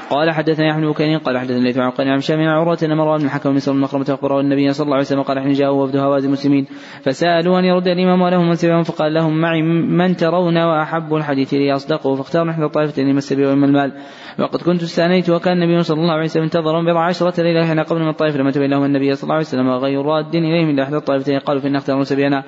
[0.10, 3.26] قال حدثنا احمد بن قال حدثنا ليث عن عن هشام عن عروة أن مروان بن
[3.26, 6.28] الحكم بن سلمة مخرمة اخبره النبي صلى الله عليه وسلم قال حين جاءوا وفد هوازن
[6.28, 6.66] المسلمين
[7.02, 11.74] فسألوا أن يرد الإمام ولهم من سبعهم فقال لهم معي من ترون وأحب الحديث لي
[11.74, 13.94] اصدقه فاختاروا إحدى الطائفتين إما السبيل وإما المال.
[14.40, 18.02] وقد كنت استأنيت وكان النبي صلى الله عليه وسلم انتظرهم بضع عشرة ليلة حين قبل
[18.02, 20.96] من الطائف لما تبين لهم النبي صلى الله عليه وسلم غير راد إليهم إلا إحدى
[20.96, 22.44] الطائفتين قالوا فإن أختاروا سبيلنا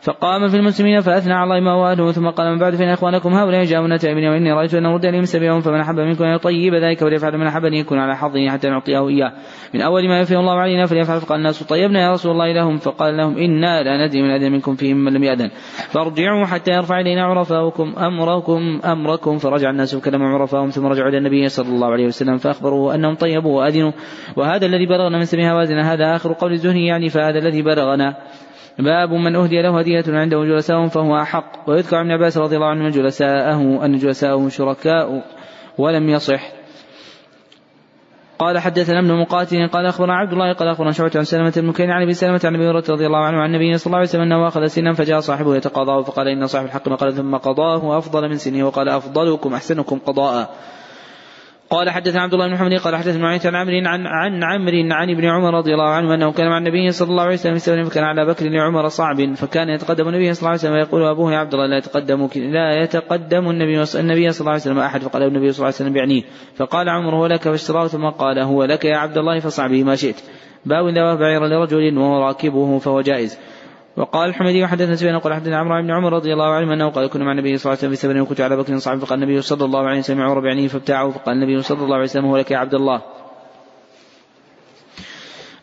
[0.00, 3.64] فقام في المسلمين فأثنى على الله ما واله ثم قال من بعد فإن إخوانكم هؤلاء
[3.64, 7.38] جاءوا تائبين وإني رأيت أن أرد لهم سبيلهم فمن أحب منكم أن يطيب ذلك فليفعل
[7.38, 9.32] من أحب أن يكون على حظه حتى نعطيه إياه.
[9.74, 13.16] من أول ما يفيه الله علينا فليفعل فقال الناس طيبنا يا رسول الله لهم فقال
[13.16, 15.50] لهم إنا لا ندري من أذن منكم فيهم من لم يأذن.
[15.88, 19.38] فارجعوا حتى يرفع إلينا عرفاؤكم أمركم أمركم.
[19.38, 23.58] فرجع الناس فكلموا عرفاهم ثم رجعوا إلى النبي صلى الله عليه وسلم فأخبروه أنهم طيبوا
[23.58, 23.92] وأذنوا.
[24.36, 28.16] وهذا الذي بلغنا من سمي هوازن هذا آخر قول الزهري يعني فهذا الذي بلغنا.
[28.78, 31.68] باب من أهدي له هدية عنده جلساء فهو أحق.
[31.68, 35.24] ويذكر عن عباس رضي الله عنه جلساءه أن جلساءه شركاء
[35.78, 36.56] ولم يصح.
[38.38, 41.90] قال حدثنا ابن مقاتل قال أخبرنا عبد الله قال أخبرنا شعبة عن سلمة بن كين
[41.90, 44.22] عن أبي سلمة عن أبي هريرة رضي الله عنه عن النبي صلى الله عليه وسلم
[44.22, 48.36] أنه أخذ سنا فجاء صاحبه يتقاضاه فقال إن صاحب الحق قال ثم قضاه افضل من
[48.36, 50.50] سنه وقال أفضلكم أحسنكم قضاء.
[51.70, 55.24] قال حدثنا عبد الله بن محمد قال حدثنا عن عمرو عن عن عمرو عن ابن
[55.24, 58.26] عمر رضي الله عنه أنه كان مع النبي صلى الله عليه وسلم في فكان على
[58.26, 61.66] بكر لعمر صعب فكان يتقدم النبي صلى الله عليه وسلم ويقول أبوه يا عبد الله
[61.66, 65.66] لا يتقدم لا يتقدم النبي النبي صلى الله عليه وسلم أحد فقال النبي صلى الله
[65.66, 66.22] عليه وسلم بيعنيه
[66.56, 69.96] فقال عمر هو لك فاشتراه ثم قال هو لك يا عبد الله فاصنع به ما
[69.96, 70.16] شئت.
[70.66, 73.38] باب اذا بعير لرجل وهو راكبه فهو جائز.
[73.96, 77.24] وقال الحمدي وحدثنا سفيان قال حدثنا عمرو بن عمر رضي الله عنه أنه قال كنا
[77.24, 79.64] مع النبي صلى الله عليه وسلم في سفر وكنت على بكر صعب فقال النبي صلى
[79.64, 82.56] الله عليه وسلم عمر بعنيه فابتاعه فقال النبي صلى الله عليه وسلم هو لك يا
[82.56, 83.02] عبد الله.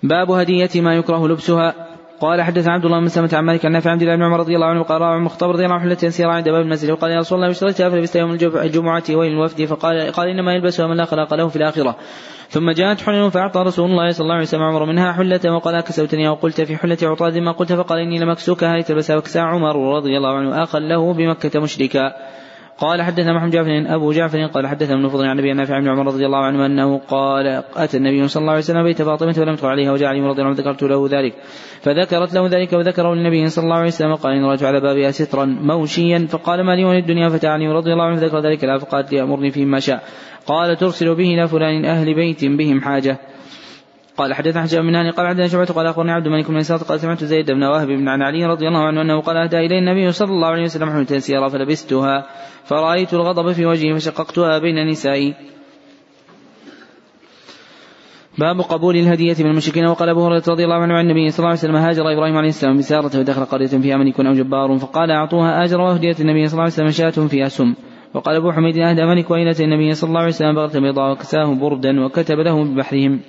[0.04, 1.93] باب هدية ما يكره لبسها.
[2.24, 4.56] قال حدث عبد الله بن سلمة عن مالك عن نافع عبد الله بن عمر رضي
[4.56, 6.92] الله عنه قال رأى مخطب رضي الله عنه حلة يسير عند باب المسجد.
[6.92, 10.98] وقال يا رسول الله اشتريتها فلبست يوم الجمعة ويل الوفد؟ فقال قال إنما يلبسها من
[10.98, 11.96] لا خلاق له في الآخرة.
[12.50, 16.30] ثم جاءت حلل فأعطى رسول الله صلى الله عليه وسلم عمر منها حلة وقال كسوتني
[16.30, 20.64] وقلت في حلة عطاد ما قلت فقال إني لمكسوكها لتلبسها فكسى عمر رضي الله عنه.
[20.64, 22.12] آخا له بمكة مشركا.
[22.78, 26.06] قال حدثنا محمد جعفر أبو جعفر قال حدثنا ابن فضل عن النبي نافع بن عمر
[26.06, 29.68] رضي الله عنه أنه قال أتى النبي صلى الله عليه وسلم بيت فاطمة ولم تدخل
[29.68, 31.34] عليها وجاء علي رضي الله عنه ذكرت له ذلك.
[31.82, 35.46] فذكرت له ذلك وذكره للنبي صلى الله عليه وسلم قال إن رجع على بابها سترا
[35.46, 36.28] موشيا.
[36.30, 38.64] فقال ما لي وللدنيا فتعني رضي الله عنه فذكر ذلك.
[38.64, 40.04] لا فقالت ليامرني فيما شاء.
[40.48, 43.18] قال ترسل به إلى فلان أهل بيت بهم حاجة.
[44.18, 47.52] قال حدثنا حجاب من قال عندنا شعبة قال أخبرني عبد الملك بن قال سمعت زيد
[47.52, 50.48] بن وهب بن عن علي رضي الله عنه أنه قال أهدى إلي النبي صلى الله
[50.48, 52.26] عليه وسلم حملة سيارة فلبستها
[52.64, 55.34] فرأيت الغضب في وجهي فشققتها بين نسائي.
[58.38, 59.86] باب قبول الهدية من المشركين.
[59.86, 62.50] وقال أبو هريرة رضي الله عنه عن النبي صلى الله عليه وسلم هاجر إبراهيم عليه
[62.50, 66.64] السلام بسارته ودخل قرية فيها ملك أو جبار فقال أعطوها آجر وهدية النبي صلى الله
[66.64, 67.74] عليه وسلم شاة فيها سم.
[68.14, 72.06] وقال أبو حميد أهدى ملك وإلة النبي صلى الله عليه وسلم بغلة بيضاء وكساه بردا
[72.06, 73.20] وكتب له ببحرهم.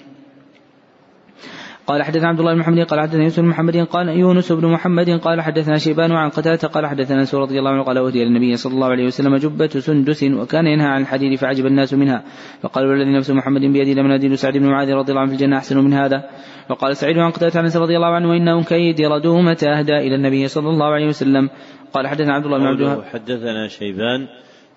[1.86, 5.10] قال حدثنا عبد الله بن محمد قال حدثنا يوسف بن محمد قال يونس بن محمد
[5.10, 8.74] قال حدثنا شيبان عن قتادة قال حدثنا أنس رضي الله عنه قال أهدي للنبي صلى
[8.74, 12.24] الله عليه وسلم جبة سندس وكان ينهى عن الحديد فعجب الناس منها.
[12.62, 15.56] فقال والذي نفس محمد بيده لمن أدين سعد بن معاذ رضي الله عنه في الجنة
[15.56, 16.30] أحسن من هذا.
[16.70, 20.68] وقال سعيد عن قتادة عن رضي الله عنه وإنه كيد ردومة أهدى إلى النبي صلى
[20.68, 21.50] الله عليه وسلم.
[21.92, 24.28] قال حدثنا عبد الله بن عبد حدثنا شيبان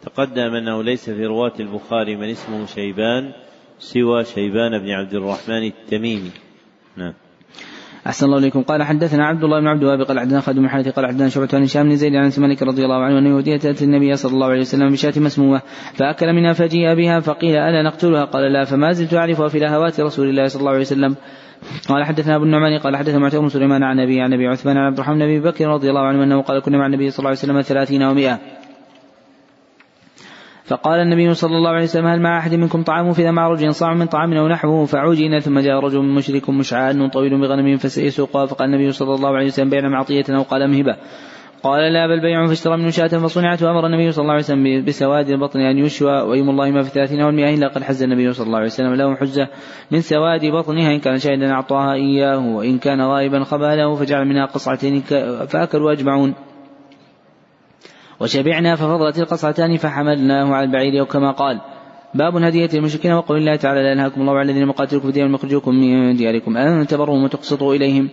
[0.02, 3.32] تقدم أنه ليس في رواة البخاري من اسمه شيبان
[3.80, 6.47] سوى شيبان بن عبد الرحمن التميمي.
[6.98, 7.14] نعم.
[8.08, 8.62] أحسن الله إليكم.
[8.62, 11.64] قال حدثنا عبد الله بن عبد الوهاب قال حدثنا خالد بن قال حدثنا شعبة عن
[11.64, 14.62] هشام بن زيد عن مالك رضي الله عنه أن يهودية تأتي النبي صلى الله عليه
[14.62, 15.62] وسلم بشاة مسمومة
[15.94, 20.30] فأكل منها فجيء بها فقيل ألا نقتلها؟ قال لا فما زلت أعرفها في لهوات رسول
[20.30, 21.16] الله صلى الله عليه وسلم.
[21.90, 24.98] قال حدثنا أبو النعمان قال حدثنا معتمر سليمان عن أبي عن أبي عثمان عن عبد
[24.98, 27.40] الرحمن بن أبي بكر رضي الله عنه أنه قال كنا مع النبي صلى الله عليه
[27.40, 28.40] وسلم ثلاثين ومائة.
[30.68, 33.94] فقال النبي صلى الله عليه وسلم هل مع أحد منكم طعام فإذا مع رجل؟ صاع
[33.94, 38.92] من طعام أو نحوه فعجن ثم جاء رجل مشرك مشعان طويل بغنم فسيسوقها فقال النبي
[38.92, 40.96] صلى الله عليه وسلم بين معطية أو قال مهبة
[41.64, 43.64] قال لا بل بيع فاشترى منه شاة فصنعت.
[43.64, 47.22] وأمر النبي صلى الله عليه وسلم بسواد البطن أن يشوى ويم الله ما في الثلاثين
[47.22, 49.50] والمئة إلا قد حز النبي صلى الله عليه وسلم له حجة
[49.92, 50.92] من سواد بطنها.
[50.92, 55.02] إن كان شاهدا أعطاها إياه وإن كان غائبا خباله فجعل منها قصعتين
[55.48, 56.34] فأكلوا أجمعون.
[58.20, 61.62] وشبعنا ففضلت القصعتان فحملناه على البعير أو كما قال.
[62.14, 65.72] باب هدية المشركين وقول الله تعالى لا ينهاكم الله عن الذين مقاتلكم في ديارهم يخرجوكم
[65.76, 66.58] من دياركم.
[66.58, 68.10] أن تبرهم وتقسطوا إليهم.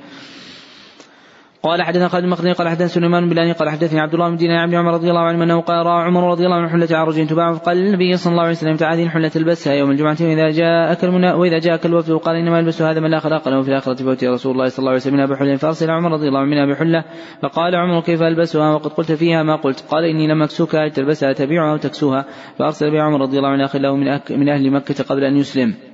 [1.65, 4.74] قال حدثنا خالد المقدني قال حدثنا سليمان بن قال حدثني عبد الله بن دينار عبد
[4.74, 7.77] عمر رضي الله عنه أنه قال راى عمر رضي الله عنه حلة عرج تباع فقال
[7.77, 11.59] للنبي صلى الله عليه وسلم تعال هذه الحله تلبسها يوم الجمعة وإذا جاءك المنا وإذا
[11.59, 14.69] جاءك الوفد وقال إنما يلبس هذا من لا خلاق له في الآخرة فوتي رسول الله
[14.69, 15.57] صلى الله عليه وسلم بحلة.
[15.57, 17.05] فأرسل عمر رضي الله عنه منها بحلة
[17.43, 19.85] فقال عمر كيف ألبسها؟ وقد قلت فيها ما قلت.
[19.91, 22.24] قال إني لم أكسوك تلبسها تبيعها أو تكسوها
[22.59, 25.93] فأرسل بها عمر رضي الله عنه اخ له من, من أهل مكة قبل أن يسلم.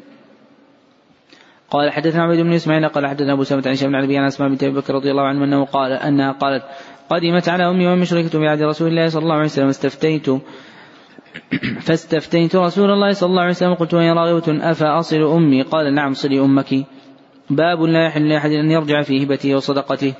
[1.70, 4.48] قال حدثنا عبد بن إسماعيل قال حدثنا أبو سلمة عن هشام بن ابي عن أسماء
[4.48, 6.64] بنت أبي بكر رضي الله عنه أنه قال أنها قالت
[7.10, 10.26] قدمت على أمي وأمي مشركة بعهد رسول الله صلى الله عليه وسلم استفتيت.
[11.86, 16.40] فاستفتيت رسول الله صلى الله عليه وسلم قلت وهي راغبة أفأصل أمي؟ قال نعم صلي
[16.40, 16.86] أمك.
[17.50, 20.14] باب لا يحل لأحد أن يرجع في هبته وصدقته.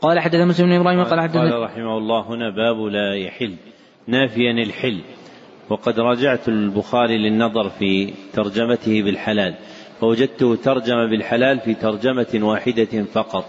[0.00, 3.56] قال حدثنا مسلم بن إبراهيم قال حدثنا قال رحمه الله هنا باب لا يحل
[4.06, 5.00] نافيا الحل.
[5.70, 9.54] وقد راجعت البخاري للنظر في ترجمته بالحلال
[10.00, 13.44] فوجدته ترجم بالحلال في ترجمة واحدة فقط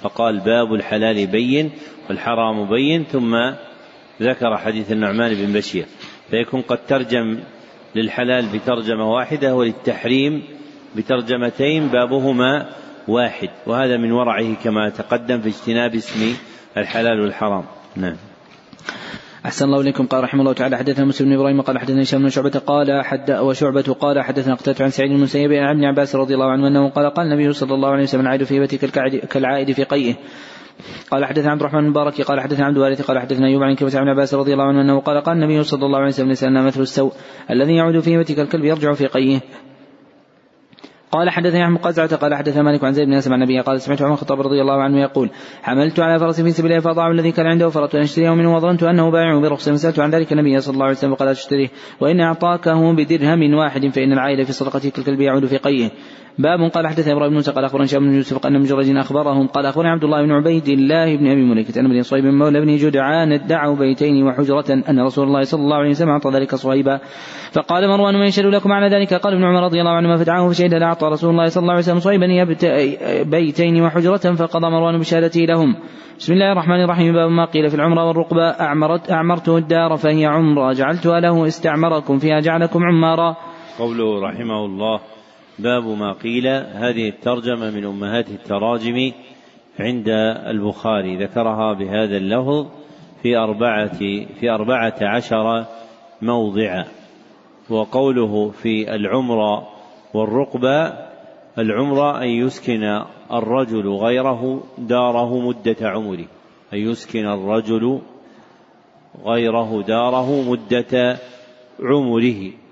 [0.00, 1.70] فقال باب الحلال بين
[2.08, 3.36] والحرام بين ثم
[4.22, 5.86] ذكر حديث النعمان بن بشير
[6.30, 7.38] فيكون قد ترجم
[7.94, 10.42] للحلال بترجمة واحدة وللتحريم
[10.96, 12.70] بترجمتين بابهما
[13.08, 16.36] واحد وهذا من ورعه كما تقدم في اجتناب اسم
[16.76, 17.64] الحلال والحرام.
[17.96, 18.16] نعم.
[19.46, 20.06] أحسن الله إليكم.
[20.06, 23.30] قال رحمه الله تعالى حدثنا مسلم بن إبراهيم قال حدثنا هشام بن شعبة قال حد
[23.30, 26.88] وشعبة قال حدثنا قتادة عن سعيد بن المسيب عن ابن عباس رضي الله عنه أنه
[26.88, 28.90] قال قال النبي صلى الله عليه وسلم العائد في بيتك
[29.28, 30.14] كالعائد في قيئه
[31.10, 34.08] قال حدثنا عبد الرحمن المبارك قال حدثنا عبد الوارث قال حدثنا أيوب عن كلمة عن
[34.08, 36.80] عباس رضي الله عنه أنه قال قال النبي صلى الله عليه وسلم ليس لنا مثل
[36.80, 37.12] السوء
[37.50, 39.40] الذي يعود في بيتك الكلب يرجع في قيه.
[41.14, 44.02] قال حدثني أحمد قزعة قال حدث مالك عن زيد بن أسلم عن النبي قال سمعت
[44.02, 45.30] عمر الخطاب رضي الله عنه يقول
[45.62, 49.10] حملت على فرس في سبيل فاضاع الذي كان عنده فردت أن اشتريه منه وظننت أنه
[49.10, 51.68] بائع برخص فسألت عن ذلك النبي صلى الله عليه وسلم فقال أشتريه.
[52.00, 55.90] وإن أعطاكه بدرهم واحد فإن العائل في صدقته كالكلب يعود في قيه.
[56.38, 59.66] باب قال حدث إبراهيم بن موسى قال أخبرنا شاب بن يوسف أن مجرد أخبرهم قال
[59.66, 63.32] اخبرنا عبد الله بن عبيد الله بن أبي مليكه أن بن صهيب مولى بن جدعان
[63.32, 67.00] ادعوا بيتين وحجرة أن رسول الله صلى الله عليه وسلم أعطى ذلك صهيبا.
[67.52, 70.74] فقال مروان من يشهد لكم على ذلك؟ قال ابن عمر رضي الله عنهما فدعاه فشهد
[70.74, 72.26] لاعطى رسول الله صلى الله عليه وسلم صهيبا
[73.22, 75.76] بيتين وحجرة فقضى مروان بشهادته لهم.
[76.18, 77.12] بسم الله الرحمن الرحيم.
[77.14, 78.42] باب ما قيل في العمرة والرقبة.
[78.42, 80.72] أعمرت أعمرته الدار فهي عمرة.
[80.72, 83.36] جعلتها له استعمركم فيها جعلكم عمارا
[83.78, 85.00] قوله رحمه الله
[85.58, 89.12] باب ما قيل هذه الترجمة من أمهات التراجم
[89.80, 90.08] عند
[90.46, 91.16] البخاري.
[91.16, 92.66] ذكرها بهذا اللفظ
[93.22, 93.98] في أربعة
[94.40, 95.64] في أربعة عشر
[96.22, 96.84] موضعا
[97.70, 99.68] وقوله في العمرة
[100.14, 100.92] والرقبة
[101.58, 103.02] العمرة أن يسكن
[103.32, 106.26] الرجل غيره داره مدة عمره.
[106.72, 108.00] أن يسكن الرجل
[109.24, 111.18] غيره داره مدة
[111.82, 112.63] عمره.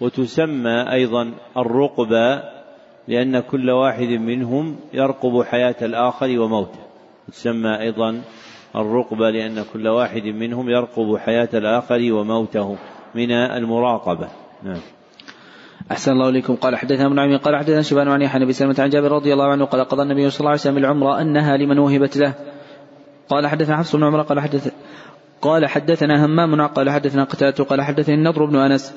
[0.00, 2.42] وتسمى أيضا الرقبة
[3.08, 6.78] لأن كل واحد منهم يرقب حياة الآخر وموته.
[7.32, 8.22] تسمى أيضا
[8.76, 12.76] الرقبة لأن كل واحد منهم يرقب حياة الآخر وموته.
[13.14, 14.28] من المراقبة.
[14.62, 14.80] نعم.
[15.90, 16.56] أحسن الله إليكم.
[16.56, 19.46] قال حدثنا ابن عمي قال حدثنا شبان عن يحيى بن سلمة عن جابر رضي الله
[19.46, 22.34] عنه قال قضى النبي صلى الله عليه وسلم العمرة أنها لمن وهبت له.
[23.28, 24.72] قال حدثنا حفص بن عمر قال حدث
[25.42, 28.94] قال حدثنا همام قال حدثنا قتادة قال حدثني النضر بن أنس.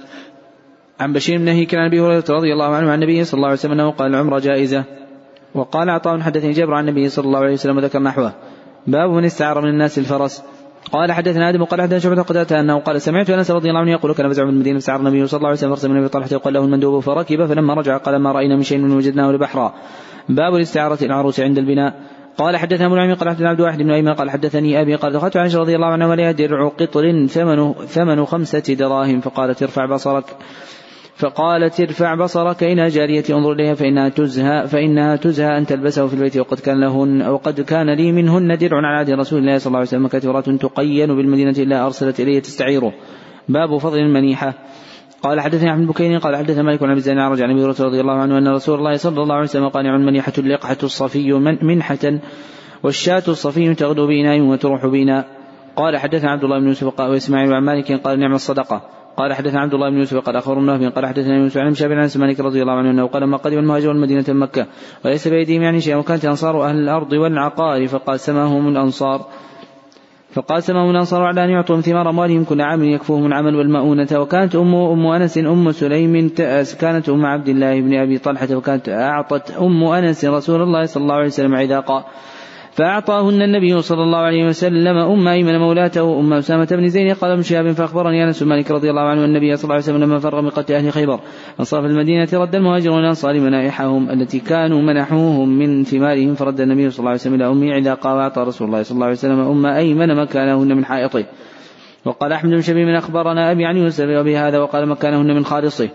[0.99, 3.57] عن بشير بن هيك عن أبي هريرة رضي الله عنه عن النبي صلى الله عليه
[3.57, 4.83] وسلم انه قال العمرة جائزة.
[5.55, 8.33] وقال عطاء حدثني جابر عن النبي صلى الله عليه وسلم وذكر نحوه.
[8.87, 10.43] باب من استعار من الناس الفرس.
[10.91, 14.13] قال حدثنا آدم وقال حدثنا شعبة قتادة أنه قال سمعت أنس رضي الله عنه يقول
[14.13, 16.53] كان فزع من المدينة فاستعار النبي صلى الله عليه وسلم فرسا من أبي طلحة يقال
[16.53, 19.73] له المندوب فركب فلما رجع قال ما رأينا من شيء من وجدناه لبحرا.
[20.29, 21.93] باب الاستعارة العروس عند البناء.
[22.37, 25.37] قال حدثنا أبو نعيم قال حدثنا عبد الواحد بن ايمن قال حدثني أبي قال دخلت
[25.37, 30.25] عائشة رضي الله عنها ولها درع قطر ثمن ثمن خمسة دراهم فقالت ارفع بصرك.
[31.19, 36.37] فقالت ارفع بصرك إلى جارية انظر إليها فإنها تزهى فإنها تزهى أن تلبسه في البيت
[36.37, 39.87] وقد كان لهن وقد كان لي منهن درع على عهد رسول الله صلى الله عليه
[39.87, 42.93] وسلم كثيرات تقين بالمدينة إلا أرسلت إلي تستعيره.
[43.49, 44.53] باب فضل المنيحة.
[45.23, 48.13] قال حدثني احمد بكير قال حدثنا مالك بن ابي الزناد عن أبي هريرة رضي الله
[48.13, 52.19] عنه أن رسول الله صلى الله عليه وسلم قال منيحه اللقحة الصفي من منحة
[52.83, 55.27] والشاة الصفي تغدو بإناء وتروح بإناء.
[55.75, 58.98] قال حدثنا عبد الله بن يوسف وإسماعيل عن مالك قال نعم الصدقة.
[59.19, 62.09] قال حدثنا عبد الله بن يوسف قال اخبر الله قال حدثنا يونس عن شاب عن
[62.15, 64.67] مالك رضي الله عنه أنه قال ما قدم المهاجر المدينة مكة
[65.05, 69.25] وليس بأيديهم يعني شيء وكانت انصار أهل الأرض والعقار فقاسمهم الأنصار.
[70.31, 74.07] فقاسمهم الأنصار على أن يعطوا ثمار أموالهم كل عام يكفوهم العمل والمؤونة.
[74.13, 76.29] وكانت ام أم أنس أم سليم
[76.79, 81.15] كانت أم عبد الله بن أبي طلحة وكانت أعطت أم أنس رسول الله صلى الله
[81.15, 82.05] عليه وسلم عذاقا.
[82.79, 87.41] فأعطاهن النبي صلى الله عليه وسلم أم أيمن مولاته أم أسامة بن زيد قال ابن
[87.41, 90.49] شهاب فأخبرني أنس مالك رضي الله عنه النبي صلى الله عليه وسلم لما فرغ من
[90.49, 91.19] قتل أهل خيبر
[91.59, 97.09] انصرف المدينة رد المهاجرون الأنصار منائحهم التي كانوا منحوهم من ثمارهم فرد النبي صلى الله
[97.09, 100.67] عليه وسلم إلى أم علاقة وأعطى رسول الله صلى الله عليه وسلم أم أيمن مكانهن
[100.77, 101.25] من حائطه
[102.05, 105.89] وقال أحمد بن شبيب أخبرنا أبي عن يوسف بهذا وقال مكانهن من خالصه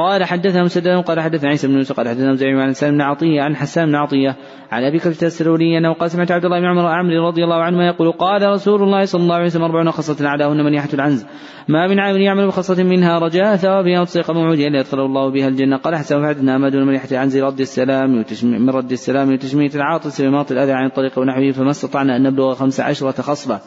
[0.00, 3.42] قال حدثنا مسدد قال حدثنا عيسى بن يوسف قال حدثنا زعيم عن سالم بن عطية
[3.42, 4.36] عن حسان بن عطية
[4.70, 7.86] عن أبي كلفة السروري أنه قال سمعت عبد الله بن عمر عمرو رضي الله عنهما
[7.86, 11.26] يقول قال رسول الله صلى الله عليه وسلم أربعون خصلة أعلاهن منيحة العنز.
[11.68, 15.76] ما من عامل يعمل بخصلة منها رجاء ثوابها وتصيق موعودها إلا يدخل الله بها الجنة.
[15.76, 20.52] قال حسن فعدنا ما دون منيحة العنز رد السلام من رد السلام وتشميت العاطس بماط
[20.52, 23.60] الأذى عن الطريق ونحوه فما استطعنا أن نبلغ خمس عشرة خصلة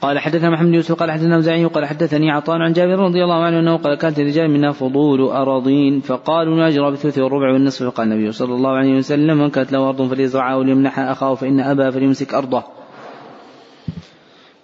[0.00, 3.60] قال حدثنا محمد يوسف قال حدثنا اوزاعي قال حدثني عطاء عن جابر رضي الله عنه
[3.60, 7.82] أنه قال كانت لرجال منا فضول أراضين فقالوا ناجر بالثلث والربع والنصف.
[7.82, 11.90] فقال النبي صلى الله عليه وسلم من كانت له أرض فليزرعها وليمنحها أخاه فإن ابى
[11.92, 12.62] فليمسك أرضه.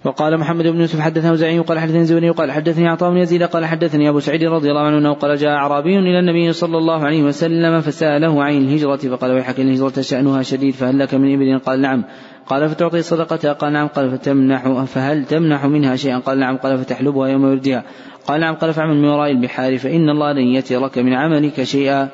[0.04, 3.64] وقال محمد بن يوسف حدثنا اوزاعي قال حدثني زبني قال حدثني عطاء بن يزيد قال
[3.64, 7.22] حدثني أبو سعيد رضي الله عنه أنه قال جاء أعرابي إلى النبي صلى الله عليه
[7.22, 12.04] وسلم فسأله عن الهجرة فقال ويحك الهجرة شأنها شديد فهل لك من إبل؟ قال نعم.
[12.46, 13.86] قال فتعطي صدقتها؟ قال نعم.
[13.86, 16.56] قال فتمنح فهل تمنح منها شيئا؟ قال نعم.
[16.56, 17.84] قال فتحلبها يوم يردها.
[18.28, 18.54] قال نعم.
[18.54, 22.08] قال فاعمل من وراء البحار فإن الله لن يترك من عملك شيئا.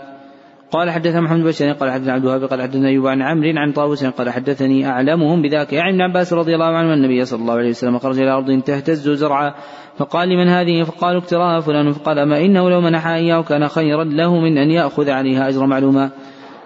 [0.70, 4.04] قال حدثنا محمد بن قال حدثنا عبد الوهاب قال حدثنا أيوب عن عمرو عن طاووس
[4.04, 5.72] قال حدثني أعلمهم بذاك.
[5.72, 9.08] يعني ابن عباس رضي الله عنه النبي صلى الله عليه وسلم خرج إلى أرض تهتز
[9.08, 9.54] زرعا.
[9.98, 11.92] فقال لمن هذه؟ فقالوا اكتراها فلان.
[11.92, 16.10] فقال أما إنه لو منحها اياه كان خيرا له من أن يأخذ عليها أجر معلوما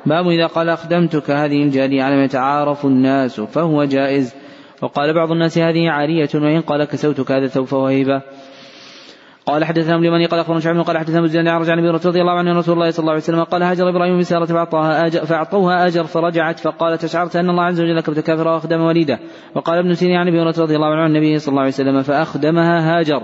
[0.07, 4.35] باب إذا قال أخدمتك هذه الجارية على ما يتعارف الناس فهو جائز.
[4.83, 7.89] وقال بعض الناس هذه عارية وإن قال كسوتك هذا الثوب فهو
[9.47, 12.75] قال حدثنا لمن قال أخبرنا شعبان قال حدثنا مزيد عن ابي رضي الله عنه رسول
[12.75, 17.05] الله صلى الله عليه وسلم قال هاجر إبراهيم بسارة فأعطاها أجر فأعطوها أجر فرجعت فقالت
[17.05, 19.19] أشعرت أن الله عز وجل كبت كافرا وأخدم وليدة؟
[19.55, 22.99] وقال ابن سيرين عن ابي رضي الله عنه عن النبي صلى الله عليه وسلم فأخدمها
[22.99, 23.23] هاجر.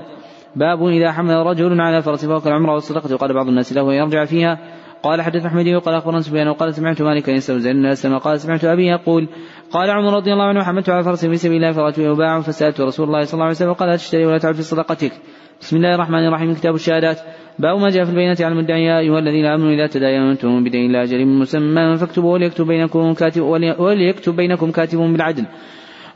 [0.56, 4.58] باب إذا حمل رجل على فرس فوق العمرة والصدقة وقال بعض الناس له يرجع فيها.
[5.02, 9.28] قال حدث أحمد وقال أخبرنا سفيان وقال سمعت مالكا يستوزن الناس قال سمعت أبي يقول
[9.70, 13.06] قال عمر رضي الله عنه حملت على فرس في سبيل الله فرأت يباع فسألت رسول
[13.06, 15.12] الله صلى الله عليه وسلم قال لا تشتري ولا تعد في صدقتك.
[15.60, 17.20] بسم الله الرحمن الرحيم كتاب الشهادات.
[17.58, 21.02] باب ما جاء في البينة على المدعي يا أيها الذين آمنوا إذا تداينتم بدين إلى
[21.02, 23.42] أجل مسمى فاكتبوا وليكتب بينكم كاتب
[23.78, 25.44] وليكتب بينكم كاتب بالعدل.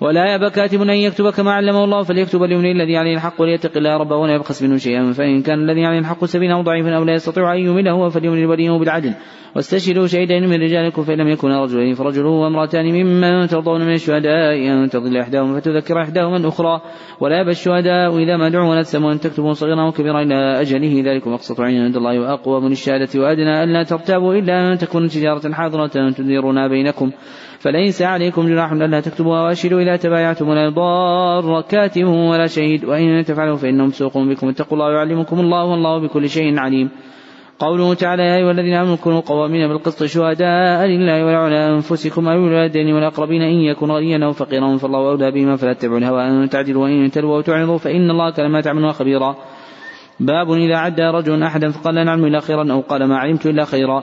[0.01, 3.97] ولا يأبى كاتب أن يكتب كما علمه الله فليكتب اليمين الذي عليه الحق وليتق الله
[3.97, 5.13] ربه ولا يبخس منه شيئا.
[5.13, 8.79] فإن كان الذي عليه الحق سبيلا أو ضعيفا أو لا يستطيع أن يميل هو وليه
[8.79, 9.15] بالعدل.
[9.57, 14.89] واستشهدوا شهيدين من رجالكم فإن لم يكونا رجلين فرجل وامرأتان ممن ترضون من الشهداء أن
[14.89, 16.81] تضل إحداهما فتذكر إحداهما الأخرى.
[17.21, 21.03] ولا يأبى الشهداء إذا ما دعوا ولا تسموا أن تكتبوا صغيرا وكبيرا إلى أجله.
[21.05, 26.11] ذلك مقسط عند الله وأقوى من الشهادة وأدنى ألا ترتابوا إلا أن تكون تجارة حاضرة
[26.11, 27.11] تديرون بينكم.
[27.67, 33.57] فليس عليكم جناح ألا تكتبوها وأشهدوا إذا تبايعتم ولا ضار كاتب ولا شهيد وإن تفعلوا
[33.57, 34.49] فإنهم سوق بكم.
[34.49, 36.91] اتقوا الله ويعلمكم الله والله بكل شيء عليم.
[37.59, 42.47] قوله تعالى يا أيها الذين آمنوا كونوا قوامين بالقسط شهداء لله ولا على أنفسكم أو
[42.47, 46.83] الوالدين والأقربين إن يكن غنيا أو فقيرا فالله أولى بهما فلا تتبعوا الهوى أن تعدلوا
[46.83, 49.37] وإن تلووا وتعرضوا فإن الله كان ما تعملون خبيرا.
[50.21, 53.65] باب إذا عدى رجل أحدا فقال لا نعلم إلا خيرا أو قال ما علمت إلا
[53.65, 54.03] خيرا.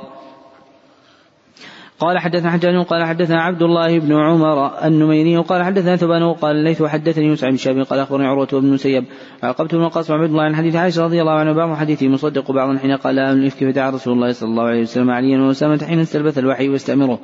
[2.04, 6.84] قال حدثنا حجاج قال حدثنا عبد الله بن عمر النميري قال حدثنا ثبان قال الليث
[6.84, 9.06] حدثني يوسف بن شهاب قال أخبرني عروة بن مسيب
[9.44, 12.78] عقبت بن القاسم عبد الله عن حديث عائشة رضي الله عنها بعض حديثه مصدق بعض
[12.78, 16.38] حين قال من الافك فدعا رسول الله صلى الله عليه وسلم عليا وأسامة حين استلبث
[16.38, 17.20] الوحي واستأمره.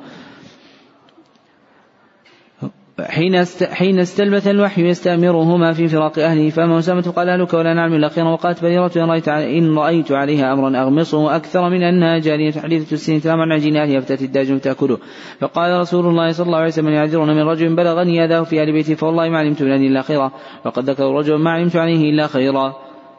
[3.08, 8.08] حين حين استلبث الوحي يستأمرهما في فراق أهله فأما أسامة قال أهلك ولا نعلم إلا
[8.08, 12.52] خيرا وقالت بريرة إن رأيت, إن رأيت عليها أمرا أغمصه أكثر من أنها جارية.
[12.52, 14.98] حديثة السن تنام عن عجين أهلها فتأتي الداجن تأكله
[15.40, 18.96] فقال رسول الله صلى الله عليه وسلم يعذرون من رجل بلغني أذاه في أهل بيتي
[18.96, 20.32] فوالله ما علمت من إلا خيرا.
[20.64, 22.76] وقد ذكر رجل ما علمت عليه إلا خيرا.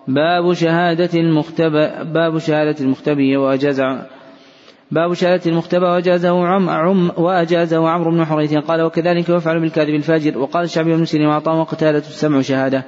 [0.08, 3.82] باب شهادة المختبى باب شهادة المختبي وأجاز
[4.92, 8.54] باب شهادة المختبى وأجازه عم عم وأجازه عمرو بن حريث.
[8.54, 10.38] قال وكذلك يفعل بالكاذب الفاجر.
[10.38, 12.86] وقال الشعبي بن سيرين وعطاء وقتالة السمع شهادة.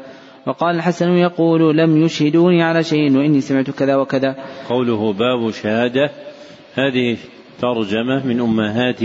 [0.48, 4.36] وقال الحسن يقول لم يشهدوني على شيء وإني سمعت كذا وكذا.
[4.70, 6.10] قوله باب شهادة
[6.76, 7.18] هذه
[7.60, 9.02] ترجمة من أمهات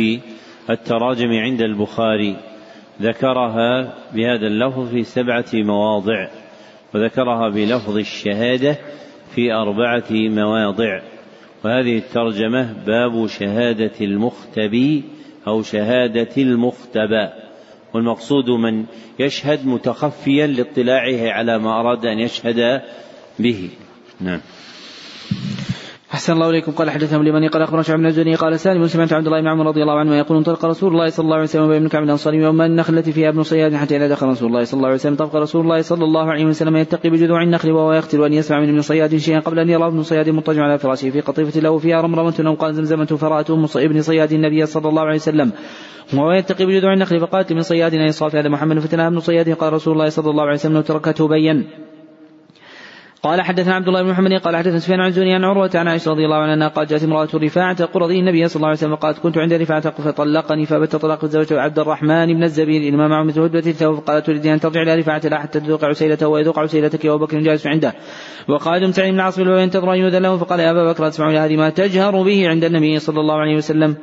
[0.70, 2.36] التراجم عند البخاري.
[3.02, 6.28] ذكرها بهذا اللفظ في سبعة مواضع
[6.94, 8.76] وذكرها بلفظ الشهادة
[9.34, 11.00] في أربعة مواضع.
[11.64, 15.04] وهذه الترجمة باب شهادة المختبي
[15.46, 17.28] أو شهادة المختبى
[17.94, 18.84] والمقصود من
[19.18, 22.82] يشهد متخفيا لاطلاعه على ما أراد أن يشهد
[23.38, 23.70] به.
[24.20, 24.40] نعم.
[26.18, 26.72] أحسن الله إليكم.
[26.72, 29.66] قال حدثنا لمن؟ قال أخبرنا شعب بن الزهري قال سالم سمعت عبد الله بن عمر
[29.66, 32.62] رضي الله عنه يقول انطلق رسول الله صلى الله عليه وسلم بين كعب الأنصاري يوم
[32.62, 35.14] النخلة فيها أبن صياد حتى إذا دخل رسول الله صلى الله عليه وسلم.
[35.14, 38.68] طبق رسول الله صلى الله عليه وسلم يتقي بجذوع النخل وهو يقتل أن يسمع من
[38.68, 41.10] ابن صياد شيئا قبل أن يرى ابن صياد مضطجع على فراشه.
[41.10, 45.16] في قطيفة له فيها رمرمة أو قال زمزمة فرأت ابن صياد النبي صلى الله عليه
[45.16, 45.52] وسلم
[46.14, 49.50] وهو يتقي بجذوع النخل فقالت من صياد أن يصاف هذا محمد؟ فتناه ابن صياد.
[49.50, 51.66] قال رسول الله صلى الله عليه وسلم لو تركته بين
[53.22, 56.10] قال حدثنا عبد الله بن محمد قال حدثنا سفيان عن زوني عن عروة عن عائشة
[56.10, 59.38] رضي الله عنها قال جاءت امرأة رفاعة قرظي النبي صلى الله عليه وسلم قالت كنت
[59.38, 64.00] عند رفاعة فطلقني فبت طلاق زوجته عبد الرحمن بن الزبير إنما معه مثل هدبة الثوب
[64.00, 67.66] فقالت تريدين أن ترجع إلى رفاعة لا حتى تذوق عسيلته ويذوق عسيلتك وأبو بكر جالس
[67.66, 67.94] عنده.
[68.48, 71.70] وقال سعيد بن عاصم وينتظر أن يؤذن له فقال يا أبا بكر أسمع هذه ما
[71.70, 73.96] تجهر به عند النبي صلى الله عليه وسلم.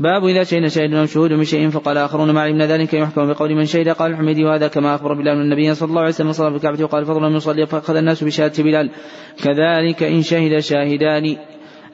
[0.00, 3.54] باب إذا شهد شاهد أو شهود من شيء فقال آخرون ما علمنا ذلك يحكم بقول
[3.54, 6.50] من شهد قال الحميدي وهذا كما أخبر بلال من النبي صلى الله عليه وسلم صلى
[6.50, 8.90] في الكعبة وقال فضل من يصلي فأخذ الناس بشهادة بلال.
[9.44, 11.36] كذلك إن شهد شاهدان.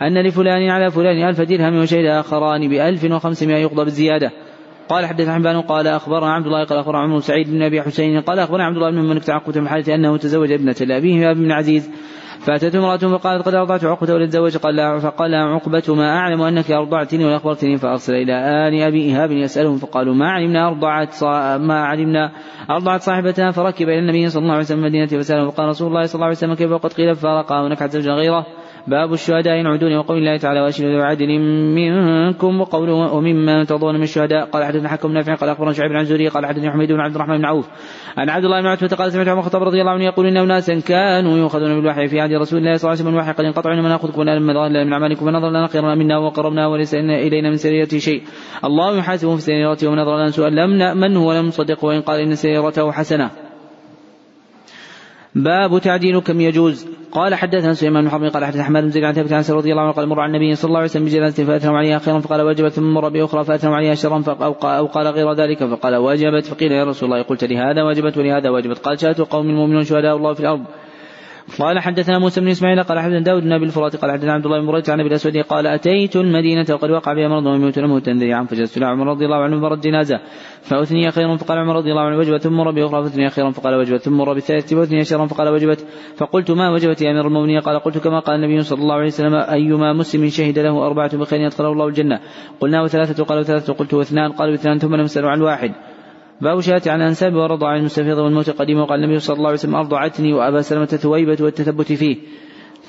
[0.02, 4.31] أن لفلان على فلان ألف درهم وشهد آخران بألف وخمسمائة يقضى بالزيادة.
[4.89, 8.39] قال حدث حبان قال أخبرنا عبد الله قال أخبرنا عمرو سعيد بن أبي حسين قال
[8.39, 11.91] أخبرنا عبد الله بن من تعقبت من حالته أنه تزوج ابنة لابيه ابي بن عزيز.
[12.44, 16.70] فأتته امرأة فقالت قد أرضعت عقبة ولتزوج قال لا فقال لها عقبة ما أعلم أنك
[16.70, 18.32] أرضعتني وأخبرتني فأرسل إلى
[18.68, 21.24] آل أبي إيهاب يسألهم فقالوا ما علمنا أرضعت
[21.60, 22.32] ما علمنا
[22.70, 26.14] أرضعت صاحبتها فركب إلى النبي صلى الله عليه وسلم المدينة فسأله فقال رسول الله صلى
[26.14, 28.47] الله عليه وسلم كيف وقد قيل فارقا ونكحت زوجا غيره.
[28.86, 31.38] باب الشهداء ينعدون وقول الله تعالى وأشهدوا عدل
[31.74, 34.44] منكم وقوله وممن ترضون من الشهداء.
[34.44, 37.38] قال حدثنا حكم نافع قال أخبرنا شعيب عن زوري قال حدثني حميد بن عبد الرحمن
[37.38, 37.68] بن عوف.
[38.16, 40.80] عن عبد الله بن عتبة قال سمعت عمر الخطاب رضي الله عنه يقول إن أناسا
[40.80, 43.88] كانوا يؤخذون بالوحي في عهد رسول الله صلى الله عليه وسلم الوحي قد انقطعوا انما
[43.88, 48.22] ناخذكم من من أعمالكم فنظر لنا خيرا منا وقربنا وليس إلينا من سريرته شيء.
[48.64, 52.92] الله يحاسبهم في سريرته ونظر لنا سؤال لم نأمنه ولم نصدقه وإن قال إن سريرته
[52.92, 53.43] حسنة.
[55.34, 56.86] باب تعديل كم يجوز.
[57.14, 59.82] قال حدثنا سليمان بن حرب قال حدثنا أحمد بن زيد عن ثابت عن رضي الله
[59.82, 62.72] عنه قال مر على النبي صلى الله عليه وسلم بجنازه فأثنوا عليها خيرا فقال وجبت
[62.72, 64.24] ثم مر باخرى فأثنوا عليها شرا
[64.62, 68.78] أو قال غير ذلك فقال وجبت فقيل يا رسول الله قلت لهذا وجبت ولهذا وجبت
[68.78, 70.60] قال شهاده قوم المؤمنون شهداء الله في الأرض
[71.58, 74.60] قال حدثنا موسى بن إسماعيل قال حدثنا داود بن أبي الفرات قال حدثنا عبد الله
[74.60, 78.44] بن مريت عن أبي الأسود قال أتيت المدينة وقد وقع بها مرض ويموت له ذريعا
[78.44, 80.20] فجلست إلى عمر رضي الله عنه مرض جنازة
[80.62, 84.24] فأثني خيرا فقال عمر رضي الله عنه وجبت ثم باخرى فأثني خيرا فقال وجبت ثم
[84.24, 88.36] بالثالثه فأثني شرا فقال وجبت فقلت ما وجبت يا أمير المؤمنين؟ قال قلت كما قال
[88.36, 92.20] النبي صلى الله عليه وسلم أيما مسلم شهد له أربعة بخير يدخله الله الجنة.
[92.60, 95.73] قلنا وثلاثة قال وثلاثه قلت واثنان قالوا اثنان ثم لم عن واحد.
[96.40, 100.32] باب شهادة عن الأنساب ورضع المستفيض والموت قديم وقال النبي صلى الله عليه وسلم أرضعتني
[100.32, 102.16] وأبا سلمة ثويبة والتثبت فيه.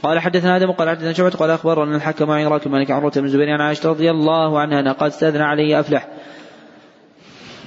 [0.04, 3.50] قال حدثنا آدم قال حدثنا شعبة قال أخبرنا الحكم عن عراك الملك عروة بن الزبير
[3.50, 6.08] عن عائشة رضي الله عنها أنها قال استأذن علي أفلح.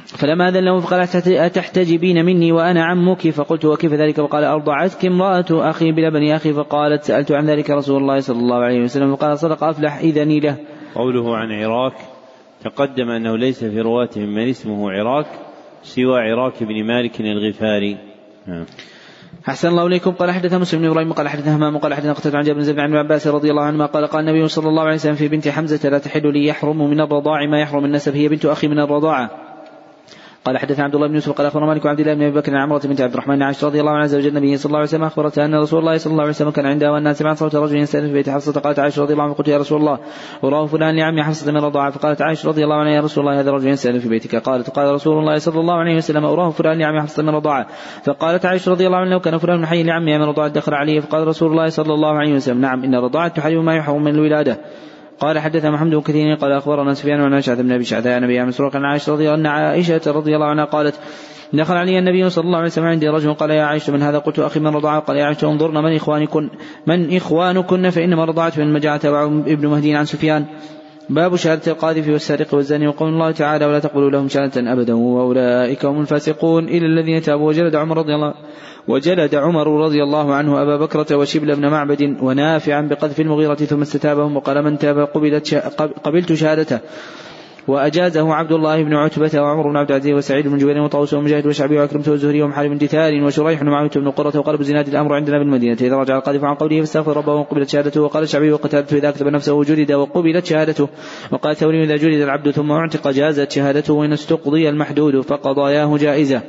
[0.06, 5.92] فلما أذن له فقال أتحتجبين مني وأنا عمك؟ فقلت وكيف ذلك؟ فقال أرضعتك امرأة أخي
[5.92, 9.16] بلبن أخي؟ فقالت سألت عن ذلك رسول الله صلى الله عليه وسلم.
[9.16, 10.56] فقال صدق أفلح إذني له.
[10.94, 11.94] قوله عن عراك
[12.64, 15.26] تقدم أنه ليس في رواته من اسمه عراك
[15.94, 17.96] سوى عراك بن مالك الغفاري.
[18.46, 18.64] نعم.
[19.48, 20.10] أحسن الله إليكم.
[20.10, 22.78] قال حدثنا مسلم بن إبراهيم قال حدثنا همام قال حدثنا قتادة عن جابر بن زيد
[22.78, 25.88] عن عباس رضي الله عنهما قال قال النبي صلى الله عليه وسلم في بنت حمزة
[25.88, 29.47] لا تحل لي يحرم من الرضاع ما يحرم النسب هي بنت أخي من الرضاعة.
[30.44, 32.62] قال حدثنا عبد الله بن يوسف قال أخبرنا مالك عبد الله بن أبي بكر عن
[32.62, 35.44] عمرة بنت عبد الرحمن عائشة رضي الله عنها زوج النبي صلى الله عليه وسلم اخبرتها
[35.44, 38.12] أن رسول الله صلى الله عليه وسلم كان عندها وانها سمعت صوت رجل يستأذن في
[38.12, 38.60] بيت حفصة.
[38.60, 39.98] قالت عائشة رضي الله عنها قلت يا رسول الله
[40.42, 43.50] وراه فلان لعمي حفصة من الرضاعه فقالت عائشة رضي الله عنها يا رسول الله هذا
[43.50, 44.36] الرجل يستأذن في بيتك.
[44.36, 47.66] قالت قال رسول الله صلى الله عليه وسلم اراه فلان لعمي حفصة من الرضاعه
[48.04, 51.00] فقالت عائشة رضي الله عنها لو كان فلان حي لعمي من الرضاعه دخل عليه.
[51.00, 54.58] فقال رسول الله صلى الله عليه وسلم نعم إن الرضاعه تحرم ما يحرم من الولادة.
[55.20, 58.44] قال حدثنا محمد بن كثير قال أخبرنا سفيان عن عائشة بن أبي شعثاء عن أبي
[58.44, 60.94] مسروق عن عائشه رضي الله عنها عائشة رضي الله عنها قالت
[61.52, 64.38] دخل علي النبي صلى الله عليه وسلم عندي رجل قال يا عائشة من هذا؟ قلت
[64.38, 66.50] أخي من رضاعة قال يا عائشة انظرن من إخوانكن
[66.86, 69.00] من إخوانكن فإنما رضعت من مجاعة
[69.46, 70.46] ابن مهدي عن سفيان.
[71.10, 76.00] باب شهادة القاذف والسارق والزاني وقول الله تعالى ولا تقبلوا لهم شهادة أبدا وأولئك هم
[76.00, 78.34] الفاسقون إلا الذين تابوا وجلد عمر رضي الله
[78.88, 84.36] وجلد عمر رضي الله عنه أبا بكرة وشبل بن معبد ونافعا بقذف المغيرة ثم استتابهم
[84.36, 85.54] وقال من تاب قبلت
[86.04, 86.80] قبلت شهادته.
[87.68, 91.78] وأجازه عبد الله بن عتبة وعمر بن عبد العزيز وسعيد بن جبير وطاووس ومجاهد وشعبي
[91.78, 95.76] وأكرمة والزهري ومحارب بن دثار وشريح بن معاوية بن قرة وقال زناد الأمر عندنا بالمدينة.
[95.80, 99.62] إذا رجع القاذف عن قوله فاستغفر ربه وقبلت شهادته وقال الشعبي وقتادة إذا كتب نفسه
[99.64, 100.88] جلد وقبلت شهادته.
[101.32, 106.42] وقال ثوري إذا جلد العبد ثم أعتق جازت شهادته وإن استقضي المحدود فقضاياه جائزة.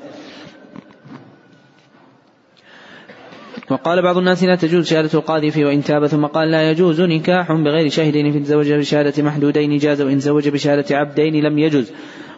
[3.70, 7.90] وقال بعض الناس لا تجوز شهادة القاذف وإن تاب ثم قال لا يجوز نكاح بغير
[7.90, 11.92] شاهدين في تزوج بشهادة محدودين جاز وإن زوج بشهادة عبدين لم يجوز.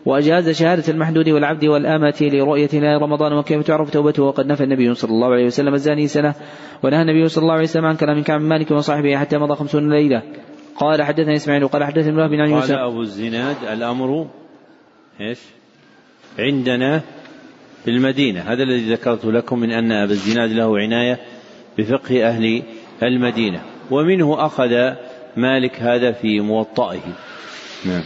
[0.05, 5.11] وأجاز شهادة المحدود والعبد والآمة لرؤية هلال رمضان وكيف تعرف توبته؟ وقد نفى النبي صلى
[5.11, 6.35] الله عليه وسلم الزاني سنة
[6.83, 10.21] ونهى النبي صلى الله عليه وسلم عن كلام كعب مالك وصاحبه حتى مضى خمسون ليلة.
[10.75, 14.27] قال حدثني إسماعيل وقال حدثني ابن بن يوسف قال أبو الزناد الأمر
[15.21, 15.39] إيش؟
[16.39, 17.01] عندنا
[17.85, 21.19] في المدينة هذا الذي ذكرت لكم من أن أبا الزناد له عناية
[21.77, 22.63] بفقه أهل
[23.03, 23.61] المدينة.
[23.91, 24.93] ومنه أخذ
[25.37, 27.01] مالك هذا في موطئه.
[27.85, 28.03] نعم.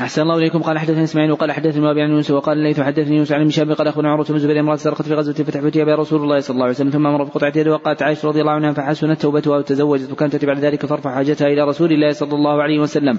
[0.00, 0.62] أحسن الله إليكم.
[0.62, 3.88] قال حدثني إسماعيل وقال حدثني أبي عن يونس وقال الليث حدثني يونس عن شهاب قال
[3.88, 6.64] أخبرنا عروة بن الزبير امرأة سرقت في غزوة فتح فتي بها رسول الله صلى الله
[6.64, 10.44] عليه وسلم ثم أمر بقطعة يده وقالت عائشة رضي الله عنها فحسنت توبتها وتزوجت وكانت
[10.44, 13.18] بعد ذلك فارفع حاجتها إلى رسول الله صلى الله عليه وسلم.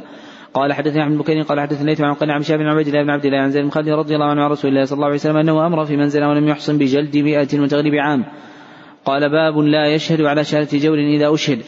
[0.56, 3.10] قال حدثني احمد بن قال حدثني الليث عن قنع عن شهاب بن عبد الله بن
[3.10, 5.16] عبد الله عن زيد بن خالد رضي الله عنه عن رسول الله صلى الله عليه
[5.16, 8.26] وسلم أنه أمر في منزل ولم يحصن بجلد مئة وتغريب عام.
[9.06, 11.60] قال باب لا يشهد على شهادة جور إذا أشهد.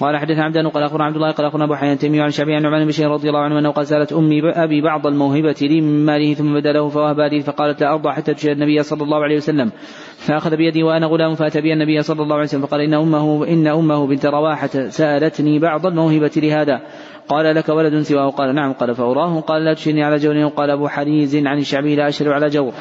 [0.00, 2.62] قال حدثنا عبدان قال أخبرنا عبد الله قال أخبرنا أبو حيان التيمي عن الشعبي عن
[2.62, 6.04] النعمان بن بشير رضي الله عنه أنه قال سألت أمي ابي بعض الموهبة لي من
[6.04, 9.36] ماله ثم بدا له فوهب لي فقالت لا أرضى حتى تشهد النبي صلى الله عليه
[9.36, 9.70] وسلم.
[10.16, 13.66] فأخذ بيدي وأنا غلام فأتى بي النبي صلى الله عليه وسلم فقال إن أمه إن
[13.66, 16.80] أمه بنت رواحة سألتني بعض الموهبة لهذا.
[17.28, 18.30] قال لك ولد سواه.
[18.30, 18.72] قال نعم.
[18.72, 19.40] قال فأراه.
[19.40, 22.72] قال لا تشهدني على جور قال أبو حريز عن الشعبي لا أشهد على جور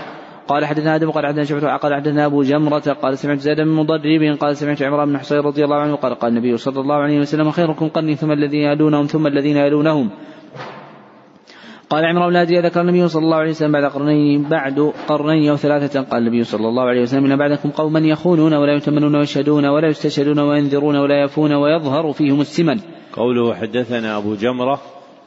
[0.48, 1.12] قال حدثنا آدم.
[1.12, 1.78] قال حدثنا شعبة.
[1.78, 2.94] قال حدثنا أبو جمرة.
[3.02, 4.38] قال سمعت زيد بن مضرب.
[4.40, 5.96] قال سمعت عمران بن حصين رضي الله عنه.
[5.96, 10.10] قال قال النبي صلى الله عليه وسلم خيركم قرني ثم الذين يلونهم ثم الذين يلونهم.
[11.90, 15.56] قال عمران لا ادري ذكر النبي صلى الله عليه وسلم بعد قرنين بعد قرنين أو
[15.56, 16.02] ثلاثة.
[16.02, 20.40] قال النبي صلى الله عليه وسلم إن بعدكم قوما يخونون ولا يتمنون ويشهدون ولا يستشهدون
[20.40, 22.80] وينذرون ولا يفون ويظهر فيهم السمن.
[23.16, 24.82] قوله حدثنا أبو جمرة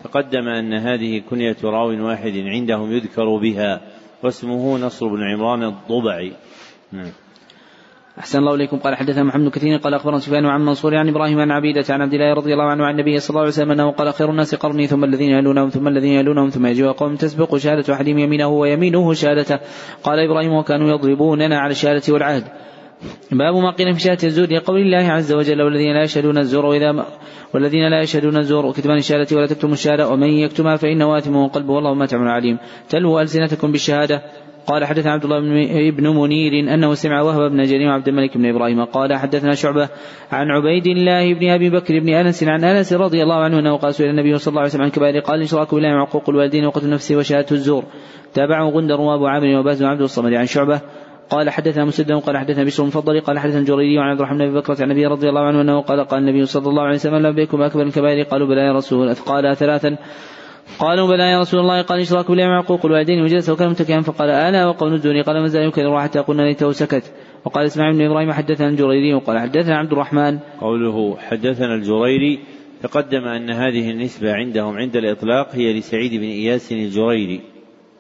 [0.05, 3.81] تقدم أن هذه كنية راو واحد عندهم يذكر بها
[4.23, 6.33] واسمه نصر بن عمران الضبعي.
[6.93, 7.13] نعم.
[8.19, 8.79] أحسن الله إليكم.
[8.79, 12.15] قال حدثنا محمد كثير قال أخبرنا سفيان عن منصور عن إبراهيم عن عبيدة عن عبد
[12.15, 14.87] الله رضي الله عنه عن النبي صلى الله عليه وسلم أنه قال خير الناس قرني
[14.87, 19.59] ثم الذين يلونهم ثم الذين يلونهم ثم يجيء قوم تسبق شهادة أحدهم يمينه ويمينه شهادته.
[20.03, 22.45] قال إبراهيم وكانوا يضربوننا على الشهادة والعهد.
[23.33, 27.07] باب ما قيل في شهادة الزور لقول الله عز وجل والذين لا يشهدون الزور وإذا
[27.55, 31.95] والذين لا يشهدون الزور وكتمان الشهادة ولا تكتموا الشهادة ومن يكتمها فإنه آثم وقلبه والله
[31.95, 32.59] ما تعمل عليم.
[32.89, 34.23] تلو ألسنتكم بالشهادة.
[34.67, 35.41] قال حدثنا عبد الله
[35.91, 38.85] بن منير أنه سمع وهب بن جرير وعبد الملك بن إبراهيم.
[38.85, 39.89] قال حدثنا شعبة
[40.33, 43.95] عن عبيد الله بن أبي بكر بن أنس عن أنس رضي الله عنه أنه قال
[43.95, 47.17] سئل النبي صلى الله عليه وسلم عن كبائر قال الاشراك بالله وعقوق الوالدين وقتل نفسه
[47.17, 47.85] وشهادة الزور.
[48.35, 50.35] تابعه غندر وأبو عامر وباز وعبد الصمد.
[50.35, 50.81] عن شعبة
[51.31, 54.77] قال حدثنا مسدد قال حدثنا بشر المفضل قال حدثنا الجريري عن عبد الرحمن بن بكرة
[54.83, 57.83] عن النبي رضي الله عنه أنه قال قال النبي صلى الله عليه وسلم لبيكم أكبر
[57.83, 59.97] الكبائر قالوا بلى يا رسول اثقال ثلاثا
[60.79, 64.67] قالوا بلى يا رسول الله قال الإشراك بالله وعقوق الوالدين وجلس وكان متكئا فقال ألا
[64.67, 67.13] وقول الزور قال ما زال يكرر حتى قلنا ليته سكت
[67.45, 70.39] وقال إسماعيل بن إبراهيم حدثنا الجريري قال حدثنا عبد الرحمن.
[70.61, 72.39] قوله حدثنا الجريري
[72.83, 77.41] تقدم أن هذه النسبة عندهم عند الإطلاق هي لسعيد بن إياس الجريري.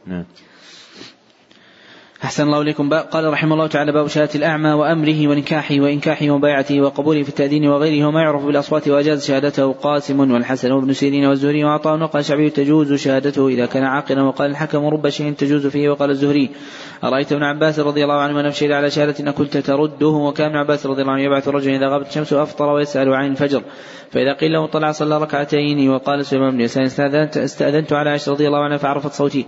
[0.07, 0.24] نعم.
[2.24, 2.90] أحسن الله إليكم.
[2.90, 8.06] قال رحمه الله تعالى باب شهادة الأعمى وأمره ونكاحه وإنكاحه وبيعته وقبوله في التأذين وغيره
[8.06, 13.48] وما يعرف بالأصوات وأجاز شهادته قاسم والحسن وابن سيرين والزهري وعطاء وقال الشعبي تجوز شهادته
[13.48, 14.22] إذا كان عاقلا.
[14.22, 15.90] وقال الحكم رب شيء تجوز فيه.
[15.90, 16.50] وقال الزهري
[17.05, 20.86] أرأيت ابن عباس رضي الله عنه شهد على شهادة إن كنت ترده؟ وكان ابن عباس
[20.86, 23.62] رضي الله عنه يبعث الرجل إذا غابت الشمس أفطر ويسأل عن الفجر.
[24.10, 25.90] فإذا قيل له طلع صلى ركعتين.
[25.90, 26.84] وقال سليمان بن يسار
[27.36, 29.47] استأذنت على عائشة رضي الله عنها فعرفت صوتي.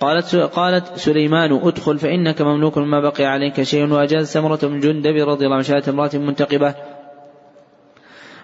[0.00, 5.44] قالت قالت سليمان ادخل فإنك مملوك ما بقي عليك شيء وأجاز سمرة بن جندب رضي
[5.44, 6.74] الله عنه شهادة امرأة منتقبة.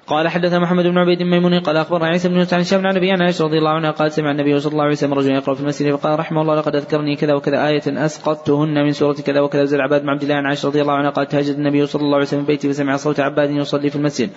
[0.08, 3.22] قال حدث محمد بن عبيد ميمون قال أخبرنا عيسى بن يونس عن هشام عن عن
[3.22, 5.94] عائشة رضي الله عنها قال سمع النبي صلى الله عليه وسلم رجلا يقرأ في المسجد
[5.94, 10.02] فقال رحمه الله لقد أذكرني كذا وكذا آية أسقطتهن من سورة كذا وكذا زل عباد
[10.02, 12.44] بن عبد الله عن عائشة رضي الله عنها قال تهجد النبي صلى الله عليه وسلم
[12.44, 14.30] بيتي فسمع صوت عباد يصلي في المسجد.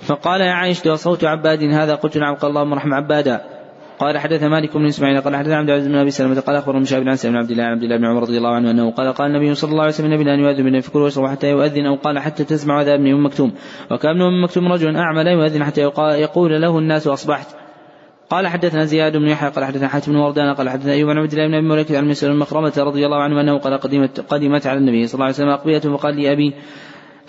[0.00, 3.59] فقال يا عائشة صوت عباد هذا؟ قلت نعم قال اللهم ارحم عبادا.
[4.00, 7.02] قال حدث مالك بن إسماعيل قال حدث عبد العزيز بن أبي سلمة قال اخبر مشاب
[7.02, 9.30] بن عن عبد الله عن عبد الله بن عمر رضي الله عنه أنه قال قال
[9.30, 12.44] النبي صلى الله عليه وسلم ان يؤذن بالنبي فكل واشرب حتى يؤذن أو قال حتى
[12.44, 13.52] تسمع ذا ابن أم مكتوم.
[13.90, 17.46] وكان ابن أم مكتوم رجل أعمى لا يؤذن حتى يقول له الناس أصبحت.
[18.30, 21.32] قال حدثنا زياد بن يحيى قال حدثنا حاتم بن وردان قال حدثنا أيوب بن عبد
[21.32, 24.78] الله بن أبي مليكة عن مسلم المخرمه رضي الله عنه أنه قال قدمت قدمت على
[24.78, 26.54] النبي صلى الله عليه وسلم أقبية فقال لي أبي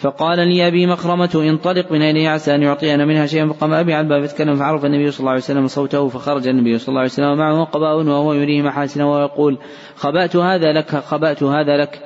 [0.02, 4.04] فقال لي أبي مخرمة انطلق من إليه عسى أن يعطينا منها شيئا؟ فقام أبي على
[4.04, 7.38] الباب يتكلم فعرف النبي صلى الله عليه وسلم صوته فخرج النبي صلى الله عليه وسلم
[7.38, 9.58] معه قباء وهو يريه محاسنه ويقول
[9.96, 12.00] خبأت هذا لك خبأت هذا لك.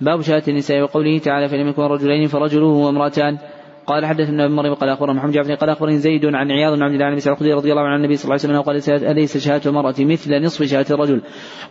[0.00, 3.38] باب شهادة النساء وقوله تعالى فلم يكن رجلين فرجله وامرأتان
[3.86, 6.94] قال حدثنا ابن مريم قال أخبرنا محمد جعفر قال أخبرني زيد عن عياض بن عبد
[6.94, 9.94] الله بن مسعود رضي الله عنه النبي صلى الله عليه وسلم قال أليس شهادة المرأة
[9.98, 11.22] مثل نصف شهادة الرجل؟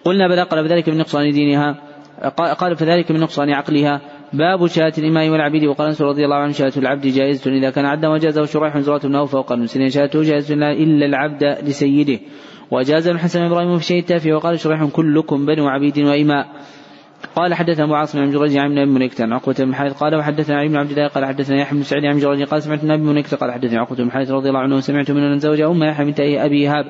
[0.04, 0.44] قلنا بلى.
[0.44, 1.76] قال فذلك من نقصان دينها.
[2.38, 4.02] قال فذلك من نقصان عقلها.
[4.34, 8.08] باب شاة الإماء والعبيد وقال أنس رضي الله عنه شاة العبد جائزة إذا كان عبدا
[8.08, 12.20] وجازه شريح زرة بن وقال مسلم شاته جائزة إلا العبد لسيده.
[12.72, 16.48] وجاز الحسن إبراهيم في شيء التافه وقال شريح كلكم بنو عبيد وإماء
[17.36, 20.58] قال حدثنا أبو عاصم بن جريج عن ابن منكت عن عقبة بن حارث قال وحدثنا
[20.58, 23.10] علي بن عبد الله قال حدثنا يحيى بن سعيد عن جريج قال سمعت النبي بن
[23.10, 26.20] منكت قال حدثني عقبة بن حارث رضي الله عنه سمعت من زوج أم يحيى بنت
[26.20, 26.86] أبي هاب.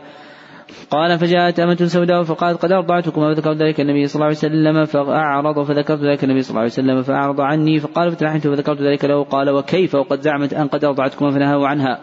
[0.91, 5.63] قال فجاءت أمة سوداء فقالت قد أرضعتكم فذكرت ذلك النبي صلى الله عليه وسلم فأعرض
[5.63, 9.49] فذكرت ذلك النبي صلى الله عليه وسلم فأعرض عني فقال فتلحنت فذكرت ذلك له قال
[9.49, 11.99] وكيف وقد زعمت أن قد أرضعتكم فنهوا عنها.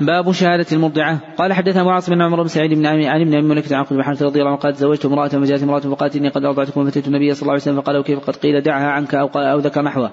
[0.00, 1.20] باب شهادة المرضعة.
[1.36, 4.02] قال حدثنا ابو عاصم بن عمر بن سعيد بن عن ابن أبي ملك عن بن
[4.02, 7.34] حارث رضي الله عنه قال تزوجت امرأة فجاءت امرأة فقالت إني قد أرضعتكم فأتيت النبي
[7.34, 10.10] صلى الله عليه وسلم فقال وكيف قد قيل دعها عنك أو قال أو ذكر نحوه.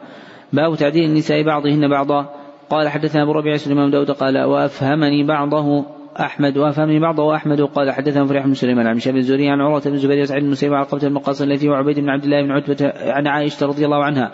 [0.54, 2.30] باب تعديل النساء بعضهن بعضا.
[2.70, 5.97] قال حدثنا أبو ربيع سليمان داود قال وأفهمني بعضه.
[6.20, 9.94] أحمد وأفهمني بعضه أحمد قال حدثنا فريح بن سليمان عن شاب الزهري عن عروة بن
[9.94, 13.28] الزبير وسعيد بن مسيب وعن قبة بن التي وعبيد بن عبد الله بن عتبة عن
[13.28, 14.32] عائشة رضي الله عنها.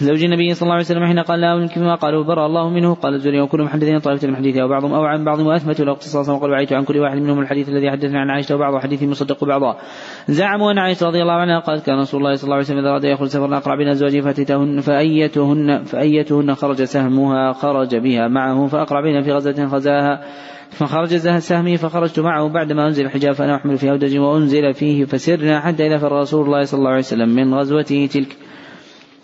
[0.00, 2.94] زوج النبي صلى الله عليه وسلم حين قال لا منك ما قالوا برأ الله منه.
[2.94, 6.72] قال الزهري وكل محدثين طائفة الحديث وبعضهم أو عن بعض وأثبتوا له اختصاصا وقال وعيت
[6.72, 9.76] عن كل واحد منهم الحديث الذي حدثنا عن عائشة وبعض حديث مصدق بعضا.
[10.28, 12.88] زعموا أن عائشة رضي الله عنها قالت كان رسول الله صلى الله عليه وسلم إذا
[12.88, 19.00] أراد يخرج سفرا أقرع بين أزواجه فأتيتهن فأيتهن فأيتهن خرج سهمها خرج بها معه فأقرع
[19.00, 20.20] بين في غزة غزاها
[20.70, 25.86] فخرج سهمي فخرجت معه بعدما أنزل الحجاب فأنا أحمل في هودج وأنزل فيه فسرنا حتى
[25.86, 28.36] إذا فر رسول الله صلى الله عليه وسلم من غزوته تلك.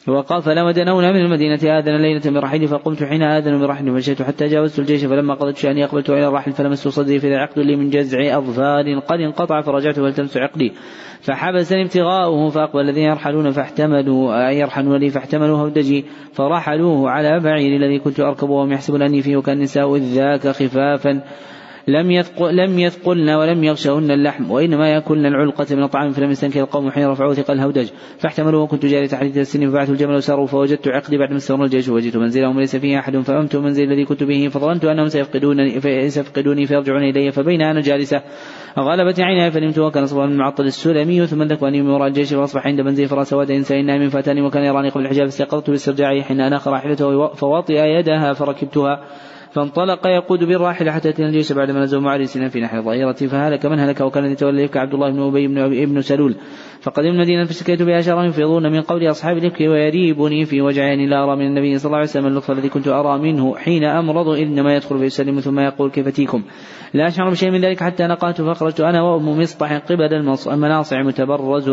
[0.08, 4.78] وقال فلما دنونا من المدينة آذن ليلة برحيلي فقمت حين آذن برحيلي فمشيت حتى جاوزت
[4.78, 8.98] الجيش فلما قضيت شأني أقبلت إلى الرحل فلمست صدري فإذا عقد لي من جزع أظفار
[8.98, 10.72] قد انقطع فرجعت فالتمس عقدي
[11.20, 18.20] فحبسني ابتغاؤه فأقبل الذين يرحلون فاحتملوا يرحلون لي فاحتملوا هودجي فرحلوه على بعير الذي كنت
[18.20, 21.20] أركبه وهم يحسبون أني فيه وكان النساء ذاك خفافا
[21.88, 26.90] لم يثقل لم يثقلن ولم يغشهن اللحم وإنما يأكلن العلقة من الطعام فلم يستنكر القوم
[26.90, 27.88] حين رفعوا ثقل الهودج
[28.18, 32.16] فاحتملوا وكنت جاري حديث السن فبعثوا الجمل وساروا فوجدت عقدي بعد ما استمر الجيش وجدت
[32.16, 35.80] منزلهم ليس فيه أحد فأمت المنزل الذي كنت به فظننت أنهم سيفقدونني
[36.10, 38.22] سيفقدوني فيرجعون إلي فبين أنا جالسة
[38.78, 42.80] غلبت عيني فنمت وكان صبا من معطل السلمي ثم ذكرني من وراء الجيش فأصبح عند
[42.80, 47.34] منزل فراس سواد إنسان نائم فأتاني وكان يراني قبل الحجاب فاستيقظت باسترجاعي حين اناخ راحلته
[47.34, 49.00] فوطئ يدها فركبتها.
[49.54, 54.00] فانطلق يقود بالراحلة حتى أتينا الجيش بعدما نزلوا معرسنا في نحر الظهيرة فهلك من هلك
[54.00, 56.36] وكان يتولى الإفك عبد الله بن أبي بن ابن سلول.
[56.80, 61.36] فقدم المدينة فسكيت بها شهرا يفيضون من قول أصحاب الإفك ويريبني في وجعين لا أرى
[61.36, 64.28] من النبي صلى الله عليه وسلم اللطف الذي كنت أرى منه حين أمرض.
[64.28, 66.42] إنما يدخل فيسلم ثم يقول كيف تيكم
[66.94, 70.14] لا أشعر بشيء من ذلك حتى نقلت فخرجت أنا وأم مصطح قبل
[70.46, 71.70] المناصع متبرز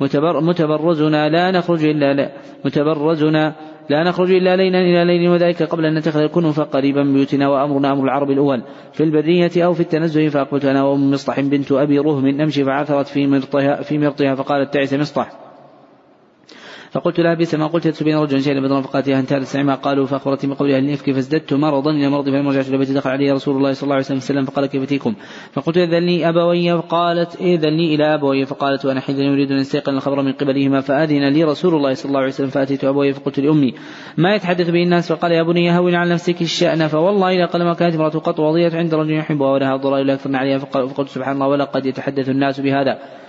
[0.00, 1.28] متبر متبرزنا.
[1.28, 2.32] لا نخرج إلا لا
[2.64, 3.71] متبرزنا.
[3.90, 7.92] لا نخرج إلا ليلا إلى ليل وذلك قبل أن نتخذ الكنوف قريبا من بيوتنا وأمرنا
[7.92, 8.62] أمر العرب الأول.
[8.92, 13.26] في البرية أو في التنزه فأقبلت أنا وأم مصطح بنت أبي رهم نمشي فعثرت في
[13.26, 15.51] مرطها في مرطها فقالت تعس مصطح.
[16.92, 20.54] فقلت لها بئس ما قلت تسبين رجلا شيئا بدرا فقالت يا أنت سمع قالوا فأخبرتني
[20.54, 22.94] بقول أهل الافك فازددت مرضا إلى مرضي فلما رجعت إلى بيتي.
[22.94, 25.14] دخل علي رسول الله صلى الله عليه وسلم فقال كيف تيكم
[25.52, 28.46] فقلت اذن لي أبوي فقالت اذن لي إلى أبوي.
[28.46, 32.20] فقالت وأنا حين يريد أن يستيقن الخبر من قبلهما فأذن لي رسول الله صلى الله
[32.20, 33.74] عليه وسلم فأتيت أبوي فقلت لأمي
[34.16, 36.88] ما يتحدث به الناس؟ فقال يا بني هون على نفسك الشأن.
[36.88, 40.34] فوالله لا قل ما كانت امرأة قط وضيت عند رجل يحبها ولها ضرائر لا يكثرن
[40.34, 40.58] عليها.
[40.58, 43.21] فقلت سبحان الله ولقد يتحدث الناس بهذا.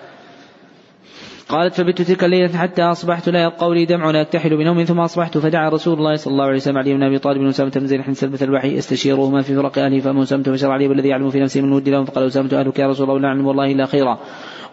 [1.49, 5.37] قالت فبت تلك الليلة حتى أصبحت لا يبقى لي دمع ولا أكتحل بنوم ثم أصبحت
[5.37, 8.01] فدعا رسول الله صلى الله عليه وسلم علي بن أبي طالب بن أسامة بن زيد
[8.01, 11.61] حين سلبة الوحي استشيرهما في فرق أهله فأما أسامة فشر علي بالذي يعلم في نفسه
[11.61, 14.19] من ود لهم فقال أسامة أهلك يا رسول الله لا أعلم والله إلا خيرا.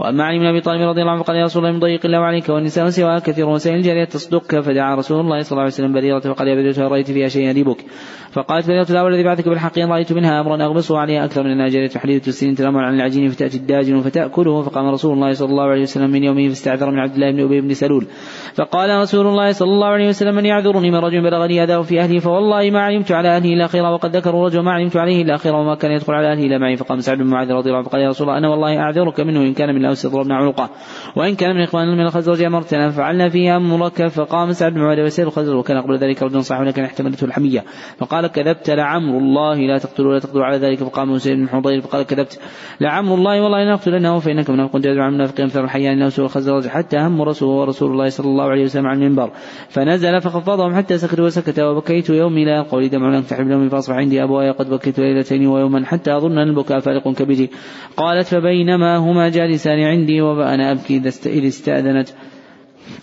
[0.01, 2.19] وأما علي بن أبي طالب رضي الله عنه قال يا رسول الله من ضيق الله
[2.19, 6.21] عليك والنساء سواء كثير وسائل الجارية تصدقك فدعا رسول الله صلى الله عليه وسلم بريرة
[6.21, 7.85] فقال يا بريرة رأيت فيها شيئا يريبك
[8.33, 11.99] فقالت بريرة لا والذي بعثك بالحق ان رأيت منها أمرا أغمصه عليها أكثر من الناجرة
[11.99, 16.11] حديثة السنين تنامر عن العجين فتأتي الداجن فتأكله فقام رسول الله صلى الله عليه وسلم
[16.11, 18.07] من يومه فاستعذر من عبد الله بن أبي بن سلول.
[18.55, 22.19] فقال رسول الله صلى الله عليه وسلم من يعذرني؟ من رجل بلغني آذاه في أهله
[22.19, 25.57] فوالله ما علمت على أهله إلا خيرا وقد ذكروا رجل ما علمت عليه إلا خيرا
[25.57, 26.77] وما كان يدخل على أهله إلا معي.
[26.77, 29.41] فقام سعد بن معاذ رضي الله عنه فقال يا رسول الله أنا والله أعذرك منه
[29.41, 30.71] إن كان من الاوس ضربنا عنقه.
[31.17, 35.27] وإن كان من إخواننا من الخزرج أمرتنا فعلنا فيها أمرك فقام سعد بن معاذ وسير
[35.27, 37.65] الخزرج وكان قبل ذلك رجل صاحب لكن احتملته الحمية.
[37.99, 40.79] فقال كذبت لعمر الله لا تقتل ولا تقتل على ذلك.
[40.79, 42.41] فقام سيد بن حضير فقال كذبت
[42.81, 46.67] لعمر الله والله لا نقتلنه فإنك منافق جاد عن منافقين مثل الحيان له سوء الخزرج
[46.69, 49.31] حتى هم رسول ورسول الله صلى الله عليه وسلم على المنبر.
[49.69, 54.23] فنزل فخفضهم حتى سكت وسكت وبكيت يومي لا قولي دمع لم تحب يومي فأصبح عندي
[54.23, 57.51] أبواي قد بكيت ليلتين ويوما حتى أظن أن البكاء فارق كبدي
[57.97, 62.09] قالت فبينما هما جالسان عندي وأنا أبكي إذا استأذنت.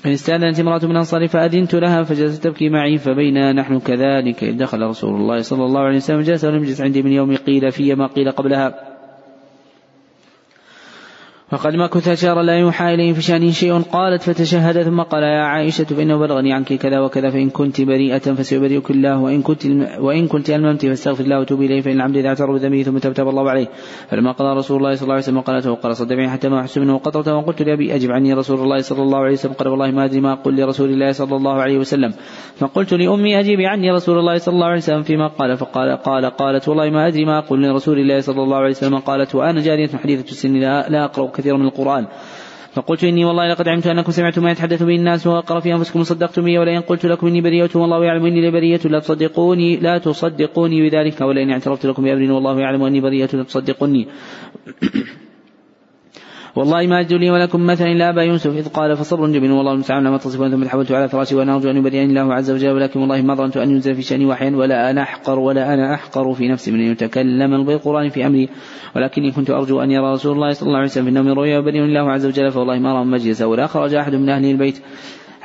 [0.06, 4.44] إن استأذنت امرأة من الأنصار فأذنت لها فجلست تبكي معي فبينا نحن كذلك.
[4.44, 7.72] إذ دخل رسول الله صلى الله عليه وسلم جلس ولم يجلس عندي من يوم قيل
[7.72, 8.97] في ما قيل قبلها.
[11.52, 15.84] وقد مكث شهرا لا يوحى إليه في شأنه شيء قالت فتشهد ثم قال يا عائشة
[15.84, 19.66] فإنه بلغني عنك كذا وكذا فإن كنت بريئة فسيبرئك الله وإن كنت
[20.00, 23.50] وإن كنت ألممت فاستغفر الله وتوبي إليه فإن العبد إذا اعترف بذنبه ثم تاب الله
[23.50, 23.68] عليه.
[24.10, 26.96] فلما قضى رسول الله صلى الله عليه وسلم قالته وقال صدقني حتى ما أحس منه
[26.96, 29.54] وقطرته وقلت لأبي أجب عني رسول الله صلى الله عليه وسلم.
[29.54, 32.14] قال والله ما أدري ما أقول لرسول الله صلى الله عليه وسلم.
[32.58, 35.58] فقلت لأمي أجيبي عني رسول الله صلى الله عليه وسلم فيما قال.
[35.58, 38.98] فقال قال قالت والله ما أدري ما أقول لرسول الله صلى الله عليه وسلم.
[38.98, 42.06] قالت وأنا جارية حديثة السن لا, لا أقرأ كثيرا من القرآن.
[42.78, 46.42] فقلت إني والله لقد علمت أنكم سمعتم ما يتحدث به الناس وأقر في أنفسكم وصدقتم
[46.42, 51.22] بي ولئن قلت لكم إني بريئة والله يعلم إني لبريئة لا تصدقوني لا تصدقوني بذلك
[51.22, 54.08] ولئن اعترفت لكم بأمر والله يعلم أني بريئة لا تصدقوني
[56.58, 60.08] والله ما أجد لي ولكم مثلا إلا أبا يوسف إذ قال فصبر جميل والله المستعان
[60.08, 63.22] ما تصفون ثم تحولت على فراشي وأنا أرجو أن يبرئني الله عز وجل ولكن والله
[63.22, 66.72] ما ظننت أن ينزل في شأني وحيا ولا أنا أحقر ولا أنا أحقر في نفسي
[66.72, 68.50] من أن يتكلم بالقرآن في أمري
[68.96, 71.86] ولكني كنت أرجو أن يرى رسول الله صلى الله عليه وسلم في النوم رؤيا ويبرئني
[71.86, 74.82] الله عز وجل فوالله ما رأى مجلسا ولا خرج أحد من أهل البيت.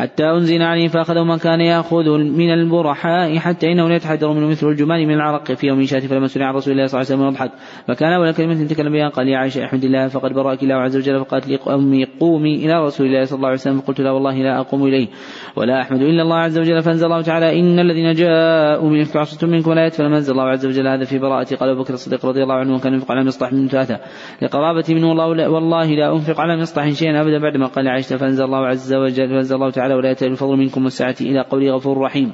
[0.03, 4.69] حتى أنزل عليه فأخذه من كان يأخذ من البرحاء حتى إنه لا يتحدر منه مثل
[4.69, 7.53] الجمال من العرق في يوم شاة فلما سمع رسول الله صلى الله عليه وسلم يضحك.
[7.89, 11.25] فكان أول كلمة تكلم بها قال يا عائشة احمد الله فقد برأك الله عز وجل
[11.25, 13.79] فقالت لي أمي قومي إلى رسول الله صلى الله عليه وسلم.
[13.79, 15.09] فقلت لا والله لا أقوم إليه.
[15.57, 16.83] ولا أحمد إلا الله عز وجل.
[16.83, 20.67] فأنزل الله تعالى إن الذين جاءوا من إفك عصرة منكم ولا فلما أنزل الله عز
[20.67, 20.87] وجل.
[20.87, 23.69] هذا في براءة قال أبو بكر الصديق رضي الله عنه وكان ينفق على مصطح من
[23.69, 23.99] ثلاثة.
[24.43, 28.17] لقرابتي منه والله لا أنفق على مصطح شيئا أبدا بعدما قال عائشة.
[28.17, 31.99] فأنزل الله عز وجل فأنزل الله تعالى ولا يأتي الفضل منكم والسعة إلى قوله غفور
[31.99, 32.33] رحيم.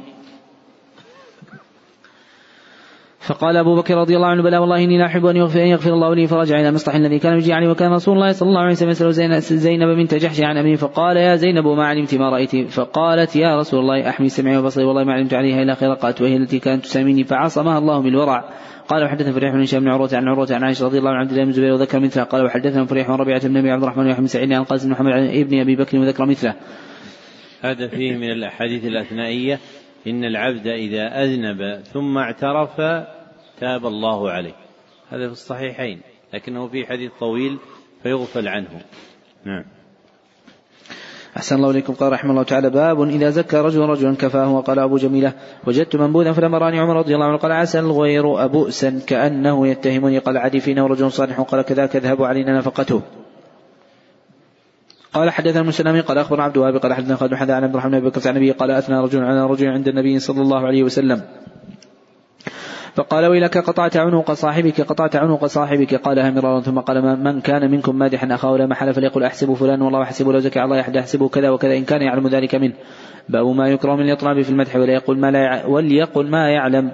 [3.28, 5.90] فقال أبو بكر رضي الله عنه بلى والله إني لا أحب أن يغفر, أن يغفر
[5.90, 8.72] الله لي فرجع إلى مصطح الذي كان يجي عليه وكان رسول الله صلى الله عليه
[8.72, 12.70] وسلم يسأل زينب بنت جحش عن أمره فقال يا زينب ما علمت ما رأيت.
[12.70, 16.36] فقالت يا رسول الله أحمي سمعي وبصري والله ما علمت عليها إلا خير قالت وهي
[16.36, 18.44] التي كانت تساميني فعصمها الله بالورع
[18.88, 21.30] قال وحدثنا فريح بن هشام بن عروة عن عروة عن عائشة رضي الله عنها عبد
[21.30, 24.20] الله بن زبير وذكر مثله قال وحدثنا فريح بن ربيعة بن أبي عبد الرحمن ويحيى
[24.20, 26.54] بن سعيد عن قاسم بن محمد ابن أبي بكر وذكر مثله.
[27.62, 29.58] هذا فيه من الأحاديث الأثنائية
[30.06, 32.76] إن العبد إذا أذنب ثم اعترف
[33.60, 34.54] تاب الله عليه.
[35.10, 36.00] هذا في الصحيحين
[36.34, 37.58] لكنه في حديث طويل
[38.02, 38.82] فيغفل عنه.
[39.44, 39.64] نعم.
[41.36, 41.94] أحسن الله إليكم.
[41.94, 45.32] قال رحمه الله تعالى باب إذا زكى رجل رجلا كفاه وقال أبو جميلة
[45.66, 50.18] وجدت منبوذا فلما راني عمر رضي الله عنه قال عسى الغير أبؤسا كأنه يتهمني.
[50.18, 51.40] قال عدي فينا رجل صالح.
[51.40, 53.02] قال كذاك اذهب علينا نفقته.
[55.12, 58.08] قال حدثنا المسلمي قال اخبر عبد الوهاب قال حدثنا خالد حدثنا عن عبد الرحمن بن
[58.08, 61.22] بكر عن النبي قال أثنى رجل على رجل عند النبي صلى الله عليه وسلم.
[62.94, 65.94] فقال ويلك قطعت عنق صاحبك قطعت عنق صاحبك.
[65.94, 70.02] قالها مرارا ثم قال من كان منكم مادحا أخاه لا محل فليقل احسب فلان والله
[70.02, 72.74] احسب لو زكى الله أحد احسبه كذا وكذا إن كان يعلم ذلك منه.
[73.28, 76.92] باب ما يكره من الاطناب في المدح وليقل ما لا وليقل ما يعلم.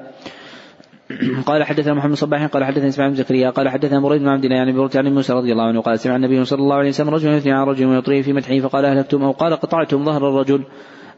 [1.48, 4.56] قال حدثنا محمد صباح قال حدثنا إسماعيل بن زكريا قال حدثنا مريد بن عبد الله
[4.56, 7.36] يعني بن عن موسى رضي الله عنه قال سمع النبي صلى الله عليه وسلم رجلا
[7.36, 10.64] يثني على رجل ويطريه في مدحه فقال أهلكتم أو قال قطعتم ظهر الرجل.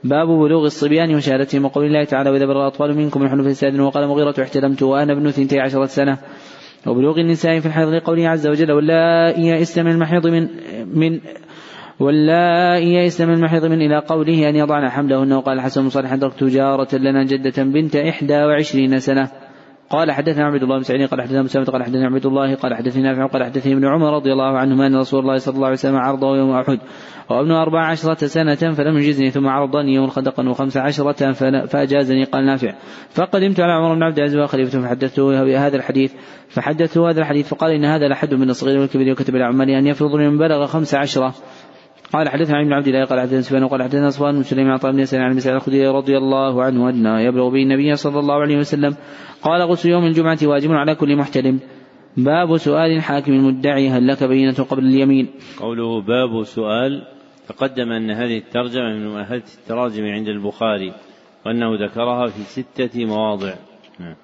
[0.05, 4.08] باب بلوغ الصبيان وشهادتهم وقول الله تعالى وإذا بلغ الأطفال منكم من حلف السادن وقال
[4.08, 6.18] مغيرة احتلمت وأنا ابن ثنتي عشرة سنة
[6.86, 10.49] وبلوغ النساء في الحيض لقوله عز وجل واللائي يئسن من المحيض من
[10.94, 11.20] من
[12.00, 16.97] واللائي يئسن من المحيض من إلى قوله أن يضعن حملهن وقال حسن صالح أدركت جارة
[16.97, 19.31] لنا جدة بنت إحدى وعشرين سنة
[19.90, 23.02] قال حدثنا عبد الله بن سعيد قال حدثنا مسامة قال حدثنا عبد الله قال حدثني
[23.02, 25.97] نافع قال حدثني ابن عمر رضي الله عنهما أن رسول الله صلى الله عليه وسلم
[25.97, 26.78] عرضه يوم أحد.
[27.31, 31.32] وابن أربع عشرة سنة فلم يجزني ثم عرضني يوم خندقا وخمس عشرة
[31.66, 32.74] فأجازني قال نافع.
[33.10, 36.12] فقدمت على عمر بن عبد العزيز وخليفته فحدثته بهذا الحديث
[36.48, 40.15] فحدثته هذا الحديث فقال إن هذا لحد من الصغير والكبير وكتب إلى عمالي أن يفرض
[40.15, 41.34] من بلغ خمس عشرة.
[42.12, 44.97] قال حدثنا ابن عبد الله قال حدثنا سفيان وقال حدثنا صفوان بن سليمان عن طالب
[44.97, 48.97] بن عن مسعود الخدري رضي الله عنه أن يبلغ به النبي صلى الله عليه وسلم
[49.43, 51.60] قال غسل يوم الجمعة واجب على كل محتلم.
[52.17, 55.28] باب سؤال الحاكم المدعي هل لك بينة قبل اليمين؟
[55.60, 57.02] قوله باب سؤال
[57.49, 60.93] تقدم أن هذه الترجمة من مؤهلة التراجم عند البخاري
[61.47, 63.55] وأنه ذكرها في ستة مواضع.
[64.01, 64.17] نعم.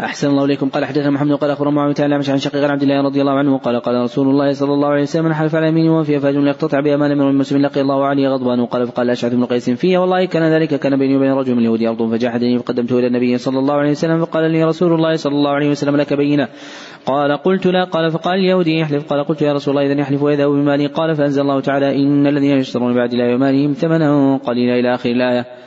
[0.00, 0.68] أحسن الله إليكم.
[0.68, 3.80] قال حدثنا محمد قال أخبر معاوية تعالى عن شقيق عبد الله رضي الله عنه قال
[3.80, 7.18] قال رسول الله صلى الله عليه وسلم من حلف على يمين وفي فاج يقتطع بأمان
[7.18, 8.60] من المسلم لقي الله عليه غضبان.
[8.60, 9.98] وقال فقال أشعث بن قيس فيه.
[9.98, 13.58] والله كان ذلك كان بيني وبين رجل من اليهود أرض فجاحدني فقدمته إلى النبي صلى
[13.58, 16.48] الله عليه وسلم فقال لي رسول الله صلى الله عليه وسلم لك بينة.
[17.06, 17.84] قال قلت لا.
[17.84, 19.12] قال فقال اليهودي يحلف.
[19.12, 20.86] قال قلت يا رسول الله إذا يحلف ويذهب بمالي.
[20.86, 25.65] قال فأنزل الله تعالى إن الذين يشترون بعد الله ومالهم ثمنا قليلا إلى آخر الآية.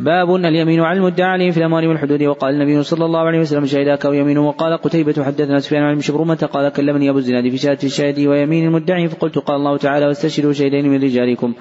[0.00, 2.22] باب اليمين على المدعى عليه في الأموال والحدود.
[2.22, 6.68] وقال النبي صلى الله عليه وسلم شهداك ويمين وقال قتيبة حدثنا سفيان عن شبرمة قال
[6.68, 11.02] كلمني أبو الزناد في شهادة الشاهد ويمين المدعي فقلت قال الله تعالى واستشهدوا شهدين من
[11.02, 11.54] رجالكم.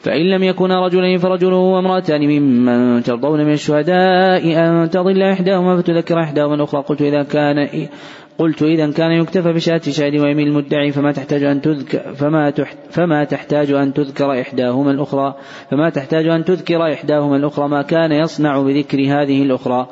[0.00, 6.54] فإن لم يكونا رجلين فرجل وامرأتان ممن ترضون من الشهداء أن تضل إحداهما فتذكر إحداهما
[6.54, 6.82] الأخرى.
[6.82, 7.68] قلت إذا كان
[8.42, 12.50] قلت إذا كان يكتفى بشهادة شاهد ويمين المدعي فما تحتاج أن تذكر فما
[12.90, 15.34] فما تحتاج أن تذكر إحداهما الأخرى
[15.70, 19.86] فما تحتاج أن تذكر إحداهما الأخرى ما كان يصنع بذكر هذه الأخرى.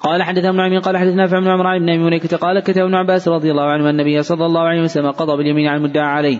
[0.00, 3.28] قال حدثنا ابن عمي قال حدثنا نافع بن عمر ابن مليكة قال كتب ابن عباس
[3.28, 6.38] رضي الله عنه النبي صلى الله عليه وسلم قضى باليمين على المدعى عليه.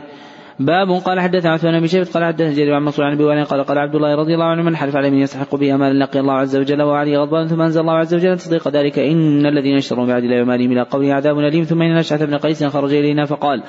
[0.61, 3.79] باب قال حدثنا عثمان بن شيبة قال حدثنا جرير عن منصور عن أبي قال قال
[3.79, 6.57] عبد الله رضي الله عنه من حلف على من يستحق بها مالا لقي الله عز
[6.57, 10.43] وجل وعليه غضبان ثم أنزل الله عز وجل تصديق ذلك إن الذين اشتروا بعد الله
[10.43, 13.63] ومالهم إلى قوله عذاب أليم ثم إن اشعث بن قيس خرج إلينا فقال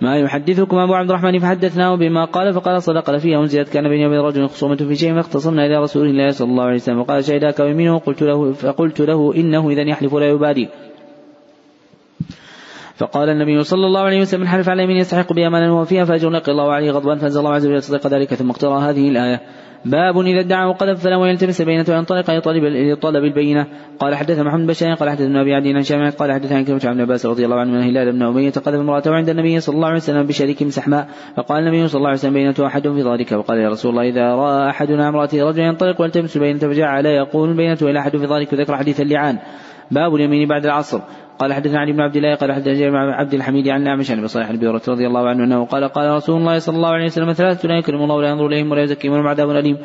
[0.00, 4.20] ما يحدثكم أبو عبد الرحمن فحدثناه بما قال فقال صدق لفيها انزلت كان بيني وبين
[4.20, 7.98] رجل خصومة في شيء فاختصمنا إلى رسول الله صلى الله عليه وسلم فقال شهداك ويمينه
[7.98, 10.68] قلت له فقلت له إنه اذا يحلف لا يبادي
[12.96, 16.04] فقال النبي صلى الله عليه وسلم من حلف على يمين يستحق بها مالا هو فيها
[16.04, 19.40] فاجر لقي الله عليه غضبان فانزل الله عز وجل تصدق ذلك ثم اقترى هذه الآية.
[19.84, 23.66] باب إذا ادعى وقذف فله يلتمس بينة وينطلق لطلب لطلب البينة.
[24.00, 27.00] قال حدث محمد بن قال حدث ابن أبي عدي عن قال حدث عن كلمة عن
[27.00, 29.96] عباس رضي الله عنه من هلال بن أمية قذف امرأته عند النبي صلى الله عليه
[29.96, 33.68] وسلم بشريك سحماء فقال النبي صلى الله عليه وسلم بينة أحد في ذلك وقال يا
[33.68, 38.16] رسول الله إذا رأى أحدنا امرأته رجلا ينطلق ويلتمس البينة فجعل يقول البينة إلى أحد
[38.16, 39.38] في ذلك وذكر حديث اللعان.
[39.90, 41.00] باب اليمين بعد العصر.
[41.38, 44.52] قال حدثنا علي بن عبد الله قال حدثنا بن عبد الحميد عن نعمش عن صالح
[44.52, 47.78] بن رضي الله عنه أنه قال قال رسول الله صلى الله عليه وسلم ثلاثة لا
[47.78, 49.76] يكرم الله ولا ينظر إليهم ولا يزكيهم ولهم عذاب أليم.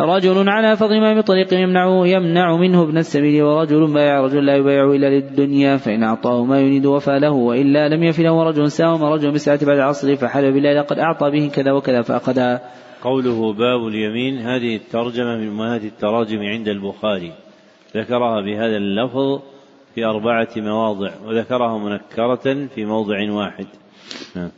[0.00, 4.84] رجل على فضل ما بطريق يمنع يمنع منه ابن السبيل ورجل بايع رجل لا يبايع
[4.84, 9.30] إلا للدنيا فإن أعطاه ما يريد وفى له وإلا لم يفي له ورجل ساوم رجل
[9.30, 12.60] بالساعة بعد العصر فحلف بالله لقد أعطى به كذا وكذا فاخذها
[13.02, 17.47] قوله باب اليمين هذه الترجمة من امهات التراجم عند البخاري.
[17.96, 19.40] ذكرها بهذا اللفظ
[19.94, 23.66] في أربعة مواضع وذكرها منكرة في موضع واحد.
[24.36, 24.50] نعم.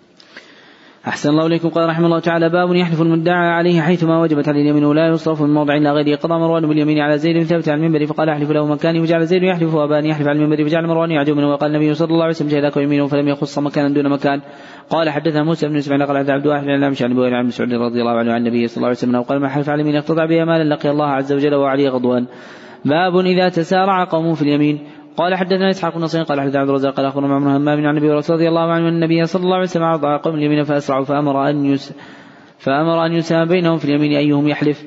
[1.06, 1.68] أحسن الله إليكم.
[1.68, 5.54] قال رحمه الله تعالى باب يحلف المدعى عليه حيثما وجبت عليه اليمين ولا يصرف من
[5.54, 9.00] موضع إلا غيره قضى مروان باليمين على زيد ثبت على المنبر فقال أحلف له مكاني
[9.00, 12.22] وجعل زيد يحلف وأبان يحلف على المنبر فجعل مروان يعدو منه وقال النبي صلى الله
[12.22, 14.40] عليه وسلم جهدك يمينه فلم يخص مكانا دون مكان.
[14.90, 18.18] قال حدثنا موسى بن إسماعيل قال عبد واحد بن مش عن عن مسعود رضي الله
[18.18, 20.74] عنه عن النبي صلى الله عليه وسلم قال ما حلف على اليمين اقتطع بها مالا
[20.74, 22.26] لقي الله عز وجل وعليه غضوان.
[22.84, 24.78] باب إذا تسارع قوم في اليمين.
[25.16, 28.10] قال حدثنا إسحاق بن نصير قال حدثنا عبد الرزاق قال أخبرنا عمرو همام عن النبي
[28.10, 31.64] رضي الله عنه أن النبي صلى الله عليه وسلم اعطى قوم اليمين فأسرعوا فأمر أن
[31.64, 31.94] يس
[32.58, 34.84] فأمر أن يسام بينهم في اليمين أيهم يحلف.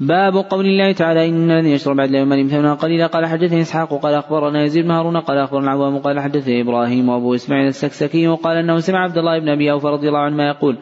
[0.00, 3.06] باب قول الله تعالى إن الذين يشرب بعد لا يمن ثمنا قليلا.
[3.06, 7.34] قال حدثني إسحاق قال أخبرنا يزيد بن هارون قال أخبرنا العوام قال حدثني إبراهيم وأبو
[7.34, 10.76] إسماعيل السكسكي وقال أنه سمع عبد الله بن أبي أوفى رضي الله عنه ما يقول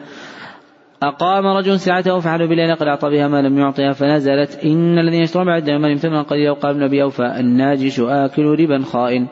[1.07, 5.45] أقام رجل ساعته فعلوا بالليل قد أعطى بها ما لم يعطها فنزلت إن الذين يشترون
[5.45, 9.27] بعد يوم ثمنا قليلا وقال ابن أبي أوفى الناجش آكل ربا خائن.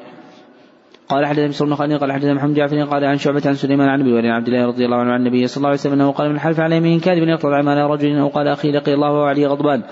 [1.10, 4.02] قال حدثنا بن بن خالد قال حدثنا محمد جعفر قال عن شعبة عن سليمان عن
[4.02, 6.40] أبي عبد الله رضي الله عنه عن النبي صلى الله عليه وسلم أنه قال من
[6.40, 9.84] حلف على يمين كاذب يقتضع مال رجل أو قال أخي لقي الله وعلي غضبان.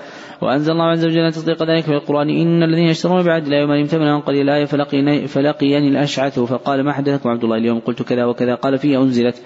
[0.42, 4.18] وأنزل الله عز وجل تصديق ذلك في القرآن إن الذين يشترون بعد لا يوم ثمنا
[4.18, 6.40] قليلا فلقيني فلقيني الأشعث.
[6.40, 8.54] فقال ما حدثكم عبد الله اليوم؟ قلت كذا وكذا.
[8.54, 9.42] قال فيه أنزلت.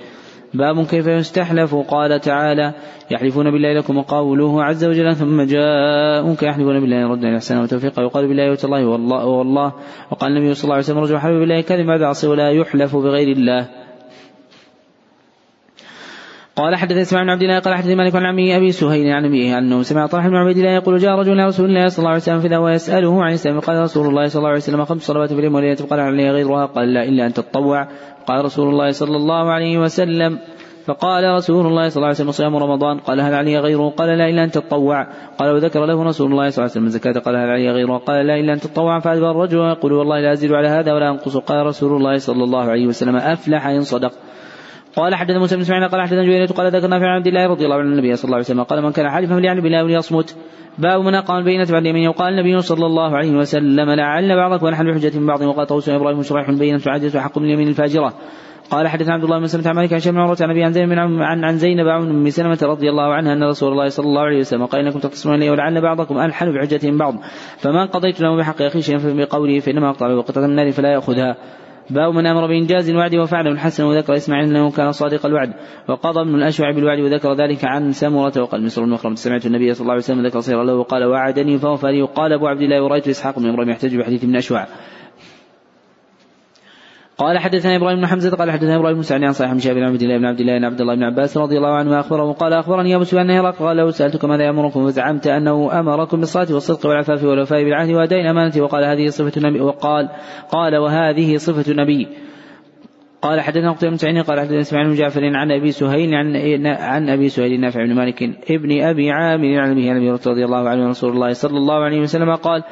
[0.54, 1.74] باب كيف يستحلف.
[1.74, 2.74] قال تعالى
[3.10, 8.50] يحلفون بالله لكم وقوله عز وجل ثم جاءوك يحلفون بالله ردنا الإحسان والتوفيق ويقال بالله
[8.50, 9.72] وتالله والله والله
[10.10, 13.28] وقال النبي صلى الله عليه وسلم رجل حلف بالله كذب بعد عصي ولا يحلف بغير
[13.36, 13.83] الله.
[16.56, 19.58] قال حدث اسماعيل بن عبد الله قال حدث مالك عن عمه أبي سهيل عن أبيه
[19.58, 22.20] أنه سمع طلحة بن عبيد الله يقول جاء رجل إلى رسول الله صلى الله عليه
[22.20, 25.38] وسلم فذا ويسأله عن الإسلام قال رسول الله صلى الله عليه وسلم خمس صلوات في
[25.38, 27.88] اليوم وليلة قال علي غيرها قال لا إلا أن تتطوع
[28.26, 30.38] قال رسول الله صلى الله عليه وسلم
[30.86, 34.28] فقال رسول الله صلى الله عليه وسلم صيام رمضان قال هل علي غيره قال لا
[34.28, 35.06] إلا أن تتطوع
[35.38, 38.26] قال وذكر له رسول الله صلى الله عليه وسلم الزكاة قال هل علي غيره قال
[38.26, 41.66] لا إلا أن تتطوع فأدبر الرجل ويقول والله لا أزيد على هذا ولا أنقص قال
[41.66, 44.12] رسول الله صلى الله عليه وسلم أفلح إن صدق
[44.96, 47.76] قال حدث موسى بن اسماعيل قال حدثنا جويرية قال ذكرنا في عبد الله رضي الله
[47.76, 50.36] عنه النبي صلى الله عليه وسلم قال من كان حالفا فليعلم بالله وليصمت.
[50.78, 54.90] باب من أقام البينة بعد اليمين وقال النبي صلى الله عليه وسلم لعل بعضكم ونحن
[54.90, 58.14] بحجة من بعض وقال طوس إبراهيم شريح بينة عاجز وحق من اليمين الفاجرة.
[58.70, 60.92] قال حدثنا عبد الله بن سلمة عن مالك عن شيخ عمرة عن أبي عن زينب
[60.98, 64.38] عن عن زينب عن أم سلمة رضي الله عنها أن رسول الله صلى الله عليه
[64.38, 66.46] وسلم قال إنكم تقتصرون إلي ولعل بعضكم الحن
[66.82, 67.14] من بعض.
[67.58, 71.36] فمن قضيت له بحق اخيه شيئا فبقوله فإنما أقطع له قطعة من النار فلا يأخذها.
[71.90, 75.52] باب من أمر بإنجاز الوعد وفعله الحسن وذكر إسماعيل إنه كان صادق الوعد
[75.88, 79.92] وقضى ابن الأشوع بالوعد وذكر ذلك عن سمره وقال مصر بن سمعت النبي صلى الله
[79.92, 83.38] عليه وسلم ذكر صيغ له وقال وعدني فوفى لي وقال أبو عبد الله ورأيت إسحاق
[83.38, 84.66] بن إبراهيم يحتج بحديث من أشوع.
[87.18, 89.82] قال حدثنا إبراهيم بن حمزة قال حدثنا إبراهيم بن سعد عن صحيح بن شهاب بن
[89.82, 92.52] عبد الله بن عبد الله بن عبد الله بن عباس رضي الله عنه اخبره قال
[92.52, 97.24] أخبرني أبو سفيان هرقل قال لو سالتك ماذا يأمركم فزعمت أنه أمركم بالصلاة والصدق والعفاف
[97.24, 100.08] والوفاء بالعهد واداء الامانه وقال هذه صفة النبي وقال
[100.50, 102.08] قال وهذه صفة النبي.
[103.22, 106.36] قال حدثنا قتيبة بن قال حدثنا إسماعيل بن جعفر عن أبي سهيل عن
[106.66, 111.12] عن أبي سهيل نافع بن مالك ابن أبي عامر عن أبي رضي الله عنه رسول
[111.12, 112.62] الله صلى الله عليه وسلم قال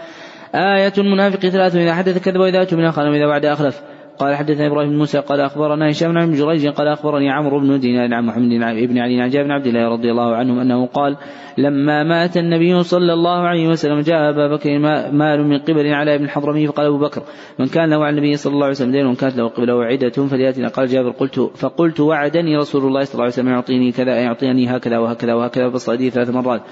[0.54, 3.82] آية المنافق ثلاث إذا حدث كذب وإذا أتمنى خان وإذا بعد أخلف.
[4.18, 8.26] قال حدثنا إبراهيم موسى قال أخبرنا هشام بن جريج قال أخبرني عمرو بن دينار عن
[8.26, 8.49] محمد
[8.89, 11.16] بن علي عن جابر بن عبد الله رضي الله عنهم أنه قال
[11.58, 14.78] لما مات النبي صلى الله عليه وسلم جاء أبا بكر
[15.12, 17.23] مال من قبل على ابن الحضرمي فقال أبو بكر
[17.58, 20.68] من كان له على النبي صلى الله عليه وسلم دين وكانت له قبله وعدة فليأتنا.
[20.68, 24.99] قال جابر قلت فقلت وعدني رسول الله صلى الله عليه وسلم يعطيني كذا يعطيني هكذا
[24.99, 26.62] وهكذا وهكذا فصدي ثلاث مرات.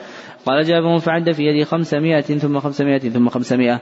[0.47, 3.81] قال جابر فعد في يدي خمسمائة ثم خمسمائة ثم خمسمائة.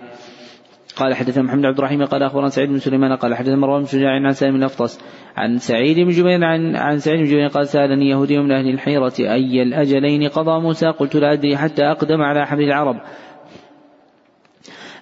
[0.98, 4.10] قال حدثنا محمد عبد الرحيم قال أخبرنا سعيد بن سليمان قال حدثنا مروان بن شجاع
[4.10, 5.00] عن سالم بن الافطس
[5.36, 9.12] عن سعيد بن جبير عن عن سعيد بن جبير قال سألني يهودي من أهل الحيرة
[9.20, 12.96] أي الأجلين قضى موسى؟ قلت لا أدري حتى أقدم على حبل العرب.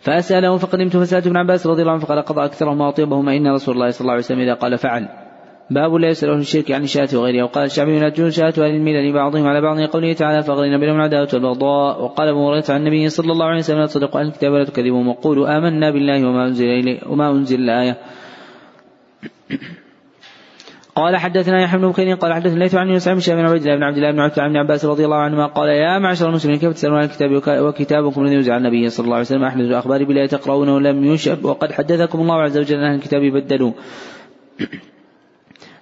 [0.00, 3.90] فأسأله فقدمت فسألت ابن عباس رضي الله عنه فقال قضى أكثرهما وأطيبهما إن رسول الله
[3.90, 5.25] صلى الله عليه وسلم إذا قال فعل.
[5.70, 7.44] باب لا يسأل أهل الشرك عن الشاة وغيرها.
[7.44, 11.28] وقال الشعبي لا تجوز شاة أهل الملل بعضهم على بعض قوله تعالى فأغرينا بينهم العداوة
[11.32, 12.02] والبغضاء.
[12.02, 15.04] وقال أبو هريرة عن النبي صلى الله عليه وسلم لا تصدقوا أهل الكتاب ولا تكذبوا
[15.04, 17.96] وقولوا آمنا بالله وما أنزل إليه وما أنزل الآية.
[20.96, 23.76] قال حدثنا يحيى بن بكير قال حدثنا ليث عن يوسف بن شهاب بن عبد الله
[23.76, 26.72] بن عبد الله بن عبد بن عباس رضي الله عنهما قال يا معشر المسلمين كيف
[26.72, 30.80] تسألون عن الكتاب وكتابكم الذي يوزع النبي صلى الله عليه وسلم؟ أحمد الاخبار بلا تقرؤونه
[30.80, 33.72] لم يشب وقد حدثكم الله عز وجل أن الكتاب بدلوا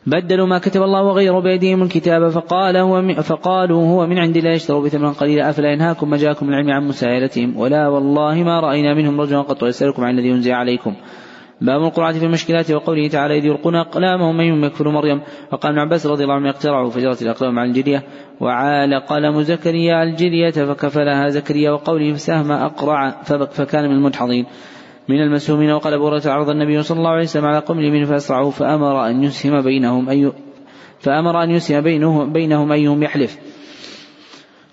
[0.07, 4.85] بدلوا ما كتب الله وغيروا بأيديهم الكتاب فقال هو فقالوا هو من عند الله يشتروا
[4.85, 5.51] بثمن قليلا.
[5.51, 10.05] أفلا ينهاكم ما جاءكم العلم عن مسائلتهم؟ ولا والله ما رأينا منهم رجلا قط يسألكم
[10.05, 10.95] عن الذي أنزل عليكم.
[11.61, 15.21] باب القرعة في المشكلات وقوله تعالى إذ يلقون أقلامهم من يكفر مريم؟
[15.53, 18.03] وقال ابن عباس رضي الله عنه اقترعوا فجرت الأقلام عن الجرية
[18.41, 23.11] وعال قلم زكريا الجرية فكفلها زكريا وقوله فسهم أقرع
[23.53, 24.47] فكان من المدحضين
[25.09, 28.51] من المسهومين وقال أبو هريرة عرض النبي صلى الله عليه وسلم على قوم اليمين فأسرعوا
[28.51, 30.33] فأمر أن يسهم بينهم أي
[31.01, 33.39] فأمر أن يسهم بينهم, بينهم أيهم يحلف.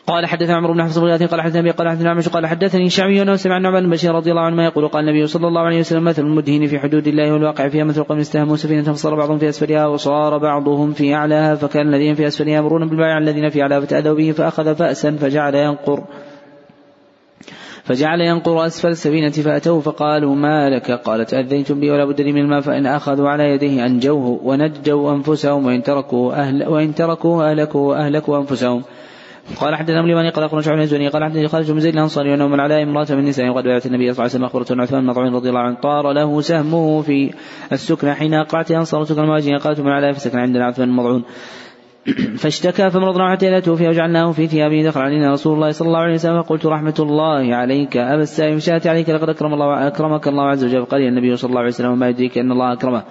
[0.07, 3.21] قال حدثنا عمرو بن حفص بن قال حدثنا أبي قال حدثنا عمش قال حدثني الشعبي
[3.21, 5.79] أنه سمع النعمان بن بشير رضي الله عنه ما يقول قال النبي صلى الله عليه
[5.79, 9.49] وسلم مثل المدهن في حدود الله والواقع فيها مثل قوم استهموا سفينة فصار بعضهم في
[9.49, 14.15] أسفلها وصار بعضهم في أعلاها فكان الذين في أسفلها يمرون بالبائع الذين في أعلاها فتأذوا
[14.15, 16.03] به فأخذ فأسا فجعل ينقر.
[17.83, 22.41] فجعل ينقر أسفل السفينة فأتوه فقالوا ما لك؟ قال تأذيتم بي ولا بد لي من
[22.41, 28.37] الماء فإن أخذوا على يديه أنجوه ونجوا أنفسهم وإن تركوا أهل وإن تركوه أهلكوا أهلكوا
[28.37, 28.83] أنفسهم.
[29.59, 32.83] قال حدثنا لمن أخبرنا شعبان الزهري قال حدثني خالد بن زيد الأنصاري أنه من علاء
[32.83, 35.59] امرأة من النساء وقد بايعت النبي صلى الله عليه وسلم أخبرته عثمان بن رضي الله
[35.59, 37.33] عنه طار له سهمه في
[37.71, 41.23] السكنى حين اقرعت انصار سكن المهاجرين قالت من علاء فسكن عندنا عثمان المضعون
[42.41, 46.13] فاشتكى فمرضنا حتى إذا توفي وجعلناه في ثيابه دخل علينا رسول الله صلى الله عليه
[46.13, 47.97] وسلم فقلت رحمة الله عليك.
[47.97, 50.27] أبا السائم شاءت عليك لقد أكرم الله أكرمك.
[50.27, 53.03] الله عز وجل قال النبي صلى الله عليه وسلم وما يدريك أن الله أكرمه.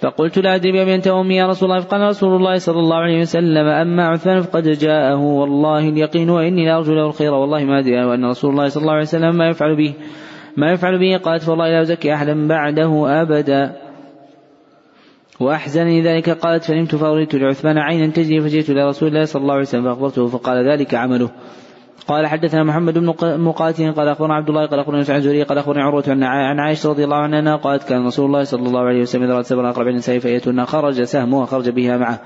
[0.00, 1.80] فقلت لا أدري بأبي أنت وأمي يا رسول الله.
[1.80, 5.20] فقال رسول الله صلى الله عليه وسلم أما عثمان فقد جاءه.
[5.20, 7.34] والله اليقين وإني لأرجو له الخير.
[7.34, 9.94] والله ما أدري وأن رسول الله صلى الله عليه وسلم ما يفعل به
[10.56, 11.16] ما يفعل به.
[11.16, 13.91] قالت فوالله لا أزكي أحدا بعده أبدا.
[15.40, 19.62] وأحزنني ذلك قالت فنمت فأريت لعثمان عينا تجري فجئت إلى رسول الله صلى الله عليه
[19.62, 21.30] وسلم فأخبرته فقال ذلك عمله.
[22.08, 25.82] قال حدثنا محمد بن مقاتل قال أخبرنا عبد الله قال أخبرنا سعد الزهري قال أخبرني
[25.82, 29.34] عروة عن عائشة رضي الله عنها قالت كان رسول الله صلى الله عليه وسلم إذا
[29.34, 32.20] رأت سبع أقرب النساء فيتنا خرج سهمه وخرج بها معه.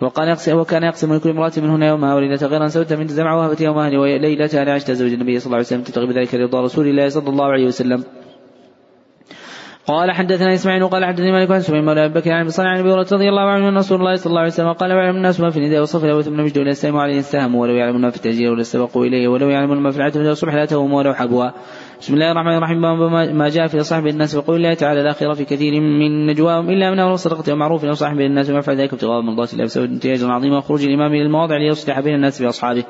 [0.00, 3.90] وقال يقسم وكان يقسم لكل امرأة منهن يومها وليلة غير سوت من تزمع وهبت يومها
[4.18, 7.44] ليلتها لعائشة زوج النبي صلى الله عليه وسلم تتغي بذلك رضا رسول الله صلى الله
[7.44, 8.04] عليه وسلم.
[9.86, 12.92] قال حدثنا إسماعيل قال حدثني مالك عن سليمان مولى أبي بكر عن بصر عن ابي
[12.92, 15.56] رضي الله عنه أن رسول الله صلى الله عليه وسلم قال ويعلم الناس ما في
[15.56, 19.04] النداء والصف له ثم إلى السلام عليه السهم ولو يعلم ما في التأجير ولا استبقوا
[19.04, 21.50] إليه ولو يعلم ما في العتبة والصبح لا تهم ولو حبوا
[22.00, 22.80] بسم الله الرحمن الرحيم
[23.38, 26.98] ما جاء في صاحب الناس وقول الله تعالى الاخره في كثير من نجواهم إلا من
[26.98, 30.52] أمر صدقة ومعروف أو صاحب الناس وما يفعل ذلك ابتغاء مرضات الله بسبب امتياز عظيم
[30.52, 32.84] وخروج الإمام إلى المواضع ليصلح بين الناس باصحابه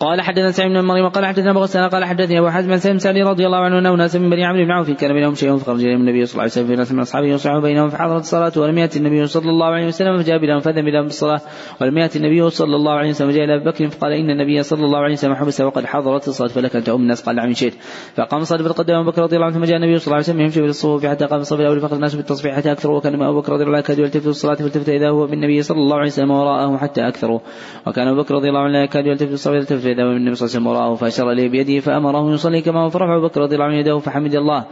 [0.00, 3.22] قال حدثنا سعيد بن مريم قال حدثنا أبو غسان قال حدثني أبو حزم سلم سعدي
[3.22, 6.00] رضي الله عنه أنه ناس من بني عمرو بن عوف كان بينهم شيء فخرج اليهم
[6.00, 8.98] النبي صلى الله عليه وسلم في ناس من أصحابه يصعب بينهم فحضرت الصلاة ولم ياتي
[8.98, 11.40] النبي صلى الله عليه وسلم فجاء بهم فذهب إلى بالصلاه
[11.80, 14.84] ولم ياتي النبي صلى الله عليه وسلم فجاء إلى أبي بكر فقال إن النبي صلى
[14.84, 17.22] الله عليه وسلم حبس وقد حضرت الصلاة فلك ان تؤم الناس.
[17.22, 17.74] قال نعم شئت.
[18.16, 20.40] فقام صلى فتقدم أبو بكر رضي الله عنه ثم جاء النبي صلى الله عليه وسلم
[20.40, 23.64] يمشي بالصفوف حتى قام الصف الأول فاخذ الناس بالتصفيح حتى أكثروا وكان أبو بكر رضي
[23.64, 27.40] الله عنه يلتفت الصلاه فالتفت اذا هو بالنبي صلى الله عليه وسلم وراءه حتى أكثروا.
[27.86, 30.66] وكان أبو بكر رضي الله عنه يكاد يلتفت الصلاه هو بالنبي صلى الله عليه وسلم
[30.66, 34.34] وراءه فأشار إليه بيده فأمره يصلي كما فرفع أبو بكر رضي الله عنه يده فحمد
[34.34, 34.64] الله.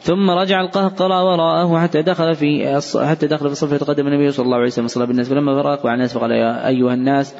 [0.00, 4.56] ثم رجع القهقرى وراءه حتى دخل في حتى دخل في الصف يتقدم النبي صلى الله
[4.56, 4.86] عليه وسلم.
[4.86, 7.34] صلى بالناس فلما فرق وعن الناس فقال يا أيها الناس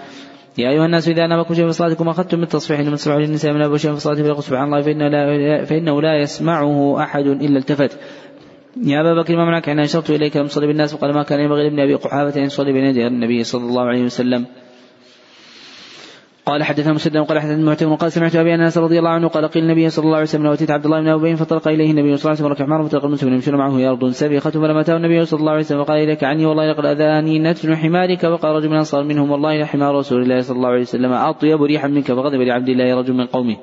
[0.58, 3.76] يا أيها الناس إذا نامكم شيء في صلاتكم أخذتم بالتصفيح إنما تسمعوا للنساء من أبو
[3.76, 7.98] شيء في صلاته فيقول سبحان الله فإنه لا, فإنه لا يسمعه أحد إلا التفت.
[8.82, 11.62] يا أبا بكر ما منعك أن أشرت إليك؟ لم تصلي بالناس؟ فقال ما كان ينبغي
[11.62, 14.46] لابن أبي قحافة أن يصلي بين يدي النبي صلى الله عليه وسلم.
[16.46, 19.62] قال حدثنا مسدد قال حدثنا معتمر قال سمعت أبي أنس رضي الله عنه قال قيل
[19.62, 22.30] النبي صلى الله عليه وسلم واتيت عبد الله بن أبي فطلق إليه النبي صلى الله
[22.30, 25.52] عليه وسلم وركع معه فطلق المسلمين يمشون معه يرضون سبيخة فلما أتاه النبي صلى الله
[25.52, 29.30] عليه وسلم فقال إليك عني والله لقد أذاني نتن حمارك وقال رجل من الانصار منهم
[29.30, 33.12] والله لحمار رسول الله صلى الله عليه وسلم أطيب ريحا منك فغضب لعبد الله رجل
[33.12, 33.56] من قومه.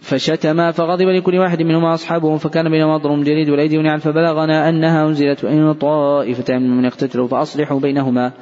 [0.00, 5.44] فشتما فغضب لكل واحد منهما أصحابه فكان بينهما ضرب جليد والأيدي ونعل فبلغنا أنها أنزلت
[5.44, 8.32] وإن طائفتان من اقتتلوا فأصلحوا بينهما.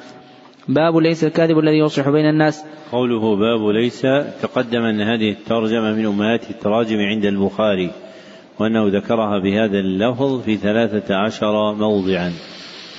[0.68, 4.00] باب ليس الكاذب الذي يصلح بين الناس قوله باب ليس
[4.42, 7.90] تقدم أن هذه الترجمة من أمهات التراجم عند البخاري
[8.58, 12.32] وأنه ذكرها بهذا اللفظ في ثلاثة عشر موضعا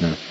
[0.02, 0.29] نعم.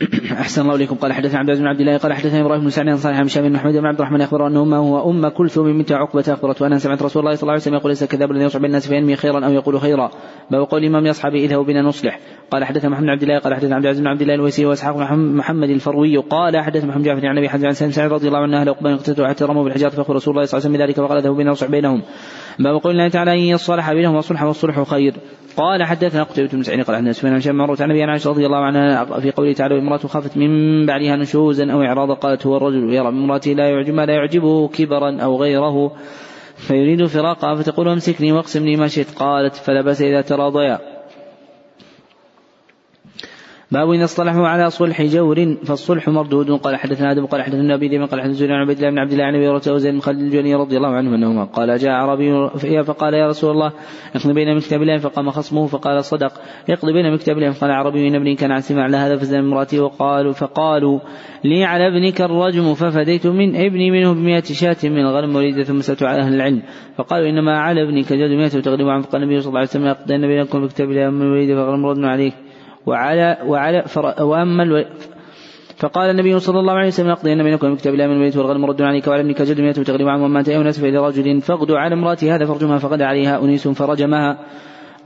[0.42, 0.94] أحسن الله إليكم.
[0.96, 3.28] قال حدثنا عبد العزيز بن عبد الله قال حدثنا إبراهيم بن سعد عن صالح بن
[3.28, 6.62] شهاب بن محمد بن عبد الرحمن أخبر أن أمه هو أم كلثوم بنت عقبة أخبرت
[6.62, 9.16] وأنا سمعت رسول الله صلى الله عليه وسلم يقول ليس كذاب الذي يصعب الناس فينمي
[9.16, 10.10] خيرا أو يقول خيرا.
[10.50, 12.20] باب قول الإمام لأصحابه اذهبوا بنا نصلح.
[12.50, 14.96] قال حدثنا محمد بن عبد الله قال حدثنا عبد العزيز بن عبد الله الويسي وإسحاق
[14.96, 18.60] بن محمد الفروي قال حدثنا محمد جعفر عن أبي حزم عن سعد رضي الله عنه
[18.60, 21.18] أهل عقبه اقتتلوا حتى رموا بالحجارة فاخبر رسول الله صلى الله عليه وسلم بذلك وقال
[21.18, 22.02] اذهبوا بنا نصلح بينهم.
[22.58, 25.14] باب قول الله تعالى إن يصلح بينهم والصلح والصلح خير.
[25.56, 28.58] قال حدثنا قتيبة بن سعيد قال حدثنا سفيان بن معروف عن أبي عائشة رضي الله
[28.58, 33.10] عنها في قوله تعالى امرأة خافت من بعدها نشوزا أو اعراضا قالت هو الرجل يرى
[33.10, 35.92] من امرأته لا يعجب ما لا يعجبه كبرا أو غيره
[36.56, 39.10] فيريد فراقها فتقول امسكني واقسم لي ما شئت.
[39.18, 40.93] قالت فلا بأس إذا تراضيا.
[43.70, 46.50] باب إن اصطلحوا على صلح جور فالصلح مردود.
[46.50, 49.24] قال حدثنا آدم قال حدثنا أبي ذئب قال حدثنا عن عبد الله بن عبد الله
[49.24, 51.44] عن أبي وزيد بن خالد الجوني رضي الله عنه أنهما.
[51.44, 52.48] قال جاء عربي
[52.82, 53.72] فقال يا رسول الله
[54.16, 56.32] اقضي بين مكتب الله فقام خصمه فقال صدق.
[56.70, 60.32] اقضي بين مكتب الله فقال عربي إن ابني كان سمع على هذا فزن امرأتي وقالوا
[60.32, 61.00] فقالوا
[61.44, 66.02] لي على ابنك الرجم ففديت من ابني منه بمئة شاة من الغنم وليدة ثم سألت
[66.02, 66.62] على أهل العلم.
[66.96, 70.20] فقالوا إنما على ابنك جد مئة وتغلب عن فقال النبي صلى الله عليه وسلم يقضين
[70.20, 72.43] بينكم مكتب الله من وليد فغرم ردنا عليه
[72.86, 73.84] وعلى وعلى
[74.20, 74.84] وأما.
[75.76, 79.06] فقال النبي صلى الله عليه وسلم أقضين بينكم بكتاب الله من الميت والغنم مرد عليك
[79.06, 82.78] وعلى ابنك جد مئة وتغلب عن ومات أناس فإذا رجل فاغدو على امرأة هذا فرجمها
[82.78, 84.38] فغد عليها أنيس فرجمها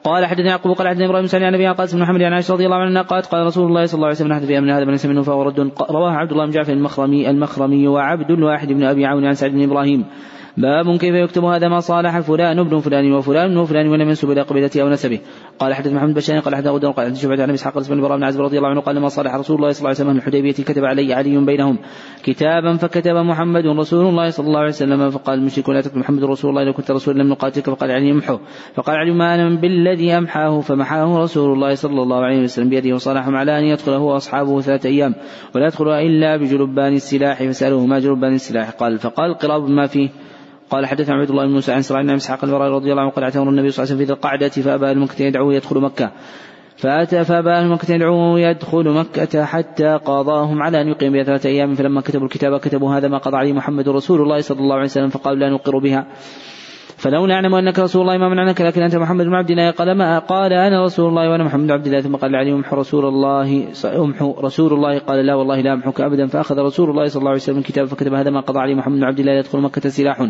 [0.04, 2.64] قال حدثنا يعقوب قال حدثنا إبراهيم سعد عن أبي قاسم بن محمد عن عائشة رضي
[2.64, 5.06] الله عنها قالت قال رسول الله صلى الله عليه وسلم نحن في أمر هذا فليس
[5.06, 9.24] منه فهو رد رواه عبد الله بن جعفر المخرمي المخرمي وعبد الواحد بن أبي عون
[9.24, 10.04] عن سعد بن إبراهيم
[10.58, 14.42] باب كيف يكتب هذا ما صالح فلان ابن فلان وفلان ابن فلان ولم ينسب إلى
[14.42, 15.20] قبيلته أو نسبه.
[15.58, 18.24] قال حدث محمد بن قال حدث غدر قال حدث شعبة عن إسحاق بن براء بن
[18.24, 20.84] عزب رضي الله عنه قال لما صالح رسول الله صلى الله عليه وسلم الحديبية؟ كتب
[20.84, 21.78] علي علي بينهم
[22.22, 26.50] كتابا فكتب محمد رسول الله صلى الله عليه وسلم فقال المشركون لا تكتب محمد رسول
[26.50, 27.70] الله لو كنت رسولا لم نقاتلك.
[27.70, 28.38] فقال علي امحو.
[28.74, 33.36] فقال علي ما أنا بالذي أمحاه؟ فمحاه رسول الله صلى الله عليه وسلم بيده وصالحهم
[33.36, 35.14] على ان يدخل هو وأصحابه ثلاثة أيام
[35.54, 38.70] ولا يدخلها إلا بجلبان السلاح فسالوه ما جلبان السلاح.
[38.70, 40.08] قال فقال قراب ما فيه.
[40.70, 43.48] قال حدثنا عبد الله بن موسى عن سرعان بن إسحاق رضي الله عنه قال اعتمر
[43.48, 46.10] النبي صلى الله عليه وسلم في ذي القعدة فأبى المكة يدعوه يدخل مكة.
[46.76, 51.74] فأتى فأبى أهل مكة يدعوه يدخل مكة حتى قاضاهم على أن يقيم بها ثلاثة أيام.
[51.74, 55.08] فلما كتبوا الكتاب كتبوا هذا ما قضى عليه محمد رسول الله صلى الله عليه وسلم
[55.08, 56.06] فقالوا لا نقر بها.
[56.98, 60.18] فلو نعلم أنك رسول الله ما منعناك لكن أنت محمد بن عبد الله قال ما
[60.18, 63.68] قال أنا رسول الله وأنا محمد بن عبد الله ثم قال علي امحو رسول الله
[63.84, 67.40] امحو رسول الله قال لا والله لا أمحوك ابدا فأخذ رسول الله صلى الله عليه
[67.40, 70.28] وسلم الكتاب فكتب هذا ما قضى عليه محمد بن عبد الله يدخل مكة سلاح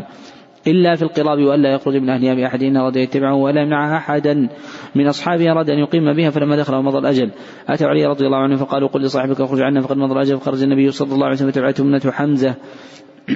[0.67, 4.49] إلا في القراب وألا يخرج من أهلها بأحد إن أراد أن يتبعه ولا يمنع أحدا
[4.95, 7.31] من أصحابه أراد أن يقيم بها فلما دخل ومضى الأجل.
[7.69, 10.91] أتوا علي رضي الله عنه فقالوا قل لصاحبك اخرج عنا فقد مضى الأجل فخرج النبي
[10.91, 12.55] صلى الله عليه وسلم فتبعته ابنة حمزة.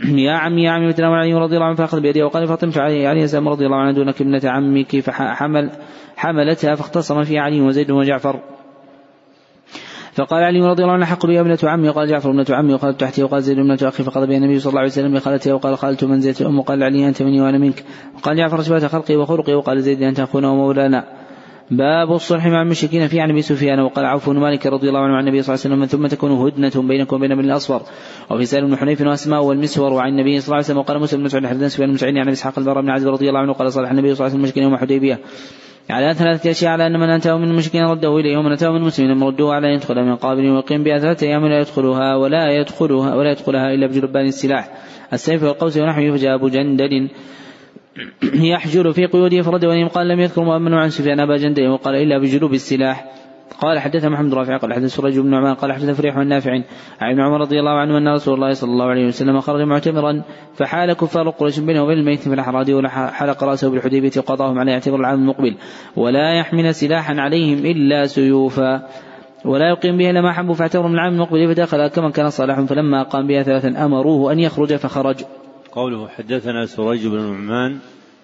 [0.04, 2.22] يا عمي يا عمي فتناولها علي رضي الله عنه فأخذ بيدها.
[2.22, 5.70] وقال فاطمة علي عليها السلام رضي الله عنه دونك ابنة عمك فحمل
[6.16, 8.40] حملتها فاختصم فيها علي وزيد وجعفر
[10.12, 11.88] فقال علي رضي الله عنه حق بي ابنة عمي.
[11.88, 14.80] وقال جعفر ابنة عمي وخالتها تحتي وقال زيد ابنة أخي فقضى بها النبي صلى الله
[14.80, 17.84] عليه وسلم لخالتها وقال الخالة بمنزلة الأم وقال علي أنت مني وأنا منك.
[18.16, 19.54] وقال جعفر شبهت خلقي وخلقي.
[19.54, 21.21] وقال زيد أنت أخونا ومولانا.
[21.70, 25.16] باب الصلح مع المشركين في عن أبي سفيان وقال عوف بن مالك رضي الله عنه
[25.16, 27.82] عن النبي صلى الله عليه وسلم ثم تكون هدنة بينكم وبين بني الاصفر
[28.30, 30.78] وفي سالم بن حنيف وأسماء والمسور وعن النبي صلى الله عليه وسلم.
[30.78, 33.40] وقال مسلم بن مسعود حدثنا سفيان بن عن أبي إسحاق البراء بن عزب رضي الله
[33.40, 35.18] عنه قال صالح النبي صلى الله عليه وسلم المشركين يوم حديبيه
[35.90, 39.22] على ثلاثة أشياء على أن من أتاه من المشركين رده إليه ومن أتاه من المسلمين
[39.22, 43.30] ردوه على أن يدخل من قابل ويقيم بها ثلاثة أيام لا يدخلها ولا يدخلها ولا
[43.30, 44.68] يدخلها إلا بجلبان السلاح.
[45.12, 47.08] السيف والقوس ونحوه فجاء أبو جندل
[48.34, 52.18] يحجر في قيوده فرد وليم قال لم يذكر مؤمن عن سفيان أبا جندل وقال إلا
[52.18, 53.12] بجلوب السلاح.
[53.60, 56.50] قال حدث محمد رافع قال حدث سرج بن نعمان قال حدث فريح بن نافع
[57.00, 60.22] عن ابن عمر رضي الله عنه أن رسول الله صلى الله عليه وسلم خرج معتمرا
[60.54, 65.18] فحال كفار قريش بينه وبين الميت في الأحراد وحلق رأسه بالحديبية وقضاهم عليه يعتبر العام
[65.18, 65.56] المقبل.
[65.96, 68.88] ولا يحمل سلاحا عليهم إلا سيوفا.
[69.44, 73.02] ولا يقيم بها إلا ما حبوا فاعتبروا من العام المقبل فدخل كما كان صالح فلما
[73.02, 75.16] قام بها ثلاثا أمروه أن يخرج فخرج.
[75.72, 77.78] قوله حدثنا سريج بن نعمان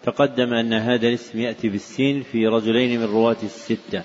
[0.04, 4.02] تقدم ان هذا الاسم ياتي بالسين في رجلين من رواه السته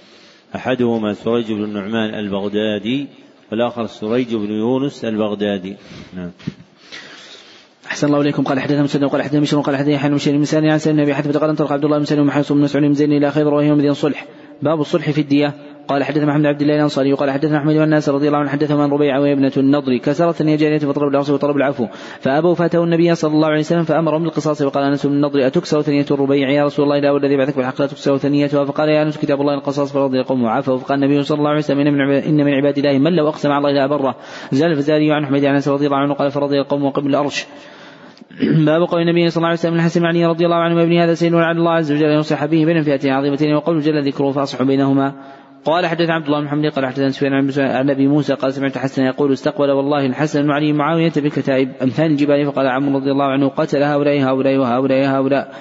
[0.56, 3.08] أحدهما سريج بن النعمان البغدادي
[3.52, 5.76] والآخر سريج بن يونس البغدادي
[6.16, 6.32] نعم
[7.86, 10.80] أحسن الله إليكم قال حدثنا مسلم قال حدثنا مشر قال حدثنا حنم بن مسالم عن
[10.80, 13.32] سيدنا أبي حتى قال انطلق عبد الله بن سلم وحيص بن مسعود بن زين إلى
[13.32, 14.26] خيبر وهي مدين صلح
[14.62, 15.54] باب الصلح في الدية
[15.88, 18.82] قال حدثنا محمد عبد الله الأنصاري وقال حدثنا أحمد بن الناس رضي الله عنه حدثهم
[18.82, 19.98] عن ربيعة وهي ابنة النضر.
[19.98, 21.88] كسرت ان جاريه فطلب العصر وطلب العفو.
[22.20, 26.06] فأبوا فاتوا النبي صلى الله عليه وسلم فامرهم بالقصاص وقال أنس بن النضر أتكسر ثنية
[26.12, 28.66] الربيع؟ يا رسول الله لا والذي بعثك بالحق لا تكسر ثنيتها.
[28.66, 31.80] فقال يا أنس كتاب الله القصاص فرضي القوم وعفوا فقال النبي صلى الله عليه وسلم
[31.80, 34.16] إن من, عباد الله من لو أقسم على الله لا بره
[34.52, 37.46] زال الفزاري عن أحمد عن رضي الله عنه قال فرضي القوم وقبل الأرش.
[38.66, 41.34] باب قول النبي صلى الله عليه وسلم الحسن علي رضي الله عنه وابن هذا سيد
[41.34, 45.14] ولعل الله عز وجل ينصح به بين فئتين عظيمتين وقول جل ذكره فأصح بينهما.
[45.66, 49.04] قال حدث عبد الله بن محمد قال حدث سفيان عن أبي موسى قال سمعت حسن
[49.04, 53.48] يقول استقبل والله الحسن بن علي معاويه بكتائب أمثال الجبال فقال عمرو رضي الله عنه
[53.48, 55.52] قتل هؤلاء هؤلاء وهؤلاء هؤلاء.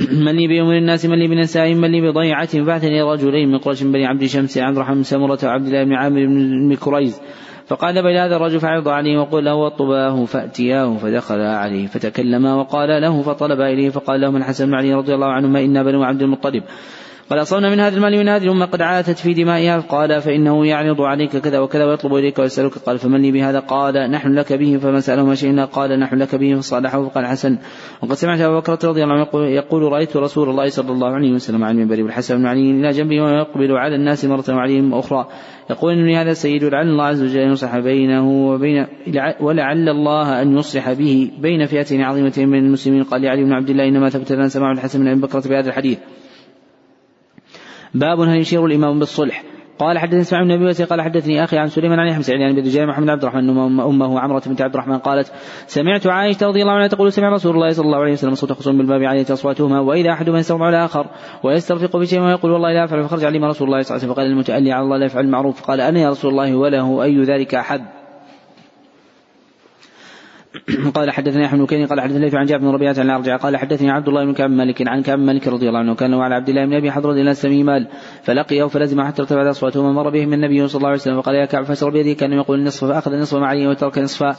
[0.00, 4.06] من لي بأمر الناس من لي بنساء من لي بضيعة بعثني رجلين من قريش بني
[4.06, 7.20] عبد شمس عبد الرحمن سمرة وعبد الله بن عامر بن كريز
[7.66, 13.22] فقال بين هذا الرجل فعرض عليه وقل له واطلباه فأتياه فدخل عليه فتكلما وقال له
[13.22, 16.62] فطلب إليه فقال لهم الحسن بن علي رضي الله عنهما إنا بنو عبد المطلب.
[17.30, 21.00] قال أصبنا من هذا المال من هذه الأمة قد عاتت في دمائها قال فإنه يعرض
[21.00, 22.78] عليك كذا وكذا ويطلب إليك ويسألك.
[22.78, 24.76] قال فمن لي بهذا؟ قال نحن لك به.
[24.76, 26.54] فما سأله ما شئنا قال نحن لك به.
[26.54, 27.58] فصالحه فقال حسن.
[28.02, 31.64] وقد سمعت أبا بكر رضي الله عنه يقول, رأيت رسول الله صلى الله عليه وسلم
[31.64, 35.28] عن المنبر والحسن بن علي إلى جنبه ويقبل على الناس مرة وعليهم أخرى.
[35.70, 38.86] يقول إن هذا السيد لعل الله عز وجل أن يصلح بينه وبين
[39.40, 43.02] ولعل الله أن يصلح به بين فئتين عظيمتين من المسلمين.
[43.02, 45.98] قال لعلي بن عبد الله إنما ثبت لنا سماع الحسن بن أبي بكر بهذا الحديث.
[47.94, 49.42] باب هل يشير الإمام بالصلح؟
[49.78, 53.08] قال حدثني اسماعيل بن أبي قال حدثني أخي عن سليمان عن سعيد عن ابي محمد
[53.08, 53.50] عبد الرحمن
[53.80, 55.32] أمه عمرة بنت عبد الرحمن قالت
[55.66, 58.78] سمعت عائشة رضي الله عنها تقول سمع رسول الله صلى الله عليه وسلم صوت خصوم
[58.78, 61.06] بالباب عليه أصواتهما وإذا أحدهما يستمع الآخر
[61.44, 64.26] ويسترفق بشيء ويقول والله لا أفعل فخرج عليما رسول الله صلى الله عليه وسلم فقال
[64.26, 65.62] المتألي على الله لا يفعل المعروف.
[65.62, 67.80] قال أنا يا رسول الله وله أي ذلك احب
[70.94, 74.08] قال حدثني أحمد بن قال حدثني عن جابر بن ربيعة عن ارجع قال حدثني عبد
[74.08, 76.74] الله بن كعب مالك عن كعب مالك رضي الله عنه كان وعلى عبد الله بن
[76.74, 77.88] أبي حضرة إلى السمي مال
[78.22, 81.44] فلقيه فلزم حتى ارتفعت اصواته ومر به من النبي صلى الله عليه وسلم فقال يا
[81.44, 84.36] كعب فسر بيده كان يقول النصف فأخذ النصف معي وترك نصفا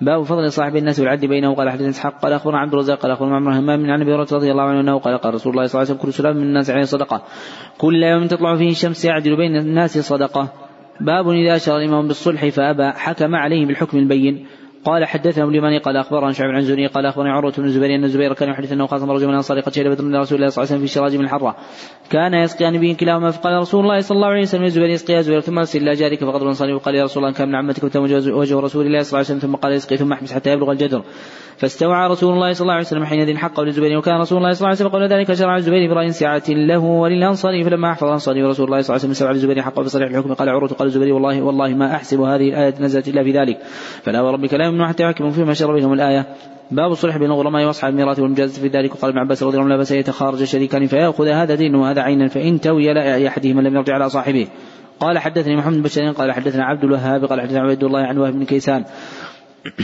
[0.00, 3.36] باب فضل صاحب الناس والعد بينه قال حدثني إسحاق قال أخبرنا عبد الرزاق قال أخبرنا
[3.36, 5.80] عمرو همام من عن أبي هريرة رضي الله عنه أنه قال قال رسول الله صلى
[5.80, 7.22] الله عليه وسلم كل سلام من الناس عليه صدقة.
[7.78, 10.52] كل يوم تطلع فيه الشمس يعدل بين الناس صدقة.
[11.00, 14.46] باب إذا اشر الإمام بالصلح فأبى حكم عليه بالحكم البين.
[14.84, 18.04] قال حدثنا ابن اليماني قال أخبرنا شعب عن زني قال أخبرني عروة بن الزبير أن
[18.04, 20.50] الزبير كان يحدث أنه خاصم رجل من الانصار قد شهد بدر رسول الله صلى الله
[20.56, 21.56] عليه وسلم في شراج من الحره
[22.10, 25.58] كان يسقيان به كلاهما فقال رسول الله صلى الله عليه وسلم الزبير يسقي زبير ثم
[25.58, 28.86] أرسل إلى جارك فقد الانصاري وقال يا رسول الله كان من عمتك وتم وجه رسول
[28.86, 31.02] الله صلى الله عليه وسلم؟ ثم قال يسقي ثم احبس حتى يبلغ الجدر.
[31.56, 34.68] فاستوعى رسول الله صلى الله عليه وسلم حينئذ حقه للزبير وكان رسول الله صلى الله
[34.68, 38.80] عليه وسلم قبل ذلك شرع الزبير براي سعة له وللانصاري فلما أحفظ الانصاري ورسول الله
[38.80, 40.34] صلى الله عليه وسلم استوعى الزبير حقه بصريح الحكم.
[40.34, 43.58] قال عروة قال الزبير والله والله ما أحسب هذه الآية نزلت إلا في ذلك.
[44.02, 45.92] فلا وربك لا يمنع حتى يحكموا فيما شر بينهم.
[45.92, 46.26] الآية
[46.70, 49.82] باب الصلح بين الغرماء وأصحاب الميراث والمجازة في ذلك وقال ابن عباس رضي الله عنه
[49.82, 54.08] لا يتخارج شريكان فيأخذ هذا دين وهذا عينا فإن توي لا أحدهما لم يرجع على
[54.08, 54.46] صاحبه.
[55.00, 58.32] قال حدثني محمد بن بشير قال حدثنا عبد الوهاب قال حدثنا عبد الله عن وهب
[58.32, 58.84] بن كيسان.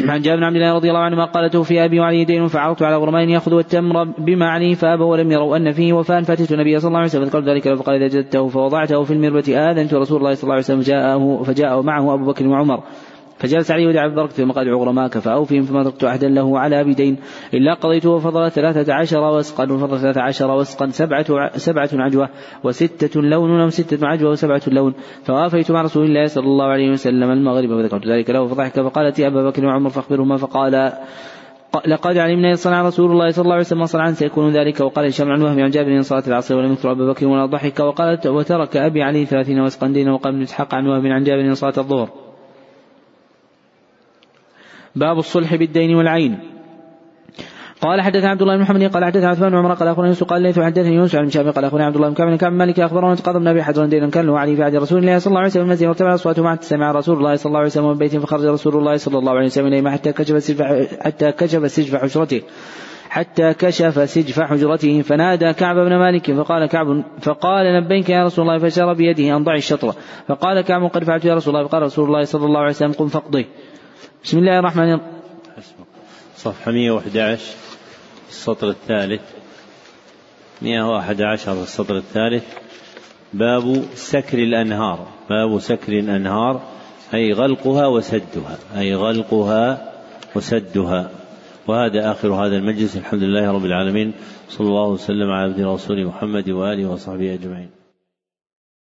[0.08, 2.96] عن جابر بن عبد الله رضي الله عنهما قال توفي أبي وعلي دين فعرضت على
[2.96, 6.98] غرماء ياخذوا التمر بما عليه فابوا ولم يروا أن فيه وفاء فأتيت النبي صلى الله
[6.98, 10.54] عليه وسلم فذكرت ذلك فقال إذا جدته فوضعته في المربة آذنت رسول الله صلى الله
[10.54, 12.82] عليه وسلم جاءه فجاء معه أبو بكر وعمر.
[13.38, 17.16] فجلس عليه ودعا ببركة ثم قال غرماك فأوفهم فما تركت أحدا له على بدين
[17.54, 22.28] إلا قضيته وفضل ثلاثة عشر وسقا وفضل ثلاثة عشر وسقا سبعة سبعة عجوة
[22.64, 24.94] وستة لون أو ستة عجوة وسبعة لون.
[25.24, 29.26] فوافيت مع رسول الله صلى الله عليه وسلم المغرب فذكرت ذلك له فضحك فقالت يا
[29.26, 30.92] أبا بكر وعمر فأخبرهما فقال
[31.86, 35.30] لقد علمنا إن صنع رسول الله صلى الله عليه وسلم صنعا سيكون ذلك وقال هشام
[35.30, 38.76] عن وهم عن جابر من صلاة العصر ولم يذكر أبا بكر ولا ضحك وقالت وترك
[38.76, 42.23] أبي علي ثلاثين وسقا دينا وقال ابن إسحاق عن وهم عن جابر من صلاة الظهر.
[44.96, 46.38] باب الصلح بالدين والعين.
[47.80, 50.42] قال حدث عبد الله بن محمد قال حدث عثمان بن عمر قال أخبرني يوسف قال
[50.42, 53.12] ليث حدثني يوسف عن شافعي قال أخبرني عبد الله بن كعب بن كعب مالك أخبرنا
[53.12, 55.50] ان تقاضى النبي حجرا دينا كان له علي في عهد رسول الله صلى الله عليه
[55.50, 58.44] وسلم المسجد وارتفع أصواته معه سمع رسول الله صلى الله عليه وسلم من بيت فخرج
[58.44, 60.62] رسول الله صلى الله عليه وسلم إليه حتى كشف سجف
[61.00, 62.42] حتى كشف سجف حجرته.
[63.08, 65.02] حتى كشف سجف حجرته.
[65.02, 69.54] فنادى كعب بن مالك فقال كعب فقال لبيك يا رسول الله فشار بيده أن ضع
[69.54, 69.92] الشطر.
[70.28, 71.68] فقال كعب قد فعلت يا رسول الله.
[71.68, 73.46] فقال رسول الله صلى الله عليه وسلم قم فاقضي
[74.24, 75.14] بسم الله الرحمن الرحيم
[76.36, 77.40] صفحة 111
[78.28, 79.20] السطر الثالث.
[80.62, 82.44] 111 السطر الثالث.
[83.32, 85.06] باب سكر الأنهار.
[85.30, 86.62] باب سكر الأنهار
[87.14, 88.58] أي غلقها وسدها.
[88.76, 89.92] أي غلقها
[90.36, 91.10] وسدها.
[91.66, 92.96] وهذا آخر هذا المجلس.
[92.96, 94.12] الحمد لله رب العالمين.
[94.48, 97.83] صلى الله وسلم على عبد رسول محمد وآله وصحبه أجمعين.